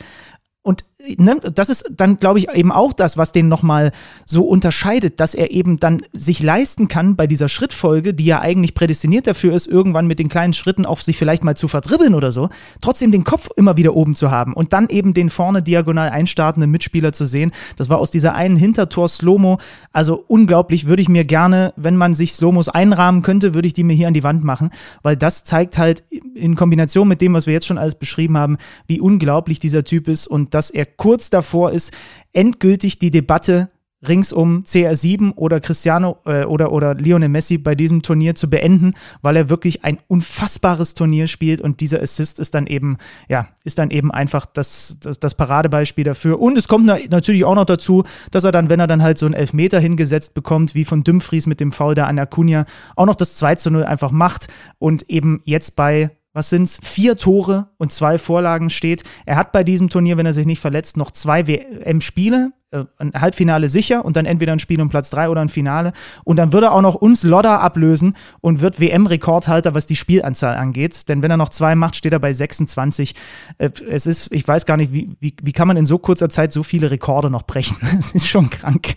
und 0.63 0.85
ne, 1.17 1.39
das 1.55 1.69
ist 1.69 1.93
dann, 1.97 2.19
glaube 2.19 2.39
ich, 2.39 2.49
eben 2.51 2.73
auch 2.73 2.93
das, 2.93 3.17
was 3.17 3.33
den 3.33 3.49
nochmal 3.49 3.93
so 4.25 4.45
unterscheidet, 4.45 5.21
dass 5.21 5.35
er 5.35 5.51
eben 5.51 5.79
dann 5.79 6.03
sich 6.13 6.43
leisten 6.43 6.89
kann, 6.89 7.17
bei 7.17 7.27
dieser 7.27 7.49
Schrittfolge, 7.49 8.15
die 8.15 8.25
ja 8.25 8.41
eigentlich 8.41 8.75
prädestiniert 8.75 9.27
dafür 9.27 9.55
ist, 9.55 9.67
irgendwann 9.67 10.07
mit 10.07 10.19
den 10.19 10.29
kleinen 10.29 10.53
Schritten 10.53 10.87
auf 10.87 11.03
sich 11.03 11.17
vielleicht 11.17 11.45
mal 11.45 11.57
zu 11.57 11.69
verdribbeln 11.69 12.15
oder 12.15 12.33
so, 12.33 12.49
trotzdem 12.81 13.13
den 13.13 13.25
Kopf 13.25 13.49
immer 13.57 13.77
wieder 13.77 13.95
oben 13.95 14.15
zu 14.15 14.31
haben 14.31 14.55
und 14.55 14.73
dann 14.73 14.89
eben 14.89 15.15
den 15.15 15.31
vorne 15.31 15.63
diagonal 15.63 16.11
einstartenden 16.11 16.71
Mitspieler 16.71 17.13
zu 17.13 17.25
sehen. 17.25 17.53
Das 17.77 17.89
war 17.91 17.99
aus 17.99 18.11
dieser 18.11 18.35
einen 18.35 18.57
Hintertor-Slomo, 18.57 19.59
also 19.93 20.25
unglaublich, 20.27 20.87
würde 20.87 21.03
ich 21.03 21.09
mir 21.09 21.25
gerne, 21.25 21.73
wenn 21.77 21.97
man 21.97 22.15
sich 22.15 22.33
Slomos 22.35 22.69
einrahmen 22.69 23.23
könnte, 23.23 23.55
würde 23.55 23.67
ich 23.67 23.75
die 23.75 23.85
mir 23.85 23.95
hier 23.95 24.09
an 24.09 24.15
die 24.15 24.23
Wand 24.23 24.45
machen, 24.45 24.71
weil 25.03 25.17
das 25.17 25.45
zeigt 25.45 25.79
halt 25.79 26.03
in 26.35 26.57
Kombination 26.57 27.09
mit 27.09 27.21
dem, 27.21 27.35
was 27.35 27.47
wir 27.47 27.55
jetzt 27.55 27.67
schon 27.67 27.79
alles 27.79 27.95
beschrieben 27.95 28.37
haben, 28.37 28.59
wie 28.87 29.01
unglaublich 29.01 29.61
dieser 29.61 29.85
Typ 29.85 30.09
ist 30.09 30.27
und 30.27 30.55
dass 30.55 30.71
er 30.71 30.87
kurz 30.97 31.31
davor 31.31 31.73
ist, 31.73 31.93
endgültig 32.33 32.99
die 32.99 33.11
Debatte 33.11 33.71
rings 34.09 34.33
um 34.33 34.63
CR7 34.63 35.35
oder 35.37 35.61
Cristiano 35.61 36.19
äh, 36.27 36.45
oder, 36.45 36.73
oder 36.73 36.95
Lionel 36.95 37.29
Messi 37.29 37.59
bei 37.59 37.75
diesem 37.75 38.03
Turnier 38.03 38.35
zu 38.35 38.49
beenden, 38.49 38.95
weil 39.23 39.37
er 39.37 39.49
wirklich 39.49 39.85
ein 39.85 39.99
unfassbares 40.09 40.95
Turnier 40.95 41.27
spielt 41.27 41.61
und 41.61 41.81
dieser 41.81 42.03
Assist 42.03 42.39
ist 42.39 42.55
dann 42.55 42.67
eben, 42.67 42.99
ja, 43.29 43.49
ist 43.65 43.79
dann 43.79 43.91
eben 43.91 44.11
einfach 44.11 44.47
das, 44.47 44.99
das, 45.01 45.19
das 45.19 45.35
Paradebeispiel 45.35 46.05
dafür. 46.05 46.41
Und 46.41 46.59
es 46.59 46.69
kommt 46.69 46.87
natürlich 46.87 47.45
auch 47.45 47.55
noch 47.55 47.65
dazu, 47.65 48.05
dass 48.31 48.45
er 48.45 48.53
dann, 48.53 48.69
wenn 48.69 48.81
er 48.81 48.87
dann 48.87 49.03
halt 49.03 49.19
so 49.19 49.27
einen 49.27 49.35
Elfmeter 49.35 49.81
hingesetzt 49.81 50.35
bekommt, 50.35 50.75
wie 50.75 50.85
von 50.85 51.05
Dumfries 51.05 51.47
mit 51.47 51.61
dem 51.61 51.73
Foul 51.73 51.95
der 51.95 52.07
an 52.07 52.19
Acuna, 52.19 52.67
auch 52.97 53.07
noch 53.07 53.17
das 53.17 53.37
2 53.37 53.57
zu 53.57 53.71
0 53.71 53.85
einfach 53.85 54.11
macht 54.11 54.49
und 54.79 55.09
eben 55.09 55.41
jetzt 55.45 55.77
bei 55.77 56.11
was 56.35 56.51
sind's, 56.51 56.79
vier 56.83 57.17
Tore 57.17 57.69
und 57.79 57.93
zwei 57.93 58.19
Vorlagen 58.19 58.69
steht. 58.69 59.05
Er 59.25 59.37
hat 59.37 59.53
bei 59.53 59.65
diesem 59.65 59.89
Turnier, 59.89 60.19
wenn 60.19 60.27
er 60.27 60.35
sich 60.35 60.47
nicht 60.47 60.61
verletzt, 60.61 60.97
noch 60.97 61.13
zwei 61.13 61.47
WM-Spiele, 61.47 62.51
äh, 62.73 62.85
ein 62.99 63.13
Halbfinale 63.15 63.69
sicher 63.69 64.05
und 64.05 64.17
dann 64.17 64.27
entweder 64.27 64.53
ein 64.53 64.59
Spiel 64.59 64.81
um 64.81 64.89
Platz 64.89 65.11
drei 65.11 65.29
oder 65.29 65.41
ein 65.41 65.49
Finale. 65.49 65.93
Und 66.25 66.37
dann 66.37 66.53
wird 66.53 66.65
er 66.65 66.73
auch 66.73 66.83
noch 66.83 66.97
uns 66.97 67.23
Lodder 67.23 67.61
ablösen 67.61 68.17
und 68.41 68.61
wird 68.61 68.81
WM-Rekordhalter, 68.81 69.77
was 69.77 69.87
die 69.87 69.97
Spielanzahl 69.97 70.57
angeht. 70.57 71.09
Denn 71.09 71.23
wenn 71.23 71.31
er 71.31 71.37
noch 71.37 71.51
zwei 71.51 71.77
macht, 71.77 71.95
steht 71.95 72.13
er 72.13 72.19
bei 72.19 72.33
26. 72.33 73.15
Äh, 73.59 73.71
es 73.89 74.07
ist, 74.07 74.33
ich 74.33 74.47
weiß 74.47 74.67
gar 74.67 74.77
nicht, 74.77 74.93
wie, 74.93 75.17
wie, 75.21 75.35
wie 75.41 75.53
kann 75.53 75.69
man 75.69 75.77
in 75.77 75.87
so 75.87 75.99
kurzer 75.99 76.29
Zeit 76.29 76.53
so 76.53 76.65
viele 76.65 76.91
Rekorde 76.91 77.31
noch 77.31 77.43
brechen? 77.43 77.79
Es 77.99 78.13
ist 78.13 78.27
schon 78.27 78.51
krank. 78.51 78.97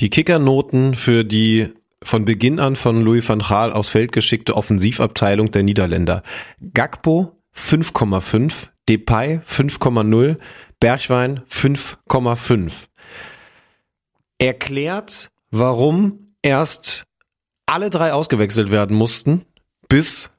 Die 0.00 0.10
Kickernoten 0.10 0.94
für 0.94 1.24
die 1.24 1.68
von 2.02 2.24
Beginn 2.24 2.60
an 2.60 2.76
von 2.76 3.00
Louis 3.00 3.28
van 3.28 3.40
Gaal 3.40 3.72
aufs 3.72 3.88
Feld 3.88 4.12
geschickte 4.12 4.56
Offensivabteilung 4.56 5.50
der 5.50 5.62
Niederländer. 5.62 6.22
Gagbo 6.72 7.38
5,5, 7.56 8.68
Depay 8.88 9.40
5,0, 9.44 10.36
Bergwein 10.80 11.42
5,5. 11.50 12.86
Erklärt, 14.38 15.30
warum 15.50 16.28
erst 16.42 17.04
alle 17.66 17.90
drei 17.90 18.12
ausgewechselt 18.12 18.70
werden 18.70 18.96
mussten, 18.96 19.44
bis 19.88 20.30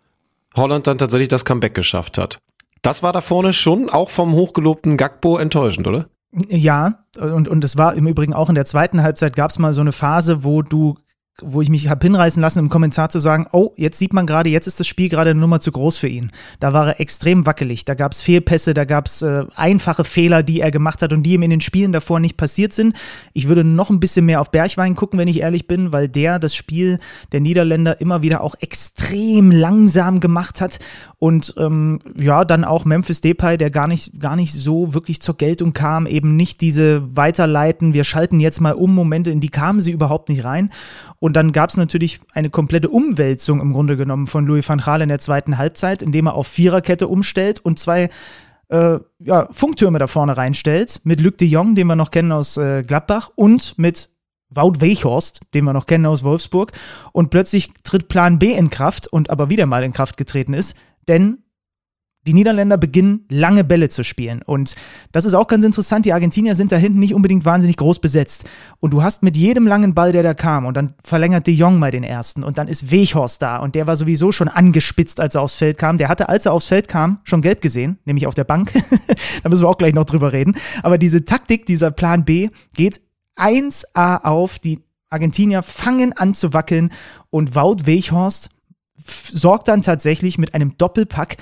Holland 0.55 0.87
dann 0.87 0.97
tatsächlich 0.97 1.27
das 1.27 1.45
Comeback 1.45 1.75
geschafft 1.75 2.17
hat. 2.17 2.39
Das 2.81 3.03
war 3.03 3.11
da 3.11 3.21
vorne 3.21 3.53
schon 3.53 3.89
auch 3.89 4.09
vom 4.09 4.33
hochgelobten 4.33 4.95
Gagbo 4.95 5.37
enttäuschend, 5.37 5.87
oder? 5.87 6.07
Ja, 6.47 7.05
und, 7.19 7.47
und 7.47 7.63
es 7.63 7.77
war 7.77 7.95
im 7.95 8.07
Übrigen 8.07 8.33
auch 8.33 8.49
in 8.49 8.55
der 8.55 8.65
zweiten 8.65 9.01
Halbzeit 9.03 9.35
gab 9.35 9.51
es 9.51 9.59
mal 9.59 9.73
so 9.73 9.81
eine 9.81 9.91
Phase, 9.91 10.43
wo 10.43 10.61
du 10.61 10.95
wo 11.45 11.61
ich 11.61 11.69
mich 11.69 11.89
habe 11.89 12.05
hinreißen 12.05 12.41
lassen, 12.41 12.59
im 12.59 12.69
Kommentar 12.69 13.09
zu 13.09 13.19
sagen, 13.19 13.47
oh, 13.51 13.71
jetzt 13.75 13.97
sieht 13.97 14.13
man 14.13 14.25
gerade, 14.25 14.49
jetzt 14.49 14.67
ist 14.67 14.79
das 14.79 14.87
Spiel 14.87 15.09
gerade 15.09 15.31
eine 15.31 15.39
Nummer 15.39 15.59
zu 15.59 15.71
groß 15.71 15.97
für 15.97 16.07
ihn. 16.07 16.31
Da 16.59 16.73
war 16.73 16.87
er 16.87 16.99
extrem 16.99 17.45
wackelig, 17.45 17.85
da 17.85 17.93
gab 17.93 18.11
es 18.11 18.21
Fehlpässe, 18.21 18.73
da 18.73 18.85
gab 18.85 19.05
es 19.05 19.21
äh, 19.21 19.45
einfache 19.55 20.03
Fehler, 20.03 20.43
die 20.43 20.61
er 20.61 20.71
gemacht 20.71 21.01
hat 21.01 21.13
und 21.13 21.23
die 21.23 21.33
ihm 21.33 21.43
in 21.43 21.49
den 21.49 21.61
Spielen 21.61 21.91
davor 21.91 22.19
nicht 22.19 22.37
passiert 22.37 22.73
sind. 22.73 22.95
Ich 23.33 23.47
würde 23.47 23.63
noch 23.63 23.89
ein 23.89 23.99
bisschen 23.99 24.25
mehr 24.25 24.41
auf 24.41 24.51
Bergwein 24.51 24.95
gucken, 24.95 25.19
wenn 25.19 25.27
ich 25.27 25.39
ehrlich 25.39 25.67
bin, 25.67 25.91
weil 25.91 26.07
der 26.07 26.39
das 26.39 26.55
Spiel 26.55 26.99
der 27.31 27.41
Niederländer 27.41 27.99
immer 28.01 28.21
wieder 28.21 28.41
auch 28.41 28.55
extrem 28.59 29.51
langsam 29.51 30.19
gemacht 30.19 30.61
hat 30.61 30.79
und 31.19 31.53
ähm, 31.57 31.99
ja, 32.17 32.45
dann 32.45 32.63
auch 32.63 32.85
Memphis 32.85 33.19
Depay, 33.19 33.57
der 33.57 33.69
gar 33.71 33.87
nicht, 33.87 34.19
gar 34.19 34.37
nicht 34.37 34.53
so 34.53 34.93
wirklich 34.93 35.21
zur 35.21 35.35
Geltung 35.35 35.73
kam, 35.73 36.07
eben 36.07 36.37
nicht 36.37 36.61
diese 36.61 37.15
Weiterleiten, 37.15 37.93
wir 37.93 38.05
schalten 38.05 38.39
jetzt 38.39 38.61
mal 38.61 38.73
um 38.73 38.95
Momente, 38.95 39.29
in 39.29 39.41
die 39.41 39.49
kamen 39.49 39.81
sie 39.81 39.91
überhaupt 39.91 40.29
nicht 40.29 40.45
rein. 40.45 40.69
Und 41.19 41.35
dann 41.35 41.51
gab 41.51 41.69
es 41.69 41.77
natürlich 41.77 42.19
eine 42.33 42.49
komplette 42.49 42.89
Umwälzung 42.89 43.59
im 43.59 43.73
Grunde 43.73 43.97
genommen 43.97 44.27
von 44.27 44.45
Louis 44.45 44.67
van 44.67 44.79
Gaal 44.79 45.01
in 45.01 45.09
der 45.09 45.19
zweiten 45.19 45.57
Halbzeit, 45.57 46.01
indem 46.01 46.27
er 46.27 46.35
auf 46.35 46.47
Viererkette 46.47 47.07
umstellt 47.07 47.59
und 47.59 47.77
zwei 47.77 48.09
äh, 48.69 48.99
ja, 49.19 49.49
Funktürme 49.51 49.99
da 49.99 50.07
vorne 50.07 50.37
reinstellt, 50.37 51.01
mit 51.03 51.19
Luc 51.19 51.37
de 51.37 51.47
Jong, 51.47 51.75
den 51.75 51.87
wir 51.87 51.95
noch 51.95 52.11
kennen 52.11 52.31
aus 52.31 52.55
äh, 52.57 52.83
Gladbach, 52.83 53.31
und 53.35 53.77
mit 53.77 54.09
Wout 54.49 54.81
Weichhorst, 54.81 55.41
den 55.53 55.65
wir 55.65 55.73
noch 55.73 55.85
kennen 55.85 56.05
aus 56.05 56.23
Wolfsburg. 56.23 56.71
Und 57.11 57.29
plötzlich 57.29 57.71
tritt 57.83 58.07
Plan 58.07 58.39
B 58.39 58.53
in 58.53 58.69
Kraft 58.69 59.07
und 59.07 59.29
aber 59.29 59.49
wieder 59.49 59.65
mal 59.65 59.83
in 59.83 59.93
Kraft 59.93 60.17
getreten 60.17 60.53
ist, 60.53 60.75
denn 61.07 61.43
die 62.27 62.33
Niederländer 62.33 62.77
beginnen 62.77 63.25
lange 63.29 63.63
Bälle 63.63 63.87
zu 63.87 64.03
spielen. 64.03 64.41
Und 64.41 64.75
das 65.11 65.23
ist 65.23 65.33
auch 65.33 65.47
ganz 65.47 65.63
interessant. 65.63 66.05
Die 66.05 66.11
Argentinier 66.11 66.53
sind 66.53 66.71
da 66.71 66.75
hinten 66.75 66.99
nicht 66.99 67.13
unbedingt 67.13 67.45
wahnsinnig 67.45 67.77
groß 67.77 67.99
besetzt. 67.99 68.43
Und 68.79 68.91
du 68.91 69.01
hast 69.01 69.23
mit 69.23 69.37
jedem 69.37 69.65
langen 69.65 69.93
Ball, 69.93 70.11
der 70.11 70.21
da 70.21 70.33
kam, 70.33 70.65
und 70.65 70.75
dann 70.75 70.93
verlängert 71.01 71.47
de 71.47 71.53
Jong 71.53 71.79
mal 71.79 71.91
den 71.91 72.03
ersten. 72.03 72.43
Und 72.43 72.57
dann 72.57 72.67
ist 72.67 72.91
Weghorst 72.91 73.41
da. 73.41 73.57
Und 73.57 73.73
der 73.73 73.87
war 73.87 73.95
sowieso 73.95 74.33
schon 74.33 74.49
angespitzt, 74.49 75.21
als 75.21 75.35
er 75.35 75.41
aufs 75.41 75.55
Feld 75.55 75.77
kam. 75.77 75.97
Der 75.97 76.09
hatte, 76.09 76.27
als 76.27 76.45
er 76.45 76.51
aufs 76.51 76.67
Feld 76.67 76.89
kam, 76.89 77.19
schon 77.23 77.41
gelb 77.41 77.61
gesehen, 77.61 77.99
nämlich 78.03 78.27
auf 78.27 78.35
der 78.35 78.43
Bank. 78.43 78.73
da 79.43 79.49
müssen 79.49 79.63
wir 79.63 79.69
auch 79.69 79.77
gleich 79.77 79.93
noch 79.93 80.05
drüber 80.05 80.33
reden. 80.33 80.55
Aber 80.83 80.97
diese 80.97 81.23
Taktik, 81.23 81.65
dieser 81.65 81.91
Plan 81.91 82.25
B, 82.25 82.49
geht 82.75 82.99
1A 83.37 84.25
auf. 84.25 84.59
Die 84.59 84.83
Argentinier 85.09 85.63
fangen 85.63 86.11
an 86.13 86.33
zu 86.33 86.53
wackeln. 86.53 86.91
Und 87.29 87.55
Wout 87.55 87.85
Weghorst 87.85 88.49
sorgt 89.11 89.67
dann 89.67 89.81
tatsächlich 89.81 90.37
mit 90.37 90.53
einem 90.53 90.77
Doppelpack 90.77 91.37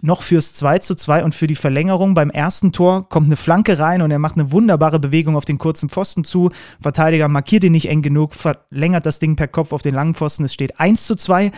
noch 0.00 0.22
fürs 0.22 0.54
2 0.54 0.78
zu 0.78 0.94
2 0.94 1.24
und 1.24 1.34
für 1.34 1.46
die 1.46 1.54
Verlängerung. 1.54 2.14
Beim 2.14 2.30
ersten 2.30 2.72
Tor 2.72 3.08
kommt 3.08 3.26
eine 3.26 3.36
Flanke 3.36 3.78
rein 3.78 4.02
und 4.02 4.10
er 4.10 4.18
macht 4.18 4.36
eine 4.36 4.52
wunderbare 4.52 4.98
Bewegung 4.98 5.36
auf 5.36 5.44
den 5.44 5.58
kurzen 5.58 5.88
Pfosten 5.88 6.24
zu. 6.24 6.50
Verteidiger 6.80 7.28
markiert 7.28 7.64
ihn 7.64 7.72
nicht 7.72 7.88
eng 7.88 8.02
genug, 8.02 8.34
verlängert 8.34 9.06
das 9.06 9.18
Ding 9.18 9.36
per 9.36 9.48
Kopf 9.48 9.72
auf 9.72 9.82
den 9.82 9.94
langen 9.94 10.14
Pfosten. 10.14 10.44
Es 10.44 10.54
steht 10.54 10.80
1 10.80 11.06
zu 11.06 11.16
2. 11.16 11.52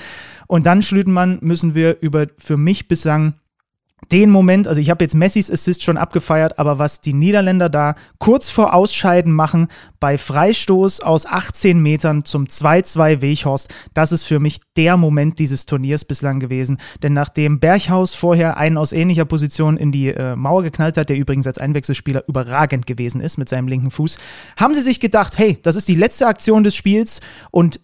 Und 0.46 0.66
dann, 0.66 0.82
Schlütenmann, 0.82 1.38
müssen 1.40 1.74
wir 1.74 2.00
über 2.00 2.26
für 2.38 2.56
mich 2.56 2.88
bislang 2.88 3.34
den 4.12 4.30
Moment, 4.30 4.68
also 4.68 4.80
ich 4.80 4.90
habe 4.90 5.04
jetzt 5.04 5.14
Messis 5.14 5.50
Assist 5.50 5.82
schon 5.82 5.96
abgefeiert, 5.96 6.58
aber 6.58 6.78
was 6.78 7.00
die 7.00 7.14
Niederländer 7.14 7.68
da 7.68 7.94
kurz 8.18 8.50
vor 8.50 8.74
Ausscheiden 8.74 9.32
machen, 9.32 9.68
bei 10.00 10.18
Freistoß 10.18 11.00
aus 11.00 11.26
18 11.26 11.80
Metern 11.80 12.24
zum 12.24 12.44
2-2 12.44 13.22
Weghorst, 13.22 13.72
das 13.94 14.12
ist 14.12 14.24
für 14.24 14.40
mich 14.40 14.60
der 14.76 14.96
Moment 14.96 15.38
dieses 15.38 15.66
Turniers 15.66 16.04
bislang 16.04 16.40
gewesen. 16.40 16.78
Denn 17.02 17.12
nachdem 17.12 17.60
Berghaus 17.60 18.14
vorher 18.14 18.56
einen 18.56 18.76
aus 18.76 18.92
ähnlicher 18.92 19.24
Position 19.24 19.76
in 19.76 19.92
die 19.92 20.08
äh, 20.08 20.36
Mauer 20.36 20.62
geknallt 20.62 20.96
hat, 20.96 21.08
der 21.08 21.16
übrigens 21.16 21.46
als 21.46 21.58
Einwechselspieler 21.58 22.24
überragend 22.28 22.86
gewesen 22.86 23.20
ist 23.20 23.38
mit 23.38 23.48
seinem 23.48 23.68
linken 23.68 23.90
Fuß, 23.90 24.18
haben 24.58 24.74
sie 24.74 24.82
sich 24.82 25.00
gedacht, 25.00 25.38
hey, 25.38 25.58
das 25.62 25.76
ist 25.76 25.88
die 25.88 25.94
letzte 25.94 26.26
Aktion 26.26 26.64
des 26.64 26.76
Spiels 26.76 27.20
und 27.50 27.80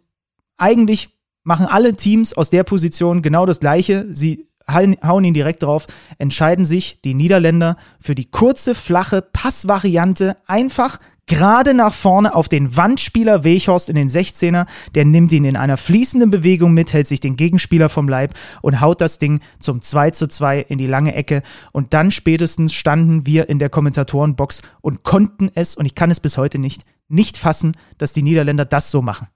eigentlich 0.59 1.11
machen 1.43 1.67
alle 1.67 1.95
Teams 1.95 2.33
aus 2.35 2.51
der 2.51 2.65
Position 2.65 3.23
genau 3.23 3.47
das 3.47 3.61
Gleiche. 3.61 4.07
Sie 4.11 4.50
hauen 4.73 5.25
ihn 5.25 5.35
direkt 5.35 5.63
drauf, 5.63 5.87
entscheiden 6.19 6.65
sich 6.65 7.01
die 7.03 7.15
Niederländer 7.15 7.77
für 8.01 8.15
die 8.15 8.31
kurze, 8.31 8.75
flache 8.75 9.23
Passvariante 9.23 10.37
einfach 10.47 10.99
gerade 11.31 11.75
nach 11.75 11.95
vorne 11.95 12.35
auf 12.35 12.49
den 12.49 12.77
Wandspieler 12.77 13.45
Weghorst 13.45 13.89
in 13.89 13.95
den 13.95 14.09
16er. 14.09 14.67
Der 14.97 15.05
nimmt 15.05 15.31
ihn 15.31 15.45
in 15.45 15.57
einer 15.57 15.77
fließenden 15.77 16.29
Bewegung 16.29 16.75
mit, 16.75 16.93
hält 16.93 17.07
sich 17.07 17.21
den 17.21 17.37
Gegenspieler 17.37 17.89
vom 17.89 18.09
Leib 18.09 18.35
und 18.63 18.81
haut 18.81 19.01
das 19.01 19.19
Ding 19.19 19.39
zum 19.61 19.81
2 19.81 20.11
zu 20.11 20.27
2 20.27 20.63
in 20.63 20.79
die 20.79 20.89
lange 20.89 21.15
Ecke. 21.15 21.43
Und 21.71 21.95
dann 21.95 22.11
spätestens 22.11 22.75
standen 22.75 23.27
wir 23.27 23.49
in 23.49 23.61
der 23.61 23.71
Kommentatorenbox 23.71 24.63
und 24.81 25.05
konnten 25.05 25.53
es, 25.55 25.77
und 25.77 25.87
ich 25.87 25.95
kann 25.95 26.11
es 26.11 26.19
bis 26.19 26.37
heute 26.37 26.59
nicht, 26.59 26.85
nicht 27.07 27.39
fassen, 27.39 27.77
dass 27.97 28.13
die 28.13 28.25
Niederländer 28.25 28.65
das 28.65 28.91
so 28.91 29.01
machen. 29.01 29.29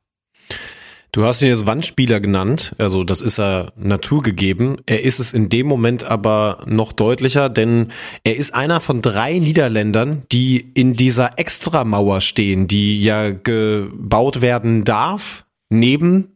Du 1.14 1.24
hast 1.24 1.42
ihn 1.42 1.48
jetzt 1.48 1.64
Wandspieler 1.64 2.18
genannt, 2.18 2.74
also 2.76 3.04
das 3.04 3.20
ist 3.20 3.38
er 3.38 3.72
naturgegeben. 3.76 4.78
Er 4.84 5.04
ist 5.04 5.20
es 5.20 5.32
in 5.32 5.48
dem 5.48 5.68
Moment 5.68 6.02
aber 6.02 6.64
noch 6.66 6.92
deutlicher, 6.92 7.48
denn 7.48 7.92
er 8.24 8.34
ist 8.34 8.52
einer 8.52 8.80
von 8.80 9.00
drei 9.00 9.38
Niederländern, 9.38 10.24
die 10.32 10.72
in 10.74 10.94
dieser 10.94 11.38
Extramauer 11.38 12.20
stehen, 12.20 12.66
die 12.66 13.00
ja 13.00 13.30
gebaut 13.30 14.42
werden 14.42 14.82
darf, 14.82 15.46
neben 15.70 16.32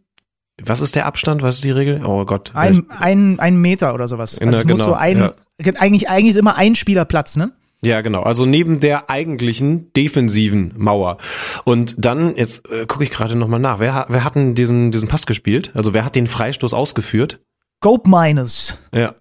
was 0.62 0.80
ist 0.80 0.94
der 0.94 1.06
Abstand? 1.06 1.42
Was 1.42 1.56
ist 1.56 1.64
die 1.64 1.72
Regel? 1.72 2.02
Oh 2.04 2.24
Gott. 2.24 2.52
Ein, 2.54 2.86
ein, 2.88 3.40
ein 3.40 3.60
Meter 3.60 3.94
oder 3.94 4.06
sowas. 4.06 4.38
Also 4.38 4.58
es 4.58 4.62
genau, 4.62 4.74
muss 4.74 4.84
so 4.84 4.94
ein, 4.94 5.18
ja. 5.18 5.34
eigentlich, 5.76 6.08
eigentlich 6.08 6.30
ist 6.30 6.36
immer 6.36 6.54
ein 6.54 6.76
Spieler 6.76 7.04
Platz, 7.04 7.36
ne? 7.36 7.50
Ja, 7.84 8.00
genau. 8.00 8.22
Also 8.22 8.44
neben 8.44 8.80
der 8.80 9.08
eigentlichen 9.08 9.92
defensiven 9.92 10.74
Mauer. 10.76 11.18
Und 11.64 11.94
dann, 11.98 12.36
jetzt 12.36 12.68
äh, 12.70 12.86
gucke 12.86 13.04
ich 13.04 13.10
gerade 13.10 13.36
nochmal 13.36 13.60
nach. 13.60 13.78
Wer, 13.78 14.06
wer 14.08 14.24
hat 14.24 14.34
denn 14.34 14.54
diesen, 14.54 14.90
diesen 14.90 15.08
Pass 15.08 15.26
gespielt? 15.26 15.70
Also 15.74 15.94
wer 15.94 16.04
hat 16.04 16.16
den 16.16 16.26
Freistoß 16.26 16.74
ausgeführt? 16.74 17.40
Gope 17.80 18.10
Miners. 18.10 18.78
Ja. 18.92 19.14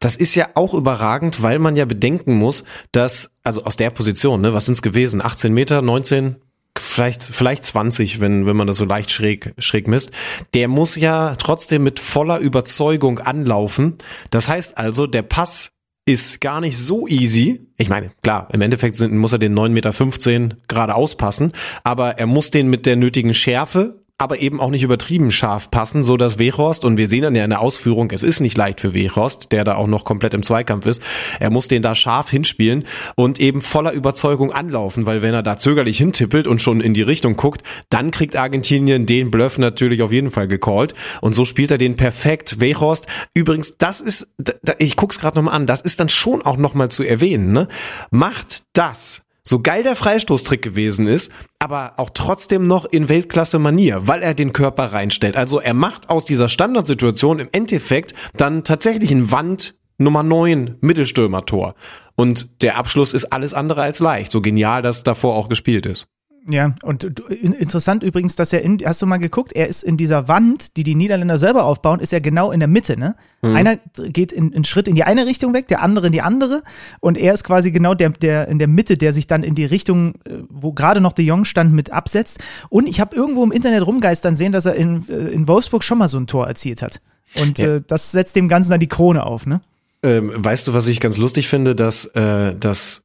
Das 0.00 0.16
ist 0.16 0.34
ja 0.34 0.48
auch 0.54 0.74
überragend, 0.74 1.42
weil 1.42 1.58
man 1.58 1.76
ja 1.76 1.84
bedenken 1.84 2.34
muss, 2.34 2.64
dass, 2.92 3.30
also 3.44 3.64
aus 3.64 3.76
der 3.76 3.90
Position, 3.90 4.40
ne, 4.40 4.52
was 4.52 4.66
sind's 4.66 4.82
gewesen? 4.82 5.22
18 5.22 5.54
Meter, 5.54 5.80
19, 5.80 6.36
vielleicht, 6.76 7.22
vielleicht 7.22 7.64
20, 7.64 8.20
wenn, 8.20 8.44
wenn 8.46 8.56
man 8.56 8.66
das 8.66 8.76
so 8.76 8.84
leicht 8.84 9.10
schräg, 9.10 9.54
schräg 9.58 9.86
misst. 9.86 10.10
Der 10.52 10.68
muss 10.68 10.96
ja 10.96 11.36
trotzdem 11.36 11.84
mit 11.84 12.00
voller 12.00 12.38
Überzeugung 12.38 13.20
anlaufen. 13.20 13.98
Das 14.30 14.48
heißt 14.48 14.76
also, 14.76 15.06
der 15.06 15.22
Pass 15.22 15.70
ist 16.06 16.40
gar 16.40 16.60
nicht 16.60 16.76
so 16.76 17.08
easy. 17.08 17.66
Ich 17.76 17.88
meine, 17.88 18.10
klar, 18.22 18.48
im 18.52 18.60
Endeffekt 18.60 18.96
sind, 18.96 19.14
muss 19.16 19.32
er 19.32 19.38
den 19.38 19.54
9,15 19.54 20.38
Meter 20.38 20.56
gerade 20.68 20.94
auspassen, 20.94 21.52
aber 21.82 22.18
er 22.18 22.26
muss 22.26 22.50
den 22.50 22.68
mit 22.68 22.86
der 22.86 22.96
nötigen 22.96 23.32
Schärfe 23.34 24.03
aber 24.16 24.38
eben 24.38 24.60
auch 24.60 24.70
nicht 24.70 24.84
übertrieben 24.84 25.32
scharf 25.32 25.72
passen, 25.72 26.04
so 26.04 26.16
dass 26.16 26.38
Wehorst, 26.38 26.84
und 26.84 26.96
wir 26.96 27.08
sehen 27.08 27.22
dann 27.22 27.34
ja 27.34 27.42
in 27.42 27.50
der 27.50 27.60
Ausführung, 27.60 28.12
es 28.12 28.22
ist 28.22 28.38
nicht 28.38 28.56
leicht 28.56 28.80
für 28.80 28.94
Wehorst, 28.94 29.50
der 29.50 29.64
da 29.64 29.74
auch 29.74 29.88
noch 29.88 30.04
komplett 30.04 30.34
im 30.34 30.44
Zweikampf 30.44 30.86
ist, 30.86 31.02
er 31.40 31.50
muss 31.50 31.66
den 31.66 31.82
da 31.82 31.96
scharf 31.96 32.30
hinspielen 32.30 32.84
und 33.16 33.40
eben 33.40 33.60
voller 33.60 33.92
Überzeugung 33.92 34.52
anlaufen, 34.52 35.04
weil 35.04 35.20
wenn 35.20 35.34
er 35.34 35.42
da 35.42 35.58
zögerlich 35.58 35.98
hintippelt 35.98 36.46
und 36.46 36.62
schon 36.62 36.80
in 36.80 36.94
die 36.94 37.02
Richtung 37.02 37.34
guckt, 37.34 37.64
dann 37.90 38.12
kriegt 38.12 38.36
Argentinien 38.36 39.04
den 39.04 39.32
Bluff 39.32 39.58
natürlich 39.58 40.00
auf 40.00 40.12
jeden 40.12 40.30
Fall 40.30 40.46
gecallt 40.46 40.94
und 41.20 41.34
so 41.34 41.44
spielt 41.44 41.72
er 41.72 41.78
den 41.78 41.96
perfekt. 41.96 42.60
Wehorst, 42.60 43.08
übrigens, 43.34 43.76
das 43.78 44.00
ist, 44.00 44.32
ich 44.78 44.94
guck's 44.94 45.18
gerade 45.18 45.36
nochmal 45.36 45.54
an, 45.54 45.66
das 45.66 45.80
ist 45.80 45.98
dann 45.98 46.08
schon 46.08 46.42
auch 46.42 46.56
nochmal 46.56 46.88
zu 46.88 47.02
erwähnen, 47.02 47.52
ne? 47.52 47.66
Macht 48.12 48.62
das 48.74 49.23
so 49.46 49.60
geil 49.60 49.82
der 49.82 49.94
Freistoßtrick 49.94 50.62
gewesen 50.62 51.06
ist, 51.06 51.30
aber 51.58 51.94
auch 51.98 52.10
trotzdem 52.10 52.62
noch 52.62 52.86
in 52.86 53.08
Weltklasse-Manier, 53.08 54.06
weil 54.08 54.22
er 54.22 54.34
den 54.34 54.52
Körper 54.52 54.92
reinstellt. 54.92 55.36
Also 55.36 55.60
er 55.60 55.74
macht 55.74 56.08
aus 56.08 56.24
dieser 56.24 56.48
Standardsituation 56.48 57.40
im 57.40 57.48
Endeffekt 57.52 58.14
dann 58.36 58.64
tatsächlich 58.64 59.10
ein 59.10 59.30
Wand 59.30 59.74
Nummer 59.98 60.22
9 60.22 60.78
Mittelstürmer-Tor. 60.80 61.74
Und 62.16 62.62
der 62.62 62.78
Abschluss 62.78 63.12
ist 63.12 63.26
alles 63.26 63.54
andere 63.54 63.82
als 63.82 64.00
leicht, 64.00 64.32
so 64.32 64.40
genial 64.40 64.82
das 64.82 65.02
davor 65.02 65.36
auch 65.36 65.48
gespielt 65.48 65.86
ist. 65.86 66.06
Ja, 66.46 66.74
und 66.82 67.04
interessant 67.30 68.02
übrigens, 68.02 68.36
dass 68.36 68.52
er 68.52 68.60
in, 68.60 68.78
hast 68.84 69.00
du 69.00 69.06
mal 69.06 69.16
geguckt, 69.16 69.52
er 69.54 69.66
ist 69.66 69.82
in 69.82 69.96
dieser 69.96 70.28
Wand, 70.28 70.76
die 70.76 70.84
die 70.84 70.94
Niederländer 70.94 71.38
selber 71.38 71.64
aufbauen, 71.64 72.00
ist 72.00 72.12
er 72.12 72.20
genau 72.20 72.52
in 72.52 72.60
der 72.60 72.68
Mitte, 72.68 72.98
ne? 72.98 73.16
Mhm. 73.40 73.56
Einer 73.56 73.76
geht 74.08 74.30
in, 74.30 74.52
einen 74.52 74.64
Schritt 74.64 74.86
in 74.86 74.94
die 74.94 75.04
eine 75.04 75.26
Richtung 75.26 75.54
weg, 75.54 75.68
der 75.68 75.80
andere 75.80 76.06
in 76.06 76.12
die 76.12 76.20
andere 76.20 76.62
und 77.00 77.16
er 77.16 77.32
ist 77.32 77.44
quasi 77.44 77.70
genau 77.70 77.94
der, 77.94 78.10
der 78.10 78.48
in 78.48 78.58
der 78.58 78.68
Mitte, 78.68 78.98
der 78.98 79.14
sich 79.14 79.26
dann 79.26 79.42
in 79.42 79.54
die 79.54 79.64
Richtung, 79.64 80.16
äh, 80.26 80.42
wo 80.50 80.72
gerade 80.74 81.00
noch 81.00 81.14
de 81.14 81.24
Jong 81.24 81.46
stand, 81.46 81.72
mit 81.72 81.90
absetzt. 81.90 82.38
Und 82.68 82.86
ich 82.88 83.00
habe 83.00 83.16
irgendwo 83.16 83.42
im 83.42 83.52
Internet 83.52 83.86
rumgeistern 83.86 84.34
sehen, 84.34 84.52
dass 84.52 84.66
er 84.66 84.74
in, 84.74 85.08
äh, 85.08 85.28
in 85.28 85.48
Wolfsburg 85.48 85.82
schon 85.82 85.96
mal 85.96 86.08
so 86.08 86.18
ein 86.18 86.26
Tor 86.26 86.46
erzielt 86.46 86.82
hat. 86.82 87.00
Und 87.36 87.58
ja. 87.58 87.76
äh, 87.76 87.82
das 87.86 88.12
setzt 88.12 88.36
dem 88.36 88.48
Ganzen 88.48 88.70
dann 88.70 88.80
die 88.80 88.88
Krone 88.88 89.24
auf, 89.24 89.46
ne? 89.46 89.62
Ähm, 90.02 90.30
weißt 90.34 90.66
du, 90.66 90.74
was 90.74 90.86
ich 90.88 91.00
ganz 91.00 91.16
lustig 91.16 91.48
finde, 91.48 91.74
dass, 91.74 92.04
äh, 92.04 92.54
dass 92.54 93.03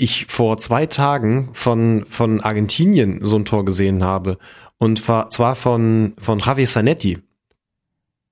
ich 0.00 0.26
vor 0.26 0.58
zwei 0.58 0.86
Tagen 0.86 1.50
von, 1.52 2.04
von 2.06 2.40
Argentinien 2.40 3.20
so 3.22 3.36
ein 3.36 3.44
Tor 3.44 3.64
gesehen 3.64 4.02
habe. 4.02 4.38
Und 4.78 4.98
zwar 5.04 5.54
von, 5.56 6.14
von 6.18 6.38
Javier 6.38 6.66
Zanetti. 6.66 7.18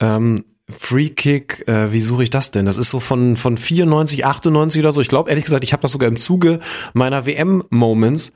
Ähm, 0.01 0.45
Free 0.71 1.11
Kick, 1.11 1.66
äh, 1.66 1.93
wie 1.93 2.01
suche 2.01 2.23
ich 2.23 2.31
das 2.31 2.51
denn? 2.51 2.66
Das 2.66 2.77
ist 2.77 2.91
so 2.91 3.01
von, 3.01 3.37
von 3.37 3.57
94, 3.57 4.27
98 4.27 4.81
oder 4.81 4.93
so. 4.93 5.01
Ich 5.01 5.09
glaube, 5.09 5.31
ehrlich 5.31 5.45
gesagt, 5.45 5.64
ich 5.64 5.73
habe 5.73 5.83
das 5.83 5.93
sogar 5.93 6.09
im 6.09 6.16
Zuge 6.16 6.61
meiner 6.93 7.25
WM-Moments, 7.25 8.33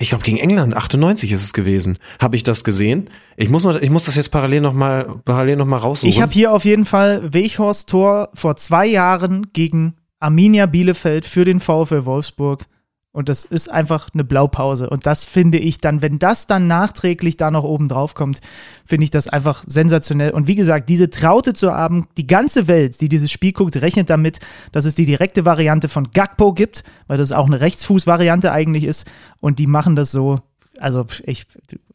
ich 0.00 0.10
glaube, 0.10 0.24
gegen 0.24 0.38
England, 0.38 0.76
98 0.76 1.32
ist 1.32 1.42
es 1.42 1.52
gewesen, 1.52 1.98
habe 2.20 2.36
ich 2.36 2.44
das 2.44 2.62
gesehen. 2.62 3.10
Ich 3.36 3.48
muss, 3.48 3.64
ich 3.64 3.90
muss 3.90 4.04
das 4.04 4.14
jetzt 4.14 4.30
parallel 4.30 4.60
nochmal 4.60 5.20
parallel 5.24 5.56
noch 5.56 5.66
raussuchen. 5.82 6.08
Ich 6.08 6.20
habe 6.20 6.32
hier 6.32 6.52
auf 6.52 6.64
jeden 6.64 6.84
Fall 6.84 7.32
Weghorst 7.32 7.88
Tor 7.88 8.28
vor 8.34 8.56
zwei 8.56 8.86
Jahren 8.86 9.48
gegen 9.52 9.94
Arminia 10.20 10.66
Bielefeld 10.66 11.24
für 11.24 11.44
den 11.44 11.60
VfL 11.60 12.04
Wolfsburg. 12.04 12.66
Und 13.10 13.28
das 13.28 13.44
ist 13.44 13.68
einfach 13.68 14.10
eine 14.12 14.22
Blaupause. 14.22 14.88
Und 14.90 15.06
das 15.06 15.24
finde 15.24 15.58
ich 15.58 15.78
dann, 15.78 16.02
wenn 16.02 16.18
das 16.18 16.46
dann 16.46 16.66
nachträglich 16.68 17.36
da 17.36 17.50
noch 17.50 17.64
oben 17.64 17.88
drauf 17.88 18.14
kommt, 18.14 18.40
finde 18.84 19.04
ich 19.04 19.10
das 19.10 19.26
einfach 19.26 19.64
sensationell. 19.66 20.30
Und 20.30 20.46
wie 20.46 20.54
gesagt, 20.54 20.88
diese 20.88 21.10
Traute 21.10 21.52
zu 21.54 21.72
haben, 21.72 22.06
die 22.16 22.26
ganze 22.26 22.68
Welt, 22.68 23.00
die 23.00 23.08
dieses 23.08 23.32
Spiel 23.32 23.52
guckt, 23.52 23.80
rechnet 23.80 24.10
damit, 24.10 24.38
dass 24.72 24.84
es 24.84 24.94
die 24.94 25.06
direkte 25.06 25.44
Variante 25.44 25.88
von 25.88 26.10
Gakpo 26.12 26.52
gibt, 26.52 26.84
weil 27.06 27.18
das 27.18 27.32
auch 27.32 27.46
eine 27.46 27.60
Rechtsfußvariante 27.60 28.52
eigentlich 28.52 28.84
ist. 28.84 29.06
Und 29.40 29.58
die 29.58 29.66
machen 29.66 29.96
das 29.96 30.10
so. 30.12 30.40
Also 30.78 31.06
ich, 31.24 31.46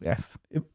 ja, 0.01 0.17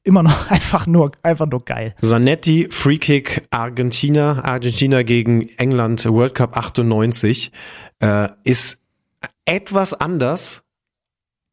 immer 0.03 0.23
noch 0.23 0.51
einfach 0.51 0.87
nur, 0.87 1.13
einfach 1.23 1.47
nur 1.47 1.65
geil. 1.65 1.95
Zanetti, 2.03 2.69
Freekick, 2.71 3.43
Argentina, 3.51 4.45
Argentina 4.45 5.03
gegen 5.03 5.49
England, 5.59 6.05
World 6.07 6.35
Cup 6.35 6.57
98, 6.57 7.53
äh, 8.01 8.29
ist 8.45 8.81
etwas 9.45 9.95
anders, 9.95 10.65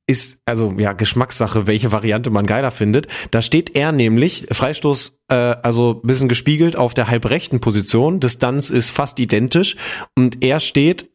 ist 0.07 0.41
also 0.45 0.71
ja 0.77 0.93
Geschmackssache, 0.93 1.65
welche 1.67 1.91
Variante 1.91 2.29
man 2.29 2.45
geiler 2.45 2.71
findet. 2.71 3.07
Da 3.31 3.41
steht 3.41 3.75
er 3.75 3.91
nämlich 3.91 4.47
Freistoß, 4.51 5.19
äh, 5.29 5.35
also 5.35 5.95
bisschen 5.95 6.29
gespiegelt 6.29 6.75
auf 6.75 6.93
der 6.93 7.07
halbrechten 7.07 7.59
Position. 7.59 8.19
Distanz 8.19 8.69
ist 8.69 8.89
fast 8.89 9.19
identisch 9.19 9.75
und 10.15 10.43
er 10.43 10.59
steht 10.59 11.09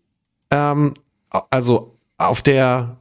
ähm, 0.50 0.94
also 1.50 1.96
auf 2.18 2.42
der 2.42 2.99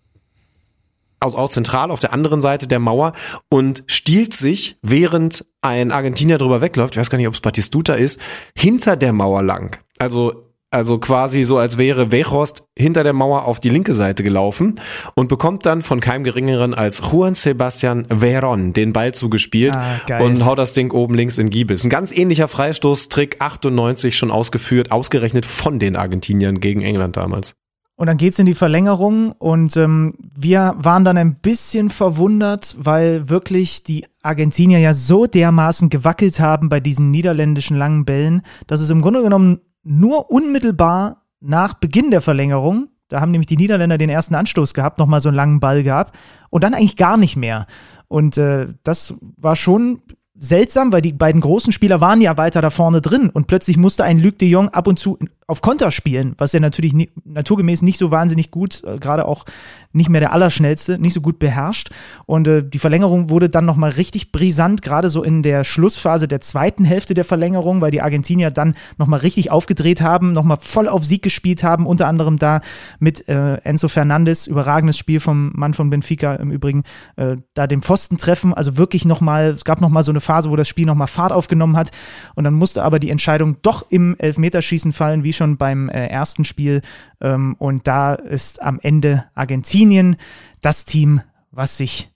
also 1.19 1.37
auch 1.37 1.49
zentral 1.49 1.91
auf 1.91 1.99
der 1.99 2.13
anderen 2.13 2.41
Seite 2.41 2.67
der 2.67 2.79
Mauer 2.79 3.13
und 3.49 3.83
stiehlt 3.87 4.33
sich, 4.33 4.77
während 4.81 5.45
ein 5.61 5.91
Argentinier 5.91 6.37
drüber 6.37 6.61
wegläuft, 6.61 6.93
ich 6.93 6.99
weiß 6.99 7.09
gar 7.09 7.17
nicht, 7.17 7.27
ob 7.27 7.33
es 7.33 7.41
Batistuta 7.41 7.93
ist, 7.93 8.19
hinter 8.55 8.95
der 8.95 9.13
Mauer 9.13 9.43
lang. 9.43 9.79
Also 9.99 10.49
also 10.71 10.99
quasi 10.99 11.41
so, 11.41 11.57
als 11.57 11.79
wäre 11.79 12.11
Weghorst 12.11 12.67
hinter 12.77 13.03
der 13.03 13.13
Mauer 13.13 13.45
auf 13.45 13.59
die 13.59 13.69
linke 13.69 13.95
Seite 13.95 14.23
gelaufen 14.23 14.79
und 15.15 15.27
bekommt 15.27 15.65
dann 15.65 15.81
von 15.81 15.99
keinem 15.99 16.23
geringeren 16.23 16.75
als 16.75 17.01
Juan 17.11 17.33
Sebastian 17.33 18.05
Veron 18.07 18.73
den 18.73 18.93
Ball 18.93 19.13
zugespielt 19.13 19.73
Ah, 19.75 20.19
und 20.19 20.45
haut 20.45 20.59
das 20.59 20.73
Ding 20.73 20.91
oben 20.91 21.15
links 21.15 21.39
in 21.39 21.49
Giebels. 21.49 21.83
Ein 21.83 21.89
ganz 21.89 22.15
ähnlicher 22.15 22.47
Freistoßtrick, 22.47 23.37
98 23.39 24.15
schon 24.15 24.29
ausgeführt, 24.29 24.91
ausgerechnet 24.91 25.47
von 25.47 25.79
den 25.79 25.95
Argentiniern 25.95 26.59
gegen 26.59 26.81
England 26.81 27.17
damals. 27.17 27.55
Und 27.99 28.07
dann 28.07 28.15
geht's 28.15 28.39
in 28.39 28.45
die 28.45 28.53
Verlängerung 28.53 29.33
und 29.33 29.75
ähm, 29.75 30.13
wir 30.33 30.73
waren 30.77 31.03
dann 31.03 31.17
ein 31.17 31.35
bisschen 31.35 31.89
verwundert, 31.89 32.77
weil 32.79 33.27
wirklich 33.27 33.83
die 33.83 34.05
Argentinier 34.21 34.79
ja 34.79 34.93
so 34.93 35.25
dermaßen 35.25 35.89
gewackelt 35.89 36.39
haben 36.39 36.69
bei 36.69 36.79
diesen 36.79 37.11
niederländischen 37.11 37.75
langen 37.75 38.05
Bällen, 38.05 38.43
dass 38.67 38.79
es 38.79 38.89
im 38.89 39.01
Grunde 39.01 39.21
genommen 39.21 39.59
nur 39.83 40.31
unmittelbar 40.31 41.25
nach 41.41 41.73
Beginn 41.73 42.09
der 42.09 42.21
Verlängerung, 42.21 42.87
da 43.09 43.19
haben 43.19 43.31
nämlich 43.31 43.47
die 43.47 43.57
Niederländer 43.57 43.97
den 43.97 44.09
ersten 44.09 44.35
Anstoß 44.35 44.73
gehabt, 44.73 44.97
nochmal 44.97 45.19
so 45.19 45.27
einen 45.27 45.35
langen 45.35 45.59
Ball 45.59 45.83
gab 45.83 46.17
und 46.49 46.63
dann 46.63 46.73
eigentlich 46.73 46.95
gar 46.95 47.17
nicht 47.17 47.35
mehr. 47.35 47.67
Und 48.07 48.37
äh, 48.37 48.67
das 48.83 49.15
war 49.19 49.57
schon 49.57 50.03
seltsam, 50.39 50.91
weil 50.91 51.01
die 51.01 51.13
beiden 51.13 51.41
großen 51.41 51.71
Spieler 51.71 52.01
waren 52.01 52.21
ja 52.21 52.37
weiter 52.37 52.61
da 52.61 52.69
vorne 52.69 53.01
drin 53.01 53.29
und 53.29 53.47
plötzlich 53.47 53.77
musste 53.77 54.03
ein 54.03 54.19
Luc 54.19 54.39
de 54.39 54.49
Jong 54.49 54.69
ab 54.69 54.87
und 54.87 54.97
zu 54.97 55.19
auf 55.49 55.61
Konter 55.61 55.89
spielen, 55.89 56.35
was 56.37 56.53
er 56.53 56.59
natürlich 56.59 56.93
nie, 56.93 57.09
naturgemäß 57.25 57.81
nicht 57.81 57.97
so 57.97 58.11
wahnsinnig 58.11 58.51
gut, 58.51 58.83
äh, 58.83 58.99
gerade 58.99 59.25
auch 59.25 59.45
nicht 59.91 60.07
mehr 60.07 60.21
der 60.21 60.31
Allerschnellste, 60.31 60.99
nicht 60.99 61.15
so 61.15 61.21
gut 61.21 61.39
beherrscht. 61.39 61.89
Und 62.27 62.47
äh, 62.47 62.63
die 62.63 62.77
Verlängerung 62.77 63.31
wurde 63.31 63.49
dann 63.49 63.65
nochmal 63.65 63.89
richtig 63.89 64.31
brisant, 64.31 64.83
gerade 64.83 65.09
so 65.09 65.23
in 65.23 65.41
der 65.41 65.63
Schlussphase 65.63 66.27
der 66.27 66.41
zweiten 66.41 66.85
Hälfte 66.85 67.15
der 67.15 67.25
Verlängerung, 67.25 67.81
weil 67.81 67.89
die 67.89 68.03
Argentinier 68.03 68.51
dann 68.51 68.75
nochmal 68.99 69.21
richtig 69.21 69.49
aufgedreht 69.49 70.01
haben, 70.01 70.33
nochmal 70.33 70.57
voll 70.61 70.87
auf 70.87 71.03
Sieg 71.03 71.23
gespielt 71.23 71.63
haben, 71.63 71.87
unter 71.87 72.05
anderem 72.05 72.37
da 72.37 72.61
mit 72.99 73.27
äh, 73.27 73.55
Enzo 73.63 73.87
Fernandes, 73.87 74.45
überragendes 74.45 74.99
Spiel 74.99 75.19
vom 75.19 75.51
Mann 75.55 75.73
von 75.73 75.89
Benfica 75.89 76.35
im 76.35 76.51
Übrigen, 76.51 76.83
äh, 77.15 77.37
da 77.55 77.65
den 77.65 77.81
Pfosten 77.81 78.17
treffen, 78.17 78.53
also 78.53 78.77
wirklich 78.77 79.03
nochmal, 79.03 79.49
es 79.49 79.65
gab 79.65 79.81
nochmal 79.81 80.03
so 80.03 80.11
eine 80.11 80.21
Phase, 80.29 80.51
wo 80.51 80.55
das 80.55 80.67
Spiel 80.67 80.85
nochmal 80.85 81.07
Fahrt 81.07 81.31
aufgenommen 81.31 81.75
hat 81.75 81.89
und 82.35 82.43
dann 82.43 82.53
musste 82.53 82.83
aber 82.83 82.99
die 82.99 83.09
Entscheidung 83.09 83.57
doch 83.63 83.89
im 83.89 84.15
Elfmeterschießen 84.19 84.93
fallen, 84.93 85.23
wie 85.23 85.33
schon 85.33 85.57
beim 85.57 85.89
äh, 85.89 86.05
ersten 86.05 86.45
Spiel. 86.45 86.81
Ähm, 87.19 87.55
und 87.57 87.87
da 87.87 88.13
ist 88.13 88.61
am 88.61 88.79
Ende 88.79 89.25
Argentinien 89.33 90.17
das 90.61 90.85
Team, 90.85 91.21
was 91.49 91.77
sich 91.77 92.11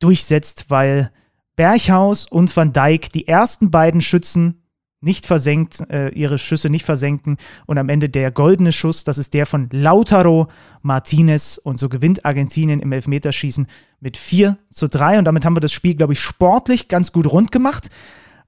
durchsetzt, 0.00 0.70
weil 0.70 1.10
Berghaus 1.54 2.24
und 2.26 2.56
Van 2.56 2.72
Dijk 2.72 3.12
die 3.12 3.28
ersten 3.28 3.70
beiden 3.70 4.00
Schützen 4.00 4.62
nicht 5.04 5.26
versenkt, 5.26 5.80
äh, 5.90 6.08
ihre 6.08 6.38
Schüsse 6.38 6.70
nicht 6.70 6.84
versenken. 6.84 7.36
Und 7.66 7.78
am 7.78 7.88
Ende 7.88 8.08
der 8.08 8.30
goldene 8.30 8.72
Schuss, 8.72 9.04
das 9.04 9.18
ist 9.18 9.34
der 9.34 9.46
von 9.46 9.68
Lautaro 9.70 10.48
Martinez. 10.82 11.58
Und 11.58 11.78
so 11.78 11.88
gewinnt 11.88 12.24
Argentinien 12.24 12.80
im 12.80 12.92
Elfmeterschießen 12.92 13.66
mit 14.00 14.16
4 14.16 14.58
zu 14.70 14.88
3 14.88 15.18
und 15.18 15.24
damit 15.24 15.44
haben 15.44 15.56
wir 15.56 15.60
das 15.60 15.72
Spiel, 15.72 15.94
glaube 15.94 16.12
ich, 16.12 16.20
sportlich 16.20 16.88
ganz 16.88 17.12
gut 17.12 17.30
rund 17.30 17.52
gemacht. 17.52 17.90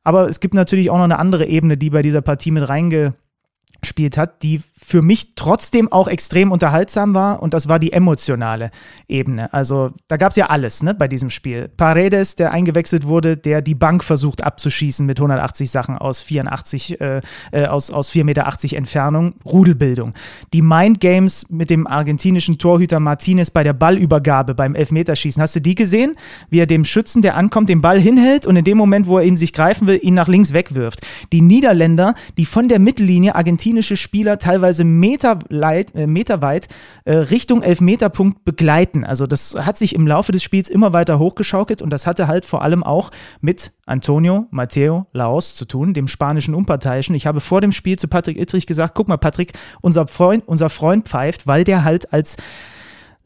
Aber 0.03 0.29
es 0.29 0.41
gibt 0.41 0.55
natürlich 0.55 0.91
auch 0.91 0.99
noch 0.99 1.05
eine 1.05 1.19
andere 1.19 1.47
Ebene, 1.47 1.77
die 1.77 1.91
bei 1.91 2.03
dieser 2.03 2.23
Partie 2.23 2.51
mit 2.51 2.69
reinge 2.69 3.15
gespielt 3.81 4.17
hat, 4.17 4.43
die 4.43 4.63
für 4.79 5.01
mich 5.01 5.35
trotzdem 5.37 5.91
auch 5.91 6.07
extrem 6.07 6.53
unterhaltsam 6.53 7.15
war 7.15 7.43
und 7.43 7.55
das 7.55 7.67
war 7.67 7.79
die 7.79 7.93
emotionale 7.93 8.71
Ebene. 9.09 9.53
Also 9.55 9.91
da 10.07 10.19
gab 10.19 10.31
es 10.31 10.37
ja 10.37 10.47
alles 10.47 10.83
ne, 10.83 10.95
bei 10.95 11.09
diesem 11.09 11.31
Spiel. 11.31 11.71
Paredes, 11.77 12.37
der 12.37 12.53
eingewechselt 12.53 13.07
wurde, 13.07 13.39
der 13.39 13.63
die 13.63 13.75
Bank 13.75 14.05
versucht 14.05 14.45
abzuschießen 14.45 15.07
mit 15.07 15.19
180 15.19 15.71
Sachen 15.71 15.97
aus 15.97 16.23
84, 16.23 17.01
äh, 17.01 17.21
äh, 17.53 17.67
aus, 17.67 17.91
aus 17.91 18.13
4,80 18.13 18.25
Meter 18.25 18.77
Entfernung, 18.77 19.35
Rudelbildung. 19.47 20.13
Die 20.53 20.61
Mindgames 20.61 21.47
mit 21.49 21.71
dem 21.71 21.87
argentinischen 21.87 22.59
Torhüter 22.59 23.01
Martinez 23.01 23.51
bei 23.51 23.65
der 23.65 23.73
Ballübergabe 23.73 24.55
beim 24.55 24.75
Elfmeterschießen. 24.75 25.41
Hast 25.41 25.57
du 25.57 25.61
die 25.61 25.75
gesehen? 25.75 26.17
Wie 26.51 26.61
er 26.61 26.67
dem 26.67 26.85
Schützen, 26.85 27.23
der 27.23 27.37
ankommt, 27.37 27.71
den 27.71 27.81
Ball 27.81 27.99
hinhält 27.99 28.45
und 28.45 28.57
in 28.57 28.65
dem 28.65 28.77
Moment, 28.77 29.07
wo 29.07 29.17
er 29.19 29.25
ihn 29.25 29.39
sich 29.39 29.55
greifen 29.55 29.87
will, 29.87 29.99
ihn 30.03 30.15
nach 30.15 30.29
links 30.29 30.53
wegwirft. 30.53 31.01
Die 31.33 31.41
Niederländer, 31.41 32.15
die 32.37 32.45
von 32.45 32.69
der 32.69 32.79
Mittellinie 32.79 33.35
argentinische 33.35 33.97
Spieler 33.97 34.39
teilweise 34.39 34.66
meterweit, 34.85 35.95
äh, 35.95 36.07
meterweit 36.07 36.69
äh, 37.05 37.15
Richtung 37.15 37.63
Elfmeterpunkt 37.63 38.45
begleiten. 38.45 39.05
Also 39.05 39.27
das 39.27 39.55
hat 39.55 39.77
sich 39.77 39.95
im 39.95 40.07
Laufe 40.07 40.33
des 40.33 40.43
Spiels 40.43 40.69
immer 40.69 40.93
weiter 40.93 41.19
hochgeschaukelt 41.19 41.83
und 41.83 41.91
das 41.91 42.07
hatte 42.07 42.29
halt 42.29 42.47
vor 42.47 42.63
allem 42.63 42.83
auch 42.83 43.11
mit 43.41 43.73
Antonio 43.87 44.47
Mateo 44.51 45.07
Laos 45.13 45.55
zu 45.55 45.65
tun, 45.65 45.95
dem 45.95 46.09
spanischen 46.09 46.55
Unparteiischen. 46.55 47.15
Ich 47.15 47.27
habe 47.27 47.41
vor 47.41 47.61
dem 47.61 47.73
Spiel 47.73 47.99
zu 47.99 48.09
Patrick 48.09 48.39
Ittrich 48.39 48.67
gesagt, 48.67 48.95
guck 48.95 49.09
mal 49.09 49.17
Patrick, 49.17 49.53
unser 49.81 50.07
Freund, 50.07 50.47
unser 50.47 50.71
Freund 50.71 51.09
pfeift, 51.09 51.47
weil 51.47 51.65
der 51.65 51.85
halt 51.85 52.13
als 52.13 52.37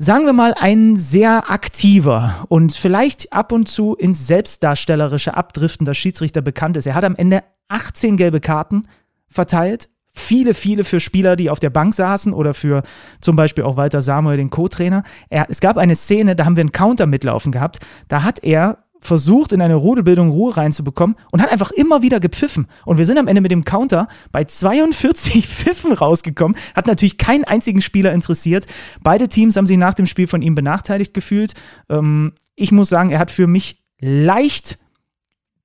sagen 0.03 0.25
wir 0.25 0.33
mal, 0.33 0.55
ein 0.59 0.97
sehr 0.97 1.51
aktiver 1.51 2.47
und 2.49 2.73
vielleicht 2.73 3.35
ab 3.35 3.53
und 3.53 3.69
zu 3.69 3.95
ins 3.95 4.27
Selbstdarstellerische 4.27 5.37
abdriftender 5.37 5.93
Schiedsrichter 5.93 6.41
bekannt 6.41 6.79
ist. 6.79 6.87
Er 6.87 6.95
hat 6.95 7.05
am 7.05 7.15
Ende 7.17 7.45
18 7.69 8.17
gelbe 8.17 8.41
Karten 8.41 8.89
verteilt. 9.29 9.91
Viele, 10.13 10.55
viele 10.55 10.85
für 10.85 11.01
Spieler, 11.01 11.37
die 11.37 11.51
auf 11.51 11.61
der 11.61 11.71
Bank 11.71 11.95
saßen 11.95 12.33
oder 12.33 12.55
für 12.55 12.83
zum 13.21 13.37
Beispiel 13.37 13.65
auch 13.65 13.77
Walter 13.77 14.03
Samuel, 14.03 14.37
den 14.37 14.51
Co-Trainer. 14.51 15.03
Es 15.29 15.61
gab 15.61 15.77
eine 15.77 15.95
Szene, 15.95 16.37
da 16.37 16.45
haben 16.45 16.57
wir 16.57 16.63
einen 16.63 16.73
Counter 16.73 17.07
mitlaufen 17.07 17.53
gehabt. 17.53 17.79
Da 18.09 18.23
hat 18.23 18.43
er 18.43 18.79
versucht, 19.01 19.53
in 19.53 19.63
eine 19.63 19.75
Rudelbildung 19.75 20.31
Ruhe 20.31 20.57
reinzubekommen 20.57 21.17
und 21.33 21.41
hat 21.43 21.51
einfach 21.51 21.71
immer 21.71 22.03
wieder 22.03 22.21
gepfiffen. 22.21 22.67
Und 22.85 22.99
wir 22.99 23.05
sind 23.05 23.19
am 23.19 23.29
Ende 23.29 23.41
mit 23.41 23.51
dem 23.51 23.65
Counter 23.65 24.09
bei 24.31 24.45
42 24.45 25.49
Pfiffen 25.49 25.93
rausgekommen. 25.93 26.57
Hat 26.75 26.87
natürlich 26.87 27.19
keinen 27.19 27.45
einzigen 27.45 27.81
Spieler 27.81 28.13
interessiert. 28.13 28.67
Beide 29.03 29.29
Teams 29.29 29.57
haben 29.57 29.67
sich 29.67 29.79
nach 29.79 29.95
dem 29.95 30.07
Spiel 30.07 30.27
von 30.27 30.43
ihm 30.43 30.55
benachteiligt 30.55 31.15
gefühlt. 31.15 31.55
Ähm, 31.89 32.33
ich 32.57 32.73
muss 32.73 32.89
sagen, 32.89 33.11
er 33.11 33.19
hat 33.19 33.31
für 33.31 33.47
mich 33.47 33.83
leicht 34.01 34.79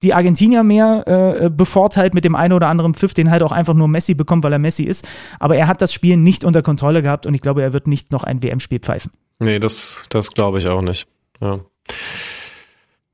die 0.04 0.14
Argentinier 0.14 0.64
mehr 0.64 1.40
äh, 1.42 1.50
bevorteilt 1.50 2.14
mit 2.14 2.26
dem 2.26 2.36
einen 2.36 2.54
oder 2.54 2.68
anderen 2.68 2.94
Pfiff, 2.94 3.14
den 3.14 3.32
halt 3.32 3.44
auch 3.44 3.52
einfach 3.52 3.74
nur 3.74 3.88
Messi 3.88 4.14
bekommt, 4.14 4.44
weil 4.44 4.54
er 4.54 4.60
Messi 4.60 4.84
ist. 4.84 5.08
Aber 5.40 5.56
er 5.56 5.68
hat 5.68 5.82
das 5.82 5.94
Spiel 5.94 6.18
nicht 6.18 6.44
unter 6.44 6.62
Kontrolle 6.62 7.02
gehabt 7.02 7.26
und 7.26 7.34
ich 7.34 7.42
glaube, 7.42 7.62
er 7.64 7.74
wird 7.74 7.88
nicht 7.88 8.12
noch 8.12 8.24
ein 8.24 8.44
WM-Spiel 8.44 8.80
pfeifen. 8.80 9.12
Nee, 9.40 9.60
das, 9.60 10.04
das 10.10 10.32
glaube 10.32 10.60
ich 10.60 10.68
auch 10.68 10.82
nicht. 10.82 11.08
Ja. 11.42 11.60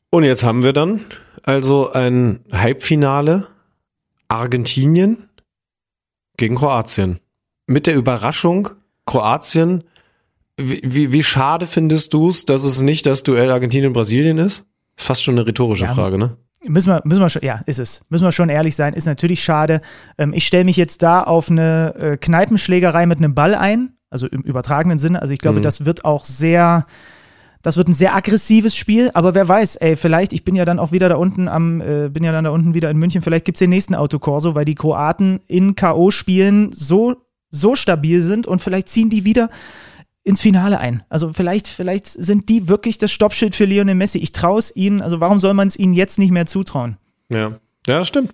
Und 0.09 0.23
jetzt 0.23 0.43
haben 0.43 0.63
wir 0.63 0.73
dann 0.73 1.01
also 1.43 1.91
ein 1.91 2.39
Halbfinale 2.51 3.47
Argentinien 4.27 5.29
gegen 6.38 6.55
Kroatien. 6.55 7.19
Mit 7.67 7.88
der 7.88 7.95
Überraschung, 7.95 8.69
Kroatien, 9.05 9.84
wie, 10.57 10.82
wie, 10.84 11.11
wie 11.11 11.23
schade 11.23 11.67
findest 11.67 12.13
du 12.13 12.29
es, 12.29 12.45
dass 12.45 12.63
es 12.63 12.82
nicht 12.82 13.05
das 13.05 13.23
Duell 13.23 13.49
Argentinien-Brasilien 13.51 14.38
ist? 14.38 14.67
Fast 14.95 15.23
schon 15.23 15.36
eine 15.36 15.47
rhetorische 15.47 15.86
Ja. 15.86 15.93
Frage, 15.93 16.17
ne? 16.17 16.38
Müssen 16.68 16.89
wir, 16.89 17.01
müssen 17.05 17.22
wir 17.22 17.30
schon, 17.30 17.43
ja, 17.43 17.62
ist 17.66 17.80
es. 17.80 18.03
Müssen 18.09 18.24
wir 18.24 18.32
schon 18.32 18.49
ehrlich 18.49 18.76
sein, 18.76 18.93
ist 18.93 19.05
natürlich 19.07 19.43
schade. 19.43 19.82
Ähm, 20.18 20.32
ich 20.34 20.45
stelle 20.45 20.64
mich 20.66 20.78
jetzt 20.78 21.01
da 21.01 21.24
auf 21.24 21.49
eine 21.49 21.95
äh, 21.95 22.18
Kneipenschlägerei 22.18 23.05
mit 23.07 23.18
einem 23.18 23.34
Ball 23.34 23.55
ein, 23.55 23.93
also 24.12 24.28
im 24.28 24.41
übertragenen 24.41 24.99
Sinne. 24.99 25.22
Also 25.22 25.34
ich 25.34 25.39
glaube, 25.39 25.57
Mhm. 25.59 25.64
das 25.64 25.86
wird 25.86 26.05
auch 26.05 26.24
sehr, 26.24 26.86
das 27.64 27.78
wird 27.78 27.88
ein 27.88 27.93
sehr 27.93 28.16
aggressives 28.16 28.76
Spiel, 28.76 29.09
aber 29.16 29.34
wer 29.34 29.47
weiß, 29.47 29.78
ey, 29.78 29.95
vielleicht, 29.95 30.34
ich 30.34 30.43
bin 30.43 30.55
ja 30.55 30.66
dann 30.66 30.78
auch 30.78 30.91
wieder 30.91 31.09
da 31.09 31.16
unten 31.16 31.47
am, 31.47 31.82
äh, 31.82 32.09
bin 32.09 32.24
ja 32.24 32.32
dann 32.32 32.43
da 32.43 32.51
unten 32.51 32.76
wieder 32.76 32.91
in 32.91 32.97
München, 32.97 33.22
vielleicht 33.24 33.45
gibt 33.45 33.55
es 33.55 33.59
den 33.59 33.70
nächsten 33.72 33.95
Autokorso, 33.95 34.53
weil 34.53 34.66
die 34.66 34.76
Kroaten 34.76 35.39
in 35.47 35.74
K.O.-Spielen 35.76 36.72
so, 36.76 37.16
so 37.49 37.76
stabil 37.76 38.22
sind 38.22 38.45
und 38.45 38.62
vielleicht 38.62 38.88
ziehen 38.89 39.09
die 39.09 39.26
wieder 39.26 39.49
ins 40.24 40.41
Finale 40.41 40.80
ein. 40.80 41.03
Also 41.09 41.34
vielleicht, 41.34 41.67
vielleicht 41.67 42.07
sind 42.07 42.49
die 42.49 42.67
wirklich 42.67 42.97
das 42.97 43.11
Stoppschild 43.11 43.55
für 43.55 43.65
Lionel 43.65 43.95
Messi. 43.95 44.19
Ich 44.19 44.32
traue 44.32 44.59
es 44.59 44.76
ihnen, 44.76 45.01
also 45.01 45.19
warum 45.19 45.39
soll 45.39 45.53
man 45.53 45.67
es 45.67 45.78
ihnen 45.78 45.93
jetzt 45.93 46.19
nicht 46.19 46.32
mehr 46.32 46.45
zutrauen? 46.45 46.97
Ja. 47.30 47.59
Ja, 47.88 47.99
das 47.99 48.07
stimmt. 48.07 48.34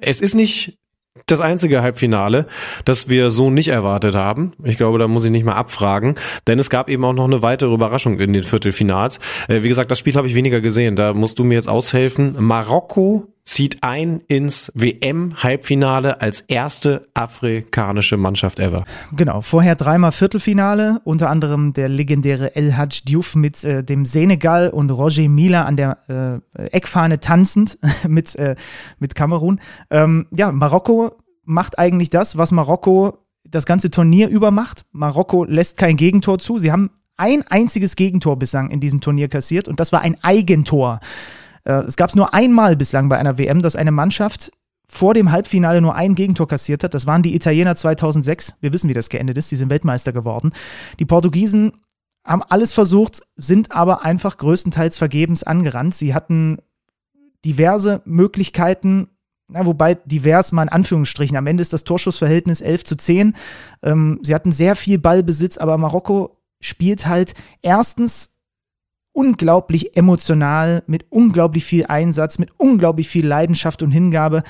Es 0.00 0.20
ist 0.20 0.34
nicht 0.34 0.78
das 1.26 1.40
einzige 1.40 1.82
Halbfinale, 1.82 2.46
das 2.84 3.08
wir 3.08 3.30
so 3.30 3.50
nicht 3.50 3.68
erwartet 3.68 4.14
haben. 4.14 4.52
Ich 4.64 4.76
glaube, 4.76 4.98
da 4.98 5.06
muss 5.06 5.24
ich 5.24 5.30
nicht 5.30 5.44
mal 5.44 5.54
abfragen, 5.54 6.14
denn 6.46 6.58
es 6.58 6.70
gab 6.70 6.88
eben 6.88 7.04
auch 7.04 7.12
noch 7.12 7.24
eine 7.24 7.42
weitere 7.42 7.72
Überraschung 7.72 8.18
in 8.18 8.32
den 8.32 8.42
Viertelfinals. 8.42 9.20
Äh, 9.48 9.62
wie 9.62 9.68
gesagt, 9.68 9.90
das 9.90 9.98
Spiel 9.98 10.14
habe 10.14 10.26
ich 10.26 10.34
weniger 10.34 10.60
gesehen. 10.60 10.96
Da 10.96 11.12
musst 11.14 11.38
du 11.38 11.44
mir 11.44 11.54
jetzt 11.54 11.68
aushelfen. 11.68 12.36
Marokko 12.38 13.28
zieht 13.50 13.82
ein 13.82 14.20
ins 14.28 14.70
WM-Halbfinale 14.76 16.20
als 16.20 16.42
erste 16.42 17.08
afrikanische 17.14 18.16
Mannschaft 18.16 18.60
ever. 18.60 18.84
Genau, 19.16 19.40
vorher 19.40 19.74
dreimal 19.74 20.12
Viertelfinale, 20.12 21.00
unter 21.02 21.28
anderem 21.30 21.72
der 21.72 21.88
legendäre 21.88 22.54
El 22.54 22.76
Hadj 22.76 23.02
Diouf 23.06 23.34
mit 23.34 23.64
äh, 23.64 23.82
dem 23.82 24.04
Senegal 24.04 24.70
und 24.70 24.90
Roger 24.90 25.28
Mila 25.28 25.64
an 25.64 25.76
der 25.76 25.98
äh, 26.54 26.62
Eckfahne 26.66 27.18
tanzend 27.18 27.76
mit, 28.08 28.36
äh, 28.36 28.54
mit 29.00 29.16
Kamerun. 29.16 29.58
Ähm, 29.90 30.28
ja, 30.30 30.52
Marokko 30.52 31.16
macht 31.42 31.76
eigentlich 31.76 32.10
das, 32.10 32.38
was 32.38 32.52
Marokko 32.52 33.18
das 33.42 33.66
ganze 33.66 33.90
Turnier 33.90 34.28
über 34.28 34.52
macht. 34.52 34.84
Marokko 34.92 35.42
lässt 35.42 35.76
kein 35.76 35.96
Gegentor 35.96 36.38
zu. 36.38 36.60
Sie 36.60 36.70
haben 36.70 36.90
ein 37.16 37.42
einziges 37.48 37.96
Gegentor 37.96 38.38
bislang 38.38 38.70
in 38.70 38.78
diesem 38.78 39.00
Turnier 39.00 39.28
kassiert 39.28 39.66
und 39.66 39.80
das 39.80 39.90
war 39.90 40.02
ein 40.02 40.22
Eigentor. 40.22 41.00
Äh, 41.64 41.84
es 41.84 41.96
gab 41.96 42.10
es 42.10 42.16
nur 42.16 42.34
einmal 42.34 42.76
bislang 42.76 43.08
bei 43.08 43.18
einer 43.18 43.38
WM, 43.38 43.62
dass 43.62 43.76
eine 43.76 43.90
Mannschaft 43.90 44.52
vor 44.88 45.14
dem 45.14 45.30
Halbfinale 45.30 45.80
nur 45.80 45.94
ein 45.94 46.16
Gegentor 46.16 46.48
kassiert 46.48 46.82
hat. 46.82 46.94
Das 46.94 47.06
waren 47.06 47.22
die 47.22 47.34
Italiener 47.34 47.76
2006. 47.76 48.54
Wir 48.60 48.72
wissen, 48.72 48.88
wie 48.88 48.94
das 48.94 49.08
geendet 49.08 49.38
ist. 49.38 49.50
Die 49.50 49.56
sind 49.56 49.70
Weltmeister 49.70 50.12
geworden. 50.12 50.52
Die 50.98 51.04
Portugiesen 51.04 51.72
haben 52.24 52.42
alles 52.42 52.72
versucht, 52.72 53.22
sind 53.36 53.70
aber 53.70 54.02
einfach 54.04 54.36
größtenteils 54.36 54.98
vergebens 54.98 55.42
angerannt. 55.44 55.94
Sie 55.94 56.12
hatten 56.12 56.58
diverse 57.44 58.02
Möglichkeiten, 58.04 59.08
na, 59.48 59.64
wobei 59.64 59.94
divers 59.94 60.52
mal 60.52 60.64
in 60.64 60.68
Anführungsstrichen. 60.68 61.36
Am 61.36 61.46
Ende 61.46 61.62
ist 61.62 61.72
das 61.72 61.84
Torschussverhältnis 61.84 62.60
11 62.60 62.84
zu 62.84 62.96
10. 62.96 63.34
Ähm, 63.82 64.18
sie 64.22 64.34
hatten 64.34 64.52
sehr 64.52 64.76
viel 64.76 64.98
Ballbesitz, 64.98 65.56
aber 65.56 65.78
Marokko 65.78 66.36
spielt 66.60 67.06
halt 67.06 67.34
erstens 67.62 68.34
unglaublich 69.12 69.96
emotional, 69.96 70.82
mit 70.86 71.06
unglaublich 71.10 71.64
viel 71.64 71.86
Einsatz, 71.86 72.38
mit 72.38 72.50
unglaublich 72.58 73.08
viel 73.08 73.26
Leidenschaft 73.26 73.82
und 73.82 73.90
Hingabe 73.90 74.42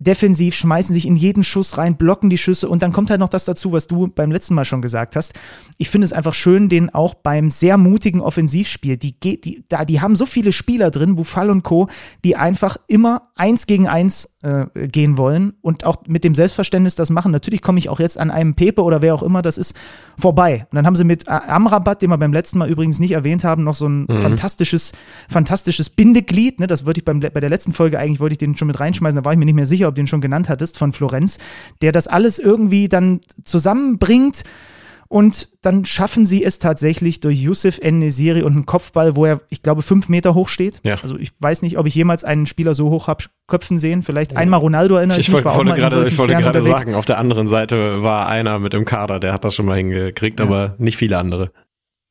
defensiv, 0.00 0.54
schmeißen 0.54 0.94
sich 0.94 1.06
in 1.06 1.16
jeden 1.16 1.42
Schuss 1.42 1.76
rein, 1.76 1.96
blocken 1.96 2.30
die 2.30 2.38
Schüsse 2.38 2.68
und 2.68 2.82
dann 2.82 2.92
kommt 2.92 3.10
halt 3.10 3.18
noch 3.18 3.28
das 3.28 3.44
dazu, 3.44 3.72
was 3.72 3.88
du 3.88 4.06
beim 4.06 4.30
letzten 4.30 4.54
Mal 4.54 4.64
schon 4.64 4.80
gesagt 4.80 5.16
hast. 5.16 5.34
Ich 5.76 5.90
finde 5.90 6.04
es 6.04 6.12
einfach 6.12 6.34
schön, 6.34 6.68
den 6.68 6.94
auch 6.94 7.14
beim 7.14 7.50
sehr 7.50 7.76
mutigen 7.76 8.20
Offensivspiel, 8.20 8.96
die, 8.96 9.18
die, 9.18 9.64
da, 9.68 9.84
die 9.84 10.00
haben 10.00 10.14
so 10.14 10.24
viele 10.24 10.52
Spieler 10.52 10.90
drin, 10.90 11.16
Bufal 11.16 11.50
und 11.50 11.64
Co., 11.64 11.88
die 12.24 12.36
einfach 12.36 12.76
immer 12.86 13.30
eins 13.34 13.66
gegen 13.66 13.88
eins 13.88 14.30
äh, 14.42 14.66
gehen 14.88 15.18
wollen 15.18 15.54
und 15.62 15.84
auch 15.84 15.96
mit 16.06 16.22
dem 16.22 16.34
Selbstverständnis 16.34 16.94
das 16.94 17.10
machen. 17.10 17.32
Natürlich 17.32 17.60
komme 17.60 17.78
ich 17.78 17.88
auch 17.88 17.98
jetzt 17.98 18.18
an 18.18 18.30
einem 18.30 18.54
Pepe 18.54 18.82
oder 18.82 19.02
wer 19.02 19.14
auch 19.14 19.22
immer 19.24 19.42
das 19.42 19.58
ist 19.58 19.74
vorbei. 20.16 20.66
Und 20.70 20.76
dann 20.76 20.86
haben 20.86 20.94
sie 20.94 21.04
mit 21.04 21.28
Amrabat, 21.28 22.02
den 22.02 22.10
wir 22.10 22.18
beim 22.18 22.32
letzten 22.32 22.58
Mal 22.58 22.68
übrigens 22.68 23.00
nicht 23.00 23.12
erwähnt 23.12 23.42
haben, 23.42 23.64
noch 23.64 23.74
so 23.74 23.88
ein 23.88 24.06
mhm. 24.08 24.20
fantastisches, 24.20 24.92
fantastisches 25.28 25.90
Bindeglied. 25.90 26.60
Ne? 26.60 26.68
Das 26.68 26.86
wollte 26.86 27.00
ich 27.00 27.04
beim, 27.04 27.18
bei 27.18 27.40
der 27.40 27.50
letzten 27.50 27.72
Folge 27.72 27.98
eigentlich 27.98 28.20
wollte 28.20 28.34
ich 28.34 28.38
den 28.38 28.56
schon 28.56 28.68
mit 28.68 28.78
reinschmeißen. 28.78 29.16
Da 29.16 29.24
war 29.24 29.32
ich 29.32 29.38
mir 29.38 29.44
nicht 29.44 29.54
mehr 29.54 29.66
sicher, 29.66 29.87
ob 29.88 29.94
du 29.94 30.02
den 30.02 30.06
schon 30.06 30.20
genannt 30.20 30.48
hattest 30.48 30.78
von 30.78 30.92
Florenz, 30.92 31.38
der 31.82 31.92
das 31.92 32.06
alles 32.06 32.38
irgendwie 32.38 32.88
dann 32.88 33.20
zusammenbringt. 33.44 34.44
Und 35.10 35.48
dann 35.62 35.86
schaffen 35.86 36.26
sie 36.26 36.44
es 36.44 36.58
tatsächlich 36.58 37.20
durch 37.20 37.40
Yusuf 37.40 37.78
N-Nesiri 37.78 38.42
und 38.42 38.52
einen 38.52 38.66
Kopfball, 38.66 39.16
wo 39.16 39.24
er, 39.24 39.40
ich 39.48 39.62
glaube, 39.62 39.80
fünf 39.80 40.10
Meter 40.10 40.34
hoch 40.34 40.50
steht. 40.50 40.80
Ja. 40.84 40.96
Also 41.00 41.16
ich 41.16 41.32
weiß 41.38 41.62
nicht, 41.62 41.78
ob 41.78 41.86
ich 41.86 41.94
jemals 41.94 42.24
einen 42.24 42.44
Spieler 42.44 42.74
so 42.74 42.90
hoch 42.90 43.08
habe 43.08 43.24
köpfen 43.46 43.78
sehen. 43.78 44.02
Vielleicht 44.02 44.32
ja. 44.32 44.38
einmal 44.38 44.60
Ronaldo 44.60 44.96
erinnert 44.96 45.18
ich, 45.18 45.28
ich 45.28 45.34
mich. 45.34 45.44
Wollte, 45.46 45.72
grade, 45.80 46.06
ich 46.06 46.18
wollte 46.18 46.34
gerade 46.34 46.60
sagen, 46.60 46.94
auf 46.94 47.06
der 47.06 47.16
anderen 47.16 47.46
Seite 47.46 48.02
war 48.02 48.28
einer 48.28 48.58
mit 48.58 48.74
dem 48.74 48.84
Kader, 48.84 49.18
der 49.18 49.32
hat 49.32 49.44
das 49.44 49.54
schon 49.54 49.64
mal 49.64 49.78
hingekriegt, 49.78 50.40
ja. 50.40 50.46
aber 50.46 50.74
nicht 50.76 50.98
viele 50.98 51.16
andere. 51.16 51.52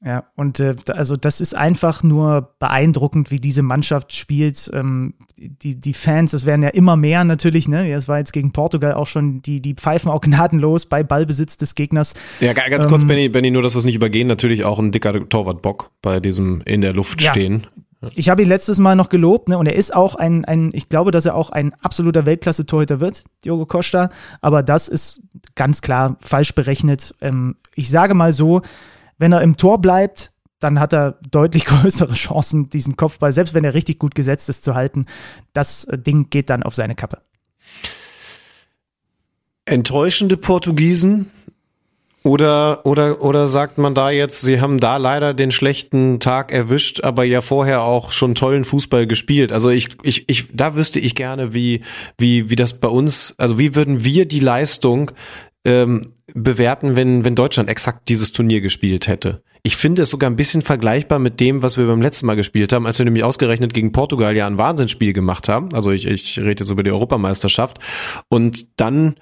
Ja, 0.06 0.26
und 0.36 0.60
äh, 0.60 0.76
also 0.90 1.18
das 1.18 1.42
ist 1.42 1.56
einfach 1.56 2.04
nur 2.04 2.54
beeindruckend, 2.60 3.32
wie 3.32 3.40
diese 3.40 3.64
Mannschaft 3.64 4.16
spielt. 4.16 4.70
Ähm, 4.72 5.16
die, 5.38 5.80
die 5.80 5.94
Fans, 5.94 6.32
das 6.32 6.46
werden 6.46 6.62
ja 6.62 6.70
immer 6.70 6.96
mehr 6.96 7.24
natürlich, 7.24 7.68
ne? 7.68 7.92
Es 7.92 8.08
war 8.08 8.20
jetzt 8.20 8.32
gegen 8.32 8.52
Portugal 8.52 8.94
auch 8.94 9.08
schon, 9.08 9.42
die, 9.42 9.60
die 9.60 9.74
pfeifen 9.74 10.12
auch 10.12 10.22
gnadenlos 10.22 10.86
bei 10.86 11.02
Ballbesitz 11.02 11.58
des 11.58 11.74
Gegners. 11.74 12.14
Ja, 12.40 12.54
ganz 12.54 12.86
ähm, 12.86 12.92
kurz, 12.92 13.06
Benny, 13.06 13.28
Benny, 13.28 13.50
nur, 13.50 13.64
dass 13.64 13.74
wir 13.74 13.80
es 13.80 13.86
nicht 13.86 13.96
übergehen, 13.96 14.28
natürlich 14.28 14.66
auch 14.66 14.78
ein 14.78 14.92
dicker 14.92 15.28
Torwartbock 15.28 15.90
bei 16.04 16.20
diesem 16.20 16.62
in 16.66 16.82
der 16.82 16.94
Luft 16.94 17.22
ja. 17.24 17.32
stehen. 17.32 17.66
Ich 18.14 18.30
habe 18.30 18.44
ihn 18.44 18.48
letztes 18.48 18.78
Mal 18.78 18.96
noch 18.96 19.10
gelobt, 19.10 19.50
ne? 19.50 19.58
Und 19.58 19.66
er 19.66 19.76
ist 19.76 19.96
auch 19.96 20.14
ein, 20.14 20.46
ein, 20.46 20.70
ich 20.74 20.90
glaube, 20.90 21.10
dass 21.10 21.26
er 21.26 21.34
auch 21.34 21.50
ein 21.50 21.74
absoluter 21.82 22.28
Weltklasse-Torhüter 22.28 23.00
wird, 23.00 23.24
Diogo 23.44 23.66
Costa. 23.66 24.12
Aber 24.42 24.62
das 24.62 24.88
ist 24.88 25.22
ganz 25.56 25.82
klar 25.82 26.18
falsch 26.22 26.54
berechnet. 26.54 27.16
Ähm, 27.22 27.56
ich 27.74 27.90
sage 27.90 28.14
mal 28.14 28.32
so, 28.32 28.62
wenn 29.18 29.32
er 29.32 29.42
im 29.42 29.58
Tor 29.58 29.82
bleibt, 29.82 30.32
dann 30.60 30.80
hat 30.80 30.94
er 30.94 31.20
deutlich 31.32 31.66
größere 31.66 32.14
Chancen, 32.14 32.70
diesen 32.70 32.96
Kopfball, 32.96 33.32
selbst 33.32 33.54
wenn 33.54 33.64
er 33.64 33.74
richtig 33.74 34.00
gut 34.00 34.16
gesetzt 34.16 34.50
ist, 34.50 34.64
zu 34.64 34.76
halten. 34.76 35.06
Das 35.54 35.86
äh, 35.86 35.98
Ding 35.98 36.30
geht 36.30 36.50
dann 36.50 36.64
auf 36.64 36.76
seine 36.76 36.96
Kappe. 36.96 37.20
Enttäuschende 39.66 40.38
Portugiesen? 40.38 41.32
Oder, 42.24 42.86
oder, 42.86 43.22
oder 43.22 43.48
sagt 43.48 43.78
man 43.78 43.96
da 43.96 44.10
jetzt, 44.10 44.42
sie 44.42 44.60
haben 44.60 44.80
da 44.80 44.98
leider 44.98 45.34
den 45.34 45.50
schlechten 45.50 46.20
Tag 46.20 46.52
erwischt, 46.52 47.02
aber 47.02 47.24
ja 47.24 47.40
vorher 47.40 47.84
auch 47.84 48.12
schon 48.12 48.36
tollen 48.36 48.66
Fußball 48.66 49.08
gespielt. 49.08 49.54
Also 49.54 49.70
ich, 49.70 49.96
ich, 50.04 50.28
ich, 50.28 50.50
da 50.52 50.76
wüsste 50.76 51.00
ich 51.00 51.16
gerne, 51.16 51.54
wie, 51.54 51.84
wie, 52.18 52.50
wie 52.50 52.58
das 52.58 52.82
bei 52.82 52.90
uns, 52.90 53.34
also 53.38 53.58
wie 53.60 53.76
würden 53.76 54.04
wir 54.04 54.26
die 54.26 54.42
Leistung 54.42 55.12
ähm, 55.64 56.17
bewerten, 56.34 56.96
wenn, 56.96 57.24
wenn 57.24 57.36
Deutschland 57.36 57.70
exakt 57.70 58.10
dieses 58.10 58.32
Turnier 58.32 58.62
gespielt 58.62 59.08
hätte. 59.08 59.42
Ich 59.64 59.76
finde 59.76 60.04
es 60.04 60.10
sogar 60.10 60.30
ein 60.30 60.36
bisschen 60.36 60.62
vergleichbar 60.62 61.20
mit 61.20 61.40
dem, 61.40 61.62
was 61.62 61.78
wir 61.78 61.88
beim 61.88 62.02
letzten 62.02 62.26
Mal 62.26 62.36
gespielt 62.36 62.74
haben, 62.74 62.86
als 62.86 63.00
wir 63.00 63.06
nämlich 63.06 63.24
ausgerechnet 63.24 63.74
gegen 63.74 63.92
Portugal 63.92 64.36
ja 64.36 64.48
ein 64.48 64.58
Wahnsinnsspiel 64.58 65.14
gemacht 65.14 65.50
haben. 65.50 65.74
Also 65.74 65.92
ich, 65.92 66.06
ich 66.06 66.38
rede 66.40 66.64
jetzt 66.64 66.70
über 66.70 66.84
die 66.84 66.92
Europameisterschaft. 66.92 67.80
Und 68.30 68.80
dann 68.80 69.16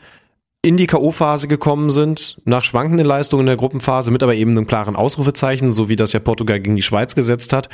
in 0.61 0.77
die 0.77 0.87
K.O.-Phase 0.87 1.47
gekommen 1.47 1.91
sind, 1.91 2.37
nach 2.43 2.63
schwankenden 2.63 3.05
Leistungen 3.05 3.41
in 3.41 3.47
der 3.47 3.55
Gruppenphase, 3.55 4.09
mit 4.09 4.23
aber 4.23 4.33
eben 4.33 4.51
einem 4.51 4.65
klaren 4.65 4.95
Ausrufezeichen, 4.95 5.71
so 5.71 5.89
wie 5.89 5.95
das 5.95 6.11
ja 6.11 6.19
Portugal 6.19 6.59
gegen 6.59 6.75
die 6.75 6.81
Schweiz 6.81 7.13
gesetzt 7.13 7.53
hat, 7.53 7.69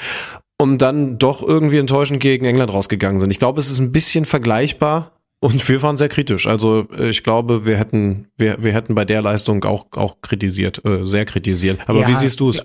und 0.60 0.82
dann 0.82 1.18
doch 1.18 1.42
irgendwie 1.42 1.78
enttäuschend 1.78 2.20
gegen 2.20 2.46
England 2.46 2.74
rausgegangen 2.74 3.22
sind. 3.22 3.32
Ich 3.32 3.40
glaube, 3.40 3.62
es 3.62 3.72
ist 3.72 3.80
ein 3.80 3.94
bisschen 3.94 4.26
vergleichbar, 4.26 5.21
und 5.42 5.68
wir 5.68 5.82
waren 5.82 5.98
sehr 5.98 6.08
kritisch. 6.08 6.46
Also 6.48 6.88
äh, 6.96 7.10
ich 7.10 7.24
glaube, 7.24 7.66
wir 7.66 7.76
hätten, 7.78 8.28
wir, 8.38 8.64
wir 8.64 8.74
hätten 8.74 8.94
bei 8.94 9.06
der 9.06 9.24
Leistung 9.24 9.64
auch, 9.66 9.88
auch 9.94 10.22
kritisiert, 10.22 10.86
äh, 10.86 11.04
sehr 11.04 11.26
kritisiert. 11.26 11.80
Aber 11.88 12.02
ja, 12.02 12.08
wie 12.08 12.14
siehst 12.14 12.40
du 12.40 12.50
es? 12.50 12.64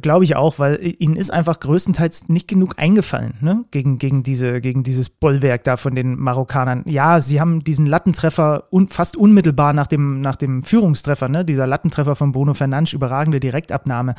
Glaube 0.00 0.24
ich 0.24 0.36
auch, 0.36 0.58
weil 0.58 0.78
ihnen 0.98 1.16
ist 1.16 1.30
einfach 1.30 1.60
größtenteils 1.60 2.28
nicht 2.28 2.48
genug 2.48 2.74
eingefallen, 2.78 3.34
ne? 3.40 3.64
Gegen, 3.70 3.98
gegen, 3.98 4.22
diese, 4.22 4.60
gegen 4.60 4.82
dieses 4.82 5.08
Bollwerk 5.08 5.64
da 5.64 5.76
von 5.76 5.94
den 5.94 6.18
Marokkanern. 6.18 6.82
Ja, 6.86 7.20
sie 7.20 7.40
haben 7.40 7.62
diesen 7.62 7.86
Lattentreffer 7.86 8.64
un, 8.70 8.88
fast 8.88 9.16
unmittelbar 9.16 9.72
nach 9.72 9.86
dem, 9.86 10.20
nach 10.20 10.36
dem 10.36 10.62
Führungstreffer, 10.62 11.28
ne? 11.28 11.44
Dieser 11.44 11.66
Lattentreffer 11.66 12.16
von 12.16 12.32
Bruno 12.32 12.54
Fernandes, 12.54 12.92
überragende 12.92 13.40
Direktabnahme. 13.40 14.14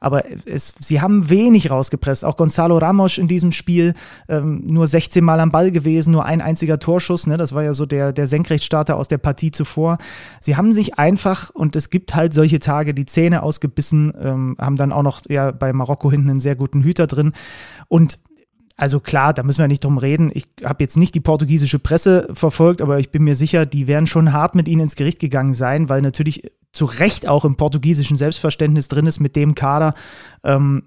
Aber 0.00 0.24
es, 0.46 0.74
sie 0.78 1.00
haben 1.00 1.28
wenig 1.28 1.70
rausgepresst. 1.70 2.24
Auch 2.24 2.36
Gonzalo 2.36 2.78
Ramos 2.78 3.18
in 3.18 3.28
diesem 3.28 3.52
Spiel 3.52 3.94
ähm, 4.28 4.62
nur 4.66 4.86
16 4.86 5.22
Mal 5.22 5.40
am 5.40 5.50
Ball 5.50 5.70
gewesen, 5.70 6.12
nur 6.12 6.24
ein 6.24 6.40
einziger 6.40 6.78
Torschuss, 6.78 7.26
ne? 7.26 7.36
Das 7.36 7.54
war 7.54 7.62
ja 7.62 7.74
so 7.74 7.86
der, 7.86 8.12
der 8.12 8.26
Senkrechtstarter 8.26 8.96
aus 8.96 9.08
der 9.08 9.18
Partie 9.18 9.50
zuvor. 9.50 9.98
Sie 10.40 10.56
haben 10.56 10.72
sich 10.72 10.98
einfach, 10.98 11.50
und 11.50 11.76
es 11.76 11.90
gibt 11.90 12.14
halt 12.14 12.34
solche 12.34 12.58
Tage, 12.58 12.94
die 12.94 13.06
Zähne 13.06 13.42
ausgebissen, 13.42 14.12
ähm, 14.20 14.56
haben 14.58 14.76
dann 14.76 14.92
auch 14.92 15.01
noch 15.02 15.12
noch 15.12 15.22
ja 15.28 15.50
bei 15.50 15.72
Marokko 15.72 16.10
hinten 16.10 16.30
einen 16.30 16.40
sehr 16.40 16.56
guten 16.56 16.82
Hüter 16.82 17.06
drin. 17.06 17.32
Und 17.88 18.18
also 18.76 19.00
klar, 19.00 19.34
da 19.34 19.42
müssen 19.42 19.60
wir 19.60 19.68
nicht 19.68 19.84
drum 19.84 19.98
reden. 19.98 20.30
Ich 20.32 20.46
habe 20.64 20.82
jetzt 20.82 20.96
nicht 20.96 21.14
die 21.14 21.20
portugiesische 21.20 21.78
Presse 21.78 22.28
verfolgt, 22.32 22.80
aber 22.80 22.98
ich 22.98 23.10
bin 23.10 23.22
mir 23.22 23.36
sicher, 23.36 23.66
die 23.66 23.86
werden 23.86 24.06
schon 24.06 24.32
hart 24.32 24.54
mit 24.54 24.66
ihnen 24.66 24.82
ins 24.82 24.96
Gericht 24.96 25.18
gegangen 25.18 25.54
sein, 25.54 25.88
weil 25.88 26.02
natürlich 26.02 26.50
zu 26.72 26.86
Recht 26.86 27.28
auch 27.28 27.44
im 27.44 27.56
portugiesischen 27.56 28.16
Selbstverständnis 28.16 28.88
drin 28.88 29.06
ist 29.06 29.20
mit 29.20 29.36
dem 29.36 29.54
Kader. 29.54 29.94
Ähm, 30.42 30.84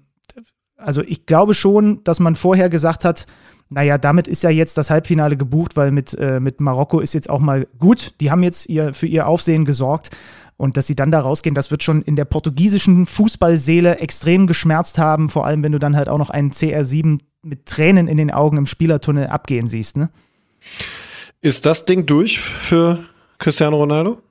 also 0.76 1.02
ich 1.02 1.26
glaube 1.26 1.54
schon, 1.54 2.02
dass 2.04 2.20
man 2.20 2.34
vorher 2.34 2.68
gesagt 2.68 3.04
hat, 3.04 3.26
naja, 3.68 3.98
damit 3.98 4.28
ist 4.28 4.42
ja 4.42 4.50
jetzt 4.50 4.76
das 4.78 4.90
Halbfinale 4.90 5.36
gebucht, 5.36 5.76
weil 5.76 5.90
mit, 5.90 6.14
äh, 6.14 6.38
mit 6.38 6.60
Marokko 6.60 7.00
ist 7.00 7.14
jetzt 7.14 7.30
auch 7.30 7.40
mal 7.40 7.66
gut. 7.78 8.14
Die 8.20 8.30
haben 8.30 8.42
jetzt 8.42 8.68
ihr, 8.68 8.94
für 8.94 9.06
ihr 9.06 9.26
Aufsehen 9.26 9.64
gesorgt. 9.64 10.10
Und 10.56 10.76
dass 10.76 10.86
sie 10.86 10.96
dann 10.96 11.10
da 11.10 11.20
rausgehen, 11.20 11.54
das 11.54 11.70
wird 11.70 11.82
schon 11.82 12.02
in 12.02 12.16
der 12.16 12.24
portugiesischen 12.24 13.04
Fußballseele 13.06 13.98
extrem 13.98 14.46
geschmerzt 14.46 14.98
haben, 14.98 15.28
vor 15.28 15.46
allem 15.46 15.62
wenn 15.62 15.72
du 15.72 15.78
dann 15.78 15.96
halt 15.96 16.08
auch 16.08 16.18
noch 16.18 16.30
einen 16.30 16.50
CR7 16.50 17.20
mit 17.42 17.66
Tränen 17.66 18.08
in 18.08 18.16
den 18.16 18.30
Augen 18.30 18.56
im 18.56 18.66
Spielertunnel 18.66 19.26
abgehen 19.26 19.68
siehst. 19.68 19.96
Ne? 19.96 20.10
Ist 21.42 21.66
das 21.66 21.84
Ding 21.84 22.06
durch 22.06 22.40
für 22.40 23.04
Cristiano 23.38 23.76
Ronaldo? 23.76 24.22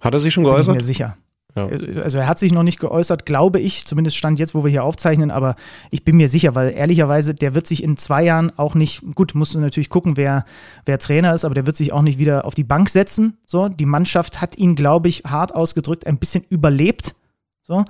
Hat 0.00 0.12
er 0.12 0.20
sich 0.20 0.34
schon 0.34 0.44
geäußert? 0.44 0.66
Bin 0.66 0.74
ich 0.74 0.82
mir 0.82 0.86
sicher. 0.86 1.16
Ja. 1.56 1.68
Also 2.02 2.18
er 2.18 2.26
hat 2.26 2.38
sich 2.38 2.52
noch 2.52 2.64
nicht 2.64 2.80
geäußert, 2.80 3.26
glaube 3.26 3.60
ich, 3.60 3.86
zumindest 3.86 4.16
stand 4.16 4.40
jetzt, 4.40 4.54
wo 4.54 4.64
wir 4.64 4.70
hier 4.70 4.82
aufzeichnen, 4.82 5.30
aber 5.30 5.54
ich 5.90 6.04
bin 6.04 6.16
mir 6.16 6.28
sicher, 6.28 6.54
weil 6.56 6.72
ehrlicherweise, 6.72 7.32
der 7.32 7.54
wird 7.54 7.68
sich 7.68 7.82
in 7.82 7.96
zwei 7.96 8.24
Jahren 8.24 8.50
auch 8.58 8.74
nicht, 8.74 9.02
gut, 9.14 9.34
musst 9.34 9.54
du 9.54 9.60
natürlich 9.60 9.88
gucken, 9.88 10.16
wer, 10.16 10.44
wer 10.84 10.98
Trainer 10.98 11.32
ist, 11.32 11.44
aber 11.44 11.54
der 11.54 11.66
wird 11.66 11.76
sich 11.76 11.92
auch 11.92 12.02
nicht 12.02 12.18
wieder 12.18 12.44
auf 12.44 12.54
die 12.54 12.64
Bank 12.64 12.90
setzen. 12.90 13.38
So, 13.46 13.68
die 13.68 13.86
Mannschaft 13.86 14.40
hat 14.40 14.58
ihn, 14.58 14.74
glaube 14.74 15.08
ich, 15.08 15.22
hart 15.24 15.54
ausgedrückt, 15.54 16.06
ein 16.06 16.18
bisschen 16.18 16.44
überlebt. 16.48 17.14
So. 17.62 17.84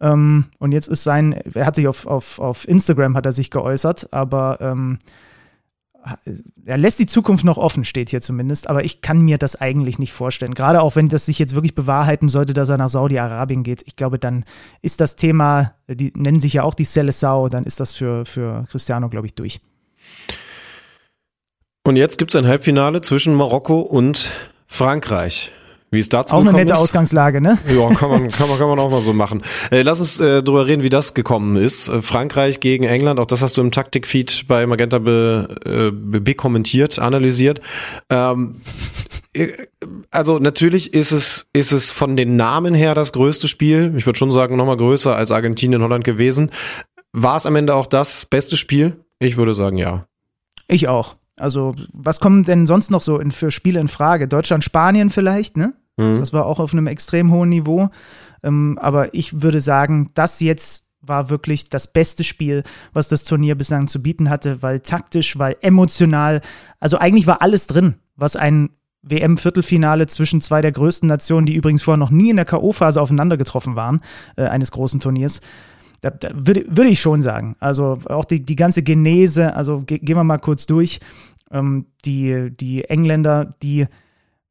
Ähm, 0.00 0.46
und 0.58 0.72
jetzt 0.72 0.88
ist 0.88 1.04
sein, 1.04 1.32
er 1.32 1.66
hat 1.66 1.76
sich 1.76 1.86
auf, 1.86 2.06
auf, 2.06 2.38
auf 2.38 2.66
Instagram 2.66 3.16
hat 3.16 3.26
er 3.26 3.32
sich 3.32 3.50
geäußert, 3.50 4.12
aber 4.12 4.58
ähm, 4.60 4.98
er 6.66 6.78
lässt 6.78 6.98
die 6.98 7.06
Zukunft 7.06 7.44
noch 7.44 7.56
offen, 7.56 7.84
steht 7.84 8.10
hier 8.10 8.20
zumindest, 8.20 8.68
aber 8.68 8.84
ich 8.84 9.00
kann 9.00 9.20
mir 9.20 9.38
das 9.38 9.60
eigentlich 9.60 9.98
nicht 9.98 10.12
vorstellen. 10.12 10.54
Gerade 10.54 10.82
auch 10.82 10.96
wenn 10.96 11.08
das 11.08 11.26
sich 11.26 11.38
jetzt 11.38 11.54
wirklich 11.54 11.74
bewahrheiten 11.74 12.28
sollte, 12.28 12.52
dass 12.52 12.68
er 12.68 12.76
nach 12.76 12.88
Saudi-Arabien 12.88 13.62
geht. 13.62 13.82
Ich 13.86 13.96
glaube, 13.96 14.18
dann 14.18 14.44
ist 14.82 15.00
das 15.00 15.16
Thema, 15.16 15.74
die 15.88 16.12
nennen 16.14 16.40
sich 16.40 16.54
ja 16.54 16.62
auch 16.62 16.74
die 16.74 16.84
Sau, 16.84 17.48
dann 17.48 17.64
ist 17.64 17.80
das 17.80 17.94
für, 17.94 18.24
für 18.26 18.64
Cristiano, 18.70 19.08
glaube 19.08 19.26
ich, 19.26 19.34
durch. 19.34 19.60
Und 21.84 21.96
jetzt 21.96 22.18
gibt 22.18 22.34
es 22.34 22.36
ein 22.36 22.46
Halbfinale 22.46 23.02
zwischen 23.02 23.34
Marokko 23.34 23.80
und 23.80 24.30
Frankreich. 24.66 25.52
Wie 25.94 26.00
es 26.00 26.08
dazu 26.08 26.34
Auch 26.34 26.40
eine 26.40 26.52
nette 26.52 26.74
ist. 26.74 26.78
Ausgangslage, 26.78 27.40
ne? 27.40 27.58
Ja, 27.68 27.88
kann 27.94 28.10
man, 28.10 28.30
kann 28.30 28.48
man, 28.48 28.58
kann 28.58 28.68
man 28.68 28.78
auch 28.78 28.90
mal 28.90 29.00
so 29.00 29.12
machen. 29.12 29.42
Äh, 29.70 29.82
lass 29.82 30.00
uns 30.00 30.20
äh, 30.20 30.42
drüber 30.42 30.66
reden, 30.66 30.82
wie 30.82 30.90
das 30.90 31.14
gekommen 31.14 31.56
ist. 31.56 31.88
Äh, 31.88 32.02
Frankreich 32.02 32.60
gegen 32.60 32.84
England, 32.84 33.18
auch 33.20 33.26
das 33.26 33.40
hast 33.40 33.56
du 33.56 33.60
im 33.60 33.70
Taktikfeed 33.70 34.46
bei 34.48 34.66
Magenta 34.66 34.98
be, 34.98 35.56
äh, 35.64 35.90
be 35.92 36.34
kommentiert, 36.34 36.98
analysiert. 36.98 37.60
Ähm, 38.10 38.56
äh, 39.32 39.52
also 40.10 40.38
natürlich 40.38 40.94
ist 40.94 41.12
es, 41.12 41.46
ist 41.52 41.72
es 41.72 41.90
von 41.90 42.16
den 42.16 42.36
Namen 42.36 42.74
her 42.74 42.94
das 42.94 43.12
größte 43.12 43.48
Spiel. 43.48 43.94
Ich 43.96 44.06
würde 44.06 44.18
schon 44.18 44.30
sagen, 44.30 44.56
nochmal 44.56 44.76
größer 44.76 45.14
als 45.14 45.30
Argentinien, 45.30 45.82
Holland 45.82 46.04
gewesen. 46.04 46.50
War 47.12 47.36
es 47.36 47.46
am 47.46 47.56
Ende 47.56 47.74
auch 47.74 47.86
das 47.86 48.26
beste 48.26 48.56
Spiel? 48.56 49.04
Ich 49.18 49.36
würde 49.36 49.54
sagen, 49.54 49.76
ja. 49.76 50.06
Ich 50.66 50.88
auch. 50.88 51.16
Also, 51.36 51.74
was 51.92 52.20
kommen 52.20 52.44
denn 52.44 52.66
sonst 52.66 52.90
noch 52.90 53.02
so 53.02 53.18
in, 53.18 53.30
für 53.32 53.50
Spiele 53.50 53.80
in 53.80 53.88
Frage? 53.88 54.28
Deutschland, 54.28 54.64
Spanien 54.64 55.10
vielleicht, 55.10 55.56
ne? 55.56 55.74
Mhm. 55.96 56.20
Das 56.20 56.32
war 56.32 56.46
auch 56.46 56.60
auf 56.60 56.72
einem 56.72 56.86
extrem 56.86 57.30
hohen 57.32 57.48
Niveau. 57.48 57.88
Ähm, 58.42 58.78
aber 58.80 59.14
ich 59.14 59.42
würde 59.42 59.60
sagen, 59.60 60.10
das 60.14 60.40
jetzt 60.40 60.84
war 61.00 61.30
wirklich 61.30 61.68
das 61.68 61.92
beste 61.92 62.24
Spiel, 62.24 62.62
was 62.92 63.08
das 63.08 63.24
Turnier 63.24 63.54
bislang 63.54 63.88
zu 63.88 64.02
bieten 64.02 64.30
hatte, 64.30 64.62
weil 64.62 64.80
taktisch, 64.80 65.38
weil 65.38 65.56
emotional, 65.60 66.40
also 66.80 66.98
eigentlich 66.98 67.26
war 67.26 67.42
alles 67.42 67.66
drin, 67.66 67.94
was 68.16 68.36
ein 68.36 68.70
WM-Viertelfinale 69.02 70.06
zwischen 70.06 70.40
zwei 70.40 70.62
der 70.62 70.72
größten 70.72 71.08
Nationen, 71.08 71.46
die 71.46 71.54
übrigens 71.54 71.82
vorher 71.82 71.98
noch 71.98 72.10
nie 72.10 72.30
in 72.30 72.36
der 72.36 72.46
K.O.-Phase 72.46 72.98
aufeinander 72.98 73.36
getroffen 73.36 73.76
waren, 73.76 74.00
äh, 74.36 74.44
eines 74.44 74.70
großen 74.70 75.00
Turniers. 75.00 75.40
Da, 76.00 76.10
da 76.10 76.30
würde, 76.32 76.64
würde 76.68 76.90
ich 76.90 77.00
schon 77.00 77.22
sagen. 77.22 77.56
Also 77.60 77.98
auch 78.06 78.24
die, 78.24 78.42
die 78.42 78.56
ganze 78.56 78.82
Genese, 78.82 79.54
also 79.54 79.80
ge 79.80 79.98
gehen 79.98 80.16
wir 80.16 80.24
mal 80.24 80.38
kurz 80.38 80.66
durch. 80.66 81.00
Ähm, 81.50 81.86
die, 82.04 82.50
die 82.50 82.84
Engländer, 82.84 83.54
die 83.62 83.86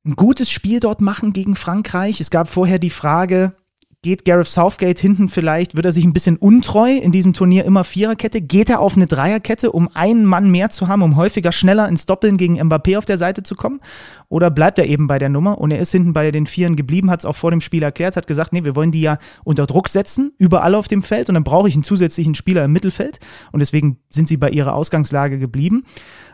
ein 0.05 0.15
gutes 0.15 0.51
Spiel 0.51 0.79
dort 0.79 1.01
machen 1.01 1.33
gegen 1.33 1.55
Frankreich. 1.55 2.19
Es 2.19 2.29
gab 2.29 2.49
vorher 2.49 2.77
die 2.77 2.89
Frage, 2.89 3.53
geht 4.01 4.25
Gareth 4.25 4.47
Southgate 4.47 4.99
hinten 4.99 5.29
vielleicht, 5.29 5.75
wird 5.75 5.85
er 5.85 5.93
sich 5.93 6.03
ein 6.03 6.11
bisschen 6.11 6.35
untreu 6.35 6.91
in 6.91 7.13
diesem 7.13 7.33
Turnier 7.33 7.63
immer 7.63 7.85
Viererkette? 7.85 8.41
Geht 8.41 8.69
er 8.69 8.81
auf 8.81 8.97
eine 8.97 9.07
Dreierkette, 9.07 9.71
um 9.71 9.87
einen 9.95 10.25
Mann 10.25 10.51
mehr 10.51 10.69
zu 10.69 10.89
haben, 10.89 11.03
um 11.03 11.15
häufiger 11.15 11.53
schneller 11.53 11.87
ins 11.87 12.05
Doppeln 12.05 12.35
gegen 12.35 12.61
Mbappé 12.61 12.97
auf 12.97 13.05
der 13.05 13.17
Seite 13.17 13.43
zu 13.43 13.55
kommen? 13.55 13.79
Oder 14.27 14.51
bleibt 14.51 14.77
er 14.77 14.87
eben 14.87 15.07
bei 15.07 15.19
der 15.19 15.29
Nummer 15.29 15.57
und 15.57 15.71
er 15.71 15.79
ist 15.79 15.93
hinten 15.93 16.11
bei 16.11 16.31
den 16.31 16.47
Vieren 16.47 16.75
geblieben, 16.75 17.09
hat 17.09 17.21
es 17.21 17.25
auch 17.25 17.37
vor 17.37 17.51
dem 17.51 17.61
Spiel 17.61 17.81
erklärt, 17.81 18.17
hat 18.17 18.27
gesagt, 18.27 18.51
nee, 18.51 18.65
wir 18.65 18.75
wollen 18.75 18.91
die 18.91 19.01
ja 19.01 19.19
unter 19.45 19.65
Druck 19.65 19.87
setzen, 19.87 20.33
überall 20.37 20.75
auf 20.75 20.89
dem 20.89 21.01
Feld 21.01 21.29
und 21.29 21.35
dann 21.35 21.45
brauche 21.45 21.69
ich 21.69 21.75
einen 21.75 21.83
zusätzlichen 21.83 22.35
Spieler 22.35 22.65
im 22.65 22.73
Mittelfeld 22.73 23.19
und 23.53 23.61
deswegen 23.61 23.99
sind 24.09 24.27
sie 24.27 24.37
bei 24.37 24.49
ihrer 24.49 24.73
Ausgangslage 24.73 25.39
geblieben 25.39 25.85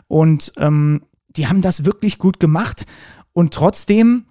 und 0.08 0.54
ähm, 0.58 1.04
die 1.36 1.48
haben 1.48 1.62
das 1.62 1.86
wirklich 1.86 2.18
gut 2.18 2.40
gemacht 2.40 2.86
und 3.40 3.54
trotzdem 3.54 4.26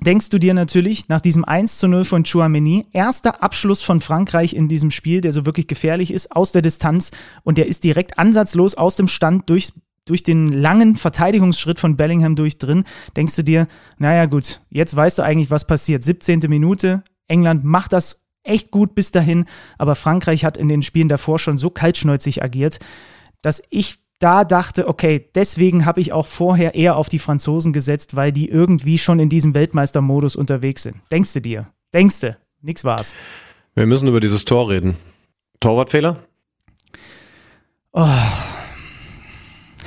denkst 0.00 0.30
du 0.30 0.38
dir 0.38 0.54
natürlich 0.54 1.10
nach 1.10 1.20
diesem 1.20 1.44
1 1.44 1.76
zu 1.76 1.88
0 1.88 2.04
von 2.04 2.24
Chouameni, 2.24 2.86
erster 2.90 3.42
Abschluss 3.42 3.82
von 3.82 4.00
Frankreich 4.00 4.54
in 4.54 4.66
diesem 4.66 4.90
Spiel, 4.90 5.20
der 5.20 5.32
so 5.32 5.44
wirklich 5.44 5.66
gefährlich 5.66 6.10
ist, 6.10 6.34
aus 6.34 6.52
der 6.52 6.62
Distanz 6.62 7.10
und 7.42 7.58
der 7.58 7.66
ist 7.66 7.84
direkt 7.84 8.18
ansatzlos 8.18 8.74
aus 8.74 8.96
dem 8.96 9.08
Stand 9.08 9.50
durch, 9.50 9.74
durch 10.06 10.22
den 10.22 10.48
langen 10.48 10.96
Verteidigungsschritt 10.96 11.78
von 11.78 11.98
Bellingham 11.98 12.34
durch 12.34 12.56
drin, 12.56 12.84
denkst 13.14 13.36
du 13.36 13.44
dir, 13.44 13.68
naja 13.98 14.24
gut, 14.24 14.62
jetzt 14.70 14.96
weißt 14.96 15.18
du 15.18 15.22
eigentlich, 15.22 15.50
was 15.50 15.66
passiert. 15.66 16.02
17. 16.02 16.40
Minute, 16.48 17.04
England 17.28 17.62
macht 17.62 17.92
das 17.92 18.24
echt 18.42 18.70
gut 18.70 18.94
bis 18.94 19.10
dahin, 19.10 19.44
aber 19.76 19.96
Frankreich 19.96 20.46
hat 20.46 20.56
in 20.56 20.68
den 20.68 20.82
Spielen 20.82 21.10
davor 21.10 21.38
schon 21.38 21.58
so 21.58 21.68
kaltschnäuzig 21.68 22.42
agiert, 22.42 22.78
dass 23.42 23.62
ich 23.68 23.98
da 24.18 24.44
dachte, 24.44 24.88
okay, 24.88 25.28
deswegen 25.34 25.84
habe 25.84 26.00
ich 26.00 26.12
auch 26.12 26.26
vorher 26.26 26.74
eher 26.74 26.96
auf 26.96 27.08
die 27.08 27.18
Franzosen 27.18 27.72
gesetzt, 27.72 28.16
weil 28.16 28.32
die 28.32 28.48
irgendwie 28.48 28.98
schon 28.98 29.18
in 29.18 29.28
diesem 29.28 29.54
Weltmeistermodus 29.54 30.36
unterwegs 30.36 30.82
sind. 30.82 30.96
Denkst 31.12 31.34
du 31.34 31.40
dir? 31.40 31.66
Denkst 31.92 32.20
du? 32.20 32.36
Nix 32.62 32.84
war's. 32.84 33.14
Wir 33.74 33.86
müssen 33.86 34.08
über 34.08 34.20
dieses 34.20 34.44
Tor 34.44 34.70
reden. 34.70 34.96
Torwartfehler? 35.60 36.24
Oh. 37.92 38.08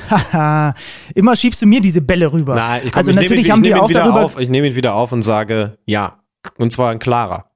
Haha, 0.10 0.74
immer 1.14 1.36
schiebst 1.36 1.62
du 1.62 1.68
mir 1.68 1.82
diese 1.82 2.02
Bälle 2.02 2.32
rüber. 2.32 2.56
Nein, 2.56 2.82
ich, 2.86 2.92
komm, 2.92 2.98
also 2.98 3.12
ich 3.12 3.16
natürlich 3.16 3.48
nehme 3.48 3.48
ihn, 3.48 3.52
haben 3.52 3.64
die 3.64 3.76
auch 3.76 3.90
wieder 3.90 4.04
darüber 4.04 4.26
auf. 4.26 4.40
Ich 4.40 4.50
nehme 4.50 4.68
ihn 4.68 4.76
wieder 4.76 4.96
auf 4.96 5.12
und 5.12 5.22
sage 5.22 5.78
ja. 5.86 6.20
Und 6.58 6.72
zwar 6.72 6.92
ein 6.92 7.00
klarer. 7.00 7.52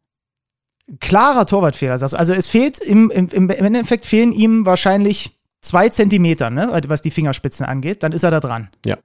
klarer 0.99 1.45
Torwartfehler. 1.45 1.97
sagst 1.97 2.13
du. 2.13 2.19
Also 2.19 2.33
es 2.33 2.49
fehlt 2.49 2.79
im, 2.79 3.09
im, 3.09 3.29
im 3.29 3.49
Endeffekt 3.49 4.05
fehlen 4.05 4.33
ihm 4.33 4.65
wahrscheinlich 4.65 5.39
zwei 5.63 5.89
Zentimeter, 5.89 6.49
ne, 6.49 6.81
was 6.87 7.01
die 7.01 7.11
Fingerspitzen 7.11 7.65
angeht. 7.65 8.03
Dann 8.03 8.11
ist 8.11 8.23
er 8.23 8.31
da 8.31 8.39
dran. 8.39 8.69
Ja. 8.85 8.97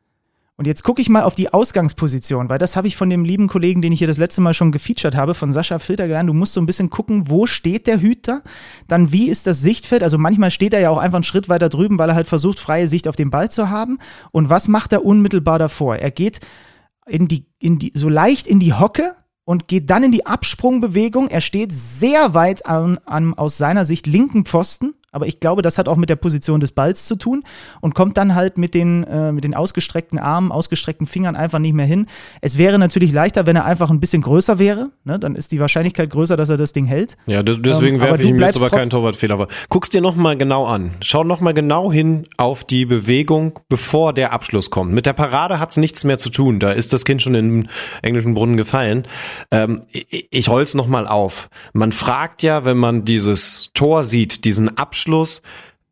Und 0.58 0.66
jetzt 0.66 0.82
gucke 0.82 1.00
ich 1.00 1.08
mal 1.08 1.22
auf 1.22 1.36
die 1.36 1.52
Ausgangsposition, 1.52 2.50
weil 2.50 2.58
das 2.58 2.74
habe 2.74 2.88
ich 2.88 2.96
von 2.96 3.08
dem 3.08 3.24
lieben 3.24 3.46
Kollegen, 3.46 3.80
den 3.80 3.92
ich 3.92 4.00
hier 4.00 4.08
das 4.08 4.18
letzte 4.18 4.40
Mal 4.40 4.54
schon 4.54 4.72
gefeatured 4.72 5.14
habe, 5.14 5.34
von 5.34 5.52
Sascha 5.52 5.78
Filter 5.78 6.08
gelernt. 6.08 6.28
Du 6.28 6.34
musst 6.34 6.52
so 6.52 6.60
ein 6.60 6.66
bisschen 6.66 6.90
gucken, 6.90 7.30
wo 7.30 7.46
steht 7.46 7.86
der 7.86 8.00
Hüter, 8.00 8.42
dann 8.88 9.12
wie 9.12 9.28
ist 9.28 9.46
das 9.46 9.60
Sichtfeld. 9.60 10.02
Also 10.02 10.18
manchmal 10.18 10.50
steht 10.50 10.74
er 10.74 10.80
ja 10.80 10.90
auch 10.90 10.98
einfach 10.98 11.18
einen 11.18 11.22
Schritt 11.22 11.48
weiter 11.48 11.68
drüben, 11.68 11.96
weil 11.96 12.08
er 12.08 12.16
halt 12.16 12.26
versucht, 12.26 12.58
freie 12.58 12.88
Sicht 12.88 13.06
auf 13.06 13.14
den 13.14 13.30
Ball 13.30 13.48
zu 13.52 13.70
haben. 13.70 13.98
Und 14.32 14.50
was 14.50 14.66
macht 14.66 14.92
er 14.92 15.04
unmittelbar 15.04 15.60
davor? 15.60 15.94
Er 15.94 16.10
geht 16.10 16.40
in 17.06 17.28
die, 17.28 17.46
in 17.60 17.78
die, 17.78 17.92
so 17.94 18.08
leicht 18.08 18.48
in 18.48 18.58
die 18.58 18.72
Hocke 18.72 19.14
und 19.44 19.68
geht 19.68 19.88
dann 19.90 20.02
in 20.02 20.10
die 20.10 20.26
Absprungbewegung. 20.26 21.28
Er 21.28 21.40
steht 21.40 21.70
sehr 21.70 22.34
weit 22.34 22.66
an, 22.66 22.98
an 23.06 23.32
aus 23.32 23.58
seiner 23.58 23.84
Sicht 23.84 24.08
linken 24.08 24.44
Pfosten. 24.44 24.94
Aber 25.10 25.26
ich 25.26 25.40
glaube, 25.40 25.62
das 25.62 25.78
hat 25.78 25.88
auch 25.88 25.96
mit 25.96 26.10
der 26.10 26.16
Position 26.16 26.60
des 26.60 26.72
Balls 26.72 27.06
zu 27.06 27.16
tun 27.16 27.42
und 27.80 27.94
kommt 27.94 28.16
dann 28.18 28.34
halt 28.34 28.58
mit 28.58 28.74
den, 28.74 29.04
äh, 29.04 29.32
mit 29.32 29.44
den 29.44 29.54
ausgestreckten 29.54 30.18
Armen, 30.18 30.52
ausgestreckten 30.52 31.06
Fingern 31.06 31.34
einfach 31.36 31.58
nicht 31.58 31.72
mehr 31.72 31.86
hin. 31.86 32.06
Es 32.42 32.58
wäre 32.58 32.78
natürlich 32.78 33.12
leichter, 33.12 33.46
wenn 33.46 33.56
er 33.56 33.64
einfach 33.64 33.90
ein 33.90 34.00
bisschen 34.00 34.22
größer 34.22 34.58
wäre. 34.58 34.90
Ne? 35.04 35.18
Dann 35.18 35.34
ist 35.34 35.50
die 35.52 35.60
Wahrscheinlichkeit 35.60 36.10
größer, 36.10 36.36
dass 36.36 36.48
er 36.50 36.56
das 36.58 36.72
Ding 36.72 36.84
hält. 36.86 37.16
Ja, 37.26 37.42
des- 37.42 37.60
deswegen 37.62 37.96
Ähm, 37.96 38.02
werfe 38.02 38.22
ich 38.22 38.28
ihm 38.28 38.38
jetzt 38.38 38.56
aber 38.56 38.68
keinen 38.68 38.90
Torwartfehler. 38.90 39.34
Aber 39.34 39.48
guck's 39.70 39.88
dir 39.90 40.00
nochmal 40.00 40.36
genau 40.36 40.66
an. 40.66 40.90
Schau 41.00 41.24
nochmal 41.24 41.54
genau 41.54 41.90
hin 41.92 42.24
auf 42.36 42.64
die 42.64 42.84
Bewegung, 42.84 43.58
bevor 43.68 44.12
der 44.12 44.32
Abschluss 44.32 44.70
kommt. 44.70 44.92
Mit 44.92 45.06
der 45.06 45.14
Parade 45.14 45.58
hat's 45.58 45.76
nichts 45.78 46.04
mehr 46.04 46.18
zu 46.18 46.28
tun. 46.30 46.60
Da 46.60 46.72
ist 46.72 46.92
das 46.92 47.04
Kind 47.04 47.22
schon 47.22 47.34
in 47.34 47.48
den 47.62 47.68
englischen 48.02 48.34
Brunnen 48.34 48.56
gefallen. 48.56 49.06
Ähm, 49.50 49.82
ich 49.92 50.28
ich 50.30 50.48
roll's 50.50 50.74
nochmal 50.74 51.06
auf. 51.08 51.48
Man 51.72 51.92
fragt 51.92 52.42
ja, 52.42 52.64
wenn 52.64 52.76
man 52.76 53.04
dieses 53.04 53.70
Tor 53.74 54.04
sieht, 54.04 54.44
diesen 54.44 54.76
Abschluss, 54.76 54.97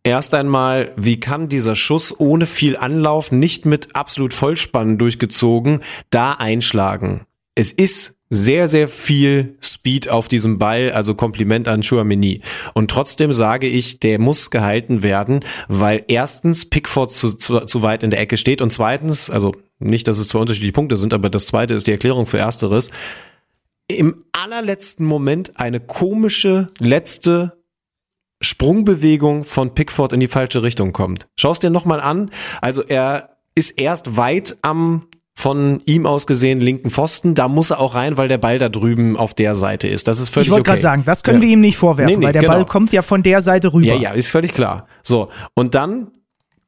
Erst 0.02 0.34
einmal, 0.34 0.92
wie 0.96 1.18
kann 1.18 1.48
dieser 1.48 1.74
Schuss 1.74 2.14
ohne 2.20 2.46
viel 2.46 2.76
Anlauf, 2.76 3.32
nicht 3.32 3.66
mit 3.66 3.96
absolut 3.96 4.32
Vollspann 4.32 4.98
durchgezogen, 4.98 5.80
da 6.10 6.32
einschlagen? 6.32 7.22
Es 7.56 7.72
ist 7.72 8.16
sehr, 8.28 8.68
sehr 8.68 8.86
viel 8.86 9.56
Speed 9.60 10.08
auf 10.08 10.28
diesem 10.28 10.58
Ball, 10.58 10.90
also 10.90 11.14
Kompliment 11.14 11.68
an 11.68 11.82
Chouameni. 11.82 12.40
Und 12.74 12.90
trotzdem 12.90 13.32
sage 13.32 13.66
ich, 13.66 14.00
der 14.00 14.20
muss 14.20 14.50
gehalten 14.50 15.02
werden, 15.02 15.40
weil 15.68 16.04
erstens 16.08 16.66
Pickford 16.66 17.12
zu, 17.12 17.32
zu, 17.36 17.60
zu 17.60 17.82
weit 17.82 18.02
in 18.02 18.10
der 18.10 18.20
Ecke 18.20 18.36
steht 18.36 18.62
und 18.62 18.72
zweitens, 18.72 19.30
also 19.30 19.54
nicht, 19.78 20.08
dass 20.08 20.18
es 20.18 20.28
zwei 20.28 20.40
unterschiedliche 20.40 20.72
Punkte 20.72 20.96
sind, 20.96 21.14
aber 21.14 21.30
das 21.30 21.46
zweite 21.46 21.74
ist 21.74 21.86
die 21.86 21.92
Erklärung 21.92 22.26
für 22.26 22.38
ersteres, 22.38 22.90
im 23.88 24.24
allerletzten 24.32 25.06
Moment 25.06 25.58
eine 25.60 25.80
komische 25.80 26.66
letzte 26.78 27.56
Sprungbewegung 28.46 29.44
von 29.44 29.74
Pickford 29.74 30.12
in 30.12 30.20
die 30.20 30.26
falsche 30.26 30.62
Richtung 30.62 30.92
kommt. 30.92 31.26
Schau 31.36 31.52
es 31.52 31.58
dir 31.58 31.70
nochmal 31.70 32.00
an. 32.00 32.30
Also 32.60 32.82
er 32.82 33.30
ist 33.54 33.70
erst 33.72 34.16
weit 34.16 34.56
am 34.62 35.06
von 35.38 35.82
ihm 35.84 36.06
aus 36.06 36.26
gesehen 36.26 36.60
linken 36.62 36.88
Pfosten. 36.88 37.34
Da 37.34 37.46
muss 37.48 37.70
er 37.70 37.78
auch 37.78 37.94
rein, 37.94 38.16
weil 38.16 38.26
der 38.26 38.38
Ball 38.38 38.58
da 38.58 38.70
drüben 38.70 39.18
auf 39.18 39.34
der 39.34 39.54
Seite 39.54 39.86
ist. 39.86 40.08
Das 40.08 40.18
ist 40.18 40.30
völlig 40.30 40.48
Ich 40.48 40.50
wollte 40.50 40.62
okay. 40.62 40.70
gerade 40.70 40.80
sagen, 40.80 41.02
das 41.04 41.22
können 41.22 41.42
Ja. 41.42 41.48
wir 41.48 41.52
ihm 41.52 41.60
nicht 41.60 41.76
vorwerfen, 41.76 42.10
Nee, 42.14 42.18
nee, 42.18 42.24
weil 42.24 42.32
der 42.32 42.40
genau. 42.42 42.54
Ball 42.54 42.64
kommt 42.64 42.90
ja 42.94 43.02
von 43.02 43.22
der 43.22 43.42
Seite 43.42 43.74
rüber. 43.74 43.86
Ja, 43.86 43.96
ja, 43.96 44.10
ist 44.12 44.30
völlig 44.30 44.54
klar. 44.54 44.86
So, 45.02 45.28
und 45.52 45.74
dann 45.74 46.10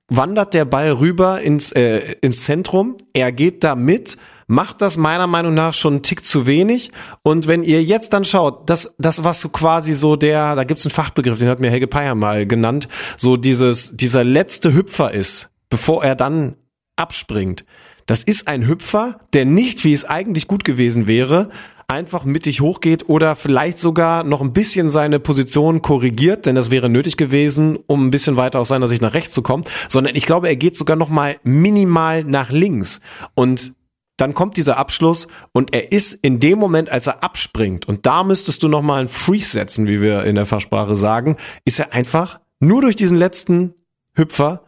wandert 0.08 0.54
der 0.54 0.64
Ball 0.64 0.90
rüber 0.92 1.40
ins, 1.40 1.72
äh, 1.72 2.16
ins 2.20 2.44
Zentrum. 2.44 2.96
Er 3.12 3.30
geht 3.30 3.62
da 3.62 3.74
mit, 3.74 4.16
macht 4.46 4.80
das 4.80 4.96
meiner 4.96 5.26
Meinung 5.26 5.54
nach 5.54 5.74
schon 5.74 5.94
einen 5.94 6.02
Tick 6.02 6.26
zu 6.26 6.46
wenig. 6.46 6.90
Und 7.22 7.46
wenn 7.46 7.62
ihr 7.62 7.82
jetzt 7.82 8.12
dann 8.12 8.24
schaut, 8.24 8.68
das, 8.68 8.94
das 8.98 9.22
was 9.22 9.40
so 9.40 9.50
quasi 9.50 9.92
so 9.92 10.16
der, 10.16 10.54
da 10.54 10.64
gibt's 10.64 10.86
einen 10.86 10.92
Fachbegriff, 10.92 11.38
den 11.38 11.48
hat 11.48 11.60
mir 11.60 11.70
Helge 11.70 11.86
Peyer 11.86 12.14
mal 12.14 12.46
genannt, 12.46 12.88
so 13.16 13.36
dieses, 13.36 13.96
dieser 13.96 14.24
letzte 14.24 14.74
Hüpfer 14.74 15.12
ist, 15.12 15.50
bevor 15.68 16.02
er 16.02 16.16
dann 16.16 16.56
abspringt. 16.96 17.64
Das 18.06 18.22
ist 18.22 18.48
ein 18.48 18.66
Hüpfer, 18.66 19.20
der 19.34 19.44
nicht, 19.44 19.84
wie 19.84 19.92
es 19.92 20.06
eigentlich 20.06 20.48
gut 20.48 20.64
gewesen 20.64 21.06
wäre, 21.06 21.50
einfach 21.88 22.24
mittig 22.24 22.60
hochgeht 22.60 23.08
oder 23.08 23.34
vielleicht 23.34 23.78
sogar 23.78 24.22
noch 24.22 24.42
ein 24.42 24.52
bisschen 24.52 24.90
seine 24.90 25.18
Position 25.18 25.80
korrigiert, 25.80 26.44
denn 26.44 26.54
das 26.54 26.70
wäre 26.70 26.90
nötig 26.90 27.16
gewesen, 27.16 27.78
um 27.86 28.06
ein 28.06 28.10
bisschen 28.10 28.36
weiter 28.36 28.60
aus 28.60 28.68
seiner 28.68 28.86
Sicht 28.86 29.00
nach 29.00 29.14
rechts 29.14 29.32
zu 29.32 29.40
kommen, 29.40 29.64
sondern 29.88 30.14
ich 30.14 30.26
glaube, 30.26 30.48
er 30.48 30.56
geht 30.56 30.76
sogar 30.76 30.96
noch 30.96 31.08
mal 31.08 31.38
minimal 31.44 32.24
nach 32.24 32.50
links. 32.50 33.00
Und 33.34 33.72
dann 34.18 34.34
kommt 34.34 34.58
dieser 34.58 34.76
Abschluss 34.76 35.28
und 35.52 35.72
er 35.74 35.90
ist 35.92 36.12
in 36.12 36.40
dem 36.40 36.58
Moment, 36.58 36.90
als 36.90 37.06
er 37.06 37.24
abspringt 37.24 37.88
und 37.88 38.04
da 38.04 38.22
müsstest 38.22 38.62
du 38.62 38.68
noch 38.68 38.82
mal 38.82 38.98
einen 38.98 39.08
Freeze 39.08 39.52
setzen, 39.52 39.86
wie 39.86 40.02
wir 40.02 40.24
in 40.24 40.34
der 40.34 40.44
Fachsprache 40.44 40.94
sagen, 40.94 41.36
ist 41.64 41.78
er 41.78 41.94
einfach 41.94 42.40
nur 42.60 42.82
durch 42.82 42.96
diesen 42.96 43.16
letzten 43.16 43.74
Hüpfer 44.14 44.67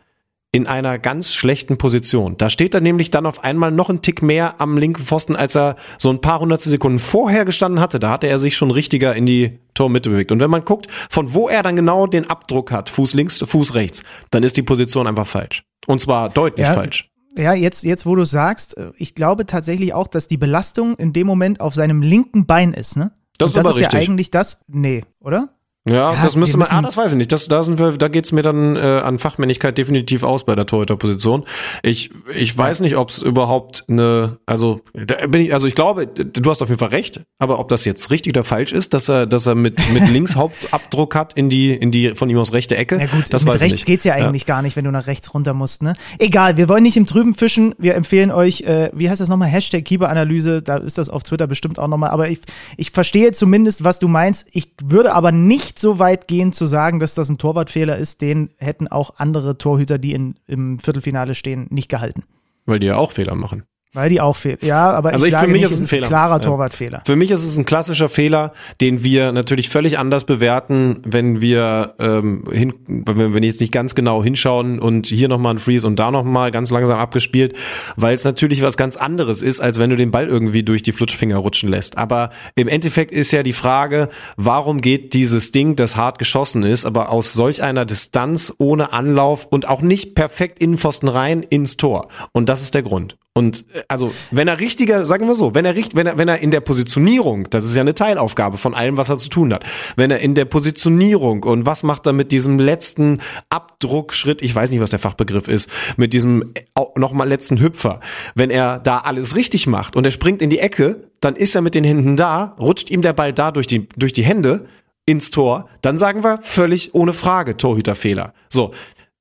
in 0.52 0.66
einer 0.66 0.98
ganz 0.98 1.32
schlechten 1.32 1.78
Position. 1.78 2.36
Da 2.36 2.50
steht 2.50 2.74
er 2.74 2.80
nämlich 2.80 3.10
dann 3.10 3.24
auf 3.24 3.44
einmal 3.44 3.70
noch 3.70 3.88
einen 3.88 4.02
Tick 4.02 4.20
mehr 4.20 4.60
am 4.60 4.76
linken 4.78 5.04
Pfosten, 5.04 5.36
als 5.36 5.54
er 5.56 5.76
so 5.96 6.10
ein 6.10 6.20
paar 6.20 6.40
hunderte 6.40 6.68
Sekunden 6.68 6.98
vorher 6.98 7.44
gestanden 7.44 7.80
hatte. 7.80 8.00
Da 8.00 8.10
hatte 8.10 8.26
er 8.26 8.38
sich 8.38 8.56
schon 8.56 8.72
richtiger 8.72 9.14
in 9.14 9.26
die 9.26 9.60
Tormitte 9.74 10.10
bewegt. 10.10 10.32
Und 10.32 10.40
wenn 10.40 10.50
man 10.50 10.64
guckt, 10.64 10.88
von 11.08 11.34
wo 11.34 11.48
er 11.48 11.62
dann 11.62 11.76
genau 11.76 12.08
den 12.08 12.28
Abdruck 12.28 12.72
hat, 12.72 12.88
Fuß 12.88 13.14
links, 13.14 13.38
Fuß 13.38 13.74
rechts, 13.74 14.02
dann 14.30 14.42
ist 14.42 14.56
die 14.56 14.62
Position 14.62 15.06
einfach 15.06 15.26
falsch. 15.26 15.62
Und 15.86 16.00
zwar 16.00 16.28
deutlich 16.28 16.66
Ja, 16.66 16.72
falsch. 16.72 17.08
Ja, 17.38 17.54
jetzt, 17.54 17.84
jetzt 17.84 18.04
wo 18.06 18.16
du 18.16 18.24
sagst, 18.24 18.76
ich 18.96 19.14
glaube 19.14 19.46
tatsächlich 19.46 19.94
auch, 19.94 20.08
dass 20.08 20.26
die 20.26 20.36
Belastung 20.36 20.96
in 20.96 21.12
dem 21.12 21.28
Moment 21.28 21.60
auf 21.60 21.74
seinem 21.76 22.02
linken 22.02 22.46
Bein 22.46 22.74
ist, 22.74 22.96
ne? 22.96 23.12
Das 23.38 23.52
Und 23.54 23.60
ist 23.60 23.66
aber 23.66 23.68
das 23.68 23.76
ist 23.76 23.80
richtig. 23.82 24.00
ja 24.00 24.10
eigentlich 24.10 24.30
das. 24.32 24.64
Nee, 24.66 25.04
oder? 25.20 25.54
Ja, 25.88 26.12
Ja, 26.12 26.24
das 26.24 26.36
müsste 26.36 26.58
man, 26.58 26.68
ah, 26.70 26.82
das 26.82 26.96
weiß 26.96 27.12
ich 27.12 27.16
nicht. 27.16 27.32
Das, 27.32 27.48
da 27.48 27.62
sind 27.62 27.78
wir, 27.78 27.92
da 27.92 28.08
geht's 28.08 28.32
mir 28.32 28.42
dann 28.42 28.76
äh, 28.76 28.80
an 28.80 29.18
Fachmännlichkeit 29.18 29.78
definitiv 29.78 30.22
aus 30.22 30.44
bei 30.44 30.54
der 30.54 30.66
Torhüterposition. 30.66 31.44
Ich, 31.82 32.10
ich 32.34 32.56
weiß 32.56 32.80
nicht, 32.80 32.96
ob 32.96 33.08
es 33.08 33.22
überhaupt 33.22 33.84
eine, 33.88 34.38
also 34.44 34.82
da 34.92 35.26
bin 35.26 35.40
ich, 35.40 35.54
also 35.54 35.66
ich 35.66 35.74
glaube, 35.74 36.06
du 36.06 36.50
hast 36.50 36.60
auf 36.60 36.68
jeden 36.68 36.78
Fall 36.78 36.90
recht, 36.90 37.22
aber 37.38 37.58
ob 37.58 37.68
das 37.68 37.86
jetzt 37.86 38.10
richtig 38.10 38.34
oder 38.34 38.44
falsch 38.44 38.72
ist, 38.72 38.92
dass 38.92 39.08
er, 39.08 39.26
dass 39.26 39.46
er 39.46 39.54
mit 39.54 39.80
mit 39.94 40.06
links 40.12 40.36
Hauptabdruck 40.36 41.14
hat 41.14 41.32
in 41.32 41.48
die 41.48 41.72
in 41.72 41.90
die 41.90 42.14
von 42.14 42.28
ihm 42.28 42.36
aus 42.36 42.52
rechte 42.52 42.76
Ecke, 42.76 42.98
Ja 42.98 43.06
gut, 43.06 43.32
das 43.32 43.44
mit 43.44 43.54
weiß 43.54 43.60
rechts 43.62 43.74
ich 43.74 43.80
nicht. 43.80 43.86
geht's 43.86 44.04
ja 44.04 44.12
eigentlich 44.12 44.44
gar 44.44 44.60
nicht, 44.60 44.76
wenn 44.76 44.84
du 44.84 44.90
nach 44.90 45.06
rechts 45.06 45.32
runter 45.32 45.54
musst, 45.54 45.82
ne? 45.82 45.94
Egal, 46.18 46.58
wir 46.58 46.68
wollen 46.68 46.82
nicht 46.82 46.98
im 46.98 47.06
Trüben 47.06 47.34
fischen. 47.34 47.74
Wir 47.78 47.94
empfehlen 47.94 48.30
euch, 48.30 48.60
äh, 48.62 48.90
wie 48.92 49.08
heißt 49.08 49.22
das 49.22 49.30
nochmal? 49.30 49.48
Hashtag 49.48 49.86
Keeper-Analyse, 49.86 50.60
da 50.60 50.76
ist 50.76 50.98
das 50.98 51.08
auf 51.08 51.22
Twitter 51.22 51.46
bestimmt 51.46 51.78
auch 51.78 51.88
nochmal. 51.88 52.10
Aber 52.10 52.28
ich, 52.28 52.40
ich 52.76 52.90
verstehe 52.90 53.32
zumindest, 53.32 53.82
was 53.82 53.98
du 53.98 54.08
meinst. 54.08 54.46
Ich 54.52 54.72
würde 54.84 55.14
aber 55.14 55.32
nicht 55.32 55.69
so 55.78 55.98
weit 55.98 56.28
gehen 56.28 56.52
zu 56.52 56.66
sagen, 56.66 57.00
dass 57.00 57.14
das 57.14 57.28
ein 57.28 57.38
Torwartfehler 57.38 57.96
ist. 57.96 58.20
Den 58.20 58.50
hätten 58.58 58.88
auch 58.88 59.14
andere 59.16 59.58
Torhüter, 59.58 59.98
die 59.98 60.12
in, 60.12 60.36
im 60.46 60.78
Viertelfinale 60.78 61.34
stehen, 61.34 61.66
nicht 61.70 61.88
gehalten. 61.88 62.24
Weil 62.66 62.80
die 62.80 62.88
ja 62.88 62.96
auch 62.96 63.10
Fehler 63.12 63.34
machen. 63.34 63.64
Weil 63.92 64.08
die 64.08 64.20
auch 64.20 64.36
fehlen. 64.36 64.58
Ja, 64.60 64.92
aber 64.92 65.12
Also 65.12 65.26
ich 65.26 65.32
ich- 65.32 65.38
für 65.38 65.48
mich 65.48 65.62
nicht, 65.62 65.70
ist 65.72 65.72
es 65.72 65.80
ein 65.80 65.84
ein 65.84 65.88
Fehler. 65.88 66.06
klarer. 66.06 66.40
Torwartfehler. 66.40 67.02
Für 67.04 67.16
mich 67.16 67.32
ist 67.32 67.44
es 67.44 67.58
ein 67.58 67.64
klassischer 67.64 68.08
Fehler, 68.08 68.52
den 68.80 69.02
wir 69.02 69.32
natürlich 69.32 69.68
völlig 69.68 69.98
anders 69.98 70.24
bewerten, 70.24 71.02
wenn 71.04 71.40
wir 71.40 71.94
ähm, 71.98 72.44
hin, 72.52 72.72
wenn 72.86 73.34
wir 73.34 73.42
jetzt 73.42 73.60
nicht 73.60 73.72
ganz 73.72 73.96
genau 73.96 74.22
hinschauen 74.22 74.78
und 74.78 75.08
hier 75.08 75.26
nochmal 75.28 75.54
ein 75.54 75.58
Freeze 75.58 75.88
und 75.88 75.98
da 75.98 76.12
nochmal 76.12 76.52
ganz 76.52 76.70
langsam 76.70 77.00
abgespielt, 77.00 77.54
weil 77.96 78.14
es 78.14 78.22
natürlich 78.22 78.62
was 78.62 78.76
ganz 78.76 78.96
anderes 78.96 79.42
ist, 79.42 79.58
als 79.60 79.80
wenn 79.80 79.90
du 79.90 79.96
den 79.96 80.12
Ball 80.12 80.28
irgendwie 80.28 80.62
durch 80.62 80.82
die 80.84 80.92
Flutschfinger 80.92 81.38
rutschen 81.38 81.68
lässt. 81.68 81.98
Aber 81.98 82.30
im 82.54 82.68
Endeffekt 82.68 83.10
ist 83.10 83.32
ja 83.32 83.42
die 83.42 83.52
Frage, 83.52 84.08
warum 84.36 84.80
geht 84.80 85.14
dieses 85.14 85.50
Ding, 85.50 85.74
das 85.74 85.96
hart 85.96 86.20
geschossen 86.20 86.62
ist, 86.62 86.84
aber 86.86 87.10
aus 87.10 87.32
solch 87.32 87.62
einer 87.64 87.84
Distanz 87.86 88.54
ohne 88.58 88.92
Anlauf 88.92 89.46
und 89.46 89.68
auch 89.68 89.82
nicht 89.82 90.14
perfekt 90.14 90.60
in 90.60 90.72
den 90.72 90.78
Pfosten 90.78 91.08
rein 91.08 91.42
ins 91.42 91.76
Tor. 91.76 92.06
Und 92.30 92.48
das 92.48 92.62
ist 92.62 92.74
der 92.74 92.82
Grund. 92.84 93.16
Und 93.32 93.64
äh, 93.74 93.82
also, 93.88 94.12
wenn 94.30 94.48
er 94.48 94.58
richtiger, 94.58 95.06
sagen 95.06 95.28
wir 95.28 95.34
so, 95.34 95.54
wenn 95.54 95.64
er 95.64 95.76
richt, 95.76 95.94
wenn 95.94 96.06
er, 96.06 96.18
wenn 96.18 96.28
er 96.28 96.40
in 96.40 96.50
der 96.50 96.60
Positionierung, 96.60 97.48
das 97.50 97.64
ist 97.64 97.76
ja 97.76 97.80
eine 97.80 97.94
Teilaufgabe 97.94 98.56
von 98.56 98.74
allem, 98.74 98.96
was 98.96 99.08
er 99.08 99.18
zu 99.18 99.28
tun 99.28 99.52
hat, 99.54 99.64
wenn 99.96 100.10
er 100.10 100.18
in 100.18 100.34
der 100.34 100.46
Positionierung 100.46 101.44
und 101.44 101.64
was 101.64 101.82
macht 101.82 102.06
er 102.06 102.12
mit 102.12 102.32
diesem 102.32 102.58
letzten 102.58 103.20
Abdruckschritt, 103.48 104.42
ich 104.42 104.54
weiß 104.54 104.70
nicht, 104.70 104.80
was 104.80 104.90
der 104.90 104.98
Fachbegriff 104.98 105.46
ist, 105.46 105.70
mit 105.96 106.12
diesem 106.12 106.54
nochmal 106.96 107.28
letzten 107.28 107.60
Hüpfer, 107.60 108.00
wenn 108.34 108.50
er 108.50 108.80
da 108.80 108.98
alles 108.98 109.36
richtig 109.36 109.66
macht 109.68 109.94
und 109.94 110.04
er 110.04 110.10
springt 110.10 110.42
in 110.42 110.50
die 110.50 110.58
Ecke, 110.58 111.08
dann 111.20 111.36
ist 111.36 111.54
er 111.54 111.60
mit 111.60 111.74
den 111.76 111.84
Händen 111.84 112.16
da, 112.16 112.56
rutscht 112.58 112.90
ihm 112.90 113.02
der 113.02 113.12
Ball 113.12 113.32
da 113.32 113.52
durch 113.52 113.68
die, 113.68 113.88
durch 113.96 114.12
die 114.12 114.24
Hände 114.24 114.66
ins 115.06 115.30
Tor, 115.30 115.68
dann 115.82 115.96
sagen 115.96 116.24
wir 116.24 116.38
völlig 116.42 116.94
ohne 116.94 117.12
Frage 117.12 117.56
Torhüterfehler. 117.56 118.34
So. 118.48 118.72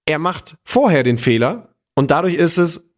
Er 0.06 0.18
macht 0.18 0.56
vorher 0.64 1.04
den 1.04 1.20
Fehler 1.20 1.70
und 1.94 2.10
dadurch 2.10 2.34
ist 2.34 2.58
es 2.58 2.89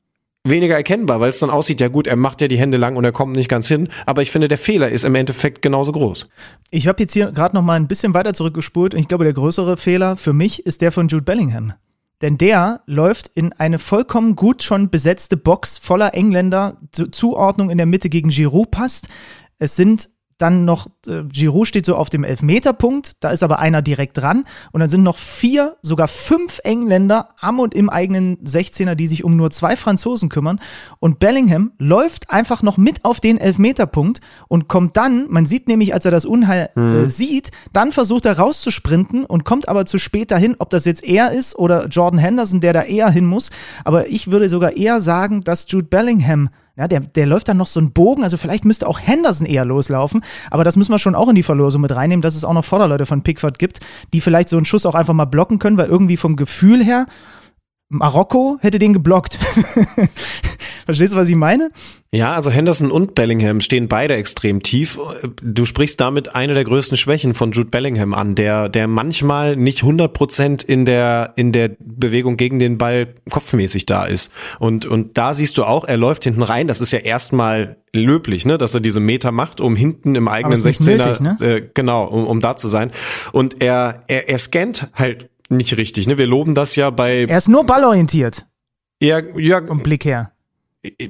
weniger 0.44 0.76
erkennbar, 0.76 1.20
weil 1.20 1.30
es 1.30 1.39
dann 1.39 1.50
aussieht, 1.50 1.82
ja 1.82 1.88
gut, 1.88 2.08
er 2.08 2.16
macht 2.16 2.42
ja 2.42 2.48
die 2.48 2.58
Hände 2.58 2.78
lang 2.78 2.96
und 2.96 3.04
er 3.04 3.12
kommt 3.12 3.36
nicht 3.36 3.50
ganz 3.50 3.68
hin, 3.68 3.89
aber 4.06 4.22
ich 4.22 4.32
finde, 4.32 4.48
der 4.48 4.58
Fehler 4.58 4.89
ist 4.89 5.06
im 5.06 5.16
Endeffekt 5.16 5.62
genauso 5.62 5.92
groß. 5.92 6.28
Ich 6.72 6.88
habe 6.88 7.04
jetzt 7.04 7.14
hier 7.14 7.32
gerade 7.32 7.56
noch 7.56 7.64
mal 7.64 7.76
ein 7.76 7.88
bisschen 7.88 8.14
weiter 8.14 8.34
zurückgespult 8.34 8.94
und 8.94 9.00
ich 9.00 9.08
glaube, 9.08 9.24
der 9.24 9.34
größere 9.34 9.78
Fehler 9.78 10.18
für 10.18 10.34
mich 10.34 10.66
ist 10.66 10.82
der 10.82 10.92
von 10.92 11.08
Jude 11.08 11.24
Bellingham. 11.24 11.74
Denn 12.22 12.38
der 12.38 12.82
läuft 12.86 13.32
in 13.34 13.52
eine 13.54 13.80
vollkommen 13.80 14.36
gut 14.36 14.62
schon 14.62 14.92
besetzte 14.92 15.38
Box 15.38 15.80
voller 15.80 16.14
Engländer. 16.14 16.78
Zu 16.92 17.08
Zuordnung 17.08 17.72
in 17.72 17.78
der 17.78 17.88
Mitte 17.88 18.10
gegen 18.10 18.30
Giroud 18.30 18.70
passt. 18.70 19.08
Es 19.58 19.76
sind 19.76 20.10
dann 20.42 20.66
noch, 20.66 20.88
äh, 21.08 21.24
Giroud 21.32 21.68
steht 21.68 21.86
so 21.86 21.96
auf 21.96 22.10
dem 22.10 22.24
Elfmeterpunkt, 22.24 23.14
da 23.20 23.32
ist 23.32 23.44
aber 23.44 23.60
einer 23.60 23.82
direkt 23.82 24.18
dran. 24.18 24.44
Und 24.72 24.80
dann 24.80 24.89
sind 24.89 25.04
noch 25.04 25.18
vier, 25.18 25.78
sogar 25.82 26.08
fünf 26.08 26.60
Engländer 26.64 27.30
am 27.39 27.60
und 27.60 27.74
im 27.74 27.89
eigenen 27.89 28.38
16er, 28.44 28.96
die 28.96 29.08
sich 29.08 29.24
um 29.24 29.36
nur 29.36 29.52
zwei 29.52 29.76
Franzosen 29.76 30.30
kümmern. 30.30 30.60
Und 31.00 31.20
Bellingham 31.20 31.72
läuft 31.78 32.30
einfach 32.30 32.64
noch 32.64 32.78
mit 32.78 33.06
auf 33.06 33.20
den 33.20 33.38
Elfmeterpunkt 33.38 34.22
und 34.48 34.68
kommt 34.68 34.98
dann, 34.98 35.28
man 35.30 35.46
sieht 35.46 35.68
nämlich, 35.68 35.94
als 35.94 36.06
er 36.06 36.12
das 36.12 36.26
Unheil 36.26 36.70
äh, 36.76 37.06
sieht, 37.06 37.52
dann 37.74 37.92
versucht 37.92 38.26
er 38.26 38.38
rauszusprinten 38.38 39.26
und 39.26 39.44
kommt 39.44 39.68
aber 39.68 39.86
zu 39.86 39.98
spät 39.98 40.32
dahin, 40.32 40.56
ob 40.60 40.70
das 40.70 40.86
jetzt 40.86 41.04
er 41.04 41.32
ist 41.32 41.56
oder 41.58 41.88
Jordan 41.88 42.20
Henderson, 42.20 42.62
der 42.62 42.74
da 42.74 42.84
eher 42.84 43.10
hin 43.10 43.26
muss. 43.26 43.52
Aber 43.86 44.08
ich 44.08 44.32
würde 44.32 44.50
sogar 44.50 44.76
eher 44.76 45.02
sagen, 45.02 45.42
dass 45.42 45.66
Jude 45.70 45.88
Bellingham 45.88 46.50
ja, 46.78 46.88
der, 46.88 47.01
der 47.01 47.26
läuft 47.26 47.49
dann 47.49 47.57
noch 47.57 47.67
so 47.67 47.80
einen 47.80 47.91
Bogen, 47.91 48.24
also 48.24 48.38
vielleicht 48.38 48.65
müsste 48.65 48.88
auch 48.88 48.99
Henderson 48.99 49.45
eher 49.45 49.65
loslaufen, 49.65 50.22
aber 50.49 50.63
das 50.63 50.78
müssen 50.78 50.91
wir 50.91 50.99
schon 50.99 51.15
auch 51.15 51.28
in 51.28 51.36
die 51.36 51.43
Verlosung 51.43 51.82
mit 51.82 51.93
reinnehmen, 51.93 52.22
dass 52.22 52.36
es 52.36 52.45
auch 52.45 52.53
noch 52.53 52.65
Vorderleute 52.65 53.05
von 53.05 53.24
Pickford 53.24 53.59
gibt, 53.59 53.80
die 54.13 54.22
vielleicht 54.22 54.49
so 54.49 54.57
einen 54.57 54.65
Schuss 54.65 54.86
auch 54.86 54.95
einfach 54.95 55.13
mal 55.13 55.26
blocken 55.26 55.59
können, 55.59 55.78
weil 55.78 55.88
irgendwie 55.88 56.17
vom 56.17 56.36
Gefühl 56.36 56.84
her, 56.84 57.07
Marokko 57.92 58.58
hätte 58.62 58.80
den 58.80 58.94
geblockt. 58.94 59.38
Verstehst 60.86 61.14
du, 61.14 61.18
was 61.18 61.30
ich 61.30 61.36
meine? 61.36 61.72
Ja, 62.12 62.34
also 62.34 62.50
Henderson 62.50 62.89
und 62.89 63.16
Bellingham 63.16 63.62
stehen 63.62 63.88
beide 63.88 64.16
extrem 64.16 64.64
tief. 64.64 64.98
Du 65.42 65.66
sprichst 65.66 66.00
damit 66.00 66.34
eine 66.34 66.54
der 66.54 66.64
größten 66.64 66.98
Schwächen 66.98 67.34
von 67.34 67.52
Jude 67.52 67.70
Bellingham 67.70 68.14
an, 68.14 68.36
der, 68.36 68.70
der 68.70 68.88
manchmal 68.88 69.56
nicht 69.56 69.84
100% 69.84 70.66
in 70.66 70.86
der, 70.86 71.34
in 71.36 71.52
der 71.52 71.72
Bewegung 71.80 72.38
gegen 72.38 72.60
den 72.60 72.78
Ball 72.78 73.14
kopfmäßig 73.30 73.86
da 73.86 74.06
ist. 74.06 74.32
Und, 74.60 74.86
und 74.86 75.18
da 75.18 75.34
siehst 75.34 75.58
du 75.58 75.66
auch, 75.66 75.84
er 75.84 75.98
läuft 75.98 76.24
hinten 76.24 76.44
rein. 76.44 76.68
Das 76.68 76.82
ist 76.82 76.92
ja 76.92 77.00
erstmal 77.00 77.78
löblich, 77.94 78.46
ne, 78.46 78.58
dass 78.58 78.74
er 78.74 78.80
diese 78.80 79.02
Meter 79.02 79.32
macht, 79.32 79.60
um 79.60 79.76
hinten 79.76 80.16
im 80.16 80.30
eigenen 80.30 80.54
ist 80.54 80.66
nicht 80.66 80.82
16er, 80.82 80.98
nötig, 80.98 81.20
ne? 81.20 81.38
äh, 81.42 81.70
genau, 81.74 82.06
um, 82.06 82.26
um 82.26 82.39
da 82.39 82.56
zu 82.56 82.68
sein. 82.68 82.92
Und 83.34 83.62
er, 83.62 84.04
er, 84.08 84.30
er 84.30 84.38
scannt 84.38 84.88
halt 84.94 85.30
nicht 85.52 85.78
richtig, 85.78 86.08
ne? 86.08 86.18
Wir 86.18 86.28
loben 86.28 86.56
das 86.56 86.76
ja 86.76 86.89
bei, 86.89 87.26
Er 87.26 87.38
ist 87.38 87.47
nur 87.47 87.66
ballorientiert 87.66 88.45
ja, 89.02 89.20
ja, 89.38 89.66
vom 89.66 89.82
Blick 89.82 90.06
her. 90.06 90.32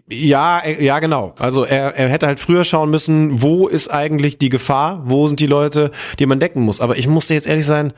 ja, 0.10 0.66
ja, 0.66 1.00
genau. 1.00 1.36
Also 1.38 1.64
er, 1.66 1.96
er 1.96 2.10
hätte 2.10 2.28
halt 2.28 2.40
früher 2.40 2.64
schauen 2.64 2.90
müssen, 2.90 3.42
wo 3.42 3.68
ist 3.68 3.90
eigentlich 3.90 4.38
die 4.38 4.50
Gefahr, 4.50 5.04
wo 5.06 5.28
sind 5.28 5.40
die 5.40 5.48
Leute, 5.48 5.92
die 6.18 6.26
man 6.26 6.40
decken 6.40 6.62
muss. 6.62 6.82
Aber 6.82 6.98
ich 6.98 7.08
musste 7.08 7.34
jetzt 7.34 7.48
ehrlich 7.48 7.66
sein, 7.66 7.94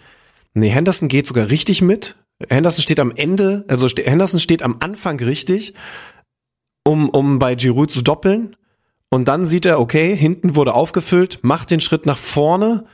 nee, 0.54 0.70
Henderson 0.70 1.08
geht 1.08 1.28
sogar 1.28 1.50
richtig 1.50 1.82
mit. 1.82 2.16
Henderson 2.50 2.82
steht 2.82 3.00
am 3.00 3.14
Ende, 3.16 3.66
also 3.68 3.88
Henderson 3.88 4.40
steht 4.40 4.64
am 4.64 4.78
Anfang 4.80 5.20
richtig, 5.20 5.76
um, 6.84 7.10
um 7.10 7.40
bei 7.40 7.56
Giroud 7.56 7.92
zu 7.92 8.02
doppeln. 8.02 8.56
Und 9.10 9.28
dann 9.28 9.46
sieht 9.46 9.68
er, 9.68 9.80
okay, 9.80 10.16
hinten 10.16 10.56
wurde 10.56 10.74
aufgefüllt, 10.74 11.40
macht 11.44 11.70
den 11.70 11.80
Schritt 11.80 12.08
nach 12.08 12.18
vorne. 12.18 12.86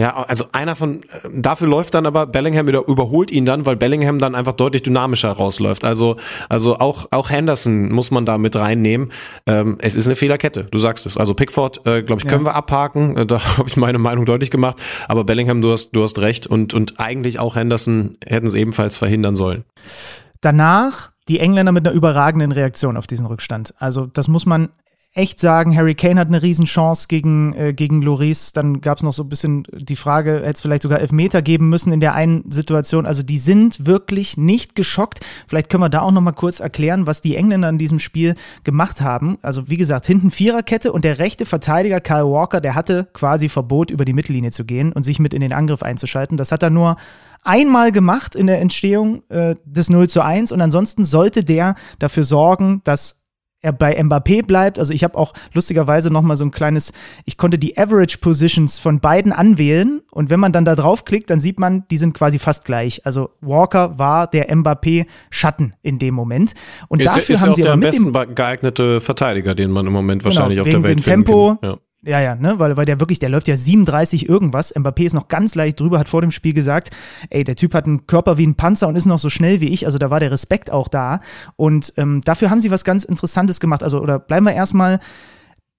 Ja, 0.00 0.16
also 0.16 0.46
einer 0.52 0.76
von, 0.76 1.02
äh, 1.02 1.28
dafür 1.34 1.68
läuft 1.68 1.92
dann 1.92 2.06
aber 2.06 2.26
Bellingham 2.26 2.66
wieder, 2.66 2.88
überholt 2.88 3.30
ihn 3.30 3.44
dann, 3.44 3.66
weil 3.66 3.76
Bellingham 3.76 4.18
dann 4.18 4.34
einfach 4.34 4.54
deutlich 4.54 4.82
dynamischer 4.82 5.30
rausläuft. 5.30 5.84
Also, 5.84 6.16
also 6.48 6.78
auch, 6.78 7.08
auch 7.10 7.28
Henderson 7.28 7.92
muss 7.92 8.10
man 8.10 8.24
da 8.24 8.38
mit 8.38 8.56
reinnehmen. 8.56 9.12
Ähm, 9.44 9.76
es 9.82 9.96
ist 9.96 10.06
eine 10.06 10.16
Fehlerkette, 10.16 10.64
du 10.64 10.78
sagst 10.78 11.04
es. 11.04 11.18
Also 11.18 11.34
Pickford, 11.34 11.86
äh, 11.86 12.02
glaube 12.02 12.22
ich, 12.22 12.26
können 12.26 12.46
wir 12.46 12.54
abhaken. 12.54 13.14
Äh, 13.14 13.26
Da 13.26 13.44
habe 13.58 13.68
ich 13.68 13.76
meine 13.76 13.98
Meinung 13.98 14.24
deutlich 14.24 14.50
gemacht. 14.50 14.80
Aber 15.06 15.24
Bellingham, 15.24 15.60
du 15.60 15.70
hast, 15.70 15.90
du 15.90 16.02
hast 16.02 16.18
recht. 16.18 16.46
Und, 16.46 16.72
und 16.72 16.98
eigentlich 16.98 17.38
auch 17.38 17.54
Henderson 17.54 18.16
hätten 18.26 18.46
es 18.46 18.54
ebenfalls 18.54 18.96
verhindern 18.96 19.36
sollen. 19.36 19.64
Danach 20.40 21.10
die 21.28 21.40
Engländer 21.40 21.72
mit 21.72 21.86
einer 21.86 21.94
überragenden 21.94 22.52
Reaktion 22.52 22.96
auf 22.96 23.06
diesen 23.06 23.26
Rückstand. 23.26 23.74
Also 23.78 24.06
das 24.06 24.28
muss 24.28 24.46
man 24.46 24.70
echt 25.12 25.40
sagen. 25.40 25.76
Harry 25.76 25.94
Kane 25.94 26.20
hat 26.20 26.28
eine 26.28 26.40
Riesenchance 26.40 27.08
gegen, 27.08 27.52
äh, 27.54 27.72
gegen 27.72 28.00
Loris. 28.00 28.52
Dann 28.52 28.80
gab 28.80 28.98
es 28.98 29.02
noch 29.02 29.12
so 29.12 29.24
ein 29.24 29.28
bisschen 29.28 29.66
die 29.72 29.96
Frage, 29.96 30.36
hätte 30.36 30.50
es 30.50 30.60
vielleicht 30.60 30.84
sogar 30.84 31.00
Elfmeter 31.00 31.42
geben 31.42 31.68
müssen 31.68 31.92
in 31.92 31.98
der 31.98 32.14
einen 32.14 32.50
Situation. 32.50 33.06
Also 33.06 33.24
die 33.24 33.38
sind 33.38 33.86
wirklich 33.86 34.36
nicht 34.36 34.76
geschockt. 34.76 35.20
Vielleicht 35.48 35.68
können 35.68 35.82
wir 35.82 35.88
da 35.88 36.02
auch 36.02 36.12
noch 36.12 36.20
mal 36.20 36.32
kurz 36.32 36.60
erklären, 36.60 37.06
was 37.06 37.20
die 37.20 37.34
Engländer 37.34 37.68
in 37.68 37.78
diesem 37.78 37.98
Spiel 37.98 38.36
gemacht 38.62 39.00
haben. 39.00 39.36
Also 39.42 39.68
wie 39.68 39.76
gesagt, 39.76 40.06
hinten 40.06 40.30
Viererkette 40.30 40.92
und 40.92 41.04
der 41.04 41.18
rechte 41.18 41.44
Verteidiger 41.44 42.00
Kyle 42.00 42.30
Walker, 42.30 42.60
der 42.60 42.76
hatte 42.76 43.08
quasi 43.12 43.48
Verbot, 43.48 43.90
über 43.90 44.04
die 44.04 44.12
Mittellinie 44.12 44.52
zu 44.52 44.64
gehen 44.64 44.92
und 44.92 45.02
sich 45.02 45.18
mit 45.18 45.34
in 45.34 45.40
den 45.40 45.52
Angriff 45.52 45.82
einzuschalten. 45.82 46.36
Das 46.36 46.52
hat 46.52 46.62
er 46.62 46.70
nur 46.70 46.96
einmal 47.42 47.90
gemacht 47.90 48.34
in 48.34 48.46
der 48.46 48.60
Entstehung 48.60 49.22
äh, 49.28 49.56
des 49.64 49.90
0 49.90 50.08
zu 50.08 50.20
1 50.20 50.52
und 50.52 50.60
ansonsten 50.60 51.04
sollte 51.04 51.42
der 51.42 51.74
dafür 51.98 52.24
sorgen, 52.24 52.82
dass 52.84 53.19
er 53.60 53.72
bei 53.72 54.00
Mbappé 54.00 54.44
bleibt. 54.44 54.78
Also 54.78 54.92
ich 54.92 55.04
habe 55.04 55.16
auch 55.16 55.32
lustigerweise 55.52 56.10
noch 56.10 56.22
mal 56.22 56.36
so 56.36 56.44
ein 56.44 56.50
kleines, 56.50 56.92
ich 57.24 57.36
konnte 57.36 57.58
die 57.58 57.76
Average 57.76 58.18
Positions 58.18 58.78
von 58.78 59.00
beiden 59.00 59.32
anwählen 59.32 60.00
und 60.10 60.30
wenn 60.30 60.40
man 60.40 60.52
dann 60.52 60.64
da 60.64 60.74
draufklickt, 60.74 61.28
dann 61.30 61.40
sieht 61.40 61.58
man, 61.58 61.86
die 61.90 61.96
sind 61.96 62.14
quasi 62.14 62.38
fast 62.38 62.64
gleich. 62.64 63.04
Also 63.04 63.30
Walker 63.40 63.98
war 63.98 64.26
der 64.26 64.50
Mbappé 64.54 65.06
Schatten 65.30 65.74
in 65.82 65.98
dem 65.98 66.14
Moment 66.14 66.54
und 66.88 67.00
ist, 67.00 67.08
dafür 67.08 67.34
ist 67.34 67.42
haben 67.42 67.54
sie 67.54 67.62
der 67.62 67.72
am 67.72 67.80
besten 67.80 68.12
geeignete 68.34 69.00
Verteidiger, 69.00 69.54
den 69.54 69.70
man 69.70 69.86
im 69.86 69.92
Moment 69.92 70.22
Genau, 70.22 70.34
wahrscheinlich 70.34 70.60
auf 70.60 70.66
wegen 70.66 70.82
der 70.82 70.88
Welt 70.90 70.98
dem 70.98 71.02
finden 71.02 71.24
Tempo, 71.24 71.56
kann. 71.60 71.70
Ja. 71.70 71.78
Ja, 72.02 72.18
ja, 72.18 72.34
ne, 72.34 72.58
weil, 72.58 72.78
weil 72.78 72.86
der 72.86 72.98
wirklich, 72.98 73.18
der 73.18 73.28
läuft 73.28 73.46
ja 73.46 73.56
37 73.56 74.26
irgendwas. 74.26 74.74
Mbappé 74.74 75.04
ist 75.04 75.12
noch 75.12 75.28
ganz 75.28 75.54
leicht 75.54 75.80
drüber, 75.80 75.98
hat 75.98 76.08
vor 76.08 76.22
dem 76.22 76.30
Spiel 76.30 76.54
gesagt, 76.54 76.90
ey, 77.28 77.44
der 77.44 77.56
Typ 77.56 77.74
hat 77.74 77.84
einen 77.84 78.06
Körper 78.06 78.38
wie 78.38 78.46
ein 78.46 78.54
Panzer 78.54 78.88
und 78.88 78.96
ist 78.96 79.04
noch 79.04 79.18
so 79.18 79.28
schnell 79.28 79.60
wie 79.60 79.68
ich. 79.68 79.84
Also 79.84 79.98
da 79.98 80.08
war 80.08 80.18
der 80.18 80.30
Respekt 80.30 80.70
auch 80.70 80.88
da. 80.88 81.20
Und 81.56 81.92
ähm, 81.98 82.22
dafür 82.24 82.48
haben 82.48 82.62
sie 82.62 82.70
was 82.70 82.84
ganz 82.84 83.04
Interessantes 83.04 83.60
gemacht. 83.60 83.82
Also, 83.82 84.00
oder 84.00 84.18
bleiben 84.18 84.46
wir 84.46 84.54
erstmal 84.54 84.98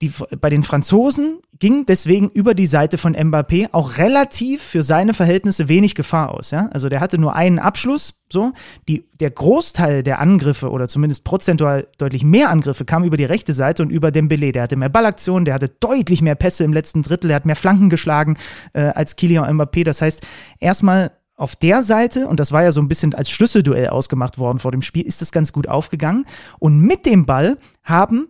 die, 0.01 0.11
bei 0.39 0.49
den 0.49 0.63
Franzosen 0.63 1.39
ging 1.59 1.85
deswegen 1.85 2.29
über 2.29 2.55
die 2.55 2.65
Seite 2.65 2.97
von 2.97 3.15
Mbappé 3.15 3.69
auch 3.71 3.97
relativ 3.97 4.63
für 4.63 4.81
seine 4.81 5.13
Verhältnisse 5.13 5.69
wenig 5.69 5.93
Gefahr 5.93 6.31
aus. 6.31 6.49
Ja? 6.49 6.69
Also 6.71 6.89
der 6.89 7.01
hatte 7.01 7.19
nur 7.19 7.35
einen 7.35 7.59
Abschluss. 7.59 8.15
So, 8.31 8.53
die, 8.87 9.03
der 9.19 9.29
Großteil 9.29 10.03
der 10.03 10.19
Angriffe 10.19 10.69
oder 10.69 10.87
zumindest 10.87 11.25
prozentual 11.25 11.87
deutlich 11.97 12.23
mehr 12.23 12.49
Angriffe 12.49 12.85
kam 12.85 13.03
über 13.03 13.17
die 13.17 13.25
rechte 13.25 13.53
Seite 13.53 13.83
und 13.83 13.89
über 13.89 14.07
Dembélé. 14.07 14.53
Der 14.53 14.63
hatte 14.63 14.77
mehr 14.77 14.89
Ballaktionen, 14.89 15.45
der 15.45 15.53
hatte 15.53 15.67
deutlich 15.67 16.21
mehr 16.21 16.35
Pässe 16.35 16.63
im 16.63 16.71
letzten 16.71 17.03
Drittel, 17.03 17.27
der 17.27 17.35
hat 17.35 17.45
mehr 17.45 17.57
Flanken 17.57 17.89
geschlagen 17.89 18.37
äh, 18.73 18.83
als 18.83 19.17
Kylian 19.17 19.59
Mbappé. 19.59 19.83
Das 19.83 20.01
heißt, 20.01 20.21
erstmal 20.59 21.11
auf 21.35 21.55
der 21.55 21.83
Seite, 21.83 22.27
und 22.27 22.39
das 22.39 22.51
war 22.51 22.63
ja 22.63 22.71
so 22.71 22.81
ein 22.81 22.87
bisschen 22.87 23.13
als 23.13 23.29
Schlüsselduell 23.29 23.89
ausgemacht 23.89 24.37
worden 24.37 24.59
vor 24.59 24.71
dem 24.71 24.81
Spiel, 24.81 25.05
ist 25.05 25.21
das 25.21 25.31
ganz 25.31 25.51
gut 25.51 25.67
aufgegangen. 25.67 26.25
Und 26.57 26.79
mit 26.79 27.05
dem 27.05 27.25
Ball 27.25 27.57
haben 27.83 28.29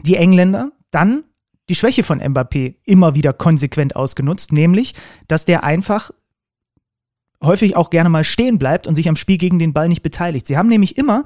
die 0.00 0.16
Engländer 0.16 0.70
dann 0.96 1.24
die 1.68 1.74
Schwäche 1.74 2.02
von 2.02 2.20
Mbappé 2.20 2.76
immer 2.84 3.14
wieder 3.14 3.32
konsequent 3.32 3.96
ausgenutzt, 3.96 4.52
nämlich, 4.52 4.94
dass 5.28 5.44
der 5.44 5.62
einfach 5.62 6.10
häufig 7.42 7.76
auch 7.76 7.90
gerne 7.90 8.08
mal 8.08 8.24
stehen 8.24 8.58
bleibt 8.58 8.86
und 8.86 8.94
sich 8.94 9.08
am 9.08 9.16
Spiel 9.16 9.36
gegen 9.36 9.58
den 9.58 9.72
Ball 9.72 9.88
nicht 9.88 10.02
beteiligt. 10.02 10.46
Sie 10.46 10.56
haben 10.56 10.68
nämlich 10.68 10.96
immer 10.96 11.24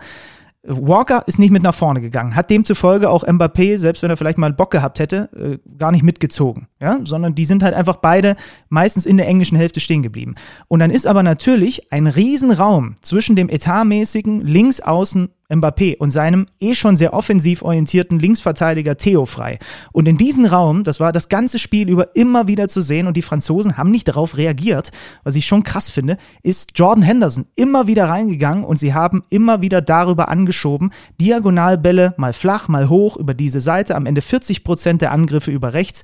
Walker 0.63 1.25
ist 1.27 1.39
nicht 1.39 1.53
mit 1.53 1.63
nach 1.63 1.75
vorne 1.75 2.03
gegangen, 2.03 2.37
hat 2.37 2.51
demzufolge 2.51 3.09
auch 3.09 3.25
Mbappé, 3.25 3.79
selbst 3.79 4.03
wenn 4.03 4.11
er 4.11 4.19
vielleicht 4.19 4.37
mal 4.37 4.53
Bock 4.53 4.71
gehabt 4.71 4.99
hätte, 4.99 5.31
äh, 5.35 5.79
gar 5.79 5.91
nicht 5.91 6.03
mitgezogen, 6.03 6.67
ja, 6.83 6.99
sondern 7.05 7.35
die 7.35 7.47
sind 7.47 7.63
halt 7.63 7.75
einfach 7.75 7.97
beide 7.97 8.37
meistens 8.69 9.07
in 9.07 9.17
der 9.17 9.27
englischen 9.27 9.57
Hälfte 9.57 9.81
stehen 9.81 10.03
geblieben. 10.03 10.35
Und 10.69 10.81
dann 10.81 10.91
ist 10.91 11.07
aber 11.07 11.23
natürlich 11.23 11.91
ein 11.93 12.07
Riesenraum 12.07 12.97
zwischen 13.01 13.37
dem 13.37 13.49
etatmäßigen 13.49 14.43
Linksaußen 14.43 15.31
Mbappé 15.51 15.97
und 15.99 16.11
seinem 16.11 16.47
eh 16.61 16.75
schon 16.75 16.97
sehr 16.97 17.13
offensiv 17.13 17.63
orientierten 17.63 18.19
Linksverteidiger 18.19 18.97
Theo 18.97 19.27
frei. 19.27 19.59
Und 19.93 20.09
in 20.09 20.17
diesem 20.17 20.47
Raum, 20.47 20.85
das 20.85 21.01
war 21.01 21.13
das 21.13 21.29
ganze 21.29 21.59
Spiel 21.59 21.89
über 21.89 22.15
immer 22.17 22.49
wieder 22.49 22.69
zu 22.69 22.81
sehen 22.81 23.07
und 23.07 23.17
die 23.17 23.23
Franzosen 23.23 23.77
haben 23.77 23.91
nicht 23.91 24.09
darauf 24.09 24.37
reagiert, 24.37 24.91
was 25.25 25.37
ich 25.37 25.47
schon 25.47 25.63
krass 25.63 25.91
finde, 25.91 26.17
ist 26.43 26.73
Jordan 26.75 27.03
Henderson 27.03 27.47
immer 27.57 27.87
wieder 27.87 28.09
reingegangen 28.09 28.65
und 28.65 28.79
sie 28.79 28.95
haben 28.95 29.23
immer 29.31 29.61
wieder 29.61 29.81
darüber 29.81 30.29
angeschoben, 30.29 30.93
Diagonalbälle 31.21 32.15
mal 32.17 32.33
flach, 32.33 32.69
mal 32.69 32.89
hoch 32.89 33.17
über 33.17 33.35
diese 33.35 33.61
Seite, 33.61 33.97
am 33.97 34.07
Ende 34.07 34.23
40 34.23 34.65
Prozent 34.65 35.03
der 35.03 35.13
Angriffe 35.13 35.51
über 35.51 35.75
rechts. 35.75 36.03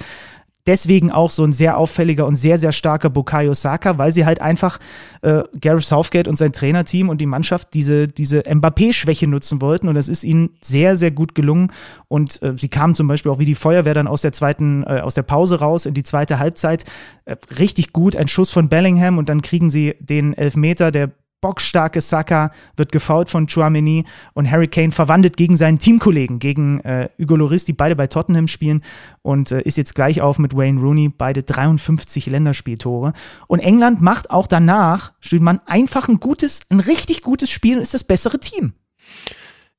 Deswegen 0.66 1.10
auch 1.10 1.30
so 1.30 1.44
ein 1.44 1.52
sehr 1.52 1.78
auffälliger 1.78 2.26
und 2.26 2.36
sehr, 2.36 2.58
sehr 2.58 2.72
starker 2.72 3.10
Bukayo 3.10 3.54
Saka, 3.54 3.98
weil 3.98 4.12
sie 4.12 4.26
halt 4.26 4.40
einfach 4.40 4.78
äh, 5.22 5.42
Gareth 5.60 5.84
Southgate 5.84 6.28
und 6.28 6.36
sein 6.36 6.52
Trainerteam 6.52 7.08
und 7.08 7.20
die 7.20 7.26
Mannschaft 7.26 7.74
diese, 7.74 8.08
diese 8.08 8.40
Mbappé-Schwäche 8.40 9.26
nutzen 9.26 9.60
wollten. 9.60 9.88
Und 9.88 9.94
das 9.94 10.08
ist 10.08 10.24
ihnen 10.24 10.50
sehr, 10.60 10.96
sehr 10.96 11.10
gut 11.10 11.34
gelungen. 11.34 11.72
Und 12.08 12.42
äh, 12.42 12.54
sie 12.56 12.68
kamen 12.68 12.94
zum 12.94 13.08
Beispiel 13.08 13.30
auch 13.30 13.38
wie 13.38 13.44
die 13.44 13.54
Feuerwehr 13.54 13.94
dann 13.94 14.06
aus 14.06 14.22
der 14.22 14.32
zweiten, 14.32 14.82
äh, 14.84 15.00
aus 15.00 15.14
der 15.14 15.22
Pause 15.22 15.60
raus 15.60 15.86
in 15.86 15.94
die 15.94 16.02
zweite 16.02 16.38
Halbzeit. 16.38 16.84
Äh, 17.24 17.36
richtig 17.58 17.92
gut, 17.92 18.16
ein 18.16 18.28
Schuss 18.28 18.50
von 18.50 18.68
Bellingham 18.68 19.18
und 19.18 19.28
dann 19.28 19.42
kriegen 19.42 19.70
sie 19.70 19.94
den 20.00 20.32
Elfmeter, 20.32 20.90
der 20.90 21.12
bockstarke 21.40 22.00
Saka 22.00 22.50
wird 22.76 22.92
gefault 22.92 23.28
von 23.28 23.46
Chouameni 23.46 24.04
und 24.34 24.50
Harry 24.50 24.68
Kane 24.68 24.92
verwandelt 24.92 25.36
gegen 25.36 25.56
seinen 25.56 25.78
Teamkollegen, 25.78 26.38
gegen 26.38 26.80
äh, 26.80 27.08
Hugo 27.20 27.36
Lloris, 27.36 27.64
die 27.64 27.72
beide 27.72 27.96
bei 27.96 28.06
Tottenham 28.06 28.48
spielen 28.48 28.82
und 29.22 29.52
äh, 29.52 29.60
ist 29.62 29.76
jetzt 29.76 29.94
gleich 29.94 30.20
auf 30.20 30.38
mit 30.38 30.56
Wayne 30.56 30.80
Rooney, 30.80 31.08
beide 31.08 31.42
53 31.42 32.26
Länderspieltore. 32.26 33.12
Und 33.46 33.60
England 33.60 34.00
macht 34.00 34.30
auch 34.30 34.46
danach, 34.46 35.12
man 35.42 35.60
einfach 35.66 36.08
ein 36.08 36.20
gutes, 36.20 36.60
ein 36.70 36.80
richtig 36.80 37.22
gutes 37.22 37.50
Spiel 37.50 37.76
und 37.76 37.82
ist 37.82 37.94
das 37.94 38.04
bessere 38.04 38.40
Team. 38.40 38.72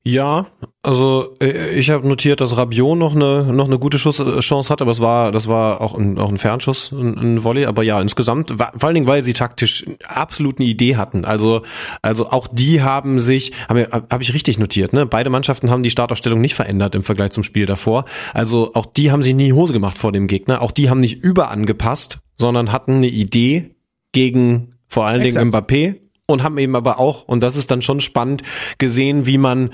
Ja, 0.04 0.46
also 0.82 1.34
äh, 1.40 1.74
ich 1.74 1.90
habe 1.90 2.06
notiert, 2.08 2.40
dass 2.40 2.56
Rabiot 2.56 2.96
noch 2.96 3.14
eine 3.14 3.52
noch 3.52 3.66
eine 3.66 3.78
gute 3.78 3.98
Schuss, 3.98 4.20
äh, 4.20 4.38
Chance 4.40 4.70
hatte, 4.70 4.84
aber 4.84 4.92
es 4.92 5.00
war 5.00 5.32
das 5.32 5.48
war 5.48 5.80
auch 5.80 5.94
ein, 5.94 6.18
auch 6.18 6.28
ein 6.28 6.38
Fernschuss, 6.38 6.92
ein, 6.92 7.18
ein 7.18 7.44
Volley, 7.44 7.66
aber 7.66 7.82
ja 7.82 8.00
insgesamt 8.00 8.54
vor 8.56 8.84
allen 8.84 8.94
Dingen, 8.94 9.06
weil 9.06 9.24
sie 9.24 9.32
taktisch 9.32 9.84
absolut 10.06 10.58
eine 10.60 10.68
Idee 10.68 10.96
hatten. 10.96 11.24
Also 11.24 11.62
also 12.00 12.30
auch 12.30 12.46
die 12.46 12.80
haben 12.80 13.18
sich, 13.18 13.52
habe 13.68 13.88
hab 13.90 14.22
ich 14.22 14.32
richtig 14.32 14.58
notiert, 14.58 14.92
ne? 14.92 15.04
Beide 15.04 15.30
Mannschaften 15.30 15.68
haben 15.68 15.82
die 15.82 15.90
Startaufstellung 15.90 16.40
nicht 16.40 16.54
verändert 16.54 16.94
im 16.94 17.02
Vergleich 17.02 17.32
zum 17.32 17.42
Spiel 17.42 17.66
davor. 17.66 18.04
Also 18.32 18.70
auch 18.74 18.86
die 18.86 19.10
haben 19.10 19.22
sich 19.22 19.34
nie 19.34 19.52
Hose 19.52 19.72
gemacht 19.72 19.98
vor 19.98 20.12
dem 20.12 20.26
Gegner. 20.26 20.62
Auch 20.62 20.72
die 20.72 20.88
haben 20.88 21.00
nicht 21.00 21.22
überangepasst, 21.22 22.20
sondern 22.38 22.72
hatten 22.72 22.94
eine 22.94 23.08
Idee 23.08 23.74
gegen 24.12 24.76
vor 24.86 25.04
allen 25.04 25.20
Exakt. 25.20 25.42
Dingen 25.42 25.54
Mbappé 25.54 26.07
und 26.28 26.42
haben 26.42 26.58
eben 26.58 26.76
aber 26.76 26.98
auch, 27.00 27.24
und 27.24 27.40
das 27.40 27.56
ist 27.56 27.70
dann 27.70 27.82
schon 27.82 28.00
spannend, 28.00 28.42
gesehen, 28.78 29.26
wie 29.26 29.38
man 29.38 29.70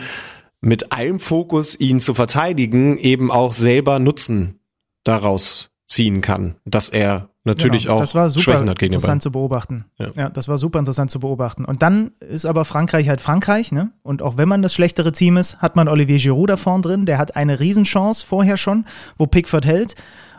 mit 0.60 0.92
allem 0.92 1.20
Fokus, 1.20 1.78
ihn 1.78 2.00
zu 2.00 2.14
verteidigen, 2.14 2.96
eben 2.96 3.30
auch 3.30 3.52
selber 3.52 3.98
Nutzen 3.98 4.60
daraus 5.02 5.70
ziehen 5.86 6.22
kann, 6.22 6.54
dass 6.64 6.88
er 6.88 7.28
natürlich 7.44 7.82
genau, 7.82 7.96
auch 7.96 8.00
das 8.00 8.14
war 8.14 8.30
super 8.30 8.42
Schwächen 8.42 8.70
hat 8.70 8.78
gegen 8.78 8.94
interessant 8.94 9.22
zu 9.22 9.30
beobachten. 9.30 9.84
Ja. 9.98 10.10
ja. 10.16 10.28
das 10.30 10.48
war 10.48 10.56
super 10.56 10.78
interessant 10.78 11.10
zu 11.10 11.20
beobachten. 11.20 11.64
Und 11.66 11.82
dann 11.82 12.12
ist 12.20 12.46
aber 12.46 12.64
Frankreich 12.64 13.08
halt 13.08 13.20
Frankreich, 13.20 13.70
ne? 13.70 13.90
Und 14.02 14.22
auch 14.22 14.38
wenn 14.38 14.48
man 14.48 14.62
das 14.62 14.72
schlechtere 14.72 15.12
Team 15.12 15.36
ist, 15.36 15.60
hat 15.60 15.76
man 15.76 15.88
Olivier 15.88 16.18
Giroud 16.18 16.48
da 16.48 16.56
vorn 16.56 16.80
drin, 16.80 17.04
der 17.04 17.18
hat 17.18 17.36
eine 17.36 17.60
Riesenchance 17.60 18.24
vorher 18.24 18.56
schon, 18.56 18.86
wo 19.18 19.26
Pickford 19.26 19.66
hält. 19.66 19.94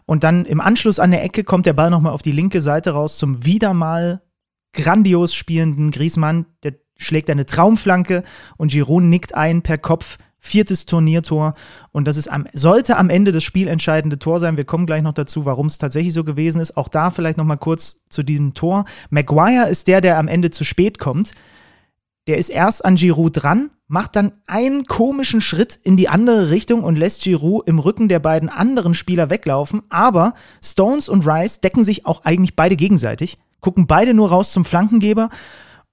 Und 0.07 0.23
dann 0.23 0.45
im 0.45 0.61
Anschluss 0.61 0.99
an 0.99 1.11
der 1.11 1.23
Ecke 1.23 1.43
kommt 1.43 1.65
der 1.65 1.73
Ball 1.73 1.89
nochmal 1.89 2.13
auf 2.13 2.21
die 2.21 2.31
linke 2.31 2.61
Seite 2.61 2.91
raus 2.91 3.17
zum 3.17 3.45
wieder 3.45 3.73
mal 3.73 4.21
grandios 4.75 5.33
spielenden 5.33 5.91
Griezmann, 5.91 6.45
der 6.63 6.75
schlägt 6.97 7.29
eine 7.29 7.45
Traumflanke 7.45 8.23
und 8.57 8.71
Giroud 8.71 9.03
nickt 9.03 9.35
ein 9.35 9.61
per 9.61 9.77
Kopf. 9.77 10.17
Viertes 10.37 10.85
Turniertor 10.85 11.55
und 11.91 12.05
das 12.07 12.17
ist 12.17 12.27
am, 12.31 12.45
sollte 12.53 12.97
am 12.97 13.09
Ende 13.09 13.31
das 13.31 13.43
spielentscheidende 13.43 14.19
Tor 14.19 14.39
sein. 14.39 14.57
Wir 14.57 14.63
kommen 14.63 14.85
gleich 14.85 15.01
noch 15.01 15.15
dazu, 15.15 15.43
warum 15.43 15.65
es 15.65 15.79
tatsächlich 15.79 16.13
so 16.13 16.23
gewesen 16.23 16.61
ist. 16.61 16.77
Auch 16.77 16.87
da 16.87 17.09
vielleicht 17.09 17.39
noch 17.39 17.45
mal 17.45 17.55
kurz 17.55 18.03
zu 18.11 18.21
diesem 18.21 18.53
Tor. 18.53 18.85
Maguire 19.09 19.67
ist 19.69 19.87
der, 19.87 20.01
der 20.01 20.19
am 20.19 20.27
Ende 20.27 20.51
zu 20.51 20.63
spät 20.63 20.99
kommt. 20.99 21.31
Der 22.27 22.37
ist 22.37 22.49
erst 22.49 22.85
an 22.85 22.95
Giroud 22.95 23.41
dran, 23.41 23.71
macht 23.87 24.15
dann 24.15 24.33
einen 24.45 24.83
komischen 24.83 25.41
Schritt 25.41 25.79
in 25.81 25.97
die 25.97 26.09
andere 26.09 26.51
Richtung 26.51 26.83
und 26.83 26.95
lässt 26.95 27.23
Giroud 27.23 27.67
im 27.67 27.79
Rücken 27.79 28.07
der 28.07 28.19
beiden 28.19 28.49
anderen 28.49 28.93
Spieler 28.93 29.31
weglaufen. 29.31 29.81
Aber 29.89 30.35
Stones 30.63 31.09
und 31.09 31.25
Rice 31.25 31.61
decken 31.61 31.83
sich 31.83 32.05
auch 32.05 32.23
eigentlich 32.23 32.55
beide 32.55 32.75
gegenseitig 32.75 33.39
gucken 33.65 33.87
beide 33.87 34.13
nur 34.13 34.29
raus 34.29 34.51
zum 34.51 34.63
Flankengeber 34.63 35.29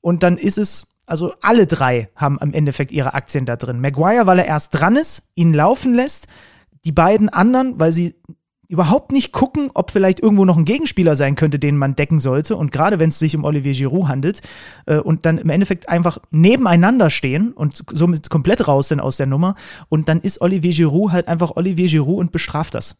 und 0.02 0.22
dann 0.22 0.36
ist 0.36 0.58
es, 0.58 0.88
also 1.06 1.32
alle 1.40 1.66
drei 1.66 2.10
haben 2.14 2.38
im 2.42 2.52
Endeffekt 2.52 2.92
ihre 2.92 3.14
Aktien 3.14 3.46
da 3.46 3.56
drin. 3.56 3.80
Maguire, 3.80 4.26
weil 4.26 4.40
er 4.40 4.44
erst 4.44 4.74
dran 4.78 4.94
ist, 4.94 5.30
ihn 5.36 5.54
laufen 5.54 5.94
lässt, 5.94 6.26
die 6.84 6.92
beiden 6.92 7.30
anderen, 7.30 7.80
weil 7.80 7.92
sie 7.92 8.14
überhaupt 8.68 9.10
nicht 9.10 9.32
gucken, 9.32 9.70
ob 9.72 9.90
vielleicht 9.90 10.20
irgendwo 10.20 10.44
noch 10.44 10.58
ein 10.58 10.66
Gegenspieler 10.66 11.16
sein 11.16 11.34
könnte, 11.34 11.58
den 11.58 11.78
man 11.78 11.96
decken 11.96 12.18
sollte. 12.18 12.56
Und 12.56 12.72
gerade 12.72 13.00
wenn 13.00 13.08
es 13.08 13.18
sich 13.18 13.34
um 13.34 13.44
Olivier 13.44 13.72
Giroud 13.72 14.08
handelt 14.08 14.42
äh, 14.84 14.98
und 14.98 15.24
dann 15.24 15.38
im 15.38 15.48
Endeffekt 15.48 15.88
einfach 15.88 16.18
nebeneinander 16.30 17.08
stehen 17.08 17.52
und 17.54 17.84
somit 17.90 18.28
komplett 18.28 18.68
raus 18.68 18.88
sind 18.88 19.00
aus 19.00 19.16
der 19.16 19.26
Nummer. 19.26 19.54
Und 19.88 20.10
dann 20.10 20.20
ist 20.20 20.42
Olivier 20.42 20.72
Giroud 20.72 21.12
halt 21.12 21.28
einfach 21.28 21.56
Olivier 21.56 21.88
Giroud 21.88 22.18
und 22.18 22.32
bestraft 22.32 22.74
das. 22.74 22.96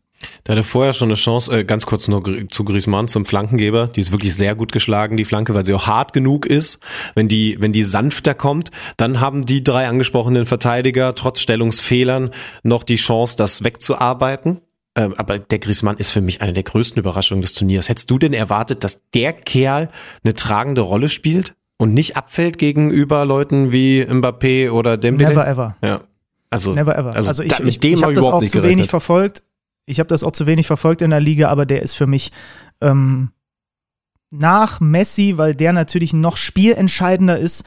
Der 0.46 0.56
hatte 0.56 0.62
vorher 0.62 0.92
schon 0.92 1.08
eine 1.08 1.16
Chance, 1.16 1.60
äh, 1.60 1.64
ganz 1.64 1.86
kurz 1.86 2.08
nur 2.08 2.22
zu 2.48 2.64
Griezmann, 2.64 3.08
zum 3.08 3.26
Flankengeber. 3.26 3.88
Die 3.88 4.00
ist 4.00 4.12
wirklich 4.12 4.34
sehr 4.34 4.54
gut 4.54 4.72
geschlagen, 4.72 5.16
die 5.16 5.24
Flanke, 5.24 5.54
weil 5.54 5.64
sie 5.64 5.74
auch 5.74 5.86
hart 5.86 6.12
genug 6.12 6.46
ist. 6.46 6.80
Wenn 7.14 7.28
die, 7.28 7.56
wenn 7.60 7.72
die 7.72 7.82
sanfter 7.82 8.34
kommt, 8.34 8.70
dann 8.96 9.20
haben 9.20 9.46
die 9.46 9.62
drei 9.62 9.88
angesprochenen 9.88 10.44
Verteidiger 10.44 11.14
trotz 11.14 11.40
Stellungsfehlern 11.40 12.30
noch 12.62 12.82
die 12.82 12.96
Chance, 12.96 13.36
das 13.36 13.64
wegzuarbeiten. 13.64 14.60
Ähm, 14.94 15.14
aber 15.16 15.38
der 15.38 15.58
Griezmann 15.58 15.96
ist 15.96 16.10
für 16.10 16.20
mich 16.20 16.42
eine 16.42 16.52
der 16.52 16.64
größten 16.64 17.00
Überraschungen 17.00 17.42
des 17.42 17.54
Turniers. 17.54 17.88
Hättest 17.88 18.10
du 18.10 18.18
denn 18.18 18.34
erwartet, 18.34 18.84
dass 18.84 19.08
der 19.10 19.32
Kerl 19.32 19.88
eine 20.22 20.34
tragende 20.34 20.82
Rolle 20.82 21.08
spielt 21.08 21.54
und 21.78 21.94
nicht 21.94 22.16
abfällt 22.16 22.58
gegenüber 22.58 23.24
Leuten 23.24 23.72
wie 23.72 24.02
Mbappé 24.02 24.70
oder 24.70 24.98
Dembele? 24.98 25.30
Never 25.30 25.46
ever. 25.46 25.76
Ja. 25.82 26.02
Also, 26.50 26.74
Never 26.74 26.94
ever. 26.94 27.14
Also, 27.14 27.30
also 27.30 27.42
ich, 27.42 27.58
mit 27.60 27.68
ich, 27.68 27.80
dem 27.80 27.94
ich 27.94 28.02
habe 28.02 28.12
das 28.12 28.26
auch 28.26 28.44
zu 28.44 28.62
wenig 28.62 28.88
verfolgt. 28.88 29.42
Ich 29.86 29.98
habe 29.98 30.08
das 30.08 30.22
auch 30.24 30.32
zu 30.32 30.46
wenig 30.46 30.66
verfolgt 30.66 31.02
in 31.02 31.10
der 31.10 31.20
Liga, 31.20 31.48
aber 31.48 31.66
der 31.66 31.82
ist 31.82 31.94
für 31.94 32.06
mich 32.06 32.30
ähm, 32.80 33.30
nach 34.30 34.80
Messi, 34.80 35.34
weil 35.36 35.54
der 35.54 35.72
natürlich 35.72 36.12
noch 36.12 36.36
spielentscheidender 36.36 37.38
ist, 37.38 37.64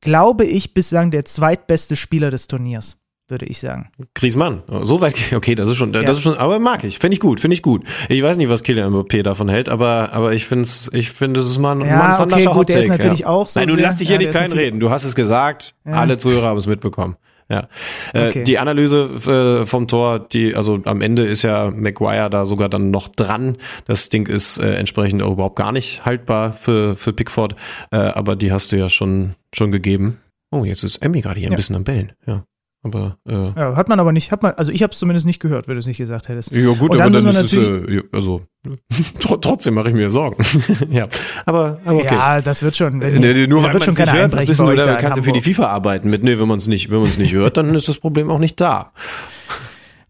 glaube 0.00 0.44
ich, 0.44 0.74
bislang 0.74 1.10
der 1.10 1.24
zweitbeste 1.24 1.96
Spieler 1.96 2.30
des 2.30 2.46
Turniers. 2.46 2.96
würde 3.30 3.44
ich 3.44 3.60
sagen. 3.60 3.90
Griezmann, 4.14 4.62
so 4.84 5.02
weit, 5.02 5.14
okay, 5.34 5.54
das 5.54 5.68
ist 5.68 5.76
schon, 5.76 5.92
das 5.92 6.02
Ja. 6.02 6.10
ist 6.12 6.22
schon, 6.22 6.38
aber 6.38 6.58
mag 6.58 6.82
ich, 6.84 6.98
finde 6.98 7.12
ich 7.12 7.20
gut, 7.20 7.40
finde 7.40 7.52
ich 7.54 7.62
gut. 7.62 7.84
Ich 8.08 8.22
weiß 8.22 8.38
nicht, 8.38 8.48
was 8.48 8.62
Kylian 8.62 8.90
Mbappé 8.90 9.22
davon 9.22 9.50
hält, 9.50 9.68
aber, 9.68 10.12
aber 10.14 10.32
ich 10.32 10.46
finde 10.46 10.62
es, 10.62 10.88
ich 10.94 11.10
finde, 11.10 11.40
es 11.40 11.50
ist 11.50 11.58
mal 11.58 11.72
ein, 11.78 11.86
Ja, 11.86 11.96
mal 11.98 12.14
ein 12.16 12.32
okay, 12.32 12.46
gut, 12.46 12.70
der 12.70 12.78
ist 12.78 12.88
natürlich 12.88 13.18
ja. 13.20 13.26
auch 13.26 13.46
so 13.50 13.60
Nein, 13.60 13.68
du 13.68 13.74
lass 13.76 13.96
dich 13.98 14.08
hier 14.08 14.16
nicht 14.16 14.32
natürlich- 14.32 14.52
kleinreden, 14.52 14.80
du 14.80 14.88
hast 14.88 15.04
es 15.04 15.14
gesagt, 15.14 15.74
alle 15.84 16.16
Zuhörer 16.16 16.46
haben 16.46 16.56
es 16.56 16.66
mitbekommen. 16.66 17.16
Ja. 17.48 17.68
Äh, 18.12 18.28
Okay. 18.28 18.44
Die 18.44 18.58
Analyse 18.58 19.60
äh, 19.62 19.66
vom 19.66 19.88
Tor, 19.88 20.18
die, 20.20 20.54
also 20.54 20.80
am 20.84 21.00
Ende 21.00 21.26
ist 21.26 21.42
ja 21.42 21.70
Maguire 21.70 22.28
da 22.30 22.44
sogar 22.44 22.68
dann 22.68 22.90
noch 22.90 23.08
dran. 23.08 23.56
Das 23.86 24.08
Ding 24.10 24.26
ist 24.28 24.58
äh, 24.58 24.74
entsprechend 24.74 25.22
auch 25.22 25.32
überhaupt 25.32 25.56
gar 25.56 25.72
nicht 25.72 26.04
haltbar 26.04 26.52
für, 26.52 26.94
für 26.96 27.12
Pickford, 27.12 27.56
äh, 27.90 27.96
aber 27.96 28.36
die 28.36 28.52
hast 28.52 28.72
du 28.72 28.76
ja 28.76 28.88
schon, 28.88 29.34
schon 29.54 29.70
gegeben. 29.70 30.18
Oh, 30.50 30.64
jetzt 30.64 30.82
ist 30.84 30.96
Emmy 30.96 31.20
gerade 31.22 31.40
hier 31.40 31.48
ein 31.48 31.52
Ja. 31.52 31.56
bisschen 31.56 31.76
am 31.76 31.84
Bellen, 31.84 32.12
ja. 32.26 32.44
Aber 32.82 33.18
äh, 33.28 33.32
Ja, 33.32 33.76
hat 33.76 33.88
man 33.88 33.98
aber 33.98 34.12
nicht, 34.12 34.30
hat 34.30 34.42
man, 34.42 34.52
also 34.52 34.70
ich 34.70 34.82
habe 34.82 34.92
es 34.92 34.98
zumindest 34.98 35.26
nicht 35.26 35.40
gehört, 35.40 35.66
wenn 35.66 35.74
du 35.74 35.80
es 35.80 35.86
nicht 35.86 35.98
gesagt 35.98 36.28
hättest. 36.28 36.52
Ja 36.52 36.70
gut, 36.72 36.90
Und 36.90 37.00
aber 37.00 37.10
dann 37.10 37.24
dann 37.24 37.44
ist 37.44 37.52
es, 37.52 37.68
äh, 37.68 38.02
also 38.12 38.42
tr 39.18 39.40
trotzdem 39.40 39.74
mache 39.74 39.88
ich 39.88 39.94
mir 39.94 40.10
Sorgen. 40.10 40.42
ja, 40.90 41.08
aber, 41.44 41.80
aber 41.84 41.98
okay. 41.98 42.14
Ja, 42.14 42.40
das 42.40 42.62
wird 42.62 42.76
schon. 42.76 43.00
Wenn, 43.00 43.20
Nee, 43.20 43.46
nur 43.48 43.64
weil 43.64 43.72
man 43.72 43.82
es 43.82 43.88
nicht 43.88 44.12
hört, 44.12 44.32
das 44.32 44.46
wissen 44.46 44.68
wir, 44.68 44.76
da 44.76 44.86
dann 44.86 44.98
kannst 44.98 45.18
du 45.18 45.22
für 45.22 45.32
die. 45.32 45.40
FIFA 45.42 45.66
arbeiten 45.66 46.08
mit, 46.08 46.22
nee, 46.22 46.38
wenn 46.38 46.48
man 46.48 46.58
es 46.58 46.68
nicht, 46.68 46.90
wenn 46.90 46.98
man 46.98 47.08
es 47.08 47.18
nicht 47.18 47.32
hört, 47.32 47.56
dann 47.56 47.74
ist 47.74 47.88
das 47.88 47.98
Problem 47.98 48.30
auch 48.30 48.38
nicht 48.38 48.60
da. 48.60 48.92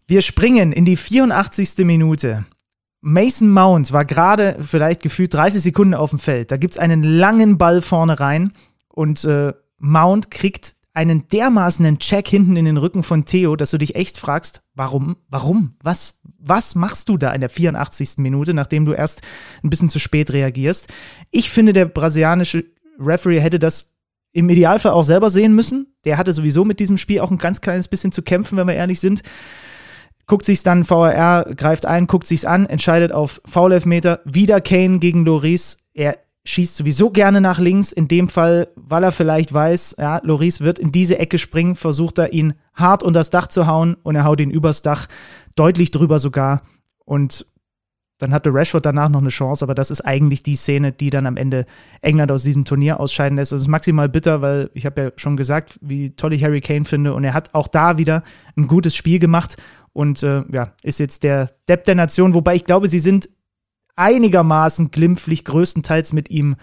Wir 0.07 0.21
springen 0.21 0.71
in 0.71 0.85
die 0.85 0.97
84. 0.97 1.85
Minute. 1.85 2.45
Mason 3.01 3.49
Mount 3.49 3.93
war 3.93 4.05
gerade 4.05 4.57
vielleicht 4.59 5.01
gefühlt 5.01 5.33
30 5.33 5.61
Sekunden 5.61 5.93
auf 5.93 6.09
dem 6.09 6.19
Feld. 6.19 6.51
Da 6.51 6.57
gibt 6.57 6.73
es 6.73 6.79
einen 6.79 7.03
langen 7.03 7.57
Ball 7.57 7.81
vorne 7.81 8.19
rein 8.19 8.51
und 8.89 9.23
äh, 9.23 9.53
Mount 9.77 10.29
kriegt 10.31 10.75
einen 10.99 11.29
dermaßenen 11.29 11.99
Check 11.99 12.27
hinten 12.27 12.57
in 12.57 12.65
den 12.65 12.75
Rücken 12.75 13.03
von 13.03 13.23
Theo, 13.23 13.55
dass 13.55 13.71
du 13.71 13.77
dich 13.77 13.95
echt 13.95 14.17
fragst, 14.17 14.61
warum, 14.75 15.15
warum, 15.29 15.71
was, 15.81 16.19
was 16.37 16.75
machst 16.75 17.07
du 17.07 17.17
da 17.17 17.31
in 17.31 17.39
der 17.39 17.49
84. 17.49 18.17
Minute, 18.17 18.53
nachdem 18.53 18.83
du 18.83 18.91
erst 18.91 19.21
ein 19.63 19.69
bisschen 19.69 19.87
zu 19.87 19.97
spät 19.97 20.33
reagierst? 20.33 20.89
Ich 21.31 21.49
finde, 21.49 21.71
der 21.71 21.85
brasilianische 21.85 22.65
Referee 22.99 23.39
hätte 23.39 23.59
das 23.59 23.95
im 24.33 24.49
Idealfall 24.49 24.91
auch 24.91 25.05
selber 25.05 25.29
sehen 25.29 25.55
müssen. 25.55 25.95
Der 26.03 26.17
hatte 26.17 26.33
sowieso 26.33 26.65
mit 26.65 26.81
diesem 26.81 26.97
Spiel 26.97 27.21
auch 27.21 27.31
ein 27.31 27.37
ganz 27.37 27.61
kleines 27.61 27.87
bisschen 27.87 28.11
zu 28.11 28.21
kämpfen, 28.21 28.57
wenn 28.57 28.67
wir 28.67 28.75
ehrlich 28.75 28.99
sind 28.99 29.23
guckt 30.27 30.45
sich's 30.45 30.61
dann, 30.61 30.87
VAR 30.87 31.43
greift 31.55 31.87
ein, 31.87 32.05
guckt 32.05 32.27
sich's 32.27 32.45
an, 32.45 32.67
entscheidet 32.67 33.11
auf 33.11 33.41
Foul-Elfmeter, 33.45 34.19
wieder 34.25 34.61
Kane 34.61 34.99
gegen 34.99 35.25
Loris. 35.25 35.79
Er 35.95 36.19
schießt 36.45 36.77
sowieso 36.77 37.11
gerne 37.11 37.41
nach 37.41 37.59
links, 37.59 37.91
in 37.91 38.07
dem 38.07 38.29
Fall, 38.29 38.69
weil 38.75 39.03
er 39.03 39.11
vielleicht 39.11 39.53
weiß, 39.53 39.95
ja, 39.99 40.19
Loris 40.23 40.61
wird 40.61 40.79
in 40.79 40.91
diese 40.91 41.19
Ecke 41.19 41.37
springen, 41.37 41.75
versucht 41.75 42.17
er 42.17 42.33
ihn 42.33 42.53
hart 42.73 43.03
unter 43.03 43.19
das 43.19 43.29
Dach 43.29 43.47
zu 43.47 43.67
hauen 43.67 43.95
und 44.03 44.15
er 44.15 44.23
haut 44.23 44.39
ihn 44.39 44.51
übers 44.51 44.81
Dach, 44.81 45.07
deutlich 45.55 45.91
drüber 45.91 46.19
sogar 46.19 46.61
und 47.05 47.45
dann 48.19 48.33
hatte 48.33 48.53
Rashford 48.53 48.85
danach 48.85 49.07
noch 49.09 49.21
eine 49.21 49.29
Chance, 49.29 49.63
aber 49.63 49.73
das 49.73 49.91
ist 49.91 50.01
eigentlich 50.01 50.43
die 50.43 50.55
Szene, 50.55 50.91
die 50.91 51.09
dann 51.09 51.25
am 51.25 51.37
Ende 51.37 51.65
England 52.01 52.31
aus 52.31 52.43
diesem 52.43 52.65
Turnier 52.65 52.99
ausscheiden 52.99 53.37
lässt. 53.37 53.53
Und 53.53 53.57
es 53.57 53.63
ist 53.63 53.69
maximal 53.69 54.09
bitter, 54.09 54.41
weil 54.41 54.69
ich 54.73 54.85
habe 54.85 55.01
ja 55.01 55.11
schon 55.15 55.37
gesagt, 55.37 55.79
wie 55.81 56.11
toll 56.11 56.33
ich 56.33 56.43
Harry 56.43 56.59
Kane 56.59 56.83
finde. 56.83 57.13
Und 57.13 57.23
er 57.23 57.33
hat 57.33 57.53
auch 57.55 57.69
da 57.69 57.97
wieder 57.97 58.23
ein 58.57 58.67
gutes 58.67 58.93
Spiel 58.93 59.19
gemacht 59.19 59.55
und 59.93 60.21
äh, 60.21 60.43
ja, 60.51 60.73
ist 60.83 60.99
jetzt 60.99 61.23
der 61.23 61.49
Depp 61.69 61.85
der 61.85 61.95
Nation, 61.95 62.33
wobei 62.33 62.55
ich 62.55 62.65
glaube, 62.65 62.89
sie 62.89 62.99
sind 62.99 63.29
einigermaßen 63.99 64.91
glimpflich 64.91 65.43
größtenteils 65.45 66.13
mit 66.13 66.29
ihm 66.31 66.55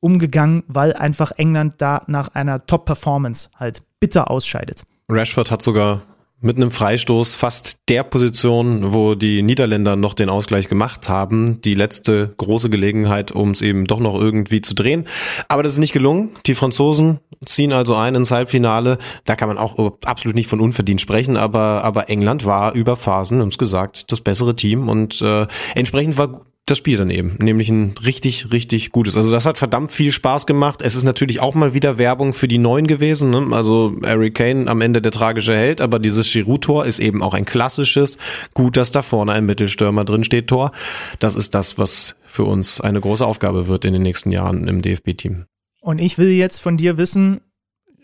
umgegangen, 0.00 0.62
weil 0.68 0.92
einfach 0.92 1.32
England 1.32 1.74
da 1.78 2.02
nach 2.06 2.28
einer 2.28 2.64
Top-Performance 2.66 3.50
halt 3.56 3.82
bitter 3.98 4.30
ausscheidet. 4.30 4.84
Rashford 5.08 5.50
hat 5.50 5.62
sogar 5.62 6.02
mit 6.40 6.56
einem 6.56 6.70
Freistoß 6.70 7.34
fast 7.34 7.80
der 7.88 8.02
Position, 8.04 8.92
wo 8.92 9.14
die 9.14 9.42
Niederländer 9.42 9.96
noch 9.96 10.12
den 10.12 10.28
Ausgleich 10.28 10.68
gemacht 10.68 11.08
haben, 11.08 11.60
die 11.62 11.74
letzte 11.74 12.34
große 12.36 12.68
Gelegenheit, 12.68 13.32
um 13.32 13.52
es 13.52 13.62
eben 13.62 13.86
doch 13.86 14.00
noch 14.00 14.14
irgendwie 14.14 14.60
zu 14.60 14.74
drehen. 14.74 15.06
Aber 15.48 15.62
das 15.62 15.72
ist 15.72 15.78
nicht 15.78 15.94
gelungen. 15.94 16.30
Die 16.44 16.54
Franzosen 16.54 17.20
ziehen 17.44 17.72
also 17.72 17.94
ein 17.94 18.14
ins 18.14 18.30
Halbfinale. 18.30 18.98
Da 19.24 19.34
kann 19.34 19.48
man 19.48 19.58
auch 19.58 19.98
absolut 20.04 20.36
nicht 20.36 20.48
von 20.48 20.60
unverdient 20.60 21.00
sprechen, 21.00 21.36
aber, 21.38 21.82
aber 21.82 22.10
England 22.10 22.44
war 22.44 22.74
über 22.74 22.96
Phasen, 22.96 23.40
haben 23.40 23.48
es 23.48 23.58
gesagt, 23.58 24.12
das 24.12 24.20
bessere 24.20 24.54
Team 24.54 24.88
und 24.88 25.22
äh, 25.22 25.46
entsprechend 25.74 26.18
war 26.18 26.42
das 26.66 26.78
Spiel 26.78 26.98
dann 26.98 27.10
eben, 27.10 27.36
nämlich 27.38 27.68
ein 27.68 27.94
richtig, 28.04 28.52
richtig 28.52 28.90
gutes. 28.90 29.16
Also 29.16 29.30
das 29.30 29.46
hat 29.46 29.56
verdammt 29.56 29.92
viel 29.92 30.10
Spaß 30.10 30.46
gemacht. 30.46 30.82
Es 30.82 30.96
ist 30.96 31.04
natürlich 31.04 31.40
auch 31.40 31.54
mal 31.54 31.74
wieder 31.74 31.96
Werbung 31.96 32.32
für 32.32 32.48
die 32.48 32.58
Neuen 32.58 32.88
gewesen. 32.88 33.30
Ne? 33.30 33.48
Also 33.52 33.96
Harry 34.02 34.32
Kane 34.32 34.68
am 34.68 34.80
Ende 34.80 35.00
der 35.00 35.12
tragische 35.12 35.54
Held, 35.54 35.80
aber 35.80 36.00
dieses 36.00 36.30
Giroud-Tor 36.30 36.84
ist 36.84 36.98
eben 36.98 37.22
auch 37.22 37.34
ein 37.34 37.44
klassisches. 37.44 38.18
Gut, 38.52 38.76
dass 38.76 38.90
da 38.90 39.02
vorne 39.02 39.32
ein 39.32 39.46
Mittelstürmer 39.46 40.04
drin 40.04 40.24
steht, 40.24 40.48
Tor. 40.48 40.72
Das 41.20 41.36
ist 41.36 41.54
das, 41.54 41.78
was 41.78 42.16
für 42.24 42.44
uns 42.44 42.80
eine 42.80 43.00
große 43.00 43.24
Aufgabe 43.24 43.68
wird 43.68 43.84
in 43.84 43.92
den 43.92 44.02
nächsten 44.02 44.32
Jahren 44.32 44.66
im 44.66 44.82
DFB-Team. 44.82 45.46
Und 45.80 46.00
ich 46.00 46.18
will 46.18 46.30
jetzt 46.30 46.58
von 46.58 46.76
dir 46.76 46.98
wissen, 46.98 47.42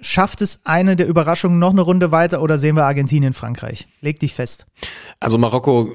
schafft 0.00 0.40
es 0.40 0.60
eine 0.64 0.94
der 0.94 1.08
Überraschungen 1.08 1.58
noch 1.58 1.72
eine 1.72 1.80
Runde 1.80 2.12
weiter 2.12 2.40
oder 2.40 2.58
sehen 2.58 2.76
wir 2.76 2.84
Argentinien, 2.84 3.32
Frankreich? 3.32 3.88
Leg 4.00 4.20
dich 4.20 4.34
fest. 4.34 4.66
Also 5.18 5.36
Marokko, 5.36 5.92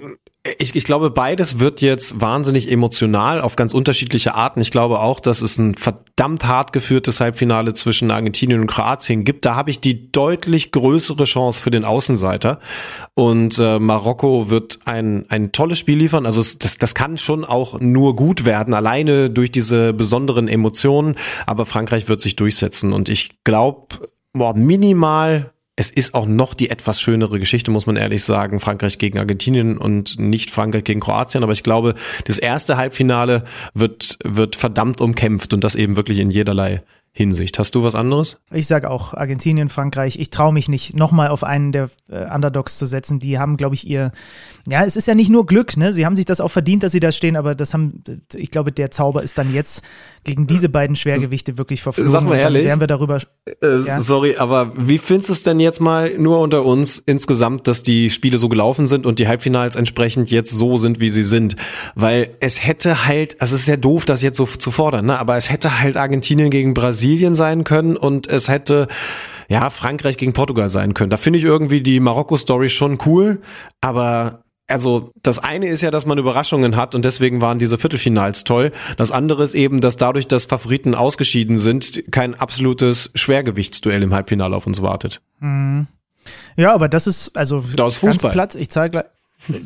ich, 0.58 0.76
ich 0.76 0.84
glaube, 0.84 1.10
beides 1.10 1.60
wird 1.60 1.82
jetzt 1.82 2.22
wahnsinnig 2.22 2.72
emotional 2.72 3.42
auf 3.42 3.56
ganz 3.56 3.74
unterschiedliche 3.74 4.36
Arten. 4.36 4.62
Ich 4.62 4.72
glaube 4.72 5.00
auch, 5.00 5.20
dass 5.20 5.42
es 5.42 5.58
ein 5.58 5.76
verdammt 5.76 6.46
hart 6.46 6.74
geführtes 6.74 7.20
Halbfinale 7.20 7.74
zwischen 7.74 8.12
Argentinien 8.12 8.62
und 8.62 8.68
Kroatien 8.68 9.24
gibt. 9.24 9.46
Da 9.46 9.56
habe 9.56 9.70
ich 9.70 9.80
die 9.80 10.12
deutlich 10.12 10.72
größere 10.72 11.24
Chance 11.26 11.62
für 11.62 11.72
den 11.72 11.86
Außenseiter. 11.86 12.60
Und 13.14 13.58
äh, 13.60 13.80
Marokko 13.80 14.50
wird 14.50 14.80
ein, 14.86 15.26
ein 15.30 15.52
tolles 15.52 15.80
Spiel 15.80 15.98
liefern. 15.98 16.26
Also 16.26 16.42
es, 16.42 16.58
das, 16.58 16.78
das 16.78 16.96
kann 16.96 17.18
schon 17.18 17.46
auch 17.46 17.80
nur 17.80 18.16
gut 18.16 18.46
werden, 18.46 18.74
alleine 18.74 19.30
durch 19.30 19.52
diese 19.52 19.94
besonderen 19.94 20.48
Emotionen. 20.48 21.16
Aber 21.46 21.66
Frankreich 21.66 22.10
wird 22.10 22.22
sich 22.22 22.36
durchsetzen. 22.36 22.94
Und 22.94 23.10
ich 23.10 23.44
glaube, 23.44 23.88
minimal 24.34 25.52
es 25.80 25.92
ist 25.92 26.16
auch 26.16 26.26
noch 26.26 26.56
die 26.56 26.72
etwas 26.72 27.00
schönere 27.00 27.40
Geschichte, 27.40 27.70
muss 27.70 27.86
man 27.86 27.98
ehrlich 27.98 28.24
sagen. 28.24 28.60
Frankreich 28.60 28.98
gegen 28.98 29.20
Argentinien 29.20 29.78
und 29.78 30.20
nicht 30.20 30.50
Frankreich 30.50 30.84
gegen 30.84 31.00
Kroatien. 31.00 31.44
Aber 31.44 31.54
ich 31.54 31.62
glaube, 31.62 31.94
das 32.26 32.40
erste 32.40 32.78
Halbfinale 32.78 33.44
wird, 33.76 34.18
wird 34.24 34.56
verdammt 34.56 35.00
umkämpft 35.00 35.54
und 35.54 35.64
das 35.64 35.76
eben 35.76 35.96
wirklich 35.96 36.18
in 36.18 36.32
jederlei 36.32 36.82
Hinsicht. 37.18 37.58
Hast 37.58 37.74
du 37.74 37.82
was 37.82 37.96
anderes? 37.96 38.40
Ich 38.52 38.68
sage 38.68 38.92
auch 38.92 39.16
Argentinien, 39.16 39.70
Frankreich. 39.70 40.20
Ich 40.20 40.30
traue 40.30 40.54
mich 40.54 40.70
nicht, 40.70 40.96
nochmal 40.96 41.30
auf 41.30 41.44
einen 41.44 41.72
der 41.72 41.90
äh, 42.12 42.32
Underdogs 42.32 42.78
zu 42.78 42.86
setzen. 42.86 43.18
Die 43.18 43.40
haben, 43.40 43.58
glaube 43.58 43.74
ich, 43.74 43.88
ihr. 43.88 44.12
Ja, 44.68 44.86
es 44.86 44.96
ist 44.96 45.08
ja 45.08 45.16
nicht 45.16 45.32
nur 45.32 45.48
Glück, 45.48 45.78
ne? 45.78 45.94
Sie 45.94 46.06
haben 46.06 46.16
sich 46.16 46.26
das 46.26 46.40
auch 46.42 46.52
verdient, 46.52 46.84
dass 46.84 46.92
sie 46.92 47.00
da 47.00 47.12
stehen, 47.12 47.36
aber 47.36 47.56
das 47.56 47.74
haben, 47.74 48.04
ich 48.36 48.52
glaube, 48.52 48.72
der 48.72 48.92
Zauber 48.92 49.24
ist 49.24 49.40
dann 49.40 49.52
jetzt 49.52 49.84
gegen 50.26 50.46
diese 50.46 50.70
beiden 50.70 50.96
Schwergewichte 50.96 51.58
wirklich 51.58 51.82
verflogen. 51.82 52.12
Sag 52.12 52.24
mal 52.24 52.36
ehrlich. 52.38 52.66
Werden 52.66 52.82
wir 52.82 52.88
darüber. 52.88 53.18
Äh, 53.64 53.80
Ja. 53.80 54.00
Sorry, 54.02 54.36
aber 54.38 54.74
wie 54.78 55.00
findest 55.00 55.30
du 55.30 55.34
es 55.34 55.42
denn 55.42 55.60
jetzt 55.60 55.80
mal 55.82 56.16
nur 56.20 56.40
unter 56.40 56.66
uns 56.66 57.00
insgesamt, 57.00 57.68
dass 57.68 57.82
die 57.82 58.12
Spiele 58.12 58.38
so 58.38 58.48
gelaufen 58.48 58.86
sind 58.86 59.08
und 59.08 59.18
die 59.18 59.28
Halbfinals 59.28 59.76
entsprechend 59.76 60.30
jetzt 60.30 60.52
so 60.52 60.78
sind, 60.78 61.00
wie 61.00 61.10
sie 61.10 61.24
sind? 61.24 61.56
Weil 61.96 62.36
es 62.42 62.64
hätte 62.64 63.08
halt, 63.08 63.42
also 63.42 63.56
es 63.56 63.62
ist 63.62 63.68
ja 63.68 63.78
doof, 63.78 64.06
das 64.06 64.22
jetzt 64.22 64.38
so 64.38 64.46
zu 64.46 64.70
fordern, 64.70 65.08
ne? 65.08 65.18
aber 65.18 65.36
es 65.36 65.50
hätte 65.50 65.80
halt 65.80 65.98
Argentinien 65.98 66.52
gegen 66.52 66.76
Brasilien 66.76 67.07
sein 67.34 67.64
können 67.64 67.96
und 67.98 68.28
es 68.28 68.48
hätte 68.50 68.88
ja 69.50 69.70
Frankreich 69.70 70.18
gegen 70.18 70.34
Portugal 70.34 70.70
sein 70.70 70.94
können. 70.94 71.10
Da 71.10 71.18
finde 71.18 71.40
ich 71.40 71.46
irgendwie 71.46 71.82
die 71.82 72.00
Marokko-Story 72.00 72.70
schon 72.70 72.98
cool, 73.06 73.42
aber 73.82 74.44
also 74.70 75.12
das 75.24 75.40
eine 75.40 75.68
ist 75.68 75.82
ja, 75.82 75.92
dass 75.92 76.06
man 76.06 76.18
Überraschungen 76.18 76.76
hat 76.76 76.94
und 76.94 77.06
deswegen 77.06 77.40
waren 77.40 77.58
diese 77.58 77.78
Viertelfinals 77.78 78.44
toll. 78.44 78.74
Das 78.98 79.12
andere 79.12 79.44
ist 79.44 79.54
eben, 79.56 79.80
dass 79.80 79.96
dadurch, 79.96 80.28
dass 80.28 80.46
Favoriten 80.46 80.94
ausgeschieden 80.94 81.58
sind, 81.58 82.12
kein 82.12 82.36
absolutes 82.36 83.12
Schwergewichtsduell 83.16 84.04
im 84.04 84.14
Halbfinale 84.14 84.54
auf 84.56 84.68
uns 84.68 84.82
wartet. 84.82 85.22
Ja, 86.58 86.74
aber 86.74 86.90
das 86.90 87.08
ist, 87.08 87.38
also 87.38 87.60
Das 87.62 87.70
ist 87.70 87.76
ganz 87.78 88.16
Fußball. 88.16 88.32
platt. 88.32 88.56
Ich 88.56 88.70
zeige 88.70 88.92
gleich. 88.92 89.06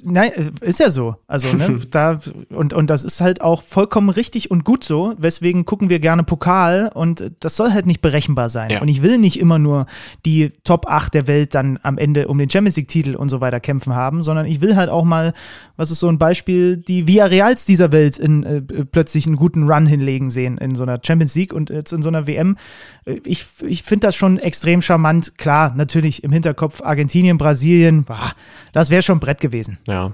Nein, 0.04 0.52
ist 0.62 0.80
ja 0.80 0.90
so. 0.90 1.16
Also, 1.28 1.56
ne, 1.56 1.80
da, 1.92 2.20
und, 2.50 2.74
und 2.74 2.90
das 2.90 3.04
ist 3.04 3.22
halt 3.22 3.42
auch 3.42 3.64
vollkommen 3.64 4.10
richtig 4.10 4.52
und 4.52 4.64
gut 4.64 4.84
so. 4.84 5.14
Weswegen 5.18 5.66
gucken 5.66 5.90
wir 5.90 6.00
gerne 6.00 6.24
Pokal 6.24 6.92
und 6.94 7.32
das 7.40 7.56
soll 7.56 7.72
halt 7.72 7.86
nicht 7.86 8.02
berechenbar 8.02 8.50
sein. 8.50 8.70
Ja. 8.72 8.82
Und 8.82 8.88
ich 8.88 9.02
will 9.02 9.18
nicht 9.18 9.40
immer 9.40 9.60
nur 9.60 9.86
die 10.26 10.52
Top 10.64 10.88
8 10.88 11.14
der 11.14 11.28
Welt 11.28 11.56
dann 11.56 11.80
am 11.84 11.98
Ende 11.98 12.28
um 12.28 12.38
den 12.38 12.50
Champions 12.50 12.78
League-Titel 12.78 13.16
und 13.16 13.30
so 13.30 13.42
weiter 13.42 13.60
kämpfen 13.60 13.96
haben, 13.96 14.24
sondern 14.24 14.46
ich 14.46 14.62
will 14.62 14.76
halt 14.76 14.90
auch 14.90 15.04
mal, 15.04 15.34
was 15.78 15.92
ist 15.92 16.00
so 16.00 16.08
ein 16.08 16.18
Beispiel, 16.18 16.78
die 16.78 17.08
Villarreals 17.08 17.66
dieser 17.66 17.92
Welt 17.92 18.18
in, 18.18 18.44
äh, 18.44 18.62
plötzlich 18.62 19.28
einen 19.28 19.36
guten 19.36 19.64
Run 19.70 19.88
hinlegen 19.88 20.30
sehen 20.30 20.58
in 20.58 20.76
so 20.76 20.84
einer 20.84 21.00
Champions 21.06 21.36
League 21.36 21.54
und 21.54 21.70
jetzt 21.70 21.92
in 21.92 22.02
so 22.02 22.10
einer 22.10 22.28
WM. 22.28 22.58
Äh, 23.06 23.20
Ich, 23.26 23.46
ich 23.62 23.84
finde 23.84 24.08
das 24.08 24.16
schon 24.16 24.38
extrem 24.38 24.82
charmant. 24.82 25.38
Klar, 25.38 25.74
natürlich 25.76 26.24
im 26.24 26.32
Hinterkopf 26.32 26.82
Argentinien, 26.82 27.38
Brasilien, 27.38 28.04
bah, 28.04 28.32
das 28.74 28.90
wäre 28.90 29.02
schon 29.02 29.20
Brett 29.20 29.42
gewesen. 29.42 29.71
Ja. 29.88 30.14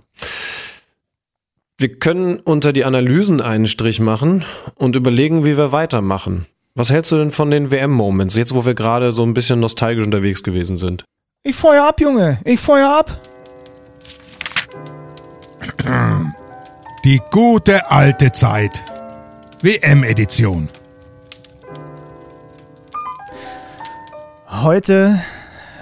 Wir 1.78 1.99
können 1.99 2.39
unter 2.39 2.74
die 2.74 2.86
Analysen 2.86 3.39
einen 3.39 3.68
Strich 3.68 3.99
machen 3.99 4.43
und 4.76 4.95
überlegen, 4.95 5.45
wie 5.45 5.58
wir 5.58 5.72
weitermachen. 5.72 6.47
Was 6.74 6.89
hältst 6.89 7.12
du 7.12 7.18
denn 7.18 7.32
von 7.32 7.51
den 7.51 7.72
WM-Moments, 7.72 8.36
jetzt 8.36 8.53
wo 8.53 8.66
wir 8.66 8.74
gerade 8.74 9.12
so 9.12 9.24
ein 9.24 9.34
bisschen 9.34 9.60
nostalgisch 9.60 10.06
unterwegs 10.06 10.44
gewesen 10.44 10.77
sind? 10.77 11.06
Ich 11.44 11.56
feuer 11.56 11.88
ab, 11.88 12.02
Junge. 12.02 12.40
Ich 12.45 12.60
feuer 12.60 12.90
ab. 12.90 13.22
Die 17.06 17.22
gute 17.32 17.90
alte 17.90 18.32
Zeit. 18.32 18.82
WM-Edition. 19.61 20.69
Heute 24.49 25.19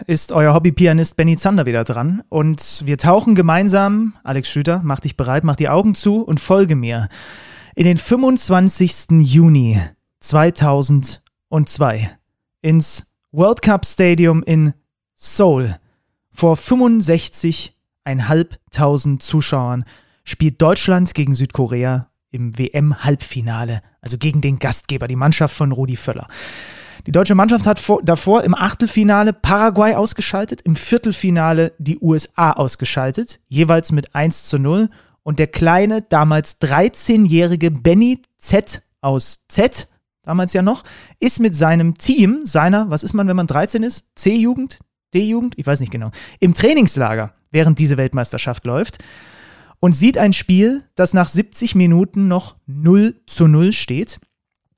ist 0.08 0.32
euer 0.32 0.54
Hobbypianist 0.54 1.18
Benny 1.18 1.38
Zander 1.38 1.66
wieder 1.66 1.84
dran 1.84 2.24
und 2.30 2.84
wir 2.86 2.98
tauchen 2.98 3.36
gemeinsam, 3.36 4.14
Alex 4.24 4.50
Schüter, 4.50 4.82
mach 4.84 5.00
dich 5.00 5.18
bereit, 5.18 5.44
mach 5.44 5.56
die 5.56 5.70
Augen 5.70 5.96
zu 5.96 6.22
und 6.22 6.40
folge 6.40 6.76
mir, 6.76 7.10
in 7.76 7.86
den 7.86 7.98
25. 7.98 9.22
Juni 9.22 9.82
2002 10.20 12.18
ins 12.62 13.08
World 13.32 13.62
Cup 13.62 13.86
Stadium 13.86 14.44
in 14.44 14.74
Seoul 15.16 15.78
vor 16.32 16.56
65.500 16.56 19.20
Zuschauern 19.20 19.86
spielt 20.24 20.62
Deutschland 20.62 21.14
gegen 21.14 21.36
Südkorea 21.36 22.10
im 22.32 22.58
WM-Halbfinale, 22.58 23.82
also 24.02 24.18
gegen 24.18 24.42
den 24.42 24.60
Gastgeber, 24.60 25.08
die 25.08 25.16
Mannschaft 25.16 25.56
von 25.56 25.72
Rudi 25.72 25.96
Völler. 25.96 26.28
Die 27.08 27.12
deutsche 27.12 27.36
Mannschaft 27.36 27.68
hat 27.68 27.78
vor, 27.78 28.02
davor 28.02 28.44
im 28.44 28.56
Achtelfinale 28.56 29.32
Paraguay 29.32 29.94
ausgeschaltet, 29.94 30.62
im 30.62 30.76
Viertelfinale 30.76 31.74
die 31.78 32.00
USA 32.00 32.52
ausgeschaltet, 32.52 33.40
jeweils 33.48 33.92
mit 33.92 34.16
1 34.16 34.46
zu 34.46 34.58
0. 34.58 34.90
Und 35.22 35.40
der 35.40 35.48
kleine, 35.48 36.02
damals 36.02 36.62
13-jährige 36.62 37.72
Benny 37.72 38.22
Z 38.38 38.82
aus 39.02 39.46
Z, 39.48 39.88
damals 40.24 40.54
ja 40.54 40.64
noch, 40.64 40.84
ist 41.20 41.40
mit 41.40 41.56
seinem 41.56 41.96
Team, 41.96 42.42
seiner, 42.46 42.90
was 42.90 43.04
ist 43.04 43.14
man, 43.14 43.28
wenn 43.28 43.36
man 43.36 43.48
13 43.48 43.84
ist? 43.84 44.08
C-Jugend? 44.16 44.80
D-Jugend? 45.14 45.54
Ich 45.58 45.68
weiß 45.68 45.80
nicht 45.82 45.92
genau. 45.92 46.12
Im 46.40 46.56
Trainingslager, 46.56 47.34
während 47.52 47.78
diese 47.78 47.98
Weltmeisterschaft 47.98 48.66
läuft. 48.66 48.98
Und 49.80 49.96
sieht 49.96 50.18
ein 50.18 50.34
Spiel, 50.34 50.84
das 50.96 51.14
nach 51.14 51.28
70 51.28 51.76
Minuten 51.76 52.28
noch 52.28 52.56
0 52.66 53.16
zu 53.28 53.48
0 53.48 53.74
steht. 53.74 54.20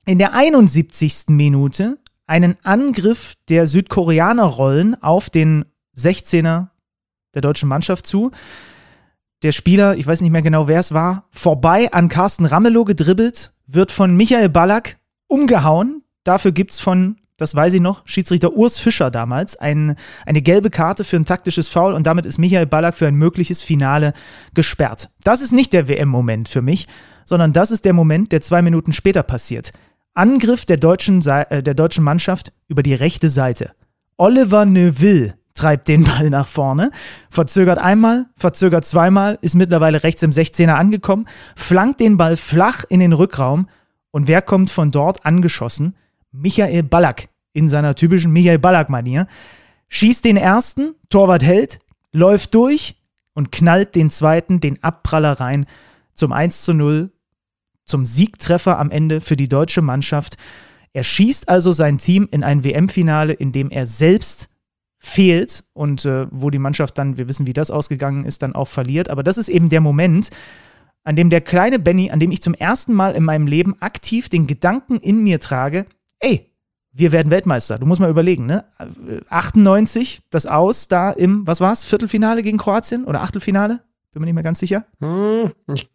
In 0.04 0.18
der 0.18 0.34
71. 0.34 1.28
Minute 1.28 1.98
einen 2.28 2.56
Angriff 2.62 3.34
der 3.48 3.66
Südkoreaner 3.66 4.44
rollen 4.44 5.02
auf 5.02 5.30
den 5.30 5.64
16er 5.96 6.68
der 7.34 7.42
deutschen 7.42 7.68
Mannschaft 7.68 8.06
zu. 8.06 8.30
Der 9.42 9.52
Spieler, 9.52 9.96
ich 9.96 10.06
weiß 10.06 10.20
nicht 10.20 10.30
mehr 10.30 10.42
genau, 10.42 10.68
wer 10.68 10.80
es 10.80 10.92
war, 10.92 11.24
vorbei 11.30 11.92
an 11.92 12.08
Carsten 12.08 12.44
Ramelow 12.44 12.84
gedribbelt, 12.84 13.52
wird 13.66 13.92
von 13.92 14.16
Michael 14.16 14.48
Ballack 14.48 14.98
umgehauen. 15.26 16.02
Dafür 16.24 16.52
gibt 16.52 16.72
es 16.72 16.80
von, 16.80 17.16
das 17.36 17.54
weiß 17.54 17.74
ich 17.74 17.80
noch, 17.80 18.02
Schiedsrichter 18.04 18.52
Urs 18.52 18.78
Fischer 18.78 19.10
damals 19.10 19.56
ein, 19.56 19.96
eine 20.26 20.42
gelbe 20.42 20.70
Karte 20.70 21.04
für 21.04 21.16
ein 21.16 21.24
taktisches 21.24 21.68
Foul 21.68 21.92
und 21.94 22.06
damit 22.06 22.26
ist 22.26 22.38
Michael 22.38 22.66
Ballack 22.66 22.94
für 22.94 23.06
ein 23.06 23.14
mögliches 23.14 23.62
Finale 23.62 24.12
gesperrt. 24.54 25.10
Das 25.22 25.40
ist 25.40 25.52
nicht 25.52 25.72
der 25.72 25.88
WM-Moment 25.88 26.48
für 26.48 26.62
mich, 26.62 26.88
sondern 27.24 27.52
das 27.52 27.70
ist 27.70 27.84
der 27.84 27.92
Moment, 27.92 28.32
der 28.32 28.40
zwei 28.40 28.60
Minuten 28.60 28.92
später 28.92 29.22
passiert. 29.22 29.72
Angriff 30.18 30.66
der 30.66 30.76
deutschen, 30.76 31.24
äh, 31.26 31.62
der 31.62 31.74
deutschen 31.74 32.02
Mannschaft 32.02 32.52
über 32.66 32.82
die 32.82 32.94
rechte 32.94 33.28
Seite. 33.30 33.70
Oliver 34.16 34.66
Neuville 34.66 35.34
treibt 35.54 35.86
den 35.88 36.04
Ball 36.04 36.28
nach 36.28 36.48
vorne, 36.48 36.90
verzögert 37.30 37.78
einmal, 37.78 38.26
verzögert 38.36 38.84
zweimal, 38.84 39.38
ist 39.42 39.54
mittlerweile 39.54 40.02
rechts 40.02 40.22
im 40.22 40.30
16er 40.30 40.74
angekommen, 40.74 41.26
flankt 41.54 42.00
den 42.00 42.16
Ball 42.16 42.36
flach 42.36 42.84
in 42.88 43.00
den 43.00 43.12
Rückraum 43.12 43.68
und 44.10 44.26
wer 44.26 44.42
kommt 44.42 44.70
von 44.70 44.90
dort 44.90 45.24
angeschossen? 45.24 45.94
Michael 46.32 46.82
Ballack 46.82 47.28
in 47.52 47.68
seiner 47.68 47.94
typischen 47.94 48.32
Michael 48.32 48.58
Ballack-Manier. 48.58 49.26
Schießt 49.88 50.24
den 50.24 50.36
ersten, 50.36 50.94
Torwart 51.08 51.44
hält, 51.44 51.78
läuft 52.12 52.54
durch 52.54 52.96
und 53.34 53.52
knallt 53.52 53.94
den 53.94 54.10
zweiten, 54.10 54.60
den 54.60 54.82
Abpraller 54.82 55.40
rein 55.40 55.66
zum 56.14 56.32
1 56.32 56.62
zu 56.62 56.74
0 56.74 57.10
zum 57.88 58.04
Siegtreffer 58.06 58.78
am 58.78 58.90
Ende 58.90 59.20
für 59.20 59.36
die 59.36 59.48
deutsche 59.48 59.82
Mannschaft. 59.82 60.36
Er 60.92 61.02
schießt 61.02 61.48
also 61.48 61.72
sein 61.72 61.98
Team 61.98 62.28
in 62.30 62.44
ein 62.44 62.64
WM-Finale, 62.64 63.32
in 63.32 63.52
dem 63.52 63.70
er 63.70 63.86
selbst 63.86 64.48
fehlt 64.98 65.64
und 65.74 66.04
äh, 66.04 66.26
wo 66.30 66.50
die 66.50 66.58
Mannschaft 66.58 66.98
dann, 66.98 67.18
wir 67.18 67.28
wissen, 67.28 67.46
wie 67.46 67.52
das 67.52 67.70
ausgegangen 67.70 68.24
ist, 68.24 68.42
dann 68.42 68.54
auch 68.54 68.68
verliert. 68.68 69.10
Aber 69.10 69.22
das 69.22 69.38
ist 69.38 69.48
eben 69.48 69.68
der 69.68 69.80
Moment, 69.80 70.30
an 71.04 71.16
dem 71.16 71.30
der 71.30 71.40
kleine 71.40 71.78
Benny, 71.78 72.10
an 72.10 72.20
dem 72.20 72.32
ich 72.32 72.42
zum 72.42 72.54
ersten 72.54 72.92
Mal 72.92 73.14
in 73.14 73.24
meinem 73.24 73.46
Leben 73.46 73.80
aktiv 73.80 74.28
den 74.28 74.46
Gedanken 74.46 74.98
in 74.98 75.22
mir 75.22 75.40
trage, 75.40 75.86
ey, 76.18 76.50
wir 76.92 77.12
werden 77.12 77.30
Weltmeister. 77.30 77.78
Du 77.78 77.86
musst 77.86 78.00
mal 78.00 78.10
überlegen, 78.10 78.46
ne? 78.46 78.64
98, 79.28 80.22
das 80.30 80.46
Aus 80.46 80.88
da 80.88 81.10
im, 81.10 81.46
was 81.46 81.60
war's, 81.60 81.84
Viertelfinale 81.84 82.42
gegen 82.42 82.58
Kroatien 82.58 83.04
oder 83.04 83.22
Achtelfinale? 83.22 83.80
Bin 84.12 84.20
mir 84.20 84.26
nicht 84.26 84.34
mehr 84.34 84.42
ganz 84.42 84.58
sicher. 84.58 84.84
Hm, 85.00 85.52
ich 85.72 85.88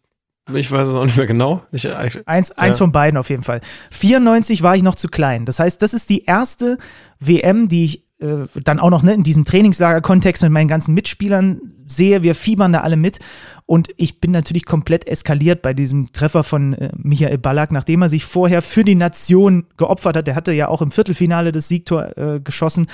ich 0.52 0.70
weiß 0.70 0.88
es 0.88 0.94
auch 0.94 1.04
nicht 1.04 1.16
mehr 1.16 1.26
genau. 1.26 1.62
Ich, 1.72 1.86
äh, 1.86 2.06
ich, 2.06 2.28
eins, 2.28 2.50
ja. 2.50 2.56
eins 2.56 2.78
von 2.78 2.92
beiden 2.92 3.18
auf 3.18 3.30
jeden 3.30 3.42
Fall. 3.42 3.60
94 3.90 4.62
war 4.62 4.76
ich 4.76 4.82
noch 4.82 4.94
zu 4.94 5.08
klein. 5.08 5.46
Das 5.46 5.58
heißt, 5.58 5.80
das 5.80 5.94
ist 5.94 6.10
die 6.10 6.24
erste 6.24 6.78
WM, 7.18 7.68
die 7.68 7.84
ich 7.84 8.04
äh, 8.20 8.46
dann 8.62 8.78
auch 8.78 8.90
noch 8.90 9.02
ne, 9.02 9.14
in 9.14 9.22
diesem 9.22 9.44
Trainingslager-Kontext 9.44 10.42
mit 10.42 10.52
meinen 10.52 10.68
ganzen 10.68 10.94
Mitspielern 10.94 11.60
sehe. 11.86 12.22
Wir 12.22 12.34
fiebern 12.34 12.72
da 12.72 12.80
alle 12.80 12.96
mit. 12.96 13.18
Und 13.66 13.88
ich 13.96 14.20
bin 14.20 14.30
natürlich 14.30 14.66
komplett 14.66 15.06
eskaliert 15.06 15.62
bei 15.62 15.72
diesem 15.72 16.12
Treffer 16.12 16.44
von 16.44 16.74
äh, 16.74 16.90
Michael 16.96 17.38
Ballack, 17.38 17.72
nachdem 17.72 18.02
er 18.02 18.10
sich 18.10 18.24
vorher 18.24 18.60
für 18.60 18.84
die 18.84 18.94
Nation 18.94 19.64
geopfert 19.78 20.18
hat. 20.18 20.26
Der 20.26 20.34
hatte 20.34 20.52
ja 20.52 20.68
auch 20.68 20.82
im 20.82 20.90
Viertelfinale 20.90 21.50
das 21.50 21.68
Siegtor 21.68 22.16
äh, 22.18 22.40
geschossen. 22.40 22.88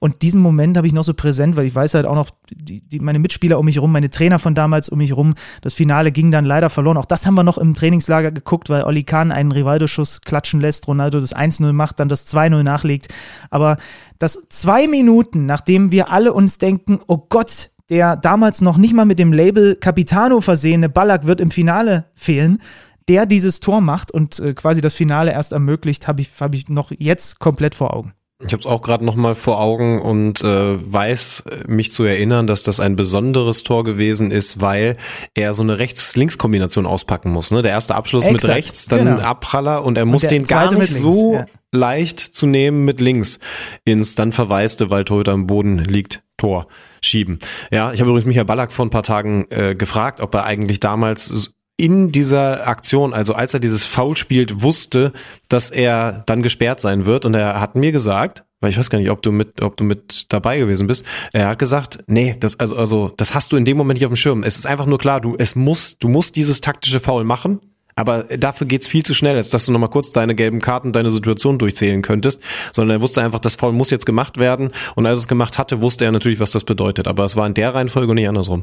Und 0.00 0.22
diesen 0.22 0.40
Moment 0.40 0.76
habe 0.76 0.88
ich 0.88 0.92
noch 0.92 1.04
so 1.04 1.14
präsent, 1.14 1.56
weil 1.56 1.66
ich 1.66 1.74
weiß 1.74 1.94
halt 1.94 2.06
auch 2.06 2.16
noch, 2.16 2.30
die, 2.50 2.80
die, 2.80 2.98
meine 2.98 3.20
Mitspieler 3.20 3.60
um 3.60 3.64
mich 3.64 3.80
rum, 3.80 3.92
meine 3.92 4.10
Trainer 4.10 4.40
von 4.40 4.56
damals 4.56 4.88
um 4.88 4.98
mich 4.98 5.16
rum. 5.16 5.34
Das 5.60 5.74
Finale 5.74 6.10
ging 6.10 6.32
dann 6.32 6.44
leider 6.44 6.68
verloren. 6.68 6.96
Auch 6.96 7.04
das 7.04 7.24
haben 7.24 7.34
wir 7.34 7.44
noch 7.44 7.58
im 7.58 7.74
Trainingslager 7.74 8.32
geguckt, 8.32 8.70
weil 8.70 8.84
Oli 8.84 9.04
Kahn 9.04 9.30
einen 9.30 9.52
Rivaldo-Schuss 9.52 10.22
klatschen 10.22 10.60
lässt, 10.60 10.88
Ronaldo 10.88 11.20
das 11.20 11.34
1-0 11.34 11.72
macht, 11.72 12.00
dann 12.00 12.08
das 12.08 12.26
2-0 12.32 12.64
nachlegt. 12.64 13.08
Aber 13.50 13.76
das 14.18 14.46
zwei 14.48 14.88
Minuten, 14.88 15.46
nachdem 15.46 15.92
wir 15.92 16.10
alle 16.10 16.32
uns 16.32 16.58
denken, 16.58 16.98
oh 17.06 17.18
Gott, 17.28 17.70
der 17.90 18.16
damals 18.16 18.60
noch 18.60 18.76
nicht 18.76 18.94
mal 18.94 19.04
mit 19.04 19.18
dem 19.18 19.32
Label 19.32 19.76
Capitano 19.76 20.40
versehene 20.40 20.88
Ballack 20.88 21.26
wird 21.26 21.40
im 21.40 21.50
Finale 21.50 22.06
fehlen, 22.14 22.60
der 23.08 23.26
dieses 23.26 23.60
Tor 23.60 23.80
macht 23.80 24.10
und 24.10 24.38
äh, 24.38 24.54
quasi 24.54 24.80
das 24.80 24.94
Finale 24.94 25.32
erst 25.32 25.52
ermöglicht, 25.52 26.06
habe 26.06 26.20
ich, 26.20 26.30
hab 26.38 26.54
ich 26.54 26.68
noch 26.68 26.92
jetzt 26.96 27.38
komplett 27.38 27.74
vor 27.74 27.94
Augen. 27.94 28.12
Ich 28.44 28.52
habe 28.52 28.60
es 28.60 28.66
auch 28.66 28.82
gerade 28.82 29.04
noch 29.04 29.16
mal 29.16 29.34
vor 29.34 29.60
Augen 29.60 30.00
und 30.00 30.44
äh, 30.44 30.92
weiß 30.92 31.44
äh, 31.50 31.64
mich 31.66 31.90
zu 31.90 32.04
erinnern, 32.04 32.46
dass 32.46 32.62
das 32.62 32.78
ein 32.78 32.94
besonderes 32.94 33.64
Tor 33.64 33.82
gewesen 33.82 34.30
ist, 34.30 34.60
weil 34.60 34.96
er 35.34 35.54
so 35.54 35.64
eine 35.64 35.78
Rechts-Links-Kombination 35.78 36.86
auspacken 36.86 37.32
muss. 37.32 37.50
Ne? 37.50 37.62
Der 37.62 37.72
erste 37.72 37.96
Abschluss 37.96 38.26
Exakt, 38.26 38.42
mit 38.44 38.54
rechts, 38.54 38.86
dann 38.86 39.06
genau. 39.06 39.18
Abpraller 39.22 39.82
und 39.82 39.98
er 39.98 40.04
und 40.04 40.10
muss 40.10 40.22
den 40.22 40.44
gar 40.44 40.72
nicht 40.72 40.94
so 40.94 41.34
ja. 41.34 41.46
leicht 41.72 42.20
zu 42.20 42.46
nehmen 42.46 42.84
mit 42.84 43.00
links 43.00 43.40
ins 43.84 44.14
dann 44.14 44.30
verwaiste, 44.30 44.88
weil 44.88 45.04
Torhüter 45.04 45.32
am 45.32 45.48
Boden 45.48 45.78
liegt, 45.78 46.22
Tor 46.36 46.68
schieben. 47.00 47.38
Ja, 47.70 47.92
ich 47.92 48.00
habe 48.00 48.10
übrigens 48.10 48.26
Michael 48.26 48.44
Ballack 48.46 48.72
vor 48.72 48.86
ein 48.86 48.90
paar 48.90 49.02
Tagen 49.02 49.46
äh, 49.50 49.74
gefragt, 49.74 50.20
ob 50.20 50.34
er 50.34 50.44
eigentlich 50.44 50.80
damals 50.80 51.54
in 51.78 52.10
dieser 52.10 52.66
Aktion, 52.66 53.14
also 53.14 53.34
als 53.34 53.54
er 53.54 53.60
dieses 53.60 53.84
Foul 53.84 54.16
spielt, 54.16 54.62
wusste, 54.62 55.12
dass 55.48 55.70
er 55.70 56.24
dann 56.26 56.42
gesperrt 56.42 56.80
sein 56.80 57.06
wird. 57.06 57.24
Und 57.24 57.34
er 57.34 57.60
hat 57.60 57.76
mir 57.76 57.92
gesagt, 57.92 58.44
weil 58.60 58.70
ich 58.70 58.78
weiß 58.78 58.90
gar 58.90 58.98
nicht, 58.98 59.10
ob 59.10 59.22
du 59.22 59.30
mit, 59.30 59.62
ob 59.62 59.76
du 59.76 59.84
mit 59.84 60.26
dabei 60.32 60.58
gewesen 60.58 60.88
bist. 60.88 61.06
Er 61.32 61.46
hat 61.46 61.60
gesagt, 61.60 62.00
nee, 62.08 62.36
das, 62.38 62.58
also, 62.58 62.76
also, 62.76 63.12
das 63.16 63.32
hast 63.34 63.52
du 63.52 63.56
in 63.56 63.64
dem 63.64 63.76
Moment 63.76 63.98
nicht 63.98 64.06
auf 64.06 64.10
dem 64.10 64.16
Schirm. 64.16 64.42
Es 64.42 64.58
ist 64.58 64.66
einfach 64.66 64.86
nur 64.86 64.98
klar, 64.98 65.20
du, 65.20 65.36
es 65.38 65.54
muss, 65.54 65.98
du 65.98 66.08
musst 66.08 66.34
dieses 66.34 66.60
taktische 66.60 66.98
Foul 66.98 67.22
machen. 67.22 67.60
Aber 67.98 68.22
dafür 68.22 68.68
geht's 68.68 68.86
viel 68.86 69.04
zu 69.04 69.12
schnell, 69.12 69.34
als 69.34 69.50
dass 69.50 69.66
du 69.66 69.72
nochmal 69.72 69.90
kurz 69.90 70.12
deine 70.12 70.36
gelben 70.36 70.60
Karten, 70.60 70.92
deine 70.92 71.10
Situation 71.10 71.58
durchzählen 71.58 72.00
könntest. 72.00 72.40
Sondern 72.72 72.98
er 72.98 73.02
wusste 73.02 73.22
einfach, 73.22 73.40
das 73.40 73.56
Foul 73.56 73.72
muss 73.72 73.90
jetzt 73.90 74.06
gemacht 74.06 74.36
werden. 74.38 74.70
Und 74.94 75.04
als 75.04 75.18
er 75.18 75.22
es 75.22 75.28
gemacht 75.28 75.58
hatte, 75.58 75.82
wusste 75.82 76.04
er 76.04 76.12
natürlich, 76.12 76.38
was 76.38 76.52
das 76.52 76.62
bedeutet. 76.62 77.08
Aber 77.08 77.24
es 77.24 77.34
war 77.34 77.44
in 77.44 77.54
der 77.54 77.74
Reihenfolge 77.74 78.10
und 78.10 78.14
nicht 78.14 78.28
andersrum. 78.28 78.62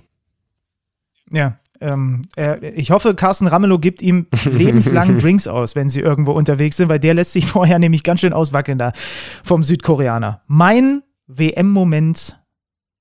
Ja, 1.31 1.59
ähm, 1.81 2.21
er, 2.37 2.63
ich 2.77 2.91
hoffe, 2.91 3.13
Carsten 3.13 3.47
Ramelow 3.47 3.77
gibt 3.77 4.01
ihm 4.01 4.27
lebenslang 4.45 5.17
Drinks 5.17 5.49
aus, 5.49 5.75
wenn 5.75 5.89
sie 5.89 5.99
irgendwo 5.99 6.31
unterwegs 6.31 6.77
sind, 6.77 6.87
weil 6.87 6.99
der 6.99 7.13
lässt 7.13 7.33
sich 7.33 7.45
vorher 7.45 7.77
nämlich 7.77 8.03
ganz 8.03 8.21
schön 8.21 8.31
auswackeln 8.31 8.77
da 8.77 8.93
vom 9.43 9.63
Südkoreaner. 9.63 10.43
Mein 10.47 11.03
WM-Moment 11.27 12.39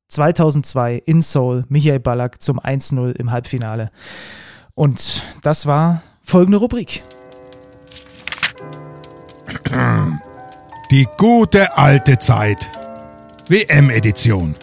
2002 0.09 1.01
in 1.07 1.23
Seoul, 1.23 1.65
Michael 1.69 2.01
Ballack 2.01 2.43
zum 2.43 2.59
1-0 2.59 3.13
im 3.13 3.31
Halbfinale. 3.31 3.93
Und 4.75 5.23
das 5.43 5.67
war 5.67 6.03
folgende 6.25 6.59
Rubrik. 6.59 7.05
Die 10.91 11.07
gute 11.17 11.77
alte 11.79 12.19
Zeit. 12.19 12.69
WM-Edition. 13.49 14.57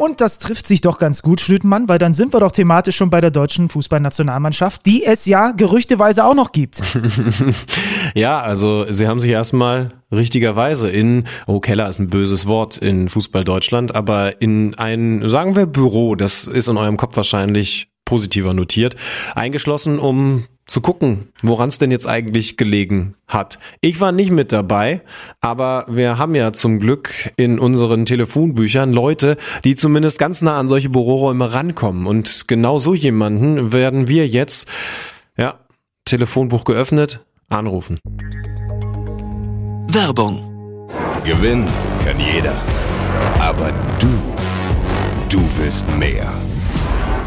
Und 0.00 0.22
das 0.22 0.38
trifft 0.38 0.66
sich 0.66 0.80
doch 0.80 0.98
ganz 0.98 1.20
gut, 1.20 1.42
Schlütenmann, 1.42 1.86
weil 1.90 1.98
dann 1.98 2.14
sind 2.14 2.32
wir 2.32 2.40
doch 2.40 2.52
thematisch 2.52 2.96
schon 2.96 3.10
bei 3.10 3.20
der 3.20 3.30
deutschen 3.30 3.68
Fußballnationalmannschaft, 3.68 4.86
die 4.86 5.04
es 5.04 5.26
ja 5.26 5.52
gerüchteweise 5.52 6.24
auch 6.24 6.34
noch 6.34 6.52
gibt. 6.52 6.80
ja, 8.14 8.40
also 8.40 8.86
sie 8.90 9.06
haben 9.06 9.20
sich 9.20 9.30
erstmal 9.30 9.90
richtigerweise 10.10 10.88
in, 10.88 11.24
oh 11.46 11.60
Keller 11.60 11.86
ist 11.86 11.98
ein 11.98 12.08
böses 12.08 12.46
Wort 12.46 12.78
in 12.78 13.10
Fußball 13.10 13.44
Deutschland, 13.44 13.94
aber 13.94 14.40
in 14.40 14.74
ein, 14.74 15.28
sagen 15.28 15.54
wir 15.54 15.66
Büro, 15.66 16.14
das 16.14 16.46
ist 16.46 16.68
in 16.68 16.78
eurem 16.78 16.96
Kopf 16.96 17.14
wahrscheinlich 17.18 17.89
positiver 18.10 18.54
notiert, 18.54 18.96
eingeschlossen, 19.36 20.00
um 20.00 20.46
zu 20.66 20.80
gucken, 20.80 21.28
woran 21.42 21.68
es 21.68 21.78
denn 21.78 21.92
jetzt 21.92 22.08
eigentlich 22.08 22.56
gelegen 22.56 23.14
hat. 23.28 23.60
Ich 23.80 24.00
war 24.00 24.10
nicht 24.10 24.32
mit 24.32 24.50
dabei, 24.50 25.02
aber 25.40 25.84
wir 25.88 26.18
haben 26.18 26.34
ja 26.34 26.52
zum 26.52 26.80
Glück 26.80 27.32
in 27.36 27.60
unseren 27.60 28.06
Telefonbüchern 28.06 28.92
Leute, 28.92 29.36
die 29.62 29.76
zumindest 29.76 30.18
ganz 30.18 30.42
nah 30.42 30.58
an 30.58 30.66
solche 30.66 30.90
Büroräume 30.90 31.52
rankommen. 31.52 32.06
Und 32.08 32.48
genau 32.48 32.78
so 32.78 32.94
jemanden 32.94 33.72
werden 33.72 34.08
wir 34.08 34.26
jetzt, 34.26 34.68
ja, 35.36 35.60
Telefonbuch 36.04 36.64
geöffnet, 36.64 37.24
anrufen. 37.48 38.00
Werbung. 39.88 40.88
Gewinnen 41.24 41.68
kann 42.04 42.16
jeder. 42.18 42.60
Aber 43.38 43.72
du, 44.00 44.08
du 45.28 45.40
willst 45.58 45.88
mehr. 45.96 46.32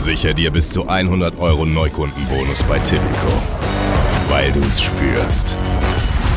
Sicher 0.04 0.34
dir 0.34 0.52
bis 0.52 0.70
zu 0.70 0.86
100 0.86 1.40
Euro 1.40 1.66
Neukundenbonus 1.66 2.62
bei 2.64 2.78
Tipico. 2.80 3.32
Weil 4.28 4.52
du 4.52 4.60
es 4.60 4.82
spürst. 4.82 5.56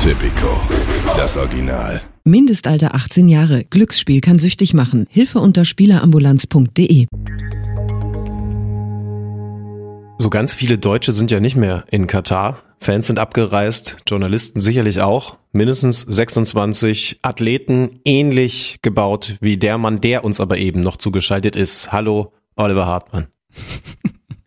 Tipico, 0.00 0.60
das 1.16 1.36
Original. 1.36 2.00
Mindestalter 2.22 2.94
18 2.94 3.28
Jahre. 3.28 3.64
Glücksspiel 3.64 4.20
kann 4.20 4.38
süchtig 4.38 4.72
machen. 4.72 5.08
Hilfe 5.10 5.40
unter 5.40 5.64
Spielerambulanz.de. 5.64 7.06
So 10.18 10.30
ganz 10.30 10.54
viele 10.54 10.78
Deutsche 10.78 11.10
sind 11.10 11.32
ja 11.32 11.40
nicht 11.40 11.56
mehr 11.56 11.82
in 11.90 12.06
Katar. 12.06 12.62
Fans 12.78 13.08
sind 13.08 13.18
abgereist, 13.18 13.96
Journalisten 14.06 14.60
sicherlich 14.60 15.00
auch. 15.00 15.38
Mindestens 15.50 16.02
26 16.02 17.18
Athleten 17.22 17.98
ähnlich 18.04 18.78
gebaut 18.82 19.34
wie 19.40 19.56
der 19.56 19.76
Mann, 19.76 20.00
der 20.00 20.22
uns 20.22 20.38
aber 20.38 20.56
eben 20.58 20.82
noch 20.82 20.98
zugeschaltet 20.98 21.56
ist. 21.56 21.90
Hallo, 21.90 22.32
Oliver 22.54 22.86
Hartmann. 22.86 23.26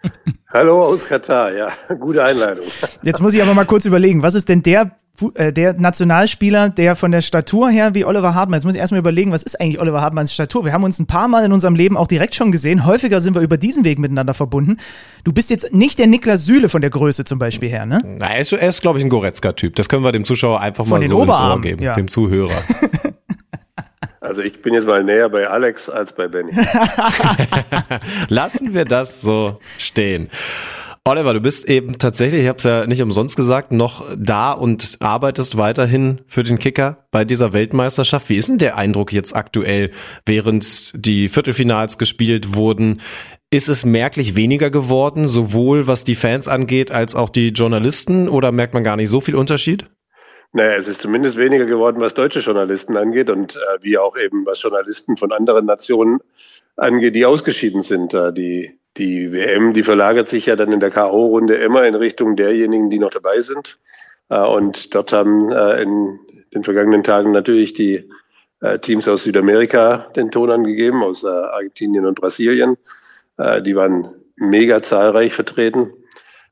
Hallo 0.52 0.84
aus 0.84 1.06
Katar, 1.06 1.54
ja, 1.54 1.70
gute 2.00 2.24
Einleitung. 2.24 2.66
Jetzt 3.04 3.22
muss 3.22 3.34
ich 3.36 3.44
aber 3.44 3.54
mal 3.54 3.66
kurz 3.66 3.86
überlegen, 3.86 4.24
was 4.24 4.34
ist 4.34 4.50
denn 4.50 4.64
der, 4.64 4.96
äh, 5.36 5.54
der 5.54 5.74
Nationalspieler, 5.74 6.70
der 6.70 6.96
von 6.96 7.12
der 7.12 7.22
Statur 7.22 7.70
her 7.70 7.94
wie 7.94 8.04
Oliver 8.04 8.34
Hartmann, 8.34 8.58
jetzt 8.58 8.66
muss 8.66 8.74
ich 8.74 8.80
erstmal 8.80 9.00
überlegen, 9.00 9.32
was 9.32 9.44
ist 9.44 9.62
eigentlich 9.62 9.80
Oliver 9.80 10.02
Hartmanns 10.02 10.34
Statur? 10.34 10.66
Wir 10.66 10.74
haben 10.74 10.84
uns 10.84 10.98
ein 10.98 11.06
paar 11.06 11.28
Mal 11.28 11.46
in 11.46 11.52
unserem 11.52 11.76
Leben 11.76 11.98
auch 11.98 12.08
direkt 12.08 12.34
schon 12.34 12.52
gesehen, 12.52 12.86
häufiger 12.86 13.22
sind 13.22 13.36
wir 13.36 13.44
über 13.44 13.58
diesen 13.58 13.86
Weg 13.86 14.00
miteinander 14.00 14.34
verbunden. 14.34 14.78
Du 15.24 15.34
bist 15.34 15.52
jetzt 15.52 15.72
nicht 15.72 16.00
der 16.00 16.08
Niklas 16.08 16.46
Süle 16.46 16.68
von 16.68 16.82
der 16.82 16.90
Größe 16.90 17.26
zum 17.26 17.38
Beispiel 17.38 17.70
her, 17.70 17.86
ne? 17.86 18.02
Na, 18.04 18.34
er 18.34 18.40
ist, 18.40 18.52
ist 18.52 18.82
glaube 18.82 18.98
ich, 18.98 19.06
ein 19.06 19.10
Goretzka-Typ. 19.10 19.76
Das 19.76 19.88
können 19.88 20.04
wir 20.04 20.12
dem 20.12 20.26
Zuschauer 20.26 20.62
einfach 20.62 20.88
von 20.88 21.00
mal 21.00 21.08
so 21.08 21.22
Oberarm, 21.22 21.52
ins 21.52 21.56
Ohr 21.58 21.62
geben, 21.62 21.84
ja. 21.84 21.94
dem 21.94 22.08
Zuhörer. 22.08 22.56
Also 24.40 24.48
ich 24.48 24.62
bin 24.62 24.74
jetzt 24.74 24.88
mal 24.88 25.04
näher 25.04 25.28
bei 25.28 25.50
Alex 25.50 25.90
als 25.90 26.14
bei 26.14 26.30
Benny. 26.30 26.54
Lassen 28.30 28.74
wir 28.74 28.86
das 28.86 29.22
so 29.22 29.60
stehen. 29.78 30.30
Oliver, 31.04 31.34
du 31.34 31.42
bist 31.42 31.70
eben 31.70 31.98
tatsächlich, 31.98 32.44
ich 32.44 32.48
habe 32.48 32.60
es 32.60 32.64
ja 32.64 32.88
nicht 32.88 33.02
umsonst 33.02 33.36
gesagt, 33.36 33.74
noch 33.74 34.06
da 34.18 34.54
und 34.54 34.96
arbeitest 35.02 35.58
weiterhin 35.58 36.22
für 36.26 36.44
den 36.44 36.58
Kicker 36.58 37.06
bei 37.12 37.26
dieser 37.26 37.52
Weltmeisterschaft. 37.52 38.30
Wie 38.30 38.38
ist 38.38 38.48
denn 38.48 38.60
der 38.60 38.78
Eindruck 38.78 39.12
jetzt 39.12 39.36
aktuell, 39.36 39.92
während 40.26 40.94
die 40.96 41.28
Viertelfinals 41.28 41.98
gespielt 41.98 42.56
wurden? 42.56 43.02
Ist 43.52 43.68
es 43.68 43.84
merklich 43.84 44.38
weniger 44.38 44.70
geworden, 44.70 45.28
sowohl 45.28 45.86
was 45.86 46.06
die 46.06 46.16
Fans 46.16 46.48
angeht 46.48 46.92
als 46.92 47.14
auch 47.14 47.30
die 47.30 47.50
Journalisten, 47.50 48.30
oder 48.30 48.54
merkt 48.54 48.74
man 48.74 48.86
gar 48.86 48.96
nicht 48.96 49.10
so 49.10 49.20
viel 49.20 49.36
Unterschied? 49.36 49.90
Naja, 50.52 50.76
es 50.78 50.88
ist 50.88 51.02
zumindest 51.02 51.38
weniger 51.38 51.66
geworden, 51.66 52.02
was 52.02 52.16
deutsche 52.16 52.40
Journalisten 52.40 52.98
angeht 52.98 53.30
und 53.30 53.56
äh, 53.56 53.60
wie 53.82 53.98
auch 54.00 54.18
eben 54.18 54.46
was 54.46 54.62
Journalisten 54.62 55.16
von 55.16 55.32
anderen 55.32 55.66
Nationen 55.66 56.20
angeht, 56.76 57.16
die 57.16 57.26
ausgeschieden 57.26 57.84
sind. 57.84 58.16
Äh, 58.16 58.34
die, 58.34 58.80
die 58.98 59.32
WM, 59.32 59.74
die 59.74 59.84
verlagert 59.84 60.28
sich 60.28 60.48
ja 60.48 60.56
dann 60.56 60.72
in 60.72 60.80
der 60.80 60.90
K.O.-Runde 60.90 61.54
immer 61.54 61.86
in 61.86 61.94
Richtung 61.94 62.36
derjenigen, 62.36 62.90
die 62.90 62.98
noch 62.98 63.12
dabei 63.12 63.42
sind. 63.42 63.78
Äh, 64.30 64.40
und 64.40 64.96
dort 64.96 65.14
haben 65.14 65.52
äh, 65.52 65.84
in 65.84 66.20
den 66.54 66.64
vergangenen 66.64 67.04
Tagen 67.04 67.32
natürlich 67.32 67.74
die 67.76 68.10
äh, 68.62 68.80
Teams 68.80 69.08
aus 69.08 69.26
Südamerika 69.26 70.10
den 70.16 70.32
Ton 70.32 70.50
angegeben, 70.50 71.04
aus 71.04 71.24
äh, 71.24 71.28
Argentinien 71.28 72.06
und 72.06 72.20
Brasilien. 72.20 72.78
Die 73.64 73.74
waren 73.74 74.10
mega 74.36 74.82
zahlreich 74.82 75.34
vertreten. 75.34 75.94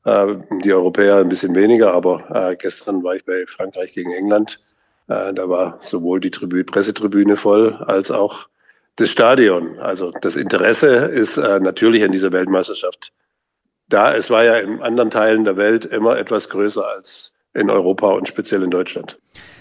Äh, 0.04 0.36
die 0.64 0.72
Europäer 0.72 1.16
ein 1.16 1.28
bisschen 1.28 1.54
weniger, 1.54 1.92
aber 1.92 2.50
äh, 2.50 2.56
gestern 2.56 3.02
war 3.02 3.16
ich 3.16 3.24
bei 3.24 3.44
Frankreich 3.46 3.92
gegen 3.92 4.12
England. 4.12 4.60
Äh, 5.08 5.34
da 5.34 5.48
war 5.48 5.78
sowohl 5.80 6.20
die 6.20 6.30
Tribü 6.30 6.64
Pressetribüne 6.64 7.36
voll 7.36 7.74
als 7.74 8.10
auch 8.10 8.48
das 8.96 9.10
Stadion. 9.10 9.78
Also 9.78 10.12
das 10.22 10.36
Interesse 10.36 10.88
ist 10.88 11.36
natürlich 11.36 12.02
an 12.02 12.10
dieser 12.10 12.32
Weltmeisterschaft 12.32 13.12
da. 13.88 14.12
Es 14.12 14.28
war 14.28 14.42
ja 14.42 14.56
in 14.56 14.82
anderen 14.82 15.10
Teilen 15.10 15.44
der 15.44 15.56
Welt 15.56 15.84
immer 15.84 16.18
etwas 16.18 16.48
größer 16.48 16.84
als 16.84 17.36
in 17.54 17.70
Europa 17.70 18.08
und 18.08 18.26
speziell 18.26 18.64
in 18.64 18.70
Deutschland 18.70 19.16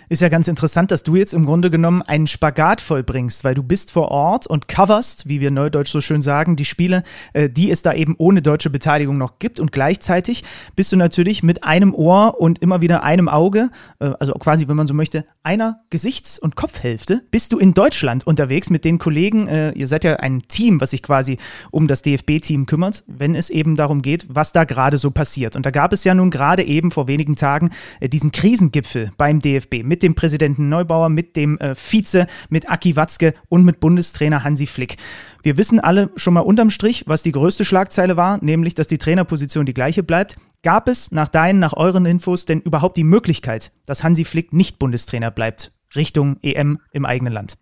ist 0.10 0.22
ja 0.22 0.30
ganz 0.30 0.48
interessant, 0.48 0.92
dass 0.92 1.04
du 1.04 1.16
jetzt 1.16 1.34
im 1.34 1.46
Grunde 1.46 1.70
genommen 1.70 2.02
einen 2.02 2.28
Spagat 2.28 2.80
vollbringst, 2.82 3.44
weil 3.44 3.56
du 3.56 3.64
bist 3.64 3.92
vor 3.92 4.10
Ort 4.10 4.48
und 4.48 4.68
coverst, 4.68 5.28
wie 5.28 5.42
wir 5.42 5.52
neudeutsch 5.52 5.92
so 5.92 6.02
schön 6.02 6.22
sagen, 6.22 6.56
die 6.56 6.66
Spiele, 6.66 7.04
äh, 7.34 7.50
die 7.50 7.70
es 7.72 7.82
da 7.82 7.94
eben 7.94 8.16
ohne 8.18 8.42
deutsche 8.42 8.70
Beteiligung 8.70 9.18
noch 9.18 9.40
gibt. 9.40 9.60
Und 9.60 9.72
gleichzeitig 9.72 10.44
bist 10.76 10.92
du 10.92 10.96
natürlich 10.96 11.44
mit 11.44 11.64
einem 11.64 11.94
Ohr 11.94 12.40
und 12.40 12.60
immer 12.60 12.82
wieder 12.82 13.04
einem 13.04 13.28
Auge, 13.28 13.70
äh, 14.00 14.12
also 14.20 14.34
quasi, 14.34 14.68
wenn 14.68 14.78
man 14.78 14.88
so 14.88 14.94
möchte, 14.94 15.26
einer 15.44 15.82
Gesichts- 15.90 16.40
und 16.40 16.56
Kopfhälfte, 16.56 17.24
bist 17.30 17.52
du 17.52 17.58
in 17.58 17.74
Deutschland 17.74 18.26
unterwegs 18.26 18.70
mit 18.70 18.86
den 18.86 19.00
Kollegen. 19.00 19.48
Äh, 19.48 19.72
ihr 19.72 19.88
seid 19.88 20.06
ja 20.06 20.16
ein 20.18 20.44
Team, 20.48 20.80
was 20.80 20.92
sich 20.92 21.04
quasi 21.04 21.38
um 21.72 21.88
das 21.88 22.02
DFB-Team 22.02 22.66
kümmert, 22.66 23.04
wenn 23.08 23.36
es 23.36 23.50
eben 23.50 23.76
darum 23.76 24.02
geht, 24.02 24.26
was 24.30 24.54
da 24.54 24.64
gerade 24.64 24.98
so 24.98 25.12
passiert. 25.12 25.56
Und 25.56 25.66
da 25.66 25.72
gab 25.72 25.92
es 25.92 26.06
ja 26.06 26.14
nun 26.14 26.32
gerade 26.32 26.64
eben 26.64 26.92
vor 26.92 27.08
wenigen 27.08 27.36
Tagen 27.36 27.72
diesen 28.02 28.32
Krisengipfel 28.32 29.12
beim 29.18 29.42
DFB 29.42 29.84
mit 29.84 29.97
mit 29.98 30.03
dem 30.03 30.14
Präsidenten 30.14 30.69
Neubauer, 30.69 31.10
mit 31.10 31.36
dem 31.36 31.57
äh, 31.57 31.74
Vize, 31.74 32.28
mit 32.49 32.69
Aki 32.69 32.95
Watzke 32.95 33.34
und 33.49 33.65
mit 33.65 33.80
Bundestrainer 33.80 34.44
Hansi 34.44 34.68
Flick. 34.68 34.98
Wir 35.41 35.57
wissen 35.57 35.80
alle 35.80 36.11
schon 36.18 36.36
mal 36.36 36.41
unterm 36.41 36.69
Strich, 36.69 37.06
was 37.07 37.24
die 37.24 37.32
größte 37.32 37.65
Schlagzeile 37.65 38.15
war, 38.15 38.38
nämlich, 38.44 38.76
dass 38.76 38.86
die 38.86 38.99
Trainerposition 38.99 39.65
die 39.65 39.74
gleiche 39.74 40.03
bleibt. 40.03 40.38
Gab 40.61 40.88
es 40.88 41.11
nach 41.11 41.30
deinen, 41.30 41.57
nach 41.57 41.74
euren 41.76 42.06
Infos 42.06 42.45
denn 42.45 42.61
überhaupt 42.61 42.95
die 42.95 43.03
Möglichkeit, 43.03 43.72
dass 43.88 44.03
Hansi 44.03 44.24
Flick 44.24 44.53
nicht 44.53 44.78
Bundestrainer 44.78 45.32
bleibt, 45.32 45.72
Richtung 45.95 46.38
EM 46.44 46.80
im 46.91 47.06
eigenen 47.07 47.34
Land? 47.34 47.57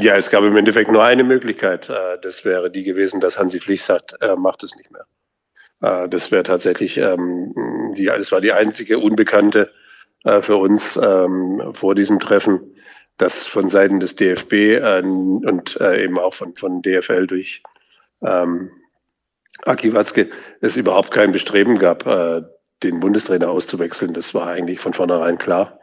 Ja, 0.00 0.16
es 0.16 0.28
gab 0.28 0.44
im 0.44 0.54
Endeffekt 0.54 0.92
nur 0.92 1.02
eine 1.02 1.24
Möglichkeit. 1.24 1.88
Äh, 1.88 2.18
das 2.20 2.44
wäre 2.44 2.70
die 2.70 2.82
gewesen, 2.82 3.20
dass 3.20 3.38
Hansi 3.38 3.58
Flick 3.58 3.80
sagt, 3.80 4.16
er 4.20 4.36
macht 4.36 4.64
es 4.64 4.76
nicht 4.76 4.90
mehr. 4.90 5.06
Äh, 5.80 6.10
das 6.10 6.30
wäre 6.30 6.42
tatsächlich, 6.42 6.98
ähm, 6.98 7.54
das 7.96 8.32
war 8.32 8.42
die 8.42 8.52
einzige 8.52 8.98
unbekannte 8.98 9.70
äh, 10.28 10.42
für 10.42 10.56
uns 10.56 10.96
ähm, 11.02 11.72
vor 11.72 11.94
diesem 11.94 12.20
Treffen, 12.20 12.74
dass 13.16 13.44
von 13.44 13.70
Seiten 13.70 13.98
des 13.98 14.14
DFB 14.14 14.52
äh, 14.52 15.00
und 15.00 15.80
äh, 15.80 16.04
eben 16.04 16.18
auch 16.18 16.34
von, 16.34 16.54
von 16.54 16.82
DFL 16.82 17.26
durch 17.26 17.62
ähm, 18.22 18.70
Aki 19.64 19.94
Watzke 19.94 20.28
es 20.60 20.76
überhaupt 20.76 21.12
kein 21.12 21.32
Bestreben 21.32 21.78
gab, 21.78 22.06
äh, 22.06 22.42
den 22.82 23.00
Bundestrainer 23.00 23.48
auszuwechseln. 23.48 24.12
Das 24.12 24.34
war 24.34 24.48
eigentlich 24.48 24.80
von 24.80 24.92
vornherein 24.92 25.38
klar. 25.38 25.80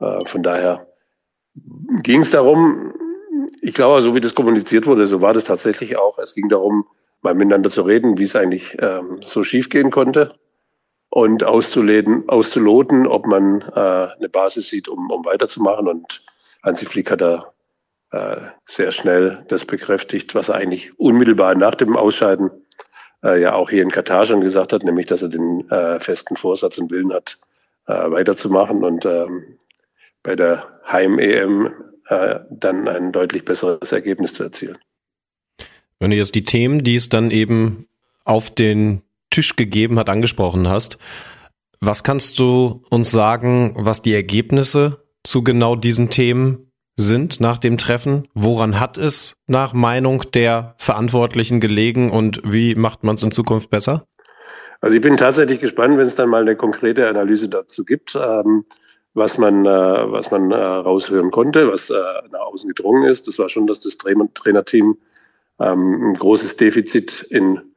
Äh, 0.00 0.26
von 0.26 0.42
daher 0.42 0.88
ging 2.02 2.22
es 2.22 2.32
darum, 2.32 2.92
ich 3.62 3.74
glaube, 3.74 4.02
so 4.02 4.14
wie 4.14 4.20
das 4.20 4.34
kommuniziert 4.34 4.86
wurde, 4.86 5.06
so 5.06 5.20
war 5.20 5.34
das 5.34 5.44
tatsächlich 5.44 5.96
auch. 5.96 6.18
Es 6.18 6.34
ging 6.34 6.48
darum, 6.48 6.84
mal 7.22 7.34
miteinander 7.34 7.70
zu 7.70 7.82
reden, 7.82 8.18
wie 8.18 8.24
es 8.24 8.34
eigentlich 8.34 8.76
ähm, 8.80 9.20
so 9.24 9.44
schiefgehen 9.44 9.92
konnte 9.92 10.34
und 11.14 11.44
auszuleden, 11.44 12.28
auszuloten, 12.28 13.06
ob 13.06 13.28
man 13.28 13.62
äh, 13.62 13.78
eine 14.18 14.28
Basis 14.28 14.66
sieht, 14.68 14.88
um, 14.88 15.12
um 15.12 15.24
weiterzumachen. 15.24 15.86
Und 15.86 16.24
Hansi 16.64 16.86
Flick 16.86 17.08
hat 17.08 17.20
da 17.20 17.52
äh, 18.10 18.38
sehr 18.66 18.90
schnell 18.90 19.44
das 19.46 19.64
bekräftigt, 19.64 20.34
was 20.34 20.48
er 20.48 20.56
eigentlich 20.56 20.98
unmittelbar 20.98 21.54
nach 21.54 21.76
dem 21.76 21.96
Ausscheiden 21.96 22.50
äh, 23.22 23.40
ja 23.40 23.54
auch 23.54 23.70
hier 23.70 23.82
in 23.82 23.92
Katar 23.92 24.26
schon 24.26 24.40
gesagt 24.40 24.72
hat, 24.72 24.82
nämlich, 24.82 25.06
dass 25.06 25.22
er 25.22 25.28
den 25.28 25.70
äh, 25.70 26.00
festen 26.00 26.34
Vorsatz 26.34 26.78
und 26.78 26.90
Willen 26.90 27.12
hat, 27.12 27.38
äh, 27.86 27.92
weiterzumachen 27.92 28.82
und 28.82 29.06
ähm, 29.06 29.56
bei 30.24 30.34
der 30.34 30.66
Heim-EM 30.90 31.72
äh, 32.08 32.40
dann 32.50 32.88
ein 32.88 33.12
deutlich 33.12 33.44
besseres 33.44 33.92
Ergebnis 33.92 34.34
zu 34.34 34.42
erzielen. 34.42 34.78
Wenn 36.00 36.10
du 36.10 36.16
jetzt 36.16 36.34
die 36.34 36.42
Themen, 36.42 36.82
die 36.82 36.96
es 36.96 37.08
dann 37.08 37.30
eben 37.30 37.86
auf 38.24 38.50
den 38.50 39.03
Tisch 39.34 39.56
gegeben 39.56 39.98
hat, 39.98 40.08
angesprochen 40.08 40.68
hast. 40.68 40.98
Was 41.80 42.04
kannst 42.04 42.38
du 42.38 42.82
uns 42.88 43.10
sagen, 43.10 43.74
was 43.76 44.00
die 44.00 44.14
Ergebnisse 44.14 45.04
zu 45.24 45.42
genau 45.42 45.74
diesen 45.74 46.08
Themen 46.08 46.70
sind 46.96 47.40
nach 47.40 47.58
dem 47.58 47.76
Treffen? 47.76 48.28
Woran 48.34 48.78
hat 48.78 48.96
es 48.96 49.34
nach 49.48 49.72
Meinung 49.72 50.22
der 50.32 50.74
Verantwortlichen 50.78 51.58
gelegen 51.60 52.10
und 52.10 52.40
wie 52.44 52.76
macht 52.76 53.02
man 53.02 53.16
es 53.16 53.24
in 53.24 53.32
Zukunft 53.32 53.70
besser? 53.70 54.06
Also 54.80 54.94
ich 54.94 55.02
bin 55.02 55.16
tatsächlich 55.16 55.60
gespannt, 55.60 55.98
wenn 55.98 56.06
es 56.06 56.14
dann 56.14 56.28
mal 56.28 56.42
eine 56.42 56.56
konkrete 56.56 57.08
Analyse 57.08 57.48
dazu 57.48 57.84
gibt, 57.84 58.16
ähm, 58.16 58.64
was 59.14 59.38
man, 59.38 59.64
äh, 59.64 59.68
was 59.68 60.30
man 60.30 60.52
äh, 60.52 60.56
raushören 60.56 61.30
konnte, 61.30 61.66
was 61.68 61.90
äh, 61.90 61.94
nach 62.30 62.40
außen 62.40 62.68
gedrungen 62.68 63.04
ist. 63.04 63.26
Das 63.26 63.38
war 63.38 63.48
schon, 63.48 63.66
dass 63.66 63.80
das 63.80 63.98
Trainer 63.98 64.28
Trainerteam 64.32 64.96
ähm, 65.58 66.10
ein 66.10 66.14
großes 66.14 66.56
Defizit 66.56 67.26
in 67.30 67.73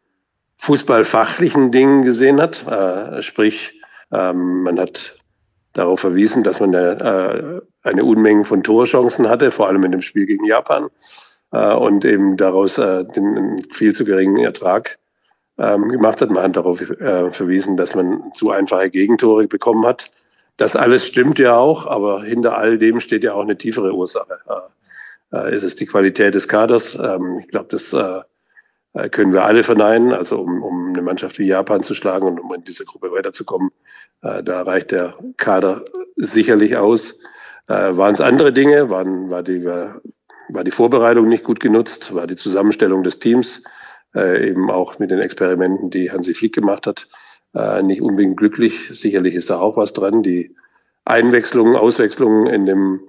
fußballfachlichen 0.58 1.72
Dingen 1.72 2.04
gesehen 2.04 2.42
hat. 2.42 2.66
Äh, 2.68 3.22
sprich, 3.22 3.80
ähm, 4.12 4.64
man 4.64 4.80
hat 4.80 5.18
darauf 5.74 6.00
verwiesen, 6.00 6.44
dass 6.44 6.60
man 6.60 6.76
eine, 6.76 7.62
äh, 7.84 7.88
eine 7.88 8.04
Unmenge 8.04 8.46
von 8.46 8.64
Torchancen 8.64 9.30
hatte, 9.30 9.52
vor 9.52 9.68
allem 9.68 9.84
in 9.84 9.92
dem 9.92 10.02
Spiel 10.02 10.26
gegen 10.26 10.46
Japan 10.46 10.90
äh, 11.52 11.74
und 11.74 12.04
eben 12.06 12.38
daraus 12.38 12.78
äh, 12.78 13.06
den 13.06 13.64
viel 13.72 13.94
zu 13.94 14.04
geringen 14.04 14.38
Ertrag 14.38 14.98
ähm, 15.58 15.90
gemacht 15.90 16.22
hat. 16.22 16.32
Man 16.32 16.44
hat 16.44 16.58
darauf 16.58 16.82
äh, 16.82 17.32
verwiesen, 17.32 17.78
dass 17.78 17.96
man 17.96 18.32
zu 18.34 18.52
einfache 18.52 18.90
Gegentore 18.90 19.48
bekommen 19.48 19.86
hat. 19.86 20.12
Das 20.58 20.76
alles 20.76 21.06
stimmt 21.06 21.38
ja 21.38 21.56
auch, 21.56 21.86
aber 21.86 22.24
hinter 22.24 22.58
all 22.58 22.80
dem 22.80 23.00
steht 23.00 23.24
ja 23.24 23.34
auch 23.34 23.44
eine 23.44 23.58
tiefere 23.58 23.94
Ursache. 23.94 24.40
Äh, 25.32 25.38
äh 25.38 25.56
ist 25.56 25.64
es 25.64 25.76
die 25.76 25.86
Qualität 25.86 26.34
des 26.34 26.48
Kaders? 26.48 26.96
Ähm, 26.96 27.40
ich 27.42 27.48
glaube, 27.48 27.68
das 27.70 27.96
können 29.10 29.34
wir 29.34 29.46
alle 29.46 29.64
verneinen. 29.64 30.14
Also 30.14 30.40
um, 30.40 30.64
um 30.64 30.90
eine 30.90 31.02
Mannschaft 31.02 31.38
wie 31.40 31.48
Japan 31.48 31.84
zu 31.84 31.94
schlagen 31.94 32.28
und 32.28 32.40
um 32.40 32.54
in 32.54 32.62
dieser 32.62 32.86
Gruppe 32.86 33.12
weiterzukommen, 33.12 33.72
äh, 34.22 34.44
da 34.44 34.62
reicht 34.64 34.92
der 34.92 35.16
Kader 35.38 35.86
sicherlich 36.16 36.78
aus. 36.78 37.20
Äh, 37.68 37.98
waren 37.98 38.14
es 38.14 38.22
andere 38.22 38.54
Dinge? 38.54 38.90
Waren, 38.90 39.30
war, 39.30 39.44
die, 39.44 39.66
war, 39.66 40.02
die 40.64 40.72
Vorbereitung 40.72 41.28
nicht 41.28 41.44
gut 41.44 41.60
genutzt? 41.60 42.16
War 42.16 42.28
die 42.28 42.36
Zusammenstellung 42.36 43.04
des 43.04 43.20
Teams 43.20 43.64
äh, 44.16 44.48
eben 44.50 44.72
auch 44.72 45.00
mit 45.00 45.12
den 45.12 45.20
Experimenten, 45.20 45.90
die 45.90 46.12
Hansi 46.12 46.34
Flick 46.34 46.54
gemacht 46.54 46.88
hat, 46.88 47.08
äh, 47.54 47.84
nicht 47.84 48.02
unbedingt 48.02 48.38
glücklich? 48.38 48.90
Sicherlich 48.90 49.36
ist 49.36 49.50
da 49.50 49.60
auch 49.60 49.78
was 49.78 49.94
dran. 49.94 50.24
Die 50.24 50.56
Einwechslungen, 51.06 51.76
Auswechslungen 51.76 52.48
in 52.48 52.66
dem 52.66 53.02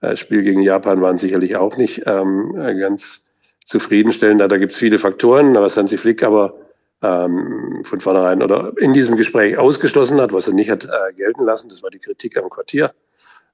äh, 0.00 0.16
Spiel 0.16 0.42
gegen 0.42 0.62
Japan 0.62 1.00
waren 1.00 1.18
sicherlich 1.18 1.56
auch 1.56 1.76
nicht 1.76 2.02
ähm, 2.06 2.54
ganz 2.78 3.25
zufriedenstellend. 3.66 4.40
Da, 4.40 4.48
da 4.48 4.56
gibt 4.56 4.72
es 4.72 4.78
viele 4.78 4.98
Faktoren, 4.98 5.54
was 5.54 5.76
Hansi 5.76 5.98
Flick 5.98 6.22
aber 6.22 6.54
ähm, 7.02 7.82
von 7.84 8.00
vornherein 8.00 8.42
oder 8.42 8.72
in 8.78 8.94
diesem 8.94 9.16
Gespräch 9.16 9.58
ausgeschlossen 9.58 10.20
hat, 10.20 10.32
was 10.32 10.48
er 10.48 10.54
nicht 10.54 10.70
hat 10.70 10.84
äh, 10.84 11.12
gelten 11.14 11.44
lassen. 11.44 11.68
Das 11.68 11.82
war 11.82 11.90
die 11.90 11.98
Kritik 11.98 12.38
am 12.38 12.48
Quartier. 12.48 12.94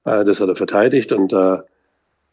Äh, 0.05 0.23
das 0.23 0.39
hat 0.39 0.47
er 0.47 0.55
verteidigt 0.55 1.11
und 1.11 1.33
äh, 1.33 1.57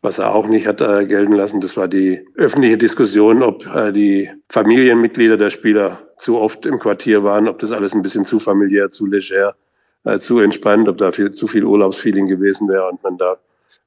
was 0.02 0.18
er 0.18 0.34
auch 0.34 0.46
nicht 0.46 0.66
hat 0.66 0.80
äh, 0.80 1.04
gelten 1.04 1.32
lassen, 1.32 1.60
das 1.60 1.76
war 1.76 1.86
die 1.86 2.26
öffentliche 2.34 2.78
Diskussion, 2.78 3.42
ob 3.42 3.66
äh, 3.66 3.92
die 3.92 4.30
Familienmitglieder 4.48 5.36
der 5.36 5.50
Spieler 5.50 5.98
zu 6.16 6.38
oft 6.38 6.64
im 6.64 6.78
Quartier 6.78 7.22
waren, 7.22 7.48
ob 7.48 7.58
das 7.58 7.72
alles 7.72 7.92
ein 7.92 8.02
bisschen 8.02 8.24
zu 8.24 8.38
familiär, 8.38 8.88
zu 8.88 9.04
leger, 9.04 9.56
äh, 10.04 10.18
zu 10.18 10.38
entspannt, 10.38 10.88
ob 10.88 10.96
da 10.96 11.12
viel, 11.12 11.32
zu 11.32 11.46
viel 11.46 11.64
Urlaubsfeeling 11.64 12.28
gewesen 12.28 12.68
wäre 12.68 12.88
und 12.88 13.02
man 13.02 13.18
da 13.18 13.36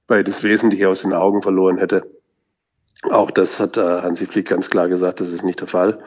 beides 0.06 0.44
Wesentliche 0.44 0.88
aus 0.88 1.02
den 1.02 1.14
Augen 1.14 1.41
verloren 1.41 1.78
hätte. 1.78 2.03
Auch 3.09 3.31
das 3.31 3.59
hat 3.59 3.77
äh, 3.77 3.81
Hansi 3.81 4.25
Flick 4.25 4.49
ganz 4.49 4.69
klar 4.69 4.88
gesagt, 4.88 5.19
das 5.19 5.30
ist 5.30 5.43
nicht 5.43 5.59
der 5.59 5.67
Fall. 5.67 5.99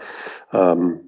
Ähm, 0.53 1.01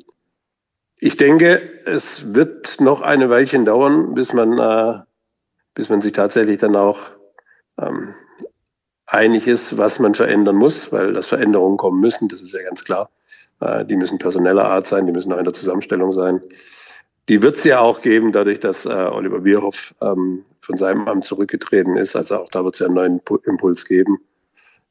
ich 1.01 1.16
denke, 1.16 1.70
es 1.86 2.35
wird 2.35 2.81
noch 2.81 3.01
eine 3.01 3.31
Weilchen 3.31 3.65
dauern, 3.65 4.15
bis 4.15 4.32
man, 4.32 4.59
äh, 4.59 5.01
bis 5.74 5.89
man 5.89 6.02
sich 6.02 6.12
tatsächlich 6.12 6.59
dann 6.59 6.77
auch 6.77 6.98
ähm, 7.78 8.15
einig 9.06 9.47
ist, 9.47 9.78
was 9.78 9.98
man 9.98 10.15
verändern 10.15 10.56
muss, 10.56 10.93
weil 10.93 11.12
das 11.12 11.28
Veränderungen 11.28 11.78
kommen 11.78 12.01
müssen, 12.01 12.28
das 12.28 12.43
ist 12.43 12.52
ja 12.52 12.62
ganz 12.62 12.85
klar. 12.85 13.10
Äh, 13.60 13.85
die 13.85 13.97
müssen 13.97 14.19
personeller 14.19 14.65
Art 14.65 14.86
sein, 14.86 15.06
die 15.06 15.12
müssen 15.12 15.32
auch 15.32 15.39
in 15.39 15.44
der 15.44 15.55
Zusammenstellung 15.55 16.12
sein. 16.12 16.43
Die 17.28 17.43
wird 17.43 17.56
es 17.56 17.65
ja 17.65 17.81
auch 17.81 18.01
geben, 18.01 18.32
dadurch, 18.32 18.59
dass 18.59 18.85
äh, 18.85 18.89
Oliver 18.89 19.40
Bierhoff 19.40 19.94
ähm, 20.01 20.44
von 20.60 20.77
seinem 20.77 21.09
Amt 21.09 21.24
zurückgetreten 21.24 21.97
ist. 21.97 22.16
Also 22.16 22.36
auch 22.36 22.51
da 22.51 22.65
wird 22.65 22.74
es 22.74 22.81
ja 22.81 22.86
einen 22.86 22.94
neuen 22.94 23.20
Impuls 23.44 23.85
geben 23.85 24.19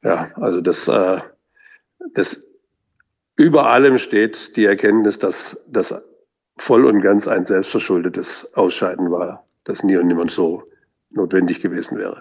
ja, 0.02 0.28
also 0.36 0.60
das, 0.60 0.88
äh, 0.88 1.18
das 2.14 2.44
über 3.36 3.68
allem 3.68 3.98
steht 3.98 4.56
die 4.56 4.64
Erkenntnis, 4.64 5.18
dass 5.18 5.64
das 5.68 5.94
voll 6.56 6.84
und 6.84 7.00
ganz 7.00 7.28
ein 7.28 7.44
selbstverschuldetes 7.44 8.54
Ausscheiden 8.54 9.10
war, 9.10 9.46
das 9.64 9.82
nie 9.82 9.96
und 9.96 10.08
niemand 10.08 10.30
so 10.30 10.64
notwendig 11.12 11.60
gewesen 11.60 11.98
wäre. 11.98 12.20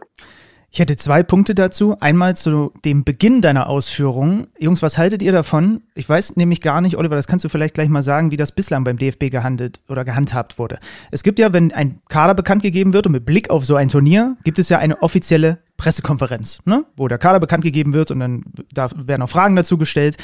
Ich 0.78 0.80
hätte 0.80 0.96
zwei 0.96 1.24
Punkte 1.24 1.56
dazu. 1.56 1.98
Einmal 2.02 2.36
zu 2.36 2.72
dem 2.86 3.04
Beginn 3.04 3.42
deiner 3.42 3.68
Ausführungen. 3.68 4.46
Jungs, 4.60 4.84
was 4.84 5.00
haltet 5.00 5.24
ihr 5.24 5.32
davon? 5.32 5.82
Ich 5.96 6.08
weiß 6.08 6.36
nämlich 6.36 6.62
gar 6.62 6.82
nicht, 6.82 6.98
Oliver, 6.98 7.16
das 7.16 7.26
kannst 7.26 7.44
du 7.44 7.50
vielleicht 7.50 7.74
gleich 7.74 7.90
mal 7.90 8.04
sagen, 8.04 8.30
wie 8.30 8.38
das 8.38 8.52
bislang 8.52 8.84
beim 8.84 9.00
DFB 9.00 9.32
gehandelt 9.32 9.82
oder 9.90 10.06
gehandhabt 10.06 10.60
wurde. 10.60 10.78
Es 11.10 11.24
gibt 11.24 11.40
ja, 11.40 11.52
wenn 11.52 11.72
ein 11.72 12.00
Kader 12.10 12.36
bekannt 12.36 12.62
gegeben 12.62 12.94
wird 12.94 13.08
und 13.08 13.14
mit 13.14 13.26
Blick 13.26 13.50
auf 13.50 13.66
so 13.66 13.76
ein 13.76 13.90
Turnier, 13.90 14.38
gibt 14.44 14.60
es 14.60 14.70
ja 14.70 14.78
eine 14.78 15.02
offizielle 15.02 15.58
Pressekonferenz, 15.78 16.60
ne? 16.66 16.86
wo 16.96 17.08
der 17.08 17.18
Kader 17.18 17.40
bekannt 17.40 17.64
gegeben 17.64 17.94
wird 17.94 18.12
und 18.12 18.20
dann 18.20 18.44
da 18.72 18.88
werden 18.96 19.24
auch 19.24 19.32
Fragen 19.32 19.56
dazu 19.56 19.80
gestellt. 19.80 20.18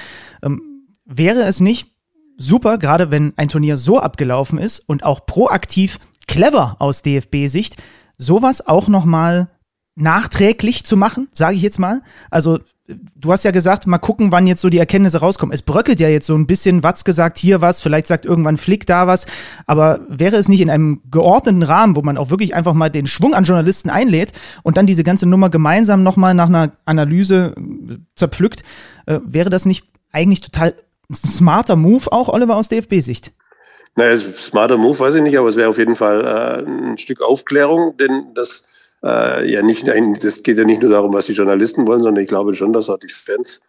Ähm, 0.44 0.62
wäre 1.04 1.46
es 1.46 1.62
nicht 1.62 1.96
super, 2.38 2.78
gerade 2.78 3.10
wenn 3.10 3.34
ein 3.38 3.48
Turnier 3.48 3.76
so 3.76 3.98
abgelaufen 3.98 4.60
ist 4.60 4.82
und 4.82 5.04
auch 5.04 5.26
proaktiv 5.26 5.98
clever 6.28 6.76
aus 6.78 7.02
DFB-Sicht, 7.02 7.82
sowas 8.20 8.68
auch 8.68 8.88
nochmal 8.88 9.50
nachträglich 9.96 10.86
zu 10.86 10.98
machen, 10.98 11.28
sage 11.32 11.56
ich 11.56 11.62
jetzt 11.62 11.80
mal. 11.80 12.02
Also 12.32 12.60
du 12.88 13.32
hast 13.32 13.44
ja 13.44 13.52
gesagt, 13.52 13.88
mal 13.88 13.98
gucken, 13.98 14.32
wann 14.32 14.48
jetzt 14.48 14.62
so 14.62 14.70
die 14.70 14.78
Erkenntnisse 14.78 15.20
rauskommen. 15.20 15.54
Es 15.54 15.62
bröckelt 15.62 16.00
ja 16.00 16.10
jetzt 16.10 16.26
so 16.26 16.36
ein 16.36 16.48
bisschen, 16.48 16.84
Watz 16.84 17.04
gesagt 17.04 17.38
hier 17.38 17.62
was, 17.62 17.82
vielleicht 17.82 18.08
sagt 18.08 18.26
irgendwann 18.26 18.58
Flick 18.58 18.86
da 18.86 19.08
was, 19.08 19.26
aber 19.68 20.02
wäre 20.10 20.36
es 20.36 20.50
nicht 20.50 20.62
in 20.62 20.70
einem 20.70 21.02
geordneten 21.10 21.64
Rahmen, 21.64 21.96
wo 21.96 22.02
man 22.02 22.18
auch 22.18 22.30
wirklich 22.30 22.56
einfach 22.56 22.74
mal 22.74 22.90
den 22.90 23.08
Schwung 23.08 23.34
an 23.34 23.46
Journalisten 23.46 23.90
einlädt 23.90 24.34
und 24.64 24.78
dann 24.78 24.88
diese 24.88 25.04
ganze 25.04 25.28
Nummer 25.28 25.50
gemeinsam 25.50 26.04
nochmal 26.04 26.34
nach 26.34 26.48
einer 26.48 26.72
Analyse 26.86 27.54
äh, 27.58 27.98
zerpflückt, 28.16 28.64
äh, 29.06 29.20
wäre 29.24 29.50
das 29.50 29.66
nicht 29.66 29.86
eigentlich 30.12 30.42
total 30.42 30.74
ein 31.10 31.16
smarter 31.16 31.76
Move 31.76 32.12
auch, 32.12 32.30
Oliver, 32.30 32.56
aus 32.56 32.70
DFB-Sicht? 32.70 33.34
Naja, 33.96 34.18
smarter 34.18 34.78
Move 34.78 34.98
weiß 35.00 35.16
ich 35.16 35.22
nicht, 35.22 35.38
aber 35.38 35.50
es 35.50 35.56
wäre 35.56 35.70
auf 35.70 35.78
jeden 35.78 35.96
Fall 35.96 36.26
äh, 36.26 36.92
ein 36.92 36.98
Stück 36.98 37.22
Aufklärung, 37.22 37.96
denn 37.98 38.34
das 38.34 38.68
äh, 39.04 39.52
ja 39.52 39.62
nicht, 39.62 39.88
das 39.88 40.44
geht 40.44 40.58
ja 40.58 40.64
nicht 40.64 40.82
nur 40.82 40.92
darum, 40.92 41.14
was 41.14 41.26
die 41.26 41.34
Journalisten 41.34 41.88
wollen, 41.88 42.04
sondern 42.04 42.24
ich 42.24 42.30
glaube 42.30 42.56
schon, 42.56 42.74
dass 42.74 42.90
auch 42.90 43.00
die 43.00 43.10
Fans 43.10 43.62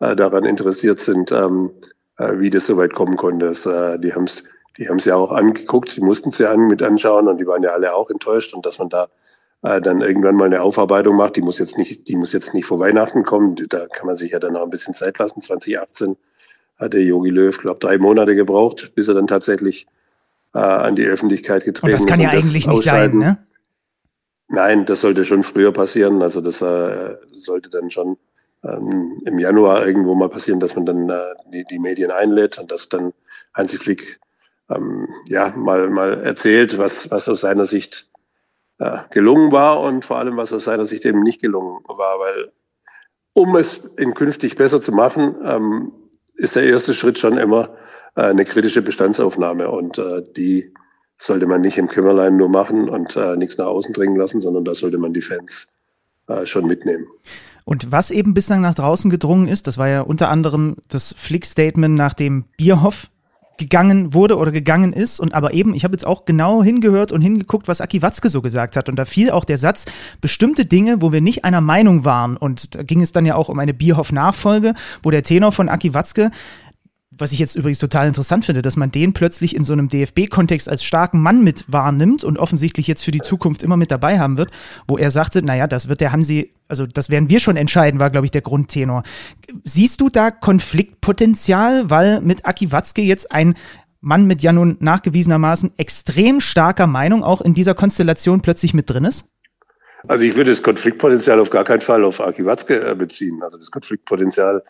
äh, 0.00 0.16
daran 0.16 0.44
interessiert 0.44 1.00
sind, 1.00 1.32
ähm, 1.32 1.70
äh, 2.18 2.38
wie 2.38 2.50
das 2.50 2.66
so 2.66 2.76
weit 2.76 2.94
kommen 2.94 3.16
konnte. 3.16 3.46
Das, 3.46 3.66
äh, 3.66 3.98
die 3.98 4.14
haben 4.14 4.24
es 4.24 4.44
die 4.78 4.88
haben's 4.88 5.04
ja 5.04 5.16
auch 5.16 5.32
angeguckt, 5.32 5.96
die 5.96 6.00
mussten 6.00 6.30
es 6.30 6.38
ja 6.38 6.52
an, 6.52 6.68
mit 6.68 6.82
anschauen 6.82 7.28
und 7.28 7.38
die 7.38 7.46
waren 7.46 7.62
ja 7.62 7.70
alle 7.70 7.94
auch 7.94 8.08
enttäuscht 8.08 8.54
und 8.54 8.64
dass 8.64 8.78
man 8.78 8.88
da 8.88 9.08
äh, 9.62 9.80
dann 9.80 10.00
irgendwann 10.00 10.36
mal 10.36 10.46
eine 10.46 10.62
Aufarbeitung 10.62 11.16
macht, 11.16 11.36
die 11.36 11.42
muss 11.42 11.58
jetzt 11.58 11.76
nicht, 11.76 12.08
die 12.08 12.16
muss 12.16 12.32
jetzt 12.32 12.54
nicht 12.54 12.64
vor 12.64 12.80
Weihnachten 12.80 13.24
kommen, 13.24 13.56
da 13.68 13.86
kann 13.86 14.06
man 14.06 14.16
sich 14.16 14.32
ja 14.32 14.38
dann 14.38 14.54
noch 14.54 14.62
ein 14.62 14.70
bisschen 14.70 14.94
Zeit 14.94 15.18
lassen. 15.18 15.42
2018 15.42 16.16
hat 16.78 16.94
der 16.94 17.02
Yogi 17.02 17.28
Löw, 17.28 17.56
glaube 17.58 17.78
drei 17.78 17.98
Monate 17.98 18.34
gebraucht, 18.34 18.92
bis 18.94 19.08
er 19.08 19.14
dann 19.14 19.26
tatsächlich 19.26 19.86
äh, 20.54 20.58
an 20.58 20.96
die 20.96 21.04
Öffentlichkeit 21.04 21.64
getreten 21.64 21.94
ist. 21.94 22.00
Und 22.02 22.08
das 22.08 22.16
kann 22.16 22.20
ja 22.20 22.30
eigentlich 22.30 22.66
nicht 22.66 22.82
sein, 22.82 23.18
ne? 23.18 23.38
Nein, 24.52 24.84
das 24.84 25.00
sollte 25.00 25.24
schon 25.24 25.44
früher 25.44 25.72
passieren. 25.72 26.22
Also 26.22 26.40
das 26.40 26.60
äh, 26.60 27.16
sollte 27.30 27.70
dann 27.70 27.88
schon 27.88 28.16
ähm, 28.64 29.22
im 29.24 29.38
Januar 29.38 29.86
irgendwo 29.86 30.16
mal 30.16 30.28
passieren, 30.28 30.58
dass 30.58 30.74
man 30.74 30.86
dann 30.86 31.08
äh, 31.08 31.34
die, 31.52 31.64
die 31.70 31.78
Medien 31.78 32.10
einlädt 32.10 32.58
und 32.58 32.68
dass 32.72 32.88
dann 32.88 33.12
Hansi 33.54 33.78
Flick 33.78 34.18
ähm, 34.68 35.08
ja 35.26 35.52
mal 35.56 35.88
mal 35.88 36.24
erzählt, 36.24 36.78
was 36.78 37.12
was 37.12 37.28
aus 37.28 37.42
seiner 37.42 37.64
Sicht 37.64 38.10
äh, 38.78 38.98
gelungen 39.10 39.52
war 39.52 39.80
und 39.80 40.04
vor 40.04 40.18
allem 40.18 40.36
was 40.36 40.52
aus 40.52 40.64
seiner 40.64 40.84
Sicht 40.84 41.04
eben 41.04 41.22
nicht 41.22 41.40
gelungen 41.40 41.84
war, 41.86 42.18
weil 42.18 42.52
um 43.32 43.54
es 43.54 43.84
in 43.98 44.14
künftig 44.14 44.56
besser 44.56 44.80
zu 44.80 44.90
machen, 44.90 45.36
ähm, 45.44 45.92
ist 46.34 46.56
der 46.56 46.64
erste 46.64 46.92
Schritt 46.92 47.20
schon 47.20 47.38
immer 47.38 47.76
äh, 48.16 48.22
eine 48.22 48.44
kritische 48.44 48.82
Bestandsaufnahme 48.82 49.70
und 49.70 49.98
äh, 49.98 50.22
die 50.36 50.74
sollte 51.20 51.46
man 51.46 51.60
nicht 51.60 51.76
im 51.76 51.86
Kümmerlein 51.86 52.36
nur 52.36 52.48
machen 52.48 52.88
und 52.88 53.14
äh, 53.14 53.36
nichts 53.36 53.58
nach 53.58 53.66
außen 53.66 53.92
dringen 53.92 54.16
lassen, 54.16 54.40
sondern 54.40 54.64
da 54.64 54.74
sollte 54.74 54.96
man 54.96 55.12
die 55.12 55.20
Fans 55.20 55.68
äh, 56.28 56.46
schon 56.46 56.66
mitnehmen. 56.66 57.06
Und 57.64 57.92
was 57.92 58.10
eben 58.10 58.32
bislang 58.32 58.62
nach 58.62 58.74
draußen 58.74 59.10
gedrungen 59.10 59.46
ist, 59.46 59.66
das 59.66 59.76
war 59.76 59.86
ja 59.86 60.00
unter 60.00 60.30
anderem 60.30 60.76
das 60.88 61.14
Flick-Statement, 61.16 61.94
nachdem 61.94 62.44
Bierhoff 62.56 63.08
gegangen 63.58 64.14
wurde 64.14 64.38
oder 64.38 64.50
gegangen 64.50 64.94
ist. 64.94 65.20
Und 65.20 65.34
aber 65.34 65.52
eben, 65.52 65.74
ich 65.74 65.84
habe 65.84 65.92
jetzt 65.92 66.06
auch 66.06 66.24
genau 66.24 66.62
hingehört 66.64 67.12
und 67.12 67.20
hingeguckt, 67.20 67.68
was 67.68 67.82
Aki 67.82 68.00
Watzke 68.00 68.30
so 68.30 68.40
gesagt 68.40 68.74
hat. 68.74 68.88
Und 68.88 68.96
da 68.96 69.04
fiel 69.04 69.30
auch 69.30 69.44
der 69.44 69.58
Satz, 69.58 69.84
bestimmte 70.22 70.64
Dinge, 70.64 71.02
wo 71.02 71.12
wir 71.12 71.20
nicht 71.20 71.44
einer 71.44 71.60
Meinung 71.60 72.06
waren. 72.06 72.38
Und 72.38 72.74
da 72.74 72.82
ging 72.82 73.02
es 73.02 73.12
dann 73.12 73.26
ja 73.26 73.34
auch 73.34 73.50
um 73.50 73.58
eine 73.58 73.74
Bierhoff-Nachfolge, 73.74 74.72
wo 75.02 75.10
der 75.10 75.22
Tenor 75.22 75.52
von 75.52 75.68
Aki 75.68 75.92
Watzke 75.92 76.30
was 77.10 77.32
ich 77.32 77.40
jetzt 77.40 77.56
übrigens 77.56 77.80
total 77.80 78.06
interessant 78.06 78.44
finde, 78.44 78.62
dass 78.62 78.76
man 78.76 78.92
den 78.92 79.12
plötzlich 79.12 79.56
in 79.56 79.64
so 79.64 79.72
einem 79.72 79.88
DFB-Kontext 79.88 80.68
als 80.68 80.84
starken 80.84 81.20
Mann 81.20 81.42
mit 81.42 81.64
wahrnimmt 81.66 82.22
und 82.22 82.38
offensichtlich 82.38 82.86
jetzt 82.86 83.02
für 83.02 83.10
die 83.10 83.20
Zukunft 83.20 83.64
immer 83.64 83.76
mit 83.76 83.90
dabei 83.90 84.20
haben 84.20 84.38
wird, 84.38 84.50
wo 84.86 84.96
er 84.96 85.10
sagte, 85.10 85.42
naja, 85.42 85.66
das 85.66 85.88
wird 85.88 86.00
der 86.00 86.12
Hansi, 86.12 86.52
also 86.68 86.86
das 86.86 87.10
werden 87.10 87.28
wir 87.28 87.40
schon 87.40 87.56
entscheiden, 87.56 87.98
war, 87.98 88.10
glaube 88.10 88.26
ich, 88.26 88.30
der 88.30 88.42
Grundtenor. 88.42 89.02
Siehst 89.64 90.00
du 90.00 90.08
da 90.08 90.30
Konfliktpotenzial, 90.30 91.90
weil 91.90 92.20
mit 92.20 92.46
Aki 92.46 92.70
Watzke 92.70 93.02
jetzt 93.02 93.32
ein 93.32 93.54
Mann 94.00 94.26
mit 94.26 94.40
ja 94.40 94.52
nun 94.52 94.76
nachgewiesenermaßen 94.78 95.72
extrem 95.78 96.40
starker 96.40 96.86
Meinung 96.86 97.24
auch 97.24 97.40
in 97.40 97.54
dieser 97.54 97.74
Konstellation 97.74 98.40
plötzlich 98.40 98.72
mit 98.72 98.88
drin 98.88 99.04
ist? 99.04 99.26
Also 100.08 100.24
ich 100.24 100.36
würde 100.36 100.50
das 100.50 100.62
Konfliktpotenzial 100.62 101.40
auf 101.40 101.50
gar 101.50 101.64
keinen 101.64 101.82
Fall 101.82 102.04
auf 102.04 102.20
Aki 102.20 102.46
Watzke 102.46 102.80
äh, 102.80 102.94
beziehen. 102.94 103.42
Also 103.42 103.58
das 103.58 103.70
Konfliktpotenzial 103.70 104.62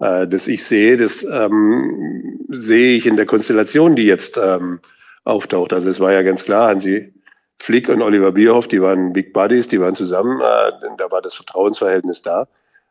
äh, 0.00 0.26
das 0.26 0.46
ich 0.46 0.64
sehe, 0.64 0.96
das 0.96 1.24
ähm, 1.24 2.44
sehe 2.48 2.96
ich 2.96 3.06
in 3.06 3.16
der 3.16 3.26
Konstellation, 3.26 3.96
die 3.96 4.06
jetzt 4.06 4.38
ähm, 4.42 4.80
auftaucht. 5.24 5.72
Also 5.72 5.88
es 5.88 6.00
war 6.00 6.12
ja 6.12 6.22
ganz 6.22 6.44
klar, 6.44 6.68
Hansi 6.68 7.12
Flick 7.58 7.88
und 7.88 8.02
Oliver 8.02 8.32
Bierhoff, 8.32 8.68
die 8.68 8.82
waren 8.82 9.12
Big 9.12 9.32
Buddies, 9.32 9.68
die 9.68 9.80
waren 9.80 9.94
zusammen, 9.94 10.40
äh, 10.40 10.72
da 10.98 11.10
war 11.10 11.22
das 11.22 11.34
Vertrauensverhältnis 11.34 12.22
da. 12.22 12.48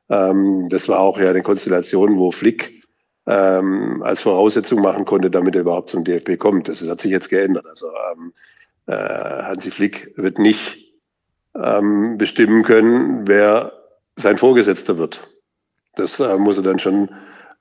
Ähm, 0.10 0.70
das 0.70 0.90
war 0.90 1.00
auch 1.00 1.20
ja 1.20 1.30
eine 1.30 1.44
Konstellation, 1.44 2.18
wo 2.18 2.32
Flick 2.32 2.84
ähm, 3.28 4.04
als 4.04 4.22
Voraussetzung 4.22 4.82
machen 4.82 5.06
konnte, 5.06 5.32
damit 5.32 5.56
er 5.56 5.62
überhaupt 5.62 5.90
zum 5.90 6.04
DFB 6.04 6.38
kommt. 6.38 6.68
Das 6.68 6.88
hat 6.88 7.02
sich 7.02 7.12
jetzt 7.12 7.30
geändert. 7.30 7.66
Also 7.68 7.88
ähm, 7.88 8.34
äh, 8.88 8.94
Hansi 8.94 9.72
Flick 9.72 10.14
wird 10.16 10.40
nicht 10.40 10.94
ähm, 11.56 12.18
bestimmen 12.18 12.64
können, 12.64 13.28
wer 13.28 13.72
sein 14.16 14.38
Vorgesetzter 14.38 14.98
wird. 14.98 15.28
Das 15.96 16.20
äh, 16.20 16.38
muss 16.38 16.58
er 16.58 16.64
dann 16.64 16.80
schon 16.80 17.10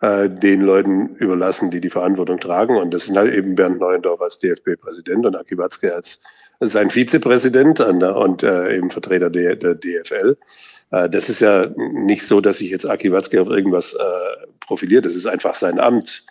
äh, 0.01 0.29
den 0.29 0.61
Leuten 0.61 1.17
überlassen, 1.17 1.71
die 1.71 1.81
die 1.81 1.91
Verantwortung 1.91 2.39
tragen. 2.39 2.77
Und 2.77 2.93
das 2.93 3.07
sind 3.07 3.17
halt 3.17 3.33
eben 3.33 3.55
Bernd 3.55 3.81
Neuendorf 3.81 4.21
als 4.21 4.39
DFB-Präsident 4.39 5.27
und 5.27 5.37
Aki 5.37 5.59
Watzke 5.59 5.95
als 5.95 6.21
sein 6.61 6.91
Vizepräsident 6.91 7.81
und, 7.81 8.43
äh, 8.43 8.77
eben 8.77 8.91
Vertreter 8.91 9.31
der, 9.31 9.57
der 9.57 9.75
DFL. 9.75 10.37
Äh, 10.91 11.09
das 11.11 11.29
ist 11.29 11.41
ja 11.41 11.71
nicht 11.77 12.27
so, 12.27 12.41
dass 12.41 12.59
sich 12.59 12.71
jetzt 12.71 12.87
Aki 12.87 13.13
Watzke 13.13 13.41
auf 13.41 13.49
irgendwas 13.49 13.95
äh, 13.95 14.47
profiliert. 14.61 15.07
Das 15.07 15.15
ist 15.15 15.27
einfach 15.27 15.55
sein 15.55 15.81
Amt. 15.81 16.25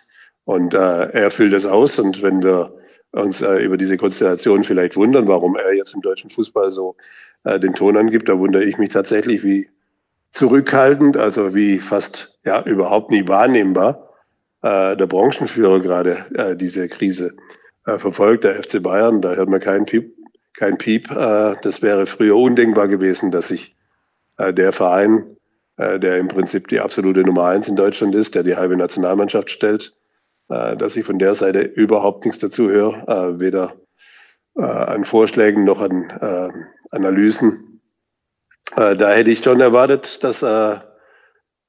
Und 0.44 0.74
äh, 0.74 1.10
er 1.10 1.30
füllt 1.30 1.52
das 1.52 1.66
aus. 1.66 1.98
Und 1.98 2.22
wenn 2.22 2.42
wir 2.42 2.74
uns 3.12 3.42
äh, 3.42 3.56
über 3.58 3.76
diese 3.76 3.96
Konstellation 3.96 4.64
vielleicht 4.64 4.96
wundern, 4.96 5.28
warum 5.28 5.56
er 5.56 5.74
jetzt 5.74 5.94
im 5.94 6.00
deutschen 6.00 6.30
Fußball 6.30 6.72
so 6.72 6.96
äh, 7.44 7.60
den 7.60 7.74
Ton 7.74 7.96
angibt, 7.96 8.28
da 8.28 8.38
wundere 8.38 8.64
ich 8.64 8.78
mich 8.78 8.90
tatsächlich, 8.90 9.44
wie 9.44 9.68
zurückhaltend, 10.34 11.16
also 11.16 11.54
wie 11.54 11.78
fast 11.78 12.38
ja 12.44 12.62
überhaupt 12.62 13.10
nie 13.10 13.26
wahrnehmbar 13.26 14.10
äh, 14.62 14.96
der 14.96 15.06
Branchenführer 15.06 15.80
gerade 15.80 16.26
äh, 16.34 16.56
diese 16.56 16.88
Krise 16.88 17.36
äh, 17.86 17.98
verfolgt, 17.98 18.44
der 18.44 18.62
FC 18.62 18.82
Bayern. 18.82 19.22
Da 19.22 19.34
hört 19.34 19.48
man 19.48 19.60
keinen 19.60 19.86
Piep. 19.86 20.12
Kein 20.56 20.76
Piep. 20.76 21.10
Äh, 21.10 21.54
das 21.62 21.82
wäre 21.82 22.06
früher 22.06 22.36
undenkbar 22.36 22.88
gewesen, 22.88 23.30
dass 23.30 23.48
sich 23.48 23.76
äh, 24.36 24.52
der 24.52 24.72
Verein, 24.72 25.36
äh, 25.76 26.00
der 26.00 26.18
im 26.18 26.28
Prinzip 26.28 26.68
die 26.68 26.80
absolute 26.80 27.20
Nummer 27.20 27.44
eins 27.44 27.68
in 27.68 27.76
Deutschland 27.76 28.14
ist, 28.14 28.34
der 28.34 28.42
die 28.42 28.56
halbe 28.56 28.76
Nationalmannschaft 28.76 29.50
stellt, 29.50 29.96
äh, 30.48 30.76
dass 30.76 30.96
ich 30.96 31.04
von 31.04 31.20
der 31.20 31.36
Seite 31.36 31.60
überhaupt 31.60 32.24
nichts 32.24 32.40
dazu 32.40 32.68
höre, 32.68 33.08
äh, 33.08 33.40
weder 33.40 33.74
äh, 34.56 34.62
an 34.62 35.04
Vorschlägen 35.04 35.64
noch 35.64 35.80
an 35.80 36.10
äh, 36.10 36.48
Analysen 36.90 37.73
äh, 38.76 38.96
da 38.96 39.10
hätte 39.10 39.30
ich 39.30 39.42
schon 39.42 39.60
erwartet, 39.60 40.22
dass 40.24 40.42
äh, 40.42 40.78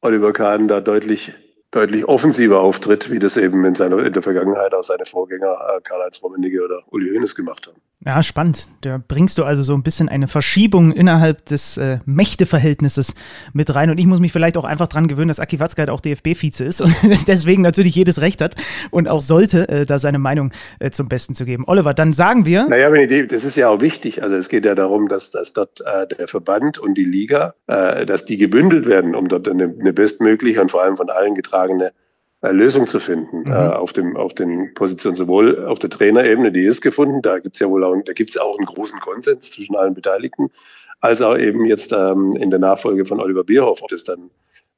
Oliver 0.02 0.34
Kahn 0.34 0.68
da 0.68 0.82
deutlich 0.82 1.34
deutlich 1.76 2.06
offensiver 2.06 2.62
auftritt, 2.62 3.12
wie 3.12 3.20
das 3.20 3.36
eben 3.36 3.66
in, 3.66 3.76
seiner, 3.76 4.00
in 4.00 4.14
der 4.14 4.22
Vergangenheit 4.22 4.74
auch 4.74 4.84
seine 4.84 5.06
Vorgänger 5.06 5.58
äh, 5.76 5.82
Karl-Heinz 5.82 6.22
Rummenigge 6.24 6.64
oder 6.64 6.84
Uli 6.90 7.10
Hoeneß 7.10 7.36
gemacht 7.36 7.68
haben. 7.68 7.82
Ja, 8.08 8.22
spannend. 8.22 8.68
Da 8.82 9.02
bringst 9.06 9.38
du 9.38 9.44
also 9.44 9.64
so 9.64 9.74
ein 9.74 9.82
bisschen 9.82 10.10
eine 10.10 10.28
Verschiebung 10.28 10.92
innerhalb 10.92 11.46
des 11.46 11.78
äh, 11.78 12.00
Mächteverhältnisses 12.06 13.16
mit 13.54 13.74
rein. 13.74 13.90
Und 13.90 13.98
ich 13.98 14.06
muss 14.06 14.20
mich 14.20 14.32
vielleicht 14.32 14.58
auch 14.58 14.64
einfach 14.64 14.88
dran 14.88 15.08
gewöhnen, 15.08 15.30
dass 15.30 15.40
Aki 15.40 15.60
Watzke 15.60 15.82
halt 15.82 15.90
auch 15.90 16.02
DFB-Vize 16.02 16.64
ist 16.64 16.82
und 16.82 16.94
deswegen 17.28 17.62
natürlich 17.62 17.96
jedes 17.96 18.22
Recht 18.22 18.42
hat 18.42 18.56
und 18.92 19.08
auch 19.08 19.22
sollte, 19.22 19.68
äh, 19.70 19.86
da 19.86 19.98
seine 19.98 20.20
Meinung 20.20 20.52
äh, 20.80 20.92
zum 20.92 21.10
Besten 21.10 21.34
zu 21.34 21.46
geben. 21.46 21.64
Oliver, 21.66 21.94
dann 21.94 22.14
sagen 22.14 22.46
wir. 22.46 22.68
Naja, 22.68 22.92
wenn 22.92 23.10
ich, 23.10 23.28
das 23.28 23.44
ist 23.44 23.56
ja 23.56 23.70
auch 23.70 23.82
wichtig. 23.82 24.22
Also 24.22 24.36
es 24.36 24.50
geht 24.50 24.66
ja 24.66 24.76
darum, 24.76 25.08
dass, 25.08 25.32
dass 25.32 25.54
dort 25.54 25.82
äh, 25.82 26.06
der 26.16 26.28
Verband 26.28 26.78
und 26.78 26.96
die 26.96 27.06
Liga, 27.06 27.56
äh, 27.68 28.06
dass 28.06 28.26
die 28.26 28.38
gebündelt 28.38 28.86
werden, 28.86 29.16
um 29.16 29.30
dort 29.30 29.48
eine, 29.48 29.74
eine 29.80 29.94
bestmögliche 29.94 30.62
und 30.62 30.70
vor 30.70 30.84
allem 30.84 30.98
von 30.98 31.10
allen 31.10 31.34
getragene 31.34 31.92
Lösung 32.42 32.88
zu 32.88 33.00
finden 33.00 33.42
mhm. 33.42 33.52
äh, 33.52 33.56
auf 33.56 33.94
dem 33.94 34.18
auf 34.18 34.34
den 34.34 34.74
Positionen 34.74 35.16
sowohl 35.16 35.66
auf 35.66 35.80
der 35.80 35.90
Trainerebene, 35.90 36.52
die 36.52 36.64
ist 36.64 36.82
gefunden, 36.82 37.22
da 37.22 37.40
gibt's 37.40 37.60
ja 37.60 37.70
wohl 37.70 37.84
auch 37.84 37.96
da 38.06 38.14
gibt's 38.14 38.38
auch 38.38 38.58
einen 38.58 38.66
großen 38.66 39.00
Konsens 39.00 39.52
zwischen 39.52 39.76
allen 39.76 39.94
Beteiligten, 39.94 40.52
als 41.00 41.22
auch 41.22 41.38
eben 41.38 41.66
jetzt 41.66 41.92
ähm, 41.94 42.34
in 42.40 42.50
der 42.50 42.60
Nachfolge 42.60 43.06
von 43.06 43.20
Oliver 43.20 43.44
Bierhoff, 43.44 43.82
ob 43.82 43.90
das 43.90 44.04
dann 44.04 44.30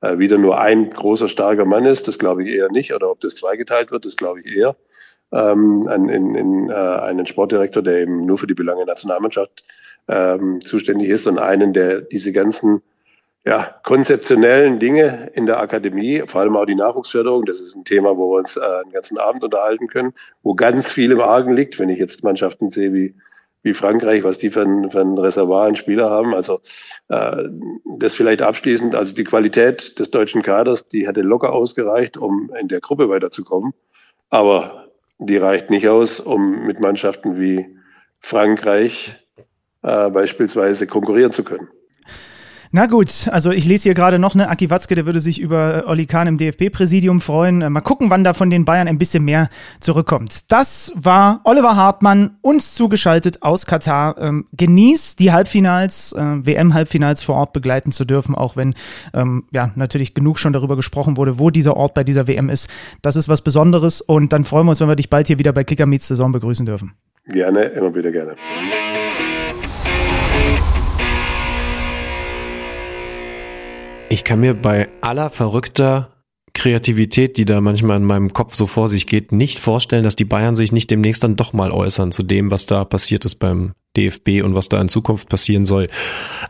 äh, 0.02 0.18
wieder 0.18 0.38
nur 0.38 0.60
ein 0.60 0.90
großer 0.90 1.28
starker 1.28 1.66
Mann 1.66 1.86
ist, 1.86 2.08
das 2.08 2.20
glaube 2.20 2.44
ich 2.44 2.50
eher 2.50 2.72
nicht, 2.72 2.94
oder 2.94 3.10
ob 3.10 3.20
das 3.22 3.36
zweigeteilt 3.36 3.92
wird, 3.92 4.06
das 4.06 4.16
glaube 4.16 4.42
ich 4.42 4.56
eher. 4.56 4.76
Ähm, 5.34 5.90
in, 5.94 6.08
in, 6.08 6.36
in 6.36 6.70
äh, 6.70 6.74
einen 6.74 7.26
Sportdirektor, 7.26 7.84
der 7.84 8.02
eben 8.02 8.26
nur 8.26 8.38
für 8.38 8.48
die 8.48 8.54
Belange 8.54 8.86
der 8.86 8.94
Nationalmannschaft 8.94 9.66
ähm, 10.08 10.62
zuständig 10.62 11.10
ist 11.10 11.28
und 11.28 11.38
einen, 11.38 11.74
der 11.74 12.00
diese 12.00 12.32
ganzen 12.32 12.82
ja, 13.48 13.80
konzeptionellen 13.84 14.78
Dinge 14.78 15.32
in 15.34 15.46
der 15.46 15.62
Akademie, 15.62 16.22
vor 16.28 16.42
allem 16.42 16.58
auch 16.58 16.66
die 16.66 16.76
Nachwuchsförderung, 16.76 17.46
das 17.46 17.62
ist 17.62 17.78
ein 17.78 17.86
Thema, 17.86 18.18
wo 18.18 18.34
wir 18.34 18.40
uns 18.40 18.58
äh, 18.58 18.60
einen 18.60 18.92
ganzen 18.92 19.18
Abend 19.18 19.42
unterhalten 19.42 19.88
können, 19.88 20.14
wo 20.44 20.54
ganz 20.54 20.90
viel 20.90 21.14
im 21.14 21.22
Argen 21.22 21.56
liegt, 21.56 21.80
wenn 21.80 21.88
ich 21.88 21.98
jetzt 21.98 22.26
Mannschaften 22.26 22.70
sehe 22.70 22.94
wie, 22.94 23.16
wie 23.64 23.74
Frankreich, 23.74 24.26
was 24.26 24.38
die 24.38 24.50
für 24.50 24.64
ein, 24.64 24.90
für 24.90 25.00
ein 25.00 25.18
Reservoir 25.18 25.66
an 25.66 25.78
Spieler 25.78 26.10
haben. 26.10 26.36
Also 26.36 26.60
äh, 27.08 27.46
das 27.98 28.16
vielleicht 28.16 28.42
abschließend, 28.42 28.96
also 28.96 29.16
die 29.16 29.24
Qualität 29.24 29.98
des 29.98 30.12
deutschen 30.12 30.42
Kaders, 30.42 30.90
die 30.90 31.08
hätte 31.08 31.22
locker 31.22 31.54
ausgereicht, 31.54 32.18
um 32.18 32.52
in 32.60 32.68
der 32.68 32.82
Gruppe 32.82 33.08
weiterzukommen. 33.08 33.72
Aber 34.30 34.90
die 35.20 35.38
reicht 35.38 35.70
nicht 35.70 35.88
aus, 35.88 36.20
um 36.20 36.68
mit 36.68 36.82
Mannschaften 36.82 37.40
wie 37.40 37.78
Frankreich 38.20 39.16
äh, 39.84 40.10
beispielsweise 40.10 40.86
konkurrieren 40.86 41.32
zu 41.32 41.46
können. 41.46 41.70
Na 42.72 42.86
gut, 42.86 43.30
also 43.32 43.52
ich 43.52 43.66
lese 43.66 43.84
hier 43.84 43.94
gerade 43.94 44.20
noch, 44.20 44.36
ne, 44.36 44.50
Aki 44.50 44.70
Watzke, 44.70 44.96
der 44.96 45.06
würde 45.06 45.20
sich 45.20 45.40
über 45.40 45.86
äh, 45.86 45.88
Olli 45.88 46.06
Kahn 46.06 46.28
im 46.28 46.38
DFB-Präsidium 46.38 47.22
freuen. 47.22 47.62
Äh, 47.62 47.70
mal 47.70 47.82
gucken, 47.82 48.10
wann 48.10 48.24
da 48.24 48.34
von 48.34 48.50
den 48.50 48.66
Bayern 48.66 48.88
ein 48.88 48.98
bisschen 48.98 49.24
mehr 49.24 49.50
zurückkommt. 49.80 50.52
Das 50.52 50.92
war 50.96 51.42
Oliver 51.46 51.76
Hartmann, 51.76 52.38
uns 52.42 52.74
zugeschaltet 52.74 53.42
aus 53.42 53.66
Katar. 53.66 54.18
Ähm, 54.20 54.48
genießt 54.54 55.20
die 55.20 55.32
Halbfinals, 55.32 56.14
äh, 56.14 56.46
WM-Halbfinals 56.46 57.24
vor 57.24 57.36
Ort 57.36 57.54
begleiten 57.54 57.92
zu 57.92 58.06
dürfen, 58.06 58.36
auch 58.36 58.56
wenn 58.58 58.76
ähm, 59.14 59.46
ja 59.52 59.72
natürlich 59.76 60.14
genug 60.14 60.38
schon 60.38 60.54
darüber 60.54 60.76
gesprochen 60.76 61.18
wurde, 61.18 61.40
wo 61.40 61.50
dieser 61.50 61.78
Ort 61.78 61.94
bei 61.94 62.04
dieser 62.04 62.28
WM 62.28 62.50
ist. 62.50 62.70
Das 63.02 63.16
ist 63.16 63.30
was 63.30 63.42
Besonderes 63.42 64.02
und 64.02 64.34
dann 64.34 64.44
freuen 64.44 64.66
wir 64.66 64.72
uns, 64.72 64.82
wenn 64.82 64.90
wir 64.90 64.96
dich 64.96 65.10
bald 65.10 65.28
hier 65.28 65.40
wieder 65.40 65.54
bei 65.54 65.64
Kicker 65.64 65.86
Meets 65.86 66.08
Saison 66.08 66.32
begrüßen 66.32 66.66
dürfen. 66.66 66.94
Gerne, 67.28 67.64
immer 67.64 67.94
wieder 67.94 68.12
gerne. 68.12 68.36
Ich 74.10 74.24
kann 74.24 74.40
mir 74.40 74.54
bei 74.54 74.88
aller 75.02 75.30
verrückter 75.30 76.14
Kreativität, 76.54 77.36
die 77.36 77.44
da 77.44 77.60
manchmal 77.60 77.98
in 77.98 78.06
meinem 78.06 78.32
Kopf 78.32 78.56
so 78.56 78.66
vor 78.66 78.88
sich 78.88 79.06
geht, 79.06 79.34
nicht 79.34 79.60
vorstellen, 79.60 80.04
dass 80.04 80.16
die 80.16 80.26
Bayern 80.26 80.56
sich 80.56 80.72
nicht 80.72 80.90
demnächst 80.90 81.24
dann 81.24 81.36
doch 81.36 81.52
mal 81.52 81.72
äußern 81.72 82.14
zu 82.14 82.24
dem, 82.24 82.50
was 82.50 82.66
da 82.66 82.86
passiert 82.86 83.26
ist 83.26 83.36
beim 83.36 83.74
DFB 83.98 84.44
und 84.44 84.56
was 84.56 84.70
da 84.70 84.80
in 84.80 84.88
Zukunft 84.88 85.28
passieren 85.28 85.66
soll. 85.66 85.88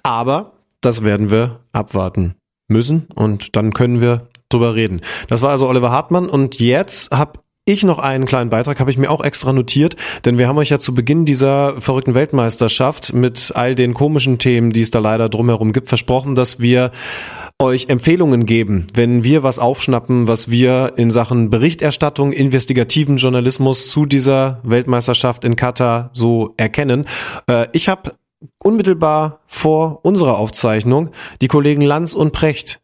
Aber 0.04 0.54
das 0.82 1.04
werden 1.04 1.32
wir 1.32 1.62
abwarten 1.72 2.36
müssen 2.68 3.08
und 3.16 3.56
dann 3.56 3.74
können 3.74 4.02
wir 4.02 4.28
drüber 4.50 4.76
reden. 4.76 5.02
Das 5.28 5.42
war 5.42 5.50
also 5.50 5.68
Oliver 5.68 5.92
Hartmann 5.92 6.30
und 6.30 6.60
jetzt 6.60 7.12
habe 7.12 7.40
ich 7.66 7.84
noch 7.84 8.00
einen 8.00 8.26
kleinen 8.26 8.50
Beitrag, 8.50 8.80
habe 8.80 8.92
ich 8.92 8.98
mir 8.98 9.12
auch 9.12 9.22
extra 9.22 9.52
notiert, 9.52 9.98
denn 10.24 10.38
wir 10.38 10.48
haben 10.48 10.58
euch 10.58 10.70
ja 10.70 10.80
zu 10.80 10.96
Beginn 10.96 11.26
dieser 11.26 11.82
verrückten 11.82 12.14
Weltmeisterschaft 12.14 13.14
mit 13.14 13.52
all 13.56 13.76
den 13.76 13.94
komischen 13.94 14.40
Themen, 14.40 14.72
die 14.72 14.84
es 14.84 14.92
da 14.92 15.00
leider 15.00 15.28
drumherum 15.28 15.74
gibt, 15.74 15.90
versprochen, 15.90 16.34
dass 16.34 16.62
wir 16.62 16.92
euch 17.60 17.90
Empfehlungen 17.90 18.46
geben, 18.46 18.88
wenn 18.94 19.24
wir 19.24 19.42
was 19.42 19.58
aufschnappen, 19.58 20.28
was 20.28 20.50
wir 20.50 20.94
in 20.98 21.10
Sachen 21.10 21.50
Berichterstattung, 21.50 22.32
investigativen 22.32 23.18
Journalismus 23.18 23.90
zu 23.90 24.06
dieser 24.06 24.62
Weltmeisterschaft 24.64 25.44
in 25.44 25.56
Katar 25.56 26.12
so 26.14 26.54
erkennen. 26.58 27.06
Äh, 27.50 27.68
ich 27.74 27.90
habe 27.90 28.14
unmittelbar 28.64 29.40
vor 29.48 30.06
unserer 30.06 30.38
Aufzeichnung 30.38 31.10
die 31.42 31.48
Kollegen 31.48 31.82
Lanz 31.82 32.14
und 32.14 32.32
Precht 32.32 32.80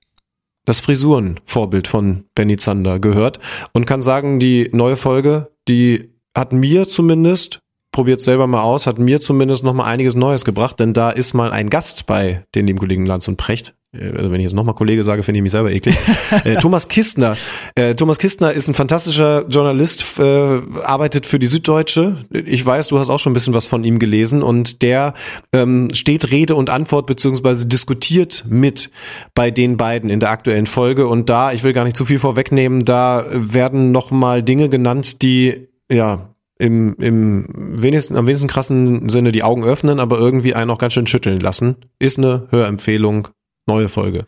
das 0.66 0.80
Frisurenvorbild 0.80 1.88
von 1.88 2.26
Benny 2.34 2.58
Zander 2.58 3.00
gehört 3.00 3.40
und 3.74 3.86
kann 3.86 4.02
sagen, 4.02 4.40
die 4.40 4.70
neue 4.72 4.95
Folge, 4.95 5.52
die 5.68 6.10
hat 6.36 6.52
mir 6.52 6.90
zumindest, 6.90 7.60
probiert 7.91 8.22
selber 8.22 8.48
mal 8.48 8.64
aus, 8.64 8.88
hat 8.88 8.98
mir 8.98 9.22
zumindest 9.22 9.64
noch 9.64 9.74
mal 9.74 9.86
einiges 9.86 10.16
Neues 10.16 10.45
gebracht, 10.45 10.80
denn 10.80 10.94
da 10.94 11.12
ist 11.12 11.34
mal 11.34 11.52
ein 11.52 11.70
Gast 11.70 12.08
bei 12.08 12.45
den 12.56 12.66
lieben 12.66 12.80
Kollegen 12.80 13.06
Lanz 13.06 13.28
und 13.28 13.38
Precht 13.38 13.76
also 13.94 14.32
wenn 14.32 14.40
ich 14.40 14.45
jetzt 14.45 14.53
nochmal 14.53 14.74
Kollege 14.74 15.03
sage, 15.03 15.22
finde 15.22 15.38
ich 15.38 15.44
mich 15.44 15.52
selber 15.52 15.72
eklig. 15.72 15.95
äh, 16.44 16.56
Thomas 16.56 16.88
Kistner. 16.88 17.38
Äh, 17.76 17.94
Thomas 17.94 18.18
Kistner 18.18 18.52
ist 18.52 18.68
ein 18.68 18.74
fantastischer 18.74 19.45
Journalist, 19.48 20.20
äh, 20.20 20.61
arbeitet 20.84 21.26
für 21.26 21.38
die 21.38 21.45
Süddeutsche. 21.48 22.26
Ich 22.32 22.65
weiß, 22.65 22.88
du 22.88 22.98
hast 22.98 23.10
auch 23.10 23.20
schon 23.20 23.32
ein 23.32 23.36
bisschen 23.36 23.53
was 23.53 23.68
von 23.68 23.84
ihm 23.84 23.99
gelesen 23.99 24.41
und 24.41 24.82
der 24.82 25.14
ähm, 25.52 25.90
steht 25.94 26.32
Rede 26.32 26.56
und 26.56 26.70
Antwort 26.72 27.06
beziehungsweise 27.06 27.68
diskutiert 27.68 28.45
mit 28.49 28.90
bei 29.36 29.52
den 29.52 29.78
beiden 29.78 30.10
in 30.10 30.20
der 30.20 30.32
aktuellen 30.32 30.65
Folge 30.65 31.07
und 31.07 31.30
da, 31.30 31.53
ich 31.53 31.64
will 31.64 31.74
gar 31.74 31.84
nicht 31.84 31.98
zu 31.98 32.06
viel 32.06 32.20
vorwegnehmen, 32.20 32.84
da 32.84 33.26
werden 33.32 33.91
nochmal 33.91 34.41
Dinge 34.41 34.70
genannt, 34.70 35.22
die 35.22 35.68
ja 35.91 36.30
im, 36.57 36.95
im 36.99 37.45
wenigsten, 37.82 38.15
am 38.15 38.26
wenigsten 38.26 38.48
krassen 38.48 39.10
Sinne 39.10 39.32
die 39.32 39.44
Augen 39.44 39.64
öffnen, 39.64 39.99
aber 39.99 40.18
irgendwie 40.18 40.56
einen 40.56 40.72
auch 40.72 40.78
ganz 40.78 40.94
schön 40.94 41.07
schütteln 41.07 41.38
lassen. 41.38 41.76
Ist 41.99 42.18
eine 42.18 42.48
Hörempfehlung 42.49 43.28
Neue 43.65 43.90
Folge. 43.90 44.27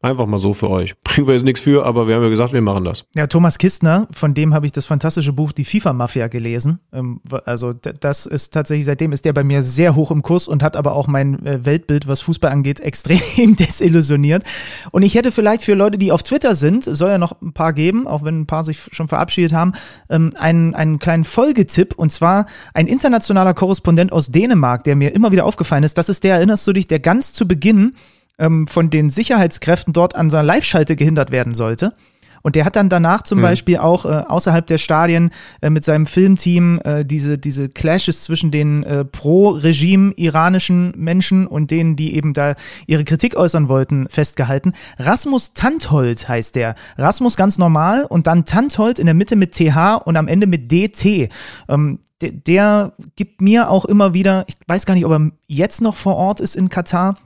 Einfach 0.00 0.26
mal 0.26 0.38
so 0.38 0.54
für 0.54 0.70
euch. 0.70 0.94
Bringen 1.00 1.26
wir 1.26 1.34
jetzt 1.34 1.44
nichts 1.44 1.60
für, 1.60 1.84
aber 1.84 2.06
wir 2.06 2.14
haben 2.14 2.22
ja 2.22 2.28
gesagt, 2.28 2.52
wir 2.52 2.62
machen 2.62 2.84
das. 2.84 3.04
Ja, 3.16 3.26
Thomas 3.26 3.58
Kistner, 3.58 4.06
von 4.12 4.32
dem 4.32 4.54
habe 4.54 4.64
ich 4.64 4.70
das 4.70 4.86
fantastische 4.86 5.32
Buch 5.32 5.50
Die 5.50 5.64
FIFA-Mafia 5.64 6.28
gelesen. 6.28 6.78
Ähm, 6.92 7.20
also 7.46 7.72
das 7.72 8.24
ist 8.24 8.54
tatsächlich, 8.54 8.86
seitdem 8.86 9.10
ist 9.10 9.24
der 9.24 9.32
bei 9.32 9.42
mir 9.42 9.64
sehr 9.64 9.96
hoch 9.96 10.12
im 10.12 10.22
Kurs 10.22 10.46
und 10.46 10.62
hat 10.62 10.76
aber 10.76 10.92
auch 10.92 11.08
mein 11.08 11.44
äh, 11.44 11.64
Weltbild, 11.66 12.06
was 12.06 12.20
Fußball 12.20 12.52
angeht, 12.52 12.78
extrem 12.88 13.56
desillusioniert. 13.56 14.44
Und 14.92 15.02
ich 15.02 15.16
hätte 15.16 15.32
vielleicht 15.32 15.64
für 15.64 15.74
Leute, 15.74 15.98
die 15.98 16.12
auf 16.12 16.22
Twitter 16.22 16.54
sind, 16.54 16.84
soll 16.84 17.10
ja 17.10 17.18
noch 17.18 17.42
ein 17.42 17.52
paar 17.52 17.72
geben, 17.72 18.06
auch 18.06 18.22
wenn 18.22 18.42
ein 18.42 18.46
paar 18.46 18.62
sich 18.62 18.80
schon 18.92 19.08
verabschiedet 19.08 19.52
haben, 19.52 19.72
ähm, 20.10 20.30
einen, 20.38 20.76
einen 20.76 21.00
kleinen 21.00 21.24
Folgetipp. 21.24 21.94
Und 21.96 22.12
zwar 22.12 22.46
ein 22.72 22.86
internationaler 22.86 23.52
Korrespondent 23.52 24.12
aus 24.12 24.30
Dänemark, 24.30 24.84
der 24.84 24.94
mir 24.94 25.12
immer 25.12 25.32
wieder 25.32 25.44
aufgefallen 25.44 25.82
ist. 25.82 25.98
Das 25.98 26.08
ist 26.08 26.22
der, 26.22 26.36
erinnerst 26.36 26.64
du 26.68 26.72
dich, 26.72 26.86
der 26.86 27.00
ganz 27.00 27.32
zu 27.32 27.48
Beginn 27.48 27.94
ähm, 28.38 28.66
von 28.66 28.90
den 28.90 29.10
Sicherheitskräften 29.10 29.92
dort 29.92 30.14
an 30.14 30.30
seiner 30.30 30.44
Live-Schalte 30.44 30.96
gehindert 30.96 31.30
werden 31.30 31.54
sollte. 31.54 31.94
Und 32.42 32.54
der 32.54 32.64
hat 32.64 32.76
dann 32.76 32.88
danach 32.88 33.22
zum 33.22 33.38
mhm. 33.38 33.42
Beispiel 33.42 33.78
auch 33.78 34.04
äh, 34.04 34.08
außerhalb 34.08 34.66
der 34.66 34.78
Stadien 34.78 35.30
äh, 35.60 35.70
mit 35.70 35.84
seinem 35.84 36.06
Filmteam 36.06 36.80
äh, 36.84 37.04
diese, 37.04 37.38
diese 37.38 37.68
Clashes 37.68 38.22
zwischen 38.22 38.50
den 38.50 38.82
äh, 38.84 39.04
pro-Regime 39.04 40.12
iranischen 40.16 40.92
Menschen 40.96 41.46
und 41.46 41.70
denen, 41.70 41.96
die 41.96 42.14
eben 42.14 42.32
da 42.32 42.54
ihre 42.86 43.04
Kritik 43.04 43.36
äußern 43.36 43.68
wollten, 43.68 44.08
festgehalten. 44.08 44.72
Rasmus 44.98 45.52
Tanthold 45.52 46.28
heißt 46.28 46.56
der. 46.56 46.74
Rasmus 46.96 47.36
ganz 47.36 47.58
normal 47.58 48.06
und 48.08 48.26
dann 48.26 48.44
Tanthold 48.44 48.98
in 48.98 49.06
der 49.06 49.14
Mitte 49.14 49.36
mit 49.36 49.52
TH 49.52 49.96
und 50.04 50.16
am 50.16 50.28
Ende 50.28 50.46
mit 50.46 50.70
DT. 50.70 51.30
Ähm, 51.68 51.98
der, 52.20 52.32
der 52.32 52.92
gibt 53.16 53.40
mir 53.40 53.70
auch 53.70 53.84
immer 53.84 54.14
wieder, 54.14 54.44
ich 54.48 54.56
weiß 54.66 54.86
gar 54.86 54.94
nicht, 54.94 55.04
ob 55.04 55.12
er 55.12 55.30
jetzt 55.46 55.80
noch 55.80 55.94
vor 55.96 56.16
Ort 56.16 56.40
ist 56.40 56.56
in 56.56 56.68
Katar, 56.68 57.16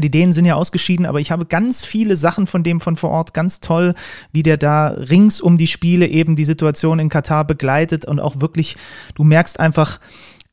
die 0.00 0.10
Dänen 0.10 0.32
sind 0.32 0.44
ja 0.44 0.54
ausgeschieden, 0.54 1.06
aber 1.06 1.20
ich 1.20 1.30
habe 1.30 1.46
ganz 1.46 1.84
viele 1.84 2.16
Sachen 2.16 2.46
von 2.46 2.62
dem 2.62 2.80
von 2.80 2.96
vor 2.96 3.10
Ort 3.10 3.34
ganz 3.34 3.60
toll, 3.60 3.94
wie 4.32 4.42
der 4.42 4.56
da 4.56 4.88
rings 4.88 5.40
um 5.40 5.58
die 5.58 5.66
Spiele 5.66 6.06
eben 6.06 6.36
die 6.36 6.44
Situation 6.44 6.98
in 6.98 7.08
Katar 7.08 7.46
begleitet 7.46 8.04
und 8.04 8.20
auch 8.20 8.40
wirklich, 8.40 8.76
du 9.14 9.24
merkst 9.24 9.60
einfach, 9.60 10.00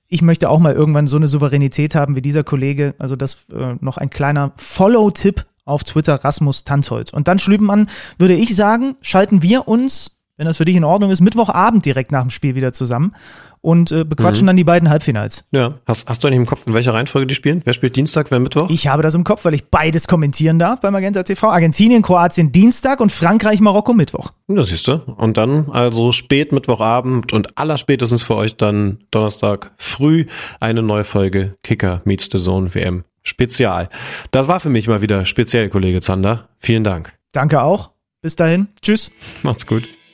ich 0.07 0.21
möchte 0.21 0.49
auch 0.49 0.59
mal 0.59 0.73
irgendwann 0.73 1.07
so 1.07 1.17
eine 1.17 1.27
Souveränität 1.27 1.95
haben 1.95 2.15
wie 2.15 2.21
dieser 2.21 2.43
Kollege. 2.43 2.93
Also 2.99 3.15
das 3.15 3.47
äh, 3.51 3.75
noch 3.79 3.97
ein 3.97 4.09
kleiner 4.09 4.53
Follow-Tipp 4.57 5.45
auf 5.65 5.83
Twitter, 5.83 6.23
Rasmus 6.23 6.63
Tanthold. 6.63 7.13
Und 7.13 7.27
dann, 7.27 7.39
Schlübenmann, 7.39 7.87
würde 8.19 8.35
ich 8.35 8.55
sagen, 8.55 8.95
schalten 9.01 9.41
wir 9.41 9.67
uns, 9.67 10.19
wenn 10.37 10.45
das 10.45 10.57
für 10.57 10.65
dich 10.65 10.75
in 10.75 10.83
Ordnung 10.83 11.09
ist, 11.09 11.21
Mittwochabend 11.21 11.85
direkt 11.85 12.11
nach 12.11 12.21
dem 12.21 12.29
Spiel 12.29 12.55
wieder 12.55 12.71
zusammen 12.71 13.13
und 13.65 13.91
äh, 13.91 14.03
bequatschen 14.03 14.45
mhm. 14.45 14.47
dann 14.47 14.57
die 14.57 14.63
beiden 14.63 14.89
Halbfinals. 14.89 15.45
Ja. 15.51 15.79
Hast, 15.87 16.07
hast 16.07 16.23
du 16.23 16.27
eigentlich 16.27 16.39
im 16.39 16.45
Kopf, 16.45 16.67
in 16.67 16.73
welcher 16.73 16.93
Reihenfolge 16.93 17.25
die 17.25 17.35
spielen? 17.35 17.61
Wer 17.65 17.73
spielt 17.73 17.95
Dienstag, 17.95 18.29
wer 18.29 18.39
Mittwoch? 18.39 18.69
Ich 18.69 18.87
habe 18.87 19.01
das 19.01 19.15
im 19.15 19.23
Kopf, 19.23 19.43
weil 19.43 19.55
ich 19.55 19.65
beides 19.69 20.07
kommentieren 20.07 20.59
darf 20.59 20.81
bei 20.81 20.91
Magenta 20.91 21.23
TV. 21.23 21.49
Argentinien, 21.49 22.03
Kroatien 22.03 22.51
Dienstag 22.51 22.99
und 22.99 23.11
Frankreich, 23.11 23.61
Marokko 23.61 23.93
Mittwoch. 23.93 24.31
Das 24.47 24.69
siehst 24.69 24.87
du. 24.87 25.01
Und 25.17 25.37
dann 25.37 25.69
also 25.71 26.11
spät 26.11 26.51
Mittwochabend 26.51 27.33
und 27.33 27.57
allerspätestens 27.57 28.21
für 28.21 28.35
euch 28.35 28.55
dann 28.55 28.99
Donnerstag 29.09 29.71
früh 29.77 30.25
eine 30.59 30.83
neue 30.83 31.03
Folge 31.03 31.55
Kicker 31.63 32.01
Meets 32.05 32.29
the 32.31 32.37
Zone 32.37 32.73
WM 32.73 33.03
Spezial. 33.23 33.89
Das 34.29 34.47
war 34.47 34.59
für 34.59 34.69
mich 34.69 34.87
mal 34.87 35.01
wieder 35.01 35.25
speziell, 35.25 35.69
Kollege 35.69 36.01
Zander. 36.01 36.49
Vielen 36.59 36.83
Dank. 36.83 37.13
Danke 37.31 37.63
auch. 37.63 37.91
Bis 38.21 38.35
dahin. 38.35 38.67
Tschüss. 38.81 39.11
Macht's 39.41 39.65
gut. 39.65 39.94